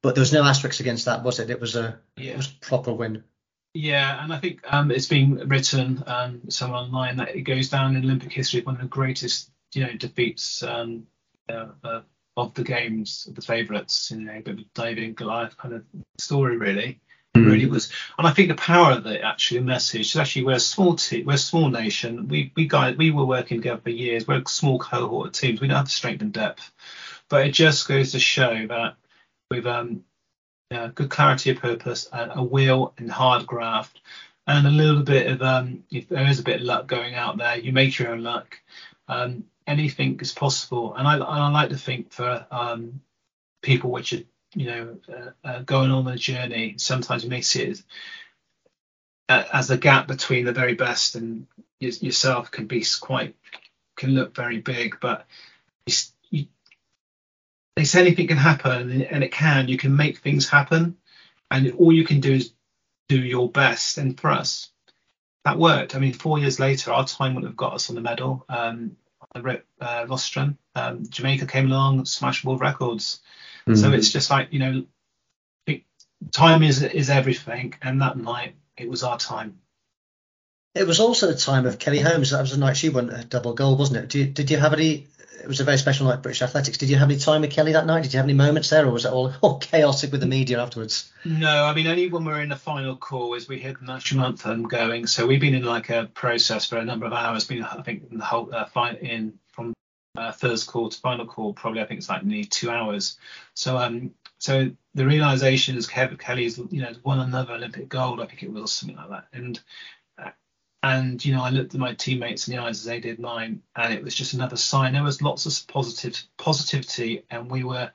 But 0.01 0.15
there 0.15 0.21
was 0.21 0.33
no 0.33 0.43
asterisk 0.43 0.79
against 0.79 1.05
that, 1.05 1.23
was 1.23 1.39
it? 1.39 1.51
It 1.51 1.61
was 1.61 1.75
a, 1.75 1.99
yeah. 2.17 2.31
it 2.31 2.37
was 2.37 2.47
a 2.47 2.65
proper 2.65 2.91
win. 2.91 3.23
Yeah, 3.73 4.21
and 4.21 4.33
I 4.33 4.37
think 4.37 4.61
um, 4.71 4.91
it's 4.91 5.07
been 5.07 5.47
written 5.47 6.03
um, 6.05 6.41
somewhere 6.49 6.81
online 6.81 7.17
that 7.17 7.35
it 7.35 7.41
goes 7.41 7.69
down 7.69 7.95
in 7.95 8.03
Olympic 8.03 8.31
history 8.31 8.59
as 8.59 8.65
one 8.65 8.75
of 8.75 8.81
the 8.81 8.87
greatest, 8.87 9.49
you 9.73 9.85
know, 9.85 9.93
defeats 9.93 10.61
um, 10.61 11.07
uh, 11.49 11.67
uh, 11.83 12.01
of 12.35 12.53
the 12.53 12.65
games, 12.65 13.27
of 13.29 13.35
the 13.35 13.41
favourites, 13.41 14.11
you 14.11 14.19
know, 14.19 14.33
a 14.33 14.41
bit 14.41 14.59
of 14.59 14.73
David 14.73 15.15
Goliath 15.15 15.55
kind 15.57 15.73
of 15.73 15.85
story, 16.19 16.57
really. 16.57 16.99
Mm. 17.33 17.45
Really 17.45 17.65
was, 17.65 17.89
and 18.17 18.27
I 18.27 18.31
think 18.31 18.49
the 18.49 18.55
power 18.55 18.91
of 18.91 19.05
the 19.05 19.21
actually 19.21 19.61
message, 19.61 20.01
is 20.01 20.15
actually 20.17 20.43
we're 20.43 20.57
a 20.57 20.59
small 20.59 20.97
team, 20.97 21.25
we're 21.25 21.35
a 21.35 21.37
small 21.37 21.69
nation. 21.69 22.27
We 22.27 22.51
we 22.57 22.67
guys 22.67 22.97
we 22.97 23.09
were 23.11 23.23
working 23.23 23.59
together 23.59 23.79
for 23.79 23.89
years. 23.89 24.27
We're 24.27 24.41
a 24.41 24.47
small 24.49 24.79
cohort 24.79 25.27
of 25.27 25.31
teams. 25.31 25.61
We 25.61 25.67
don't 25.67 25.77
have 25.77 25.85
the 25.85 25.91
strength 25.91 26.21
and 26.21 26.33
depth, 26.33 26.69
but 27.29 27.47
it 27.47 27.51
just 27.51 27.87
goes 27.87 28.11
to 28.11 28.19
show 28.19 28.67
that 28.67 28.95
with 29.49 29.65
um, 29.65 30.03
uh, 30.71 30.87
good 30.87 31.09
clarity 31.09 31.51
of 31.51 31.57
purpose, 31.57 32.09
and 32.11 32.31
a 32.35 32.43
will 32.43 32.93
and 32.97 33.11
hard 33.11 33.45
graft, 33.45 33.99
and 34.47 34.65
a 34.65 34.71
little 34.71 35.03
bit 35.03 35.27
of 35.27 35.41
um, 35.41 35.83
if 35.91 36.09
there 36.09 36.27
is 36.27 36.39
a 36.39 36.43
bit 36.43 36.61
of 36.61 36.65
luck 36.65 36.87
going 36.87 37.15
out 37.15 37.37
there, 37.37 37.57
you 37.57 37.71
make 37.71 37.97
your 37.99 38.09
own 38.09 38.23
luck. 38.23 38.59
Um, 39.07 39.45
anything 39.67 40.19
is 40.19 40.31
possible. 40.31 40.95
And 40.95 41.07
I, 41.07 41.17
I 41.17 41.49
like 41.49 41.69
to 41.69 41.77
think 41.77 42.11
for 42.11 42.45
um, 42.51 43.01
people 43.61 43.91
which 43.91 44.13
are, 44.13 44.23
you 44.55 44.65
know, 44.65 44.97
uh, 45.09 45.47
uh, 45.47 45.59
going 45.59 45.91
on 45.91 46.07
a 46.07 46.15
journey, 46.15 46.75
sometimes 46.77 47.23
you 47.23 47.29
may 47.29 47.41
see 47.41 47.63
it 47.63 47.83
as, 49.29 49.67
the 49.67 49.77
gap 49.77 50.07
between 50.07 50.45
the 50.45 50.51
very 50.51 50.73
best 50.73 51.15
and 51.15 51.47
yourself 51.79 52.51
can 52.51 52.67
be 52.67 52.85
quite, 52.99 53.35
can 53.95 54.11
look 54.11 54.35
very 54.35 54.59
big, 54.59 54.97
but 54.99 55.25
they 57.75 57.83
say 57.83 58.01
anything 58.01 58.27
can 58.27 58.37
happen 58.37 59.01
and 59.03 59.23
it 59.23 59.31
can, 59.31 59.67
you 59.67 59.77
can 59.77 59.95
make 59.95 60.19
things 60.19 60.49
happen. 60.49 60.97
And 61.49 61.73
all 61.73 61.91
you 61.91 62.05
can 62.05 62.19
do 62.19 62.33
is 62.33 62.53
do 63.09 63.19
your 63.19 63.49
best. 63.49 63.97
And 63.97 64.19
for 64.19 64.31
us, 64.31 64.71
that 65.43 65.57
worked. 65.57 65.95
I 65.95 65.99
mean, 65.99 66.13
four 66.13 66.39
years 66.39 66.59
later, 66.59 66.91
our 66.91 67.05
time 67.05 67.35
would 67.35 67.43
have 67.43 67.57
got 67.57 67.73
us 67.73 67.89
on 67.89 67.95
the 67.95 68.01
medal. 68.01 68.45
Um, 68.47 68.97
Rip 69.39 69.65
uh, 69.79 70.05
Rostron. 70.05 70.57
Um, 70.75 71.03
Jamaica 71.09 71.45
came 71.45 71.67
along, 71.67 72.05
smashed 72.05 72.43
world 72.43 72.61
records. 72.61 73.21
Mm-hmm. 73.67 73.75
So 73.75 73.91
it's 73.91 74.11
just 74.11 74.29
like 74.29 74.51
you 74.51 74.59
know, 74.59 74.85
time 76.31 76.63
is 76.63 76.83
is 76.83 77.09
everything, 77.09 77.73
and 77.81 78.01
that 78.01 78.17
night 78.17 78.55
it 78.77 78.89
was 78.89 79.03
our 79.03 79.17
time. 79.17 79.60
It 80.73 80.87
was 80.87 80.99
also 80.99 81.27
the 81.27 81.35
time 81.35 81.65
of 81.65 81.79
Kelly 81.79 81.99
Holmes. 81.99 82.31
That 82.31 82.41
was 82.41 82.51
the 82.51 82.57
night 82.57 82.77
she 82.77 82.89
won 82.89 83.09
a 83.09 83.23
double 83.23 83.53
gold, 83.53 83.79
wasn't 83.79 84.05
it? 84.05 84.09
Did 84.09 84.17
you, 84.19 84.25
did 84.33 84.51
you 84.51 84.57
have 84.57 84.73
any 84.73 85.07
it 85.41 85.47
was 85.47 85.59
a 85.59 85.63
very 85.63 85.77
special 85.77 86.07
night 86.07 86.21
British 86.21 86.41
athletics. 86.41 86.77
Did 86.77 86.89
you 86.89 86.97
have 86.97 87.09
any 87.09 87.19
time 87.19 87.41
with 87.41 87.51
Kelly 87.51 87.73
that 87.73 87.85
night? 87.85 88.03
Did 88.03 88.13
you 88.13 88.17
have 88.17 88.25
any 88.25 88.33
moments 88.33 88.69
there, 88.69 88.85
or 88.85 88.91
was 88.91 89.05
it 89.05 89.11
all, 89.11 89.33
all 89.41 89.59
chaotic 89.59 90.11
with 90.11 90.21
the 90.21 90.27
media 90.27 90.61
afterwards? 90.61 91.11
No, 91.25 91.65
I 91.65 91.73
mean 91.73 91.87
only 91.87 92.09
when 92.09 92.25
we 92.25 92.31
were 92.31 92.41
in 92.41 92.49
the 92.49 92.55
final 92.55 92.95
call 92.95 93.33
is 93.33 93.47
we 93.47 93.59
had 93.59 93.77
the 93.79 93.85
national 93.85 94.25
anthem 94.25 94.67
going. 94.67 95.07
So 95.07 95.27
we've 95.27 95.41
been 95.41 95.55
in 95.55 95.63
like 95.63 95.89
a 95.89 96.09
process 96.13 96.65
for 96.65 96.77
a 96.77 96.85
number 96.85 97.05
of 97.05 97.13
hours. 97.13 97.45
Been 97.45 97.63
I 97.63 97.81
think 97.81 98.11
in 98.11 98.17
the 98.17 98.25
whole 98.25 98.53
uh, 98.53 98.65
fight 98.65 99.01
in 99.01 99.33
from 99.51 99.73
uh, 100.17 100.31
first 100.31 100.67
call 100.67 100.89
to 100.89 100.99
final 100.99 101.25
call 101.25 101.53
probably 101.53 101.81
I 101.81 101.85
think 101.85 101.99
it's 101.99 102.09
like 102.09 102.23
nearly 102.23 102.45
two 102.45 102.69
hours. 102.69 103.17
So 103.53 103.77
um 103.77 104.11
so 104.37 104.71
the 104.95 105.05
realization 105.05 105.77
is 105.77 105.87
Kelly's 105.87 106.57
you 106.57 106.81
know 106.81 106.93
won 107.03 107.19
another 107.19 107.53
Olympic 107.53 107.89
gold. 107.89 108.19
I 108.19 108.25
think 108.25 108.43
it 108.43 108.51
was 108.51 108.71
something 108.71 108.97
like 108.97 109.09
that, 109.09 109.27
and 109.33 109.59
and 110.83 111.23
you 111.23 111.33
know, 111.33 111.43
I 111.43 111.49
looked 111.49 111.73
at 111.73 111.79
my 111.79 111.93
teammates 111.93 112.47
in 112.47 112.55
the 112.55 112.61
eyes 112.61 112.79
as 112.79 112.85
they 112.85 112.99
did 112.99 113.19
mine, 113.19 113.61
and 113.75 113.93
it 113.93 114.03
was 114.03 114.15
just 114.15 114.33
another 114.33 114.57
sign. 114.57 114.93
There 114.93 115.03
was 115.03 115.21
lots 115.21 115.45
of 115.45 115.67
positive 115.67 116.21
positivity, 116.37 117.23
and 117.29 117.49
we 117.49 117.63
were 117.63 117.91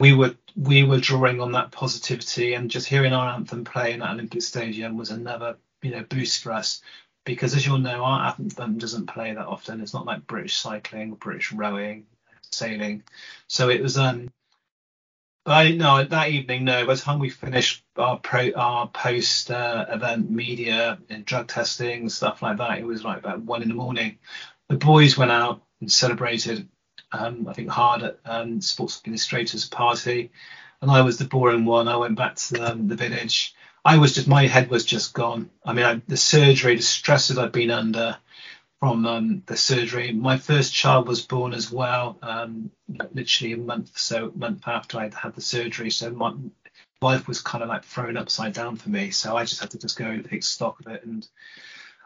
we 0.00 0.14
were 0.14 0.34
we 0.56 0.84
were 0.84 0.98
drawing 0.98 1.40
on 1.40 1.52
that 1.52 1.70
positivity, 1.72 2.54
and 2.54 2.70
just 2.70 2.88
hearing 2.88 3.12
our 3.12 3.34
anthem 3.34 3.64
play 3.64 3.92
in 3.92 4.00
that 4.00 4.12
Olympic 4.12 4.42
Stadium 4.42 4.96
was 4.96 5.10
another 5.10 5.58
you 5.82 5.90
know 5.90 6.04
boost 6.04 6.42
for 6.42 6.52
us. 6.52 6.82
Because 7.24 7.54
as 7.54 7.66
you'll 7.66 7.78
know, 7.78 8.02
our 8.04 8.34
anthem 8.38 8.78
doesn't 8.78 9.06
play 9.06 9.34
that 9.34 9.46
often. 9.46 9.82
It's 9.82 9.92
not 9.92 10.06
like 10.06 10.26
British 10.26 10.56
cycling, 10.56 11.12
British 11.14 11.52
rowing, 11.52 12.06
sailing. 12.50 13.02
So 13.48 13.68
it 13.68 13.82
was 13.82 13.98
um 13.98 14.30
I 15.52 15.64
didn't 15.64 15.78
know 15.78 16.04
that 16.04 16.30
evening. 16.30 16.64
No, 16.64 16.86
by 16.86 16.94
the 16.94 17.00
time 17.00 17.18
we 17.18 17.30
finished 17.30 17.82
our 17.96 18.18
pro, 18.18 18.52
our 18.52 18.88
post 18.88 19.50
uh, 19.50 19.86
event 19.88 20.30
media 20.30 20.98
and 21.08 21.24
drug 21.24 21.48
testing 21.48 22.08
stuff 22.08 22.42
like 22.42 22.58
that, 22.58 22.78
it 22.78 22.86
was 22.86 23.04
like 23.04 23.18
about 23.18 23.40
one 23.40 23.62
in 23.62 23.68
the 23.68 23.74
morning. 23.74 24.18
The 24.68 24.76
boys 24.76 25.16
went 25.16 25.30
out 25.30 25.62
and 25.80 25.90
celebrated. 25.90 26.68
Um, 27.12 27.48
I 27.48 27.54
think 27.54 27.70
hard 27.70 28.02
at 28.02 28.18
um, 28.24 28.60
sports 28.60 28.98
administrators 28.98 29.66
party, 29.66 30.30
and 30.82 30.90
I 30.90 31.00
was 31.00 31.18
the 31.18 31.24
boring 31.24 31.64
one. 31.64 31.88
I 31.88 31.96
went 31.96 32.16
back 32.16 32.36
to 32.36 32.70
um, 32.70 32.88
the 32.88 32.96
village. 32.96 33.54
I 33.84 33.96
was 33.96 34.14
just 34.14 34.28
my 34.28 34.46
head 34.46 34.68
was 34.68 34.84
just 34.84 35.14
gone. 35.14 35.50
I 35.64 35.72
mean, 35.72 35.86
I, 35.86 36.02
the 36.06 36.16
surgery, 36.18 36.76
the 36.76 36.82
stresses 36.82 37.38
I'd 37.38 37.52
been 37.52 37.70
under, 37.70 38.18
from 38.80 39.06
um, 39.06 39.42
the 39.46 39.56
surgery. 39.56 40.12
My 40.12 40.38
first 40.38 40.72
child 40.72 41.08
was 41.08 41.24
born 41.24 41.52
as 41.52 41.70
well, 41.70 42.18
um, 42.22 42.70
literally 43.12 43.54
a 43.54 43.58
month 43.58 43.98
so 43.98 44.32
month 44.34 44.66
after 44.66 44.98
I'd 44.98 45.14
had 45.14 45.34
the 45.34 45.40
surgery. 45.40 45.90
So 45.90 46.10
my 46.10 46.34
life 47.00 47.26
was 47.26 47.40
kind 47.40 47.62
of 47.62 47.68
like 47.68 47.84
thrown 47.84 48.16
upside 48.16 48.52
down 48.52 48.76
for 48.76 48.88
me. 48.90 49.10
So 49.10 49.36
I 49.36 49.44
just 49.44 49.60
had 49.60 49.72
to 49.72 49.78
just 49.78 49.98
go 49.98 50.06
and 50.06 50.28
take 50.28 50.44
stock 50.44 50.80
of 50.80 50.92
it. 50.92 51.04
And 51.04 51.26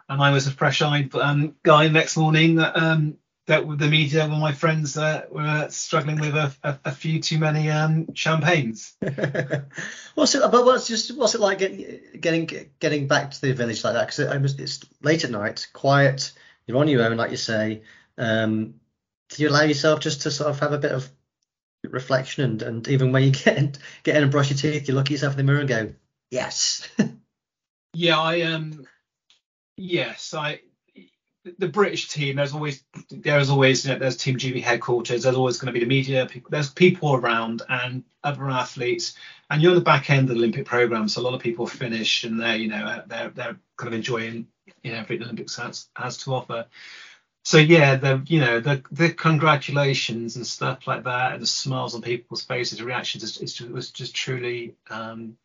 and 0.09 0.23
I 0.23 0.31
was 0.31 0.47
a 0.47 0.51
fresh-eyed 0.51 1.15
um, 1.15 1.55
guy 1.63 1.89
next 1.89 2.17
morning 2.17 2.57
that 2.57 2.77
um, 2.77 3.19
that 3.47 3.67
with 3.67 3.79
the 3.79 3.89
media 3.89 4.27
when 4.27 4.41
my 4.41 4.53
friends 4.53 4.97
uh, 4.97 5.27
were 5.31 5.69
struggling 5.71 6.21
with 6.21 6.35
a, 6.35 6.55
a, 6.63 6.79
a 6.87 6.93
few 6.93 7.21
too 7.21 7.39
many 7.39 7.71
um, 7.71 8.15
champagnes. 8.15 8.95
what's 10.15 10.35
it? 10.35 10.43
But 10.51 10.65
what's 10.65 10.87
just 10.87 11.17
what's 11.17 11.35
it 11.35 11.41
like 11.41 11.59
getting 11.59 12.01
getting 12.19 12.71
getting 12.79 13.09
back 13.09 13.33
to 13.33 13.41
the 13.43 13.53
village 13.53 13.85
like 13.85 13.95
that? 13.95 14.07
Because 14.07 14.55
it, 14.57 14.61
it's 14.61 14.81
late 15.03 15.25
at 15.25 15.31
night, 15.31 15.67
quiet 15.73 16.33
you're 16.67 16.79
on 16.79 16.89
your 16.89 17.05
own, 17.05 17.17
like 17.17 17.31
you 17.31 17.37
say. 17.37 17.83
Um, 18.19 18.75
do 19.31 19.43
you 19.43 19.49
allow 19.49 19.63
yourself 19.63 20.01
just 20.01 20.23
to 20.23 20.31
sort 20.31 20.51
of 20.51 20.61
have 20.61 20.73
a 20.73 20.79
bit 20.79 20.93
of 20.93 21.11
reflection 21.85 22.45
and, 22.45 22.63
and 22.63 22.89
even 22.89 23.13
when 23.13 23.25
you 23.25 23.31
get 23.45 23.79
get 24.03 24.17
in 24.17 24.23
and 24.23 24.33
brush 24.33 24.51
your 24.51 24.59
teeth, 24.59 24.89
you 24.89 24.95
look 24.95 25.07
at 25.07 25.11
yourself 25.11 25.35
in 25.35 25.39
the 25.39 25.45
mirror 25.45 25.61
and 25.61 25.69
go, 25.69 25.93
yes. 26.31 26.89
yeah, 27.95 28.19
I 28.19 28.43
um, 28.43 28.87
yes, 29.77 30.35
I. 30.35 30.61
The 31.59 31.67
British 31.67 32.09
team, 32.09 32.37
there's 32.37 32.55
always 32.55 32.85
there's 33.11 33.51
always 33.51 33.85
you 33.85 33.93
know, 33.93 33.99
there's 33.99 34.17
Team 34.17 34.37
GB 34.37 34.63
headquarters. 34.63 35.25
There's 35.25 35.35
always 35.35 35.59
going 35.59 35.67
to 35.67 35.73
be 35.73 35.85
the 35.85 35.89
media. 35.89 36.27
People, 36.27 36.51
there's 36.53 36.71
people 36.71 37.15
around 37.15 37.63
and 37.69 38.05
other 38.23 38.49
athletes, 38.49 39.17
and 39.51 39.61
you're 39.61 39.73
on 39.73 39.77
the 39.77 39.83
back 39.83 40.09
end 40.09 40.21
of 40.21 40.29
the 40.29 40.35
Olympic 40.37 40.67
program. 40.67 41.09
So 41.09 41.21
a 41.21 41.25
lot 41.25 41.35
of 41.35 41.41
people 41.41 41.67
finish 41.67 42.23
and 42.23 42.41
they're 42.41 42.55
you 42.55 42.69
know 42.69 43.03
they're 43.09 43.31
they're 43.31 43.57
kind 43.77 43.89
of 43.89 43.95
enjoying 43.95 44.47
you 44.83 44.93
know 44.93 45.05
Olympics 45.09 45.57
has, 45.57 45.89
has 45.97 46.19
to 46.19 46.35
offer. 46.35 46.67
So 47.45 47.59
yeah, 47.59 47.97
the 47.97 48.23
you 48.27 48.41
know 48.41 48.61
the 48.61 48.83
the 48.91 49.13
congratulations 49.13 50.37
and 50.37 50.47
stuff 50.47 50.87
like 50.87 51.05
that, 51.05 51.33
and 51.33 51.43
the 51.43 51.47
smiles 51.47 51.95
on 51.95 52.03
people's 52.03 52.45
faces, 52.45 52.79
the 52.79 52.85
reactions, 52.85 53.39
just, 53.39 53.61
it 53.61 53.73
was 53.73 53.91
just 53.91 54.15
truly 54.15 54.77
um, 54.91 55.37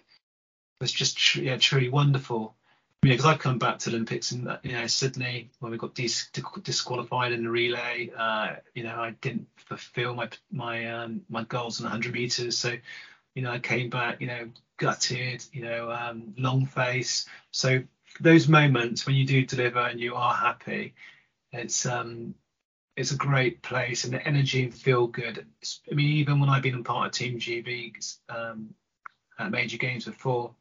was 0.80 0.92
just 0.92 1.18
tr- 1.18 1.42
yeah 1.42 1.58
truly 1.58 1.90
wonderful. 1.90 2.56
I 3.04 3.08
mean, 3.08 3.14
because 3.18 3.26
I've 3.26 3.40
come 3.40 3.60
back 3.60 3.80
to 3.80 3.90
Olympics 3.90 4.32
in 4.32 4.52
you 4.64 4.74
know 4.74 4.86
Sydney 4.88 5.50
when 5.60 5.72
we 5.72 5.78
got 5.78 5.96
dis- 5.96 6.30
disqualified 6.64 7.32
in 7.32 7.44
the 7.44 7.50
relay. 7.50 8.12
Uh, 8.16 8.56
you 8.76 8.84
know, 8.84 9.00
I 9.00 9.12
didn't 9.22 9.48
fulfil 9.56 10.14
my 10.14 10.30
my 10.52 10.88
um, 10.92 11.22
my 11.30 11.44
goals 11.46 11.80
in 11.80 11.86
100 11.86 12.14
meters, 12.14 12.58
so 12.58 12.76
you 13.34 13.42
know 13.42 13.52
I 13.52 13.60
came 13.60 13.90
back, 13.90 14.22
you 14.22 14.28
know, 14.28 14.50
gutted, 14.78 15.44
you 15.52 15.64
know, 15.64 15.92
um, 15.92 16.34
long 16.38 16.66
face. 16.68 17.28
So 17.52 17.82
those 18.20 18.48
moments 18.48 19.06
when 19.06 19.16
you 19.16 19.26
do 19.26 19.46
deliver 19.46 19.80
and 19.80 20.00
you 20.00 20.16
are 20.16 20.34
happy, 20.34 20.94
it's 21.52 21.86
um 21.86 22.36
it's 22.96 23.12
a 23.12 23.18
great 23.18 23.62
place 23.62 24.04
and 24.04 24.14
the 24.14 24.28
energy 24.28 24.64
and 24.64 24.74
feel 24.74 25.06
good. 25.06 25.46
I 25.90 25.94
mean, 25.94 26.18
even 26.18 26.40
when 26.40 26.50
I've 26.50 26.64
been 26.64 26.84
part 26.84 27.08
of 27.08 27.12
Team 27.14 27.40
GB 27.40 28.18
um, 28.28 28.74
at 29.38 29.52
major 29.52 29.78
games 29.78 30.06
before, 30.06 30.56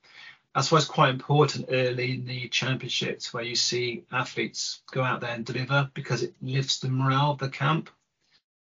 that's 0.54 0.70
why 0.70 0.78
it's 0.78 0.86
quite 0.86 1.10
important 1.10 1.68
early 1.70 2.12
in 2.14 2.26
the 2.26 2.48
championships 2.48 3.32
where 3.32 3.42
you 3.42 3.56
see 3.56 4.04
athletes 4.12 4.82
go 4.92 5.02
out 5.02 5.20
there 5.22 5.34
and 5.34 5.46
deliver 5.46 5.90
because 5.94 6.22
it 6.22 6.34
lifts 6.42 6.78
the 6.78 6.88
morale 6.88 7.32
of 7.32 7.38
the 7.38 7.48
camp 7.48 7.88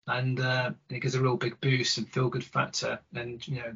and 0.07 0.39
uh, 0.39 0.71
it 0.89 0.99
gives 0.99 1.15
a 1.15 1.21
real 1.21 1.37
big 1.37 1.59
boost 1.59 1.97
and 1.97 2.09
feel 2.09 2.29
good 2.29 2.43
factor. 2.43 2.99
And 3.13 3.45
you 3.47 3.55
know, 3.55 3.75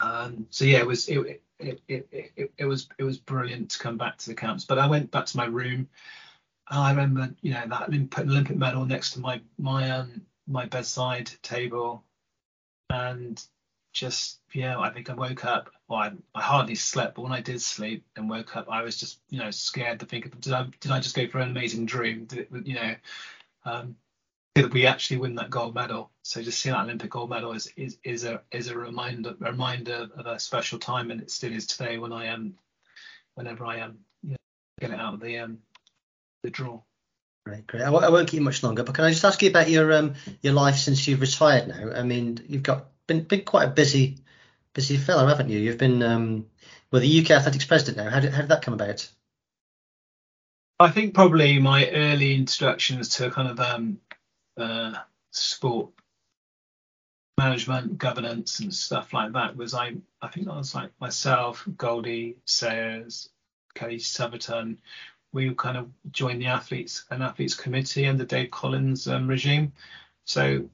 um, 0.00 0.46
so 0.50 0.64
yeah, 0.64 0.78
it 0.78 0.86
was 0.86 1.08
it, 1.08 1.42
it, 1.58 1.80
it, 1.88 2.08
it, 2.12 2.52
it 2.56 2.64
was 2.64 2.88
it 2.98 3.04
was 3.04 3.18
brilliant 3.18 3.70
to 3.70 3.78
come 3.78 3.96
back 3.96 4.16
to 4.18 4.26
the 4.26 4.34
camps. 4.34 4.64
But 4.64 4.78
I 4.78 4.86
went 4.86 5.10
back 5.10 5.26
to 5.26 5.36
my 5.36 5.46
room. 5.46 5.88
I 6.68 6.90
remember, 6.90 7.34
you 7.40 7.52
know, 7.52 7.66
that 7.66 7.88
Olympic, 7.88 8.56
medal 8.56 8.84
next 8.84 9.12
to 9.12 9.20
my 9.20 9.40
my 9.58 9.90
um 9.90 10.22
my 10.46 10.66
bedside 10.66 11.30
table, 11.42 12.04
and 12.90 13.42
just 13.92 14.40
yeah, 14.52 14.78
I 14.78 14.90
think 14.90 15.10
I 15.10 15.14
woke 15.14 15.44
up. 15.44 15.70
Well, 15.88 16.00
I, 16.00 16.12
I 16.34 16.42
hardly 16.42 16.74
slept, 16.74 17.16
but 17.16 17.22
when 17.22 17.32
I 17.32 17.40
did 17.40 17.60
sleep 17.60 18.04
and 18.16 18.28
woke 18.28 18.56
up, 18.56 18.68
I 18.70 18.82
was 18.82 18.96
just 18.98 19.20
you 19.30 19.38
know 19.38 19.50
scared 19.50 20.00
to 20.00 20.06
think, 20.06 20.40
did 20.40 20.52
I 20.52 20.66
did 20.80 20.92
I 20.92 21.00
just 21.00 21.16
go 21.16 21.26
for 21.28 21.38
an 21.38 21.50
amazing 21.50 21.86
dream? 21.86 22.24
Did 22.26 22.48
you 22.64 22.74
know, 22.74 22.94
um, 23.64 23.96
did 24.62 24.72
we 24.72 24.86
actually 24.86 25.18
win 25.18 25.34
that 25.36 25.50
gold 25.50 25.74
medal? 25.74 26.10
So 26.22 26.42
just 26.42 26.60
seeing 26.60 26.74
that 26.74 26.84
Olympic 26.84 27.10
gold 27.10 27.30
medal 27.30 27.52
is 27.52 27.72
is, 27.76 27.98
is 28.04 28.24
a 28.24 28.42
is 28.52 28.68
a 28.68 28.76
reminder 28.76 29.34
a 29.40 29.50
reminder 29.50 30.08
of 30.16 30.26
a 30.26 30.38
special 30.38 30.78
time, 30.78 31.10
and 31.10 31.20
it 31.20 31.30
still 31.30 31.52
is 31.52 31.66
today 31.66 31.98
when 31.98 32.12
I 32.12 32.26
am, 32.26 32.54
whenever 33.34 33.64
I 33.64 33.78
am, 33.78 33.98
you 34.22 34.30
know, 34.30 34.36
get 34.80 34.90
it 34.90 35.00
out 35.00 35.14
of 35.14 35.20
the 35.20 35.38
um 35.38 35.58
the 36.42 36.50
draw. 36.50 36.80
Great, 37.46 37.66
great. 37.66 37.82
I 37.82 37.86
w- 37.86 38.04
I 38.04 38.10
won't 38.10 38.28
keep 38.28 38.38
you 38.38 38.44
much 38.44 38.62
longer, 38.62 38.82
but 38.82 38.94
can 38.94 39.04
I 39.04 39.10
just 39.10 39.24
ask 39.24 39.40
you 39.42 39.50
about 39.50 39.70
your 39.70 39.92
um 39.92 40.14
your 40.42 40.52
life 40.52 40.76
since 40.76 41.06
you've 41.06 41.20
retired 41.20 41.68
now? 41.68 41.92
I 41.92 42.02
mean, 42.02 42.44
you've 42.48 42.62
got 42.62 42.88
been 43.06 43.24
been 43.24 43.44
quite 43.44 43.68
a 43.68 43.70
busy 43.70 44.18
busy 44.74 44.96
fellow, 44.96 45.26
haven't 45.26 45.48
you? 45.48 45.58
You've 45.58 45.78
been 45.78 46.02
um 46.02 46.46
well 46.90 47.00
the 47.00 47.20
UK 47.20 47.30
Athletics 47.30 47.64
president 47.64 47.96
now. 47.96 48.10
How 48.10 48.20
did 48.20 48.32
how 48.32 48.42
did 48.42 48.50
that 48.50 48.62
come 48.62 48.74
about? 48.74 49.08
I 50.80 50.90
think 50.90 51.14
probably 51.14 51.58
my 51.58 51.90
early 51.90 52.34
introductions 52.34 53.08
to 53.16 53.30
kind 53.30 53.48
of 53.48 53.58
um 53.58 54.00
uh 54.58 54.94
sport 55.30 55.90
management, 57.38 57.98
governance, 57.98 58.58
and 58.60 58.74
stuff 58.74 59.12
like 59.12 59.32
that 59.32 59.56
was 59.56 59.74
I 59.74 59.94
I 60.20 60.28
think 60.28 60.48
I 60.48 60.56
was 60.56 60.74
like 60.74 60.90
myself, 61.00 61.66
Goldie 61.76 62.36
Sayers, 62.44 63.28
Kelly 63.74 63.98
Sotherton. 63.98 64.80
We 65.32 65.54
kind 65.54 65.76
of 65.76 65.90
joined 66.10 66.40
the 66.40 66.46
athletes 66.46 67.04
and 67.10 67.22
athletes 67.22 67.54
committee 67.54 68.06
under 68.06 68.24
Dave 68.24 68.50
Collins 68.50 69.06
um, 69.08 69.28
regime. 69.28 69.72
So 70.24 70.68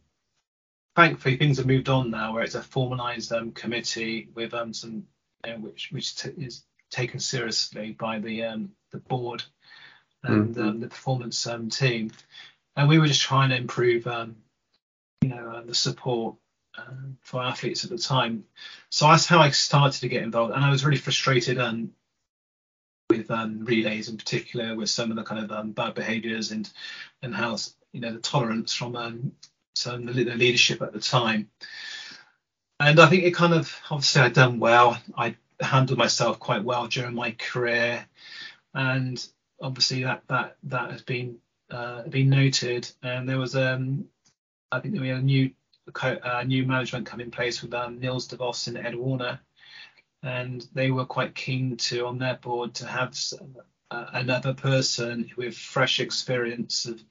thankfully 0.96 1.36
things 1.36 1.58
have 1.58 1.66
moved 1.66 1.88
on 1.88 2.10
now, 2.10 2.32
where 2.32 2.44
it's 2.44 2.54
a 2.54 2.60
formalised 2.60 3.36
um, 3.36 3.52
committee 3.52 4.28
with 4.34 4.54
um, 4.54 4.72
some 4.72 5.06
you 5.44 5.52
know, 5.52 5.58
which 5.58 5.90
which 5.92 6.16
t- 6.16 6.30
is 6.38 6.64
taken 6.90 7.20
seriously 7.20 7.92
by 7.92 8.20
the 8.20 8.44
um, 8.44 8.70
the 8.92 8.98
board 8.98 9.42
and 10.22 10.54
Mm. 10.54 10.68
um, 10.68 10.80
the 10.80 10.88
performance 10.88 11.46
um, 11.46 11.68
team. 11.68 12.10
And 12.76 12.88
we 12.88 12.98
were 12.98 13.06
just 13.06 13.22
trying 13.22 13.50
to 13.50 13.56
improve, 13.56 14.06
um, 14.06 14.36
you 15.22 15.28
know, 15.28 15.50
uh, 15.50 15.62
the 15.62 15.74
support 15.74 16.36
um, 16.76 17.18
for 17.20 17.42
athletes 17.42 17.84
at 17.84 17.90
the 17.90 17.98
time. 17.98 18.44
So 18.90 19.06
that's 19.08 19.26
how 19.26 19.38
I 19.38 19.50
started 19.50 20.00
to 20.00 20.08
get 20.08 20.22
involved, 20.22 20.52
and 20.54 20.64
I 20.64 20.70
was 20.70 20.84
really 20.84 20.98
frustrated 20.98 21.58
um, 21.58 21.92
with 23.10 23.30
um, 23.30 23.64
relays 23.64 24.08
in 24.08 24.16
particular, 24.16 24.74
with 24.74 24.90
some 24.90 25.10
of 25.10 25.16
the 25.16 25.22
kind 25.22 25.44
of 25.44 25.52
um, 25.52 25.72
bad 25.72 25.94
behaviours 25.94 26.50
and 26.50 26.68
and 27.22 27.34
how 27.34 27.56
you 27.92 28.00
know 28.00 28.12
the 28.12 28.18
tolerance 28.18 28.74
from 28.74 29.32
some 29.74 30.06
the 30.06 30.12
leadership 30.12 30.82
at 30.82 30.92
the 30.92 31.00
time. 31.00 31.50
And 32.80 32.98
I 32.98 33.06
think 33.06 33.24
it 33.24 33.34
kind 33.34 33.54
of 33.54 33.80
obviously 33.90 34.22
I'd 34.22 34.32
done 34.32 34.58
well. 34.58 35.00
I 35.16 35.36
handled 35.60 35.98
myself 35.98 36.40
quite 36.40 36.64
well 36.64 36.88
during 36.88 37.14
my 37.14 37.32
career, 37.32 38.04
and 38.74 39.24
obviously 39.60 40.02
that 40.04 40.22
that 40.28 40.56
that 40.64 40.90
has 40.90 41.02
been 41.02 41.38
uh, 41.70 42.02
been 42.08 42.30
noted. 42.30 42.90
And 43.02 43.28
there 43.28 43.38
was 43.38 43.56
um 43.56 44.06
I 44.72 44.80
think 44.80 44.98
we 44.98 45.08
had 45.08 45.18
a 45.18 45.22
new 45.22 45.50
co- 45.92 46.18
uh, 46.22 46.42
new 46.44 46.64
management 46.64 47.06
come 47.06 47.20
in 47.20 47.30
place 47.30 47.62
with 47.62 47.74
um, 47.74 48.00
Niels 48.00 48.26
de 48.26 48.36
Vos 48.36 48.66
and 48.66 48.78
Ed 48.78 48.94
Warner, 48.94 49.40
and 50.22 50.66
they 50.74 50.90
were 50.90 51.04
quite 51.04 51.34
keen 51.34 51.76
to 51.76 52.06
on 52.06 52.18
their 52.18 52.36
board 52.36 52.74
to 52.74 52.86
have 52.86 53.16
uh, 53.90 54.06
another 54.12 54.54
person 54.54 55.30
with 55.36 55.56
fresh 55.56 56.00
experience 56.00 56.86
of 56.86 57.02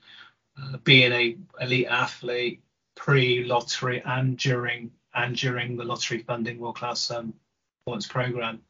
uh, 0.62 0.78
being 0.84 1.12
a 1.12 1.38
elite 1.62 1.88
athlete 1.88 2.62
pre-lottery 2.96 4.02
and 4.06 4.38
during 4.38 4.92
and 5.16 5.36
during 5.36 5.78
the 5.78 5.84
lottery 5.84 6.20
funding 6.20 6.60
world 6.60 6.76
class 6.76 7.12
um, 7.12 7.34
performance 7.86 8.08
program. 8.08 8.62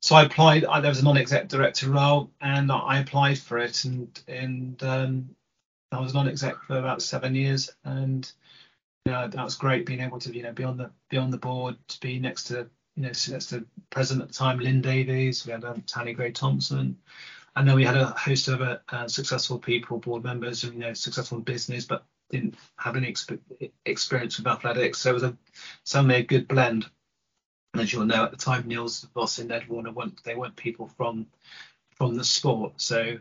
So 0.00 0.14
I 0.14 0.24
applied. 0.24 0.64
I, 0.64 0.80
there 0.80 0.90
was 0.90 1.00
a 1.00 1.04
non-exec 1.04 1.48
director 1.48 1.90
role, 1.90 2.30
and 2.40 2.70
I 2.70 3.00
applied 3.00 3.38
for 3.38 3.58
it, 3.58 3.84
and 3.84 4.20
and 4.28 4.82
um, 4.82 5.30
I 5.90 6.00
was 6.00 6.14
non-exec 6.14 6.62
for 6.66 6.78
about 6.78 7.02
seven 7.02 7.34
years, 7.34 7.70
and 7.84 8.30
you 9.04 9.12
know, 9.12 9.26
that 9.26 9.44
was 9.44 9.56
great 9.56 9.86
being 9.86 10.00
able 10.00 10.18
to 10.20 10.34
you 10.34 10.42
know 10.42 10.52
be 10.52 10.64
on 10.64 10.76
the 10.76 10.90
be 11.08 11.16
on 11.16 11.30
the 11.30 11.38
board, 11.38 11.76
to 11.88 12.00
be 12.00 12.18
next 12.18 12.44
to 12.44 12.68
you 12.94 13.02
know 13.02 13.08
next 13.08 13.46
to 13.46 13.66
president 13.90 14.22
at 14.22 14.28
the 14.28 14.34
time, 14.34 14.60
Lynn 14.60 14.82
Davies. 14.82 15.44
We 15.44 15.52
had 15.52 15.64
um, 15.64 15.82
Tanni 15.82 16.14
Grey 16.14 16.30
Thompson, 16.30 16.96
and 17.56 17.66
then 17.66 17.74
we 17.74 17.84
had 17.84 17.96
a 17.96 18.06
host 18.10 18.48
of 18.48 18.62
uh, 18.62 18.78
uh, 18.90 19.08
successful 19.08 19.58
people, 19.58 19.98
board 19.98 20.22
members, 20.22 20.62
and 20.62 20.74
you 20.74 20.80
know 20.80 20.92
successful 20.92 21.38
in 21.38 21.44
business, 21.44 21.86
but 21.86 22.04
didn't 22.30 22.54
have 22.76 22.96
any 22.96 23.10
exp- 23.10 23.40
experience 23.84 24.38
with 24.38 24.46
athletics. 24.46 24.98
So 25.00 25.10
it 25.10 25.14
was 25.14 25.22
a 25.24 25.36
certainly 25.84 26.16
a 26.16 26.22
good 26.22 26.46
blend. 26.46 26.88
And 27.78 27.84
as 27.84 27.92
you'll 27.92 28.06
know, 28.06 28.24
at 28.24 28.32
the 28.32 28.36
time, 28.36 28.66
Niels 28.66 29.06
Voss 29.14 29.38
and 29.38 29.52
Ed 29.52 29.68
Warner 29.68 29.92
weren't 29.92 30.24
they 30.24 30.34
weren't 30.34 30.56
people 30.56 30.88
from 30.96 31.28
from 31.94 32.16
the 32.16 32.24
sport, 32.24 32.72
so 32.76 33.18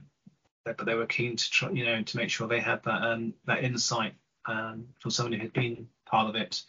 but 0.63 0.83
they 0.83 0.95
were 0.95 1.05
keen 1.05 1.35
to 1.35 1.51
try, 1.51 1.69
you 1.69 1.85
know, 1.85 2.01
to 2.01 2.17
make 2.17 2.31
sure 2.31 2.47
they 2.47 2.59
had 2.59 2.83
that 2.85 3.03
um, 3.03 3.35
that 3.45 3.63
insight 3.63 4.15
um, 4.47 4.87
from 4.99 5.11
someone 5.11 5.33
who 5.33 5.41
had 5.41 5.53
been 5.53 5.87
part 6.07 6.27
of 6.27 6.35
it. 6.35 6.63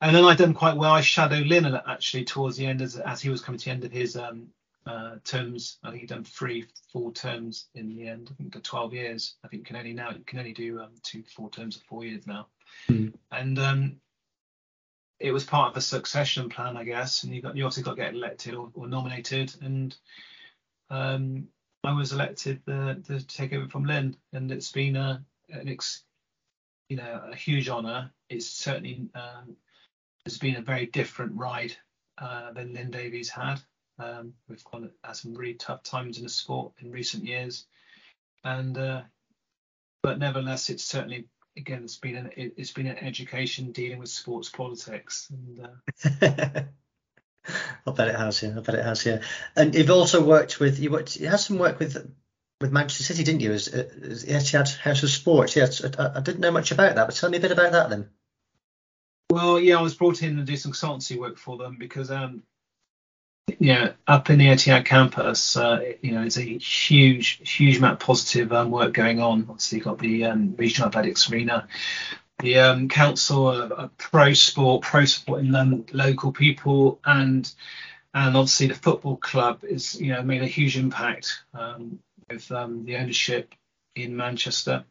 And 0.00 0.14
then 0.14 0.24
I 0.24 0.36
done 0.36 0.54
quite 0.54 0.76
well. 0.76 0.92
I 0.92 1.00
shadowed 1.00 1.48
Lynn 1.48 1.66
actually 1.66 2.26
towards 2.26 2.56
the 2.56 2.66
end 2.66 2.80
as 2.80 2.96
as 2.96 3.20
he 3.20 3.28
was 3.28 3.40
coming 3.40 3.58
to 3.58 3.64
the 3.64 3.70
end 3.72 3.84
of 3.84 3.90
his 3.90 4.16
um, 4.16 4.46
uh, 4.86 5.16
terms. 5.24 5.78
I 5.82 5.90
think 5.90 6.02
he'd 6.02 6.10
done 6.10 6.22
three 6.22 6.66
full 6.92 7.10
terms 7.10 7.66
in 7.74 7.88
the 7.88 8.06
end. 8.06 8.30
I 8.30 8.34
think 8.34 8.54
the 8.54 8.60
12 8.60 8.94
years. 8.94 9.34
I 9.44 9.48
think 9.48 9.66
can 9.66 9.74
only 9.74 9.94
now 9.94 10.10
you 10.10 10.22
can 10.24 10.38
only 10.38 10.52
do 10.52 10.78
um, 10.78 10.92
two 11.02 11.24
full 11.24 11.48
terms 11.48 11.74
of 11.74 11.82
four 11.82 12.04
years 12.04 12.24
now. 12.28 12.46
Mm. 12.88 13.14
And 13.32 13.58
um, 13.58 14.00
it 15.20 15.32
was 15.32 15.44
part 15.44 15.70
of 15.70 15.76
a 15.76 15.82
succession 15.82 16.48
plan, 16.48 16.76
I 16.76 16.84
guess. 16.84 17.22
And 17.22 17.34
you 17.34 17.42
got 17.42 17.56
you 17.56 17.64
obviously 17.64 17.82
got 17.82 17.96
to 17.96 18.02
get 18.02 18.14
elected 18.14 18.54
or, 18.54 18.70
or 18.74 18.88
nominated. 18.88 19.54
And 19.60 19.96
um, 20.88 21.48
I 21.84 21.92
was 21.92 22.12
elected 22.12 22.64
to 22.66 23.24
take 23.28 23.52
over 23.52 23.68
from 23.68 23.84
Lynn, 23.84 24.16
and 24.32 24.50
it's 24.50 24.72
been 24.72 24.96
a 24.96 25.22
an 25.50 25.68
ex, 25.68 26.04
you 26.88 26.96
know 26.96 27.22
a 27.30 27.36
huge 27.36 27.68
honour. 27.68 28.10
It's 28.28 28.46
certainly 28.46 29.08
um, 29.14 29.56
has 30.24 30.38
been 30.38 30.56
a 30.56 30.62
very 30.62 30.86
different 30.86 31.36
ride 31.36 31.76
uh, 32.18 32.52
than 32.52 32.72
Lynn 32.72 32.90
Davies 32.90 33.28
had. 33.28 33.60
Um, 33.98 34.32
we've 34.48 34.64
gone 34.64 34.90
had 35.04 35.16
some 35.16 35.34
really 35.34 35.54
tough 35.54 35.82
times 35.82 36.16
in 36.16 36.24
the 36.24 36.30
sport 36.30 36.72
in 36.78 36.90
recent 36.90 37.24
years, 37.24 37.66
and 38.42 38.76
uh, 38.78 39.02
but 40.02 40.18
nevertheless, 40.18 40.70
it's 40.70 40.84
certainly 40.84 41.28
again 41.56 41.84
it's 41.84 41.96
been 41.96 42.16
an 42.16 42.30
it, 42.36 42.54
it's 42.56 42.72
been 42.72 42.86
an 42.86 42.98
education 42.98 43.72
dealing 43.72 43.98
with 43.98 44.08
sports 44.08 44.48
politics. 44.48 45.30
And, 45.30 45.66
uh, 45.66 46.62
I 47.86 47.90
bet 47.92 48.08
it 48.08 48.16
has, 48.16 48.42
yeah. 48.42 48.54
I 48.56 48.60
bet 48.60 48.74
it 48.74 48.84
has, 48.84 49.06
yeah. 49.06 49.22
And 49.56 49.74
you've 49.74 49.90
also 49.90 50.22
worked 50.22 50.60
with 50.60 50.78
you 50.78 50.90
worked 50.90 51.16
you 51.16 51.28
had 51.28 51.40
some 51.40 51.58
work 51.58 51.78
with 51.78 51.96
with 52.60 52.72
Manchester 52.72 53.04
City, 53.04 53.24
didn't 53.24 53.40
you? 53.40 53.52
As, 53.52 53.68
as 53.68 54.24
Etihad 54.24 54.76
House 54.78 55.02
of 55.02 55.10
Sports. 55.10 55.56
Yes, 55.56 55.82
I, 55.82 56.12
I 56.16 56.20
didn't 56.20 56.40
know 56.40 56.50
much 56.50 56.72
about 56.72 56.94
that, 56.94 57.06
but 57.06 57.16
tell 57.16 57.30
me 57.30 57.38
a 57.38 57.40
bit 57.40 57.52
about 57.52 57.72
that 57.72 57.90
then. 57.90 58.10
Well, 59.30 59.60
yeah, 59.60 59.78
I 59.78 59.82
was 59.82 59.94
brought 59.94 60.22
in 60.22 60.36
to 60.36 60.42
do 60.42 60.56
some 60.56 60.72
consultancy 60.72 61.18
work 61.18 61.38
for 61.38 61.56
them 61.56 61.76
because, 61.78 62.10
um, 62.10 62.42
yeah, 63.58 63.92
up 64.06 64.30
in 64.30 64.38
the 64.38 64.46
Etihad 64.46 64.84
campus, 64.84 65.56
uh, 65.56 65.80
you 66.02 66.12
know, 66.12 66.22
it's 66.22 66.38
a 66.38 66.42
huge, 66.42 67.40
huge 67.48 67.78
amount 67.78 67.94
of 67.94 68.00
positive 68.00 68.52
um, 68.52 68.70
work 68.70 68.94
going 68.94 69.20
on. 69.20 69.46
Obviously, 69.48 69.78
you've 69.78 69.84
got 69.84 69.98
the 69.98 70.24
um, 70.26 70.54
regional 70.56 70.88
athletics 70.88 71.30
arena, 71.30 71.66
the 72.38 72.58
um, 72.58 72.88
council, 72.88 73.48
uh, 73.48 73.68
uh, 73.68 73.88
pro 73.98 74.32
sport, 74.34 74.82
pro 74.82 75.04
supporting 75.04 75.84
local 75.92 76.32
people, 76.32 77.00
and 77.04 77.52
and 78.14 78.36
obviously 78.36 78.66
the 78.66 78.74
football 78.74 79.16
club 79.16 79.62
is, 79.62 80.00
you 80.00 80.12
know, 80.12 80.22
made 80.22 80.42
a 80.42 80.46
huge 80.46 80.76
impact 80.76 81.44
um, 81.54 82.00
with 82.28 82.50
um, 82.50 82.84
the 82.84 82.96
ownership 82.96 83.54
in 83.94 84.16
Manchester 84.16 84.84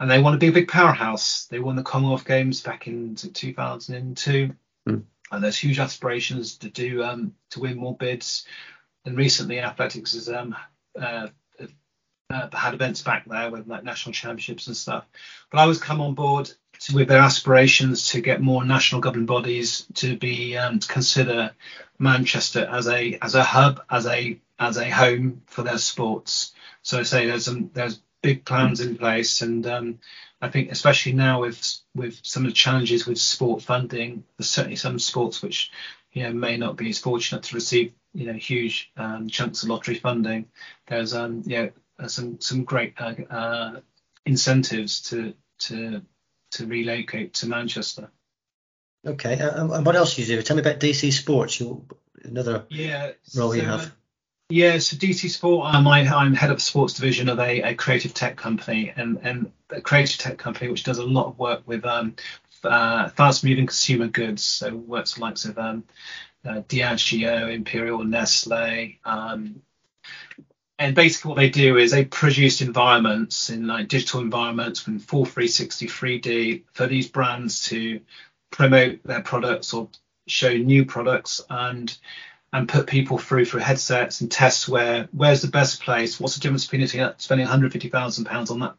and 0.00 0.10
they 0.10 0.18
want 0.18 0.34
to 0.34 0.38
be 0.38 0.48
a 0.48 0.52
big 0.52 0.66
powerhouse. 0.66 1.44
They 1.44 1.60
won 1.60 1.76
the 1.76 1.84
Commonwealth 1.84 2.24
Games 2.24 2.60
back 2.60 2.88
in 2.88 3.14
2002, 3.14 4.50
Mm. 4.88 5.04
And 5.32 5.42
there's 5.42 5.58
huge 5.58 5.78
aspirations 5.78 6.58
to 6.58 6.68
do 6.68 7.02
um, 7.02 7.34
to 7.50 7.60
win 7.60 7.76
more 7.76 7.96
bids. 7.96 8.46
And 9.04 9.16
recently, 9.16 9.58
athletics 9.58 10.12
has 10.12 10.28
um, 10.28 10.54
uh, 11.00 11.28
uh, 12.30 12.48
had 12.52 12.74
events 12.74 13.02
back 13.02 13.24
there 13.26 13.50
with 13.50 13.66
like 13.66 13.84
national 13.84 14.12
championships 14.12 14.66
and 14.66 14.76
stuff. 14.76 15.06
But 15.50 15.58
I 15.58 15.66
was 15.66 15.80
come 15.80 16.00
on 16.00 16.14
board 16.14 16.50
to, 16.80 16.94
with 16.94 17.08
their 17.08 17.20
aspirations 17.20 18.08
to 18.08 18.20
get 18.20 18.40
more 18.40 18.64
national 18.64 19.00
governing 19.00 19.26
bodies 19.26 19.86
to 19.94 20.16
be 20.16 20.56
um, 20.56 20.78
to 20.78 20.88
consider 20.88 21.52
Manchester 21.98 22.66
as 22.70 22.88
a 22.88 23.18
as 23.20 23.34
a 23.34 23.42
hub, 23.42 23.82
as 23.90 24.06
a 24.06 24.38
as 24.58 24.76
a 24.76 24.88
home 24.88 25.42
for 25.46 25.62
their 25.62 25.78
sports. 25.78 26.54
So 26.82 27.00
I 27.00 27.02
say 27.02 27.26
there's 27.26 27.44
some 27.44 27.70
there's 27.72 28.00
big 28.22 28.44
plans 28.44 28.80
in 28.80 28.96
place, 28.96 29.42
and 29.42 29.66
um, 29.66 29.98
I 30.40 30.48
think 30.48 30.70
especially 30.70 31.12
now 31.12 31.40
with 31.42 31.78
with 31.94 32.20
some 32.22 32.44
of 32.44 32.50
the 32.50 32.54
challenges 32.54 33.06
with 33.06 33.18
sport 33.18 33.62
funding, 33.62 34.24
there's 34.38 34.48
certainly 34.48 34.76
some 34.76 34.98
sports 34.98 35.42
which 35.42 35.70
you 36.12 36.22
know 36.22 36.32
may 36.32 36.56
not 36.56 36.76
be 36.76 36.88
as 36.88 36.98
fortunate 36.98 37.42
to 37.44 37.54
receive 37.54 37.92
you 38.14 38.26
know 38.26 38.32
huge 38.32 38.90
um, 38.96 39.28
chunks 39.28 39.62
of 39.62 39.68
lottery 39.68 39.96
funding. 39.96 40.46
There's 40.86 41.14
um 41.14 41.42
you 41.46 41.56
know 41.58 41.70
uh, 41.98 42.08
some 42.08 42.40
some 42.40 42.64
great 42.64 42.94
uh, 42.98 43.14
uh, 43.30 43.80
incentives 44.24 45.02
to 45.10 45.34
to 45.60 46.02
to 46.52 46.66
relocate 46.66 47.34
to 47.34 47.46
Manchester. 47.46 48.10
Okay, 49.04 49.40
uh, 49.40 49.74
and 49.74 49.84
what 49.84 49.96
else 49.96 50.14
do 50.14 50.22
you 50.22 50.28
do? 50.28 50.42
Tell 50.42 50.56
me 50.56 50.62
about 50.62 50.80
DC 50.80 51.12
Sports. 51.12 51.60
You 51.60 51.84
another 52.24 52.66
yeah, 52.68 53.12
role 53.34 53.50
so, 53.50 53.52
you 53.52 53.62
have. 53.62 53.92
Yeah, 54.52 54.80
so 54.80 54.98
DC 54.98 55.30
Sport, 55.30 55.74
um, 55.74 55.88
I, 55.88 56.00
I'm 56.00 56.34
head 56.34 56.50
of 56.50 56.58
the 56.58 56.62
sports 56.62 56.92
division 56.92 57.30
of 57.30 57.38
a, 57.38 57.62
a 57.62 57.74
creative 57.74 58.12
tech 58.12 58.36
company, 58.36 58.92
and, 58.94 59.18
and 59.22 59.50
a 59.70 59.80
creative 59.80 60.18
tech 60.18 60.36
company 60.36 60.70
which 60.70 60.84
does 60.84 60.98
a 60.98 61.06
lot 61.06 61.24
of 61.24 61.38
work 61.38 61.62
with 61.64 61.86
um, 61.86 62.16
uh, 62.62 63.08
fast-moving 63.08 63.66
consumer 63.66 64.08
goods. 64.08 64.42
So 64.44 64.76
works 64.76 65.14
with 65.14 65.22
likes 65.22 65.46
of 65.46 65.58
um, 65.58 65.84
uh, 66.44 66.60
Diageo, 66.68 67.50
Imperial, 67.50 68.04
Nestle. 68.04 68.98
Um, 69.06 69.62
and 70.78 70.94
basically 70.94 71.30
what 71.30 71.36
they 71.36 71.48
do 71.48 71.78
is 71.78 71.90
they 71.90 72.04
produce 72.04 72.60
environments 72.60 73.48
in 73.48 73.66
like 73.66 73.88
digital 73.88 74.20
environments 74.20 74.86
with 74.86 75.02
full 75.02 75.24
360 75.24 75.86
3D 75.86 76.62
for 76.74 76.86
these 76.86 77.08
brands 77.08 77.64
to 77.68 78.02
promote 78.50 79.02
their 79.02 79.22
products 79.22 79.72
or 79.72 79.88
show 80.26 80.52
new 80.52 80.84
products 80.84 81.40
and 81.48 81.96
and 82.52 82.68
put 82.68 82.86
people 82.86 83.16
through 83.16 83.46
through 83.46 83.60
headsets 83.60 84.20
and 84.20 84.30
tests 84.30 84.68
where 84.68 85.08
where's 85.12 85.42
the 85.42 85.48
best 85.48 85.80
place 85.80 86.20
what's 86.20 86.34
the 86.34 86.40
difference 86.40 86.66
between 86.66 86.86
spending 87.18 87.44
150,000 87.44 88.24
pounds 88.24 88.50
on 88.50 88.60
that 88.60 88.74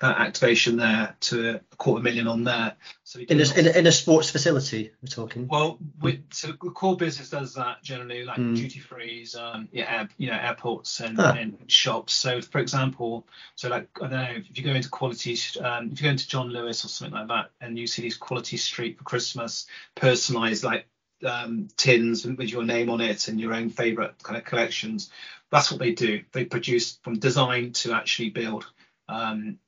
that 0.00 0.20
activation 0.20 0.76
there 0.76 1.16
to 1.20 1.60
a 1.72 1.76
quarter 1.76 2.02
million 2.02 2.28
on 2.28 2.44
there 2.44 2.76
so 3.02 3.18
in 3.20 3.40
a, 3.40 3.58
in, 3.58 3.66
a, 3.66 3.78
in 3.78 3.86
a 3.86 3.92
sports 3.92 4.28
facility 4.28 4.92
we're 5.02 5.08
talking 5.08 5.48
well 5.48 5.78
with, 6.02 6.20
so 6.30 6.48
the 6.48 6.70
core 6.70 6.98
business 6.98 7.30
does 7.30 7.54
that 7.54 7.82
generally 7.82 8.24
like 8.24 8.36
mm. 8.36 8.54
duty 8.54 8.78
frees 8.78 9.34
um 9.34 9.68
yeah 9.72 10.00
air, 10.00 10.08
you 10.18 10.30
know 10.30 10.38
airports 10.38 11.00
and, 11.00 11.16
huh. 11.16 11.34
and, 11.38 11.56
shops 11.66 12.12
so 12.12 12.42
for 12.42 12.58
example 12.58 13.26
so 13.54 13.70
like 13.70 13.88
i 14.02 14.06
don't 14.06 14.10
know 14.10 14.28
if 14.36 14.58
you 14.58 14.62
go 14.62 14.72
into 14.72 14.90
quality 14.90 15.38
um, 15.62 15.90
if 15.90 16.00
you 16.00 16.04
go 16.04 16.10
into 16.10 16.28
john 16.28 16.48
lewis 16.48 16.84
or 16.84 16.88
something 16.88 17.14
like 17.14 17.28
that 17.28 17.50
and 17.62 17.78
you 17.78 17.86
see 17.86 18.02
these 18.02 18.18
quality 18.18 18.58
street 18.58 18.98
for 18.98 19.04
christmas 19.04 19.66
personalized 19.94 20.62
like 20.62 20.86
um, 21.24 21.68
tins 21.76 22.24
with 22.24 22.50
your 22.50 22.64
name 22.64 22.90
on 22.90 23.00
it 23.00 23.28
and 23.28 23.40
your 23.40 23.54
own 23.54 23.70
favorite 23.70 24.22
kind 24.22 24.36
of 24.36 24.44
collections. 24.44 25.10
That's 25.50 25.70
what 25.70 25.80
they 25.80 25.92
do. 25.92 26.22
They 26.32 26.44
produce 26.44 26.98
from 27.02 27.18
design 27.18 27.72
to 27.74 27.92
actually 27.92 28.30
build. 28.30 28.66
Um, 29.08 29.58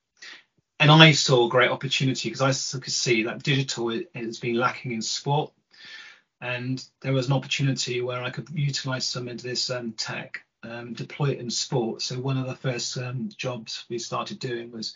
and 0.79 0.91
I 0.91 1.13
saw 1.13 1.47
a 1.47 1.51
great 1.51 1.71
opportunity 1.71 2.29
because 2.29 2.43
I 2.75 2.79
could 2.79 2.93
see 2.93 3.23
that 3.23 3.43
digital 3.43 3.89
has 4.15 4.39
been 4.39 4.57
lacking 4.57 4.93
in 4.93 5.03
sport. 5.03 5.53
And 6.41 6.85
there 7.01 7.15
was 7.15 7.29
an 7.29 7.33
opportunity 7.33 8.03
where 8.03 8.23
I 8.23 8.31
could 8.31 8.49
utilize 8.51 9.07
some 9.07 9.29
of 9.29 9.41
this 9.41 9.71
um, 9.71 9.93
tech, 9.93 10.45
um, 10.63 10.93
deploy 10.93 11.31
it 11.31 11.39
in 11.39 11.51
sport. 11.51 12.03
So 12.03 12.21
one 12.21 12.37
of 12.37 12.47
the 12.47 12.57
first 12.57 12.99
um, 12.99 13.31
jobs 13.35 13.87
we 13.89 13.99
started 13.99 14.39
doing 14.39 14.71
was 14.71 14.95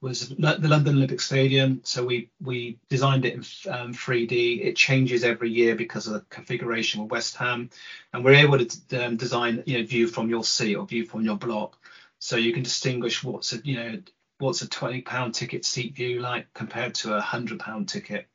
was 0.00 0.28
the 0.28 0.36
London 0.68 0.96
Olympic 0.96 1.20
Stadium. 1.20 1.80
So 1.84 2.04
we 2.04 2.30
we 2.40 2.78
designed 2.88 3.24
it 3.24 3.34
in 3.34 3.40
um, 3.72 3.94
3D. 3.94 4.64
It 4.64 4.76
changes 4.76 5.24
every 5.24 5.50
year 5.50 5.74
because 5.74 6.06
of 6.06 6.14
the 6.14 6.20
configuration 6.28 7.02
with 7.02 7.10
West 7.10 7.36
Ham, 7.36 7.70
and 8.12 8.24
we're 8.24 8.34
able 8.34 8.64
to 8.64 9.06
um, 9.06 9.16
design 9.16 9.62
you 9.66 9.78
know 9.78 9.86
view 9.86 10.06
from 10.06 10.28
your 10.28 10.44
seat 10.44 10.76
or 10.76 10.86
view 10.86 11.06
from 11.06 11.24
your 11.24 11.36
block, 11.36 11.78
so 12.18 12.36
you 12.36 12.52
can 12.52 12.62
distinguish 12.62 13.24
what's 13.24 13.52
a 13.52 13.58
you 13.64 13.76
know 13.76 13.98
what's 14.38 14.62
a 14.62 14.68
20 14.68 15.00
pound 15.00 15.34
ticket 15.34 15.64
seat 15.64 15.94
view 15.94 16.20
like 16.20 16.52
compared 16.52 16.94
to 16.96 17.14
a 17.14 17.20
hundred 17.20 17.60
pound 17.60 17.88
ticket. 17.88 18.26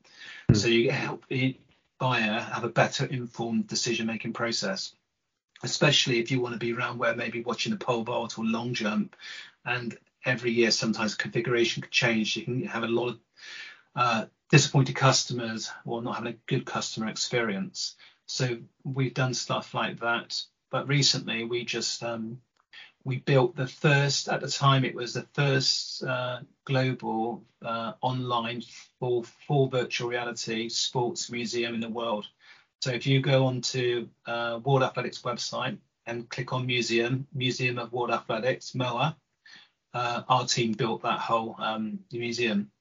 Mm. 0.52 0.58
So 0.58 0.68
you 0.68 0.92
help 0.92 1.26
the 1.28 1.58
buyer 2.00 2.40
have 2.40 2.64
a 2.64 2.70
better 2.70 3.06
informed 3.06 3.68
decision 3.68 4.08
making 4.08 4.34
process 4.34 4.96
especially 5.64 6.20
if 6.20 6.32
you 6.32 6.42
want 6.42 6.54
to 6.54 6.60
be 6.60 6.74
around 6.74 6.98
where 6.98 7.16
maybe 7.16 7.44
watching 7.44 7.72
the 7.72 7.78
pole 7.78 8.04
vault 8.04 8.40
or 8.40 8.44
long 8.44 8.74
jump 8.74 9.16
and 9.66 9.96
every 10.26 10.52
year 10.52 10.72
sometimes 10.72 11.16
configuration 11.16 11.82
could 11.82 11.92
change. 11.92 12.38
You 12.38 12.44
can 12.44 12.66
have 12.66 12.84
a 12.84 12.88
lot 12.88 13.10
of 13.10 13.20
uh, 13.96 14.26
disappointed 14.50 14.96
customers 14.96 15.72
or 15.86 16.02
not 16.02 16.16
having 16.16 16.34
a 16.34 16.38
good 16.48 16.66
customer 16.66 17.08
experience. 17.08 17.96
So 18.26 18.58
we've 18.84 19.14
done 19.14 19.34
stuff 19.34 19.74
like 19.74 20.00
that. 20.00 20.42
But 20.70 20.88
recently 20.88 21.44
we 21.44 21.66
just 21.66 22.02
um, 22.04 22.40
we 23.04 23.18
built 23.18 23.56
the 23.56 23.68
first 23.68 24.30
at 24.30 24.42
the 24.42 24.48
time 24.48 24.86
it 24.86 24.96
was 24.96 25.14
the 25.14 25.28
first 25.34 26.04
uh, 26.04 26.40
global 26.66 27.44
uh, 27.62 27.94
online 28.02 28.62
full 29.00 29.24
full 29.24 29.68
virtual 29.68 30.10
reality 30.10 30.70
sports 30.70 31.30
museum 31.32 31.74
in 31.74 31.82
the 31.82 31.90
world. 31.90 32.28
So 32.82 32.92
if 32.92 33.06
you 33.06 33.22
go 33.22 33.46
onto 33.46 34.08
uh, 34.26 34.60
World 34.64 34.84
Athletics 34.84 35.22
website 35.22 35.78
and 36.06 36.30
click 36.30 36.52
on 36.54 36.66
museum, 36.66 37.28
Museum 37.34 37.78
of 37.78 37.92
World 37.92 38.12
Athletics, 38.12 38.74
MOA, 38.74 39.16
uh, 39.94 40.24
our 40.28 40.46
team 40.46 40.74
built 40.74 41.04
that 41.04 41.20
whole 41.20 41.56
um, 41.60 42.00
museum. 42.12 42.72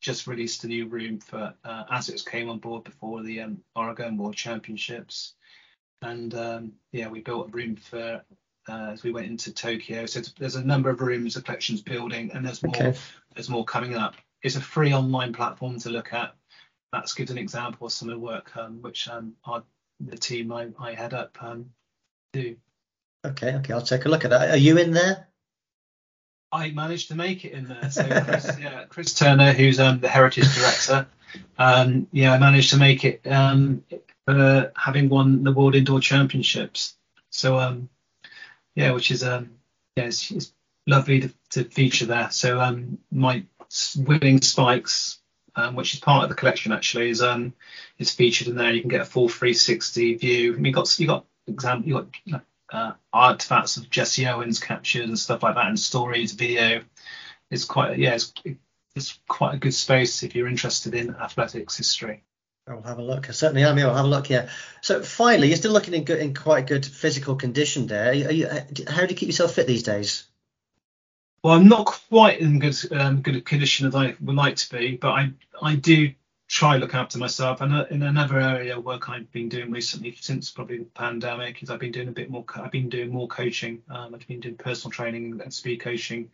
Just 0.00 0.26
released 0.26 0.64
a 0.64 0.68
new 0.68 0.86
room 0.86 1.18
for 1.18 1.54
uh, 1.64 1.84
ASICS 1.90 2.26
came 2.26 2.50
on 2.50 2.58
board 2.58 2.84
before 2.84 3.22
the 3.22 3.40
um, 3.40 3.58
Oregon 3.74 4.18
World 4.18 4.36
Championships, 4.36 5.34
and 6.02 6.34
um, 6.34 6.72
yeah, 6.92 7.08
we 7.08 7.20
built 7.20 7.48
a 7.48 7.50
room 7.50 7.76
for 7.76 8.22
uh, 8.68 8.90
as 8.92 9.02
we 9.02 9.12
went 9.12 9.26
into 9.26 9.52
Tokyo. 9.52 10.06
So 10.06 10.20
there's 10.38 10.56
a 10.56 10.64
number 10.64 10.90
of 10.90 11.00
rooms, 11.00 11.34
the 11.34 11.42
collection's 11.42 11.82
building, 11.82 12.32
and 12.32 12.44
there's 12.44 12.62
more. 12.62 12.76
Okay. 12.76 12.98
There's 13.34 13.48
more 13.48 13.64
coming 13.64 13.96
up. 13.96 14.14
It's 14.42 14.56
a 14.56 14.60
free 14.60 14.92
online 14.92 15.32
platform 15.32 15.78
to 15.80 15.90
look 15.90 16.12
at. 16.12 16.34
That's 16.92 17.14
gives 17.14 17.30
an 17.30 17.38
example 17.38 17.86
of 17.86 17.92
some 17.92 18.08
of 18.08 18.14
the 18.14 18.20
work 18.20 18.56
um, 18.56 18.80
which 18.80 19.08
um, 19.08 19.34
our, 19.44 19.64
the 20.00 20.16
team 20.16 20.52
I, 20.52 20.68
I 20.78 20.92
head 20.92 21.14
up 21.14 21.36
um, 21.42 21.70
do. 22.32 22.56
Okay, 23.26 23.54
okay, 23.54 23.72
I'll 23.72 23.82
take 23.82 24.04
a 24.04 24.08
look 24.08 24.24
at 24.24 24.30
that. 24.30 24.50
Are 24.50 24.56
you 24.56 24.78
in 24.78 24.92
there? 24.92 25.28
I 26.54 26.70
managed 26.70 27.08
to 27.08 27.16
make 27.16 27.44
it 27.44 27.52
in 27.52 27.66
there. 27.66 27.90
So 27.90 28.04
Chris, 28.04 28.58
yeah, 28.60 28.84
Chris 28.88 29.12
Turner, 29.12 29.52
who's 29.52 29.80
um, 29.80 29.98
the 29.98 30.08
heritage 30.08 30.54
director, 30.54 31.06
um, 31.58 32.06
yeah, 32.12 32.32
I 32.32 32.38
managed 32.38 32.70
to 32.70 32.76
make 32.76 33.04
it 33.04 33.26
um, 33.26 33.82
for 34.24 34.72
having 34.76 35.08
won 35.08 35.42
the 35.42 35.50
World 35.50 35.74
Indoor 35.74 35.98
Championships. 35.98 36.94
So 37.30 37.58
um, 37.58 37.88
yeah, 38.76 38.92
which 38.92 39.10
is 39.10 39.24
um, 39.24 39.50
yeah, 39.96 40.04
it's, 40.04 40.30
it's 40.30 40.52
lovely 40.86 41.22
to, 41.22 41.34
to, 41.50 41.64
feature 41.64 42.06
there. 42.06 42.30
So 42.30 42.60
um, 42.60 42.98
my 43.10 43.42
winning 43.96 44.40
spikes, 44.40 45.18
which 45.72 45.94
is 45.94 46.00
part 46.00 46.22
of 46.22 46.28
the 46.28 46.36
collection 46.36 46.70
actually, 46.70 47.10
is 47.10 47.20
is 47.98 48.12
featured 48.12 48.46
in 48.46 48.54
there. 48.54 48.72
You 48.72 48.80
can 48.80 48.90
get 48.90 49.00
a 49.00 49.04
full 49.04 49.28
360 49.28 50.14
view. 50.14 50.54
I 50.54 50.56
mean, 50.56 50.66
you 50.66 50.72
got 50.72 51.00
you 51.00 51.06
got 51.08 51.24
example, 51.48 51.88
you 51.88 51.94
got 51.94 52.42
uh, 52.72 52.92
artifacts 53.12 53.76
of 53.76 53.90
Jesse 53.90 54.26
Owens 54.26 54.60
captured 54.60 55.04
and 55.08 55.18
stuff 55.18 55.42
like 55.42 55.54
that, 55.54 55.66
and 55.66 55.78
stories, 55.78 56.32
video. 56.32 56.82
It's 57.50 57.64
quite 57.64 57.98
yeah, 57.98 58.14
it's, 58.14 58.32
it's 58.94 59.18
quite 59.28 59.54
a 59.54 59.58
good 59.58 59.74
space 59.74 60.22
if 60.22 60.34
you're 60.34 60.48
interested 60.48 60.94
in 60.94 61.14
athletics 61.14 61.76
history. 61.76 62.24
I'll 62.66 62.82
have 62.82 62.98
a 62.98 63.02
look. 63.02 63.28
I 63.28 63.32
certainly 63.32 63.62
am. 63.62 63.78
I'll 63.78 63.94
have 63.94 64.06
a 64.06 64.08
look. 64.08 64.30
Yeah. 64.30 64.48
So 64.80 65.02
finally, 65.02 65.48
you're 65.48 65.58
still 65.58 65.72
looking 65.72 65.92
in 65.92 66.04
good, 66.04 66.18
in 66.18 66.32
quite 66.32 66.66
good 66.66 66.86
physical 66.86 67.36
condition 67.36 67.86
there. 67.86 68.10
Are 68.10 68.12
you, 68.12 68.46
uh, 68.46 68.60
how 68.88 69.02
do 69.02 69.08
you 69.08 69.16
keep 69.16 69.28
yourself 69.28 69.54
fit 69.54 69.66
these 69.66 69.82
days? 69.82 70.24
Well, 71.42 71.54
I'm 71.54 71.68
not 71.68 71.84
quite 71.84 72.40
in 72.40 72.58
good 72.58 72.76
um, 72.90 73.20
good 73.20 73.44
condition 73.44 73.86
as 73.86 73.94
I 73.94 74.16
would 74.18 74.34
like 74.34 74.56
to 74.56 74.70
be, 74.74 74.96
but 74.96 75.10
I 75.10 75.32
I 75.60 75.76
do 75.76 76.12
try 76.54 76.76
look 76.76 76.94
after 76.94 77.18
myself. 77.18 77.60
And 77.60 77.74
uh, 77.74 77.84
in 77.90 78.04
another 78.04 78.38
area 78.38 78.78
of 78.78 78.84
work 78.84 79.08
I've 79.08 79.30
been 79.32 79.48
doing 79.48 79.72
recently, 79.72 80.16
since 80.20 80.52
probably 80.52 80.78
the 80.78 80.84
pandemic, 80.84 81.60
is 81.60 81.68
I've 81.68 81.80
been 81.80 81.90
doing 81.90 82.06
a 82.06 82.12
bit 82.12 82.30
more. 82.30 82.44
I've 82.54 82.70
been 82.70 82.88
doing 82.88 83.10
more 83.10 83.26
coaching. 83.26 83.82
Um, 83.90 84.14
I've 84.14 84.26
been 84.28 84.38
doing 84.38 84.56
personal 84.56 84.92
training 84.92 85.40
and 85.42 85.52
speed 85.52 85.80
coaching, 85.80 86.30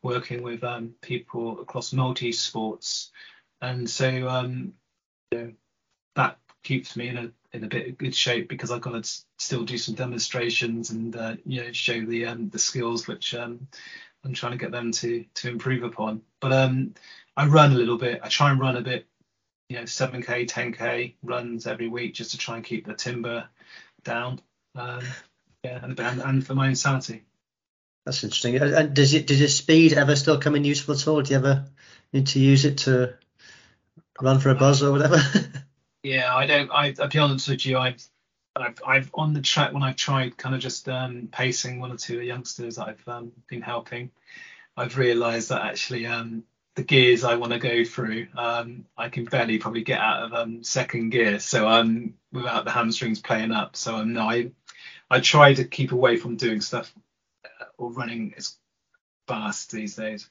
working 0.00 0.44
with 0.44 0.62
um, 0.62 0.94
people 1.00 1.60
across 1.60 1.92
multi 1.92 2.30
sports, 2.30 3.10
and 3.60 3.90
so 3.90 4.28
um, 4.28 4.74
you 5.32 5.38
know, 5.38 5.52
that 6.14 6.38
keeps 6.62 6.94
me 6.94 7.08
in 7.08 7.16
a 7.18 7.32
in 7.52 7.64
a 7.64 7.68
bit 7.68 7.88
of 7.88 7.98
good 7.98 8.14
shape 8.14 8.48
because 8.48 8.70
I've 8.70 8.80
got 8.80 9.02
to 9.02 9.10
still 9.38 9.64
do 9.64 9.76
some 9.76 9.96
demonstrations 9.96 10.90
and 10.90 11.16
uh, 11.16 11.34
you 11.44 11.64
know 11.64 11.72
show 11.72 12.00
the 12.00 12.26
um, 12.26 12.48
the 12.48 12.60
skills 12.60 13.08
which 13.08 13.34
um, 13.34 13.66
I'm 14.24 14.34
trying 14.34 14.52
to 14.52 14.58
get 14.58 14.70
them 14.70 14.92
to 14.92 15.24
to 15.34 15.48
improve 15.48 15.82
upon. 15.82 16.22
But 16.38 16.52
um, 16.52 16.94
I 17.36 17.46
run 17.46 17.72
a 17.72 17.76
little 17.76 17.98
bit. 17.98 18.20
I 18.22 18.28
try 18.28 18.52
and 18.52 18.60
run 18.60 18.76
a 18.76 18.80
bit 18.80 19.08
you 19.68 19.76
know 19.76 19.82
7k 19.82 20.48
10k 20.48 21.14
runs 21.22 21.66
every 21.66 21.88
week 21.88 22.14
just 22.14 22.32
to 22.32 22.38
try 22.38 22.56
and 22.56 22.64
keep 22.64 22.86
the 22.86 22.94
timber 22.94 23.48
down 24.04 24.40
um, 24.76 25.02
yeah 25.64 25.82
and, 25.82 25.98
and, 25.98 26.20
and 26.20 26.46
for 26.46 26.54
my 26.54 26.68
insanity 26.68 27.24
that's 28.04 28.22
interesting. 28.22 28.56
And 28.56 28.94
does 28.94 29.14
it 29.14 29.26
does 29.26 29.40
your 29.40 29.48
speed 29.48 29.94
ever 29.94 30.14
still 30.14 30.38
come 30.38 30.56
in 30.56 30.64
useful 30.64 30.94
at 30.94 31.08
all? 31.08 31.22
Do 31.22 31.30
you 31.30 31.38
ever 31.38 31.64
need 32.12 32.26
to 32.28 32.38
use 32.38 32.64
it 32.64 32.78
to 32.78 33.14
run 34.20 34.40
for 34.40 34.50
a 34.50 34.54
buzz 34.54 34.82
or 34.82 34.92
whatever? 34.92 35.16
Yeah 36.02 36.36
i 36.36 36.44
don't 36.44 36.70
I, 36.70 36.94
i'll 37.00 37.08
be 37.08 37.18
honest 37.18 37.48
with 37.48 37.64
you 37.64 37.78
i've 37.78 38.06
I've, 38.54 38.78
I've 38.86 39.10
on 39.14 39.32
the 39.32 39.40
track 39.40 39.72
when 39.72 39.82
I've 39.82 39.96
tried 39.96 40.36
kind 40.36 40.54
of 40.54 40.60
just 40.60 40.88
um, 40.88 41.28
pacing 41.32 41.80
one 41.80 41.90
or 41.90 41.96
two 41.96 42.20
youngsters 42.20 42.76
that 42.76 42.88
I've 42.88 43.08
um, 43.08 43.32
been 43.48 43.62
helping, 43.62 44.12
I've 44.76 44.96
realised 44.96 45.48
that 45.48 45.62
actually 45.64 46.06
um, 46.06 46.44
the 46.74 46.82
gears 46.82 47.24
I 47.24 47.36
want 47.36 47.52
to 47.52 47.58
go 47.58 47.84
through, 47.84 48.26
um, 48.36 48.86
I 48.96 49.08
can 49.08 49.24
barely 49.24 49.58
probably 49.58 49.82
get 49.82 50.00
out 50.00 50.24
of 50.24 50.34
um, 50.34 50.64
second 50.64 51.10
gear. 51.10 51.38
So 51.38 51.68
um, 51.68 52.14
without 52.32 52.64
the 52.64 52.70
hamstrings 52.70 53.20
playing 53.20 53.52
up. 53.52 53.76
So 53.76 53.96
um, 53.96 54.12
no, 54.12 54.28
I 54.28 54.50
I 55.10 55.20
try 55.20 55.54
to 55.54 55.64
keep 55.64 55.92
away 55.92 56.16
from 56.16 56.36
doing 56.36 56.60
stuff 56.60 56.92
uh, 57.44 57.64
or 57.78 57.92
running 57.92 58.34
as 58.36 58.56
fast 59.28 59.70
these 59.70 59.94
days. 59.96 60.28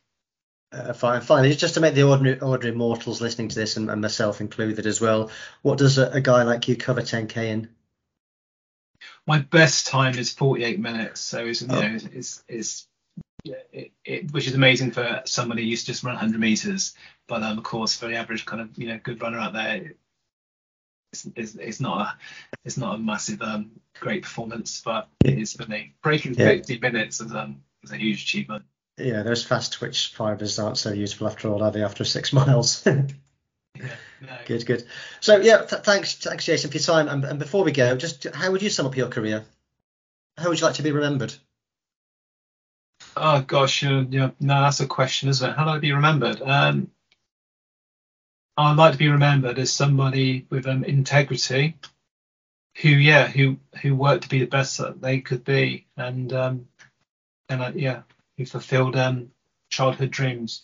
Uh, 0.72 0.91
fine, 0.91 1.22
finally, 1.22 1.53
just 1.56 1.76
to 1.76 1.82
make 1.82 1.94
the 1.94 2.03
ordinary 2.03 2.40
ordinary 2.40 2.76
mortals 2.76 3.22
listening 3.22 3.48
to 3.48 3.56
this, 3.56 3.78
and, 3.78 3.90
and 3.90 4.02
myself 4.02 4.41
included 4.41 4.86
as 4.86 4.99
well, 4.99 5.30
what 5.61 5.78
does 5.78 5.98
a, 5.98 6.10
a, 6.10 6.22
guy 6.22 6.41
like 6.44 6.68
you 6.68 6.76
cover 6.76 7.02
10k 7.02 7.38
in? 7.38 7.70
My 9.28 9.40
best 9.40 9.86
time 9.86 10.18
is 10.18 10.34
48 10.34 10.80
minutes, 10.80 11.22
so 11.22 11.45
it's 11.45 11.64
oh. 11.70 11.80
you 11.80 11.90
know 11.90 11.99
it's 12.14 12.44
it's 12.48 12.88
it, 13.44 13.91
it, 14.06 14.32
which 14.32 14.48
is 14.48 14.56
amazing 14.56 14.91
for 14.91 15.22
somebody 15.26 15.64
who 15.64 15.70
used 15.70 15.86
to 15.86 15.91
just 15.91 16.03
run 16.03 16.15
100 16.15 16.40
meters. 16.40 16.95
But 17.28 17.44
um, 17.44 17.57
of 17.57 17.64
course, 17.64 17.95
for 17.95 18.07
the 18.07 18.15
average 18.15 18.45
kind 18.45 18.61
of 18.61 18.78
you 18.78 18.88
know 18.88 18.99
good 19.02 19.22
runner 19.22 19.40
out 19.40 19.53
there, 19.53 19.94
it's, 21.11 21.28
it's, 21.36 21.56
it's 21.56 21.80
not 21.80 22.02
a 22.02 22.18
it's 22.65 22.78
not 22.78 22.95
a 22.95 22.98
massive 22.98 23.41
um, 23.41 23.72
great 23.99 24.24
performance, 24.24 24.82
but 24.84 25.10
it 25.24 25.38
is 25.38 25.53
for 25.53 25.65
me. 25.68 25.94
Breaking 26.02 26.34
yeah. 26.34 26.49
50 26.49 26.80
minutes 26.80 27.22
is 27.22 27.34
um 27.34 27.61
is 27.84 27.91
a 27.91 27.98
huge 27.98 28.24
achievement. 28.24 28.65
Yeah, 28.98 29.24
those 29.24 29.44
fast 29.44 29.74
twitch 29.74 30.14
fibers 30.15 30.60
aren't 30.60 30.78
so 30.78 30.94
useful 30.94 31.28
after 31.28 31.49
all, 31.49 31.64
are 31.64 31.72
they? 31.72 31.84
After 31.84 32.03
six 32.06 32.32
miles. 32.34 32.86
yeah, 32.86 33.02
no. 34.22 34.38
Good, 34.45 34.65
good. 34.65 34.86
So 35.20 35.38
yeah, 35.38 35.64
th- 35.64 35.84
thanks, 35.84 36.15
thanks, 36.15 36.45
Jason, 36.45 36.70
for 36.70 36.78
your 36.78 36.84
time. 36.84 37.07
And, 37.07 37.26
and 37.26 37.40
before 37.40 37.64
we 37.64 37.72
go, 37.72 37.95
just 37.95 38.26
how 38.34 38.52
would 38.52 38.61
you 38.61 38.70
sum 38.70 38.86
up 38.86 38.95
your 38.95 39.07
career? 39.07 39.44
How 40.38 40.49
would 40.49 40.60
you 40.60 40.65
like 40.65 40.76
to 40.76 40.84
be 40.84 40.91
remembered? 40.91 41.34
Oh 43.15 43.41
gosh, 43.41 43.84
uh, 43.84 44.06
yeah, 44.10 44.31
no, 44.40 44.61
that's 44.61 44.80
a 44.80 44.88
question, 44.88 45.30
isn't 45.30 45.49
it? 45.49 45.56
How 45.56 45.65
do 45.65 45.69
I 45.72 45.80
be 45.80 45.91
remembered? 45.91 46.41
Um, 46.41 46.90
I'd 48.57 48.77
like 48.77 48.94
to 48.94 48.98
be 48.98 49.10
remembered 49.10 49.60
as 49.60 49.72
somebody 49.72 50.45
with 50.49 50.68
um, 50.68 50.84
integrity, 50.84 51.76
who, 52.81 52.90
yeah, 52.90 53.27
who 53.27 53.57
who 53.81 53.95
worked 53.95 54.23
to 54.23 54.30
be 54.30 54.40
the 54.40 54.45
best 54.48 54.77
that 54.80 55.02
they 55.02 55.22
could 55.22 55.44
be, 55.44 55.85
and 55.98 56.34
um, 56.34 56.68
and 57.49 57.61
uh, 57.61 57.72
yeah, 57.76 58.03
who 58.38 58.45
fulfilled 58.45 58.95
um, 58.95 59.31
childhood 59.69 60.11
dreams. 60.11 60.64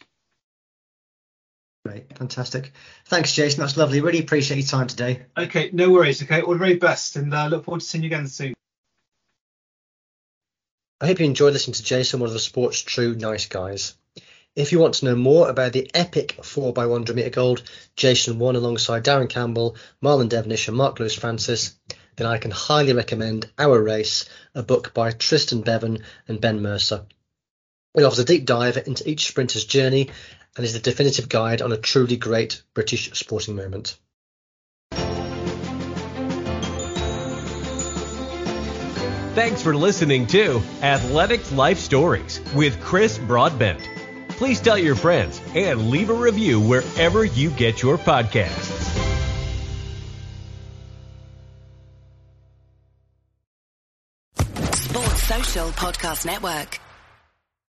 Great, 1.85 2.17
fantastic. 2.17 2.73
Thanks, 3.05 3.33
Jason. 3.33 3.61
That's 3.61 3.77
lovely. 3.77 4.01
Really 4.01 4.19
appreciate 4.19 4.57
your 4.57 4.67
time 4.67 4.87
today. 4.87 5.25
Okay, 5.37 5.69
no 5.71 5.91
worries. 5.91 6.21
Okay, 6.23 6.41
all 6.41 6.53
the 6.53 6.59
very 6.59 6.75
best, 6.75 7.15
and 7.15 7.33
uh, 7.33 7.47
look 7.47 7.65
forward 7.65 7.81
to 7.81 7.85
seeing 7.85 8.03
you 8.03 8.07
again 8.07 8.27
soon. 8.27 8.53
I 11.01 11.07
hope 11.07 11.19
you 11.19 11.25
enjoyed 11.25 11.53
listening 11.53 11.75
to 11.75 11.83
Jason, 11.83 12.19
one 12.19 12.27
of 12.27 12.33
the 12.33 12.39
sport's 12.39 12.81
true 12.81 13.15
nice 13.15 13.45
guys. 13.45 13.93
If 14.53 14.73
you 14.73 14.79
want 14.79 14.95
to 14.95 15.05
know 15.05 15.15
more 15.15 15.49
about 15.49 15.71
the 15.71 15.89
epic 15.93 16.35
4x100 16.41 17.15
metre 17.15 17.29
gold 17.29 17.63
Jason 17.95 18.37
won 18.37 18.57
alongside 18.57 19.05
Darren 19.05 19.29
Campbell, 19.29 19.77
Marlon 20.03 20.27
Devonish, 20.27 20.67
and 20.67 20.75
Mark 20.75 20.99
Lewis 20.99 21.15
Francis, 21.15 21.75
then 22.17 22.27
I 22.27 22.37
can 22.37 22.51
highly 22.51 22.91
recommend 22.91 23.49
Our 23.57 23.81
Race, 23.81 24.25
a 24.53 24.61
book 24.61 24.93
by 24.93 25.11
Trystan 25.11 25.63
Bevan 25.63 26.03
and 26.27 26.41
Ben 26.41 26.61
Mercer. 26.61 27.05
It 27.95 28.03
offers 28.03 28.19
a 28.19 28.25
deep 28.25 28.43
dive 28.43 28.75
into 28.75 29.09
each 29.09 29.29
sprinter's 29.29 29.63
journey 29.63 30.09
and 30.57 30.65
is 30.65 30.73
the 30.73 30.79
definitive 30.79 31.29
guide 31.29 31.61
on 31.61 31.71
a 31.71 31.77
truly 31.77 32.17
great 32.17 32.61
British 32.73 33.17
sporting 33.17 33.55
moment. 33.55 33.97
Thanks 39.35 39.61
for 39.61 39.75
listening 39.75 40.25
to 40.27 40.61
Athletics 40.81 41.51
Life 41.51 41.77
Stories 41.77 42.41
with 42.55 42.81
Chris 42.81 43.17
Broadbent. 43.19 43.79
Please 44.29 44.59
tell 44.59 44.77
your 44.77 44.95
friends 44.95 45.39
and 45.53 45.91
leave 45.91 46.09
a 46.09 46.13
review 46.13 46.59
wherever 46.59 47.23
you 47.23 47.51
get 47.51 47.81
your 47.83 47.97
podcasts. 47.97 48.87
Sports 54.73 55.23
Social 55.23 55.67
Podcast 55.69 56.25
Network. 56.25 56.79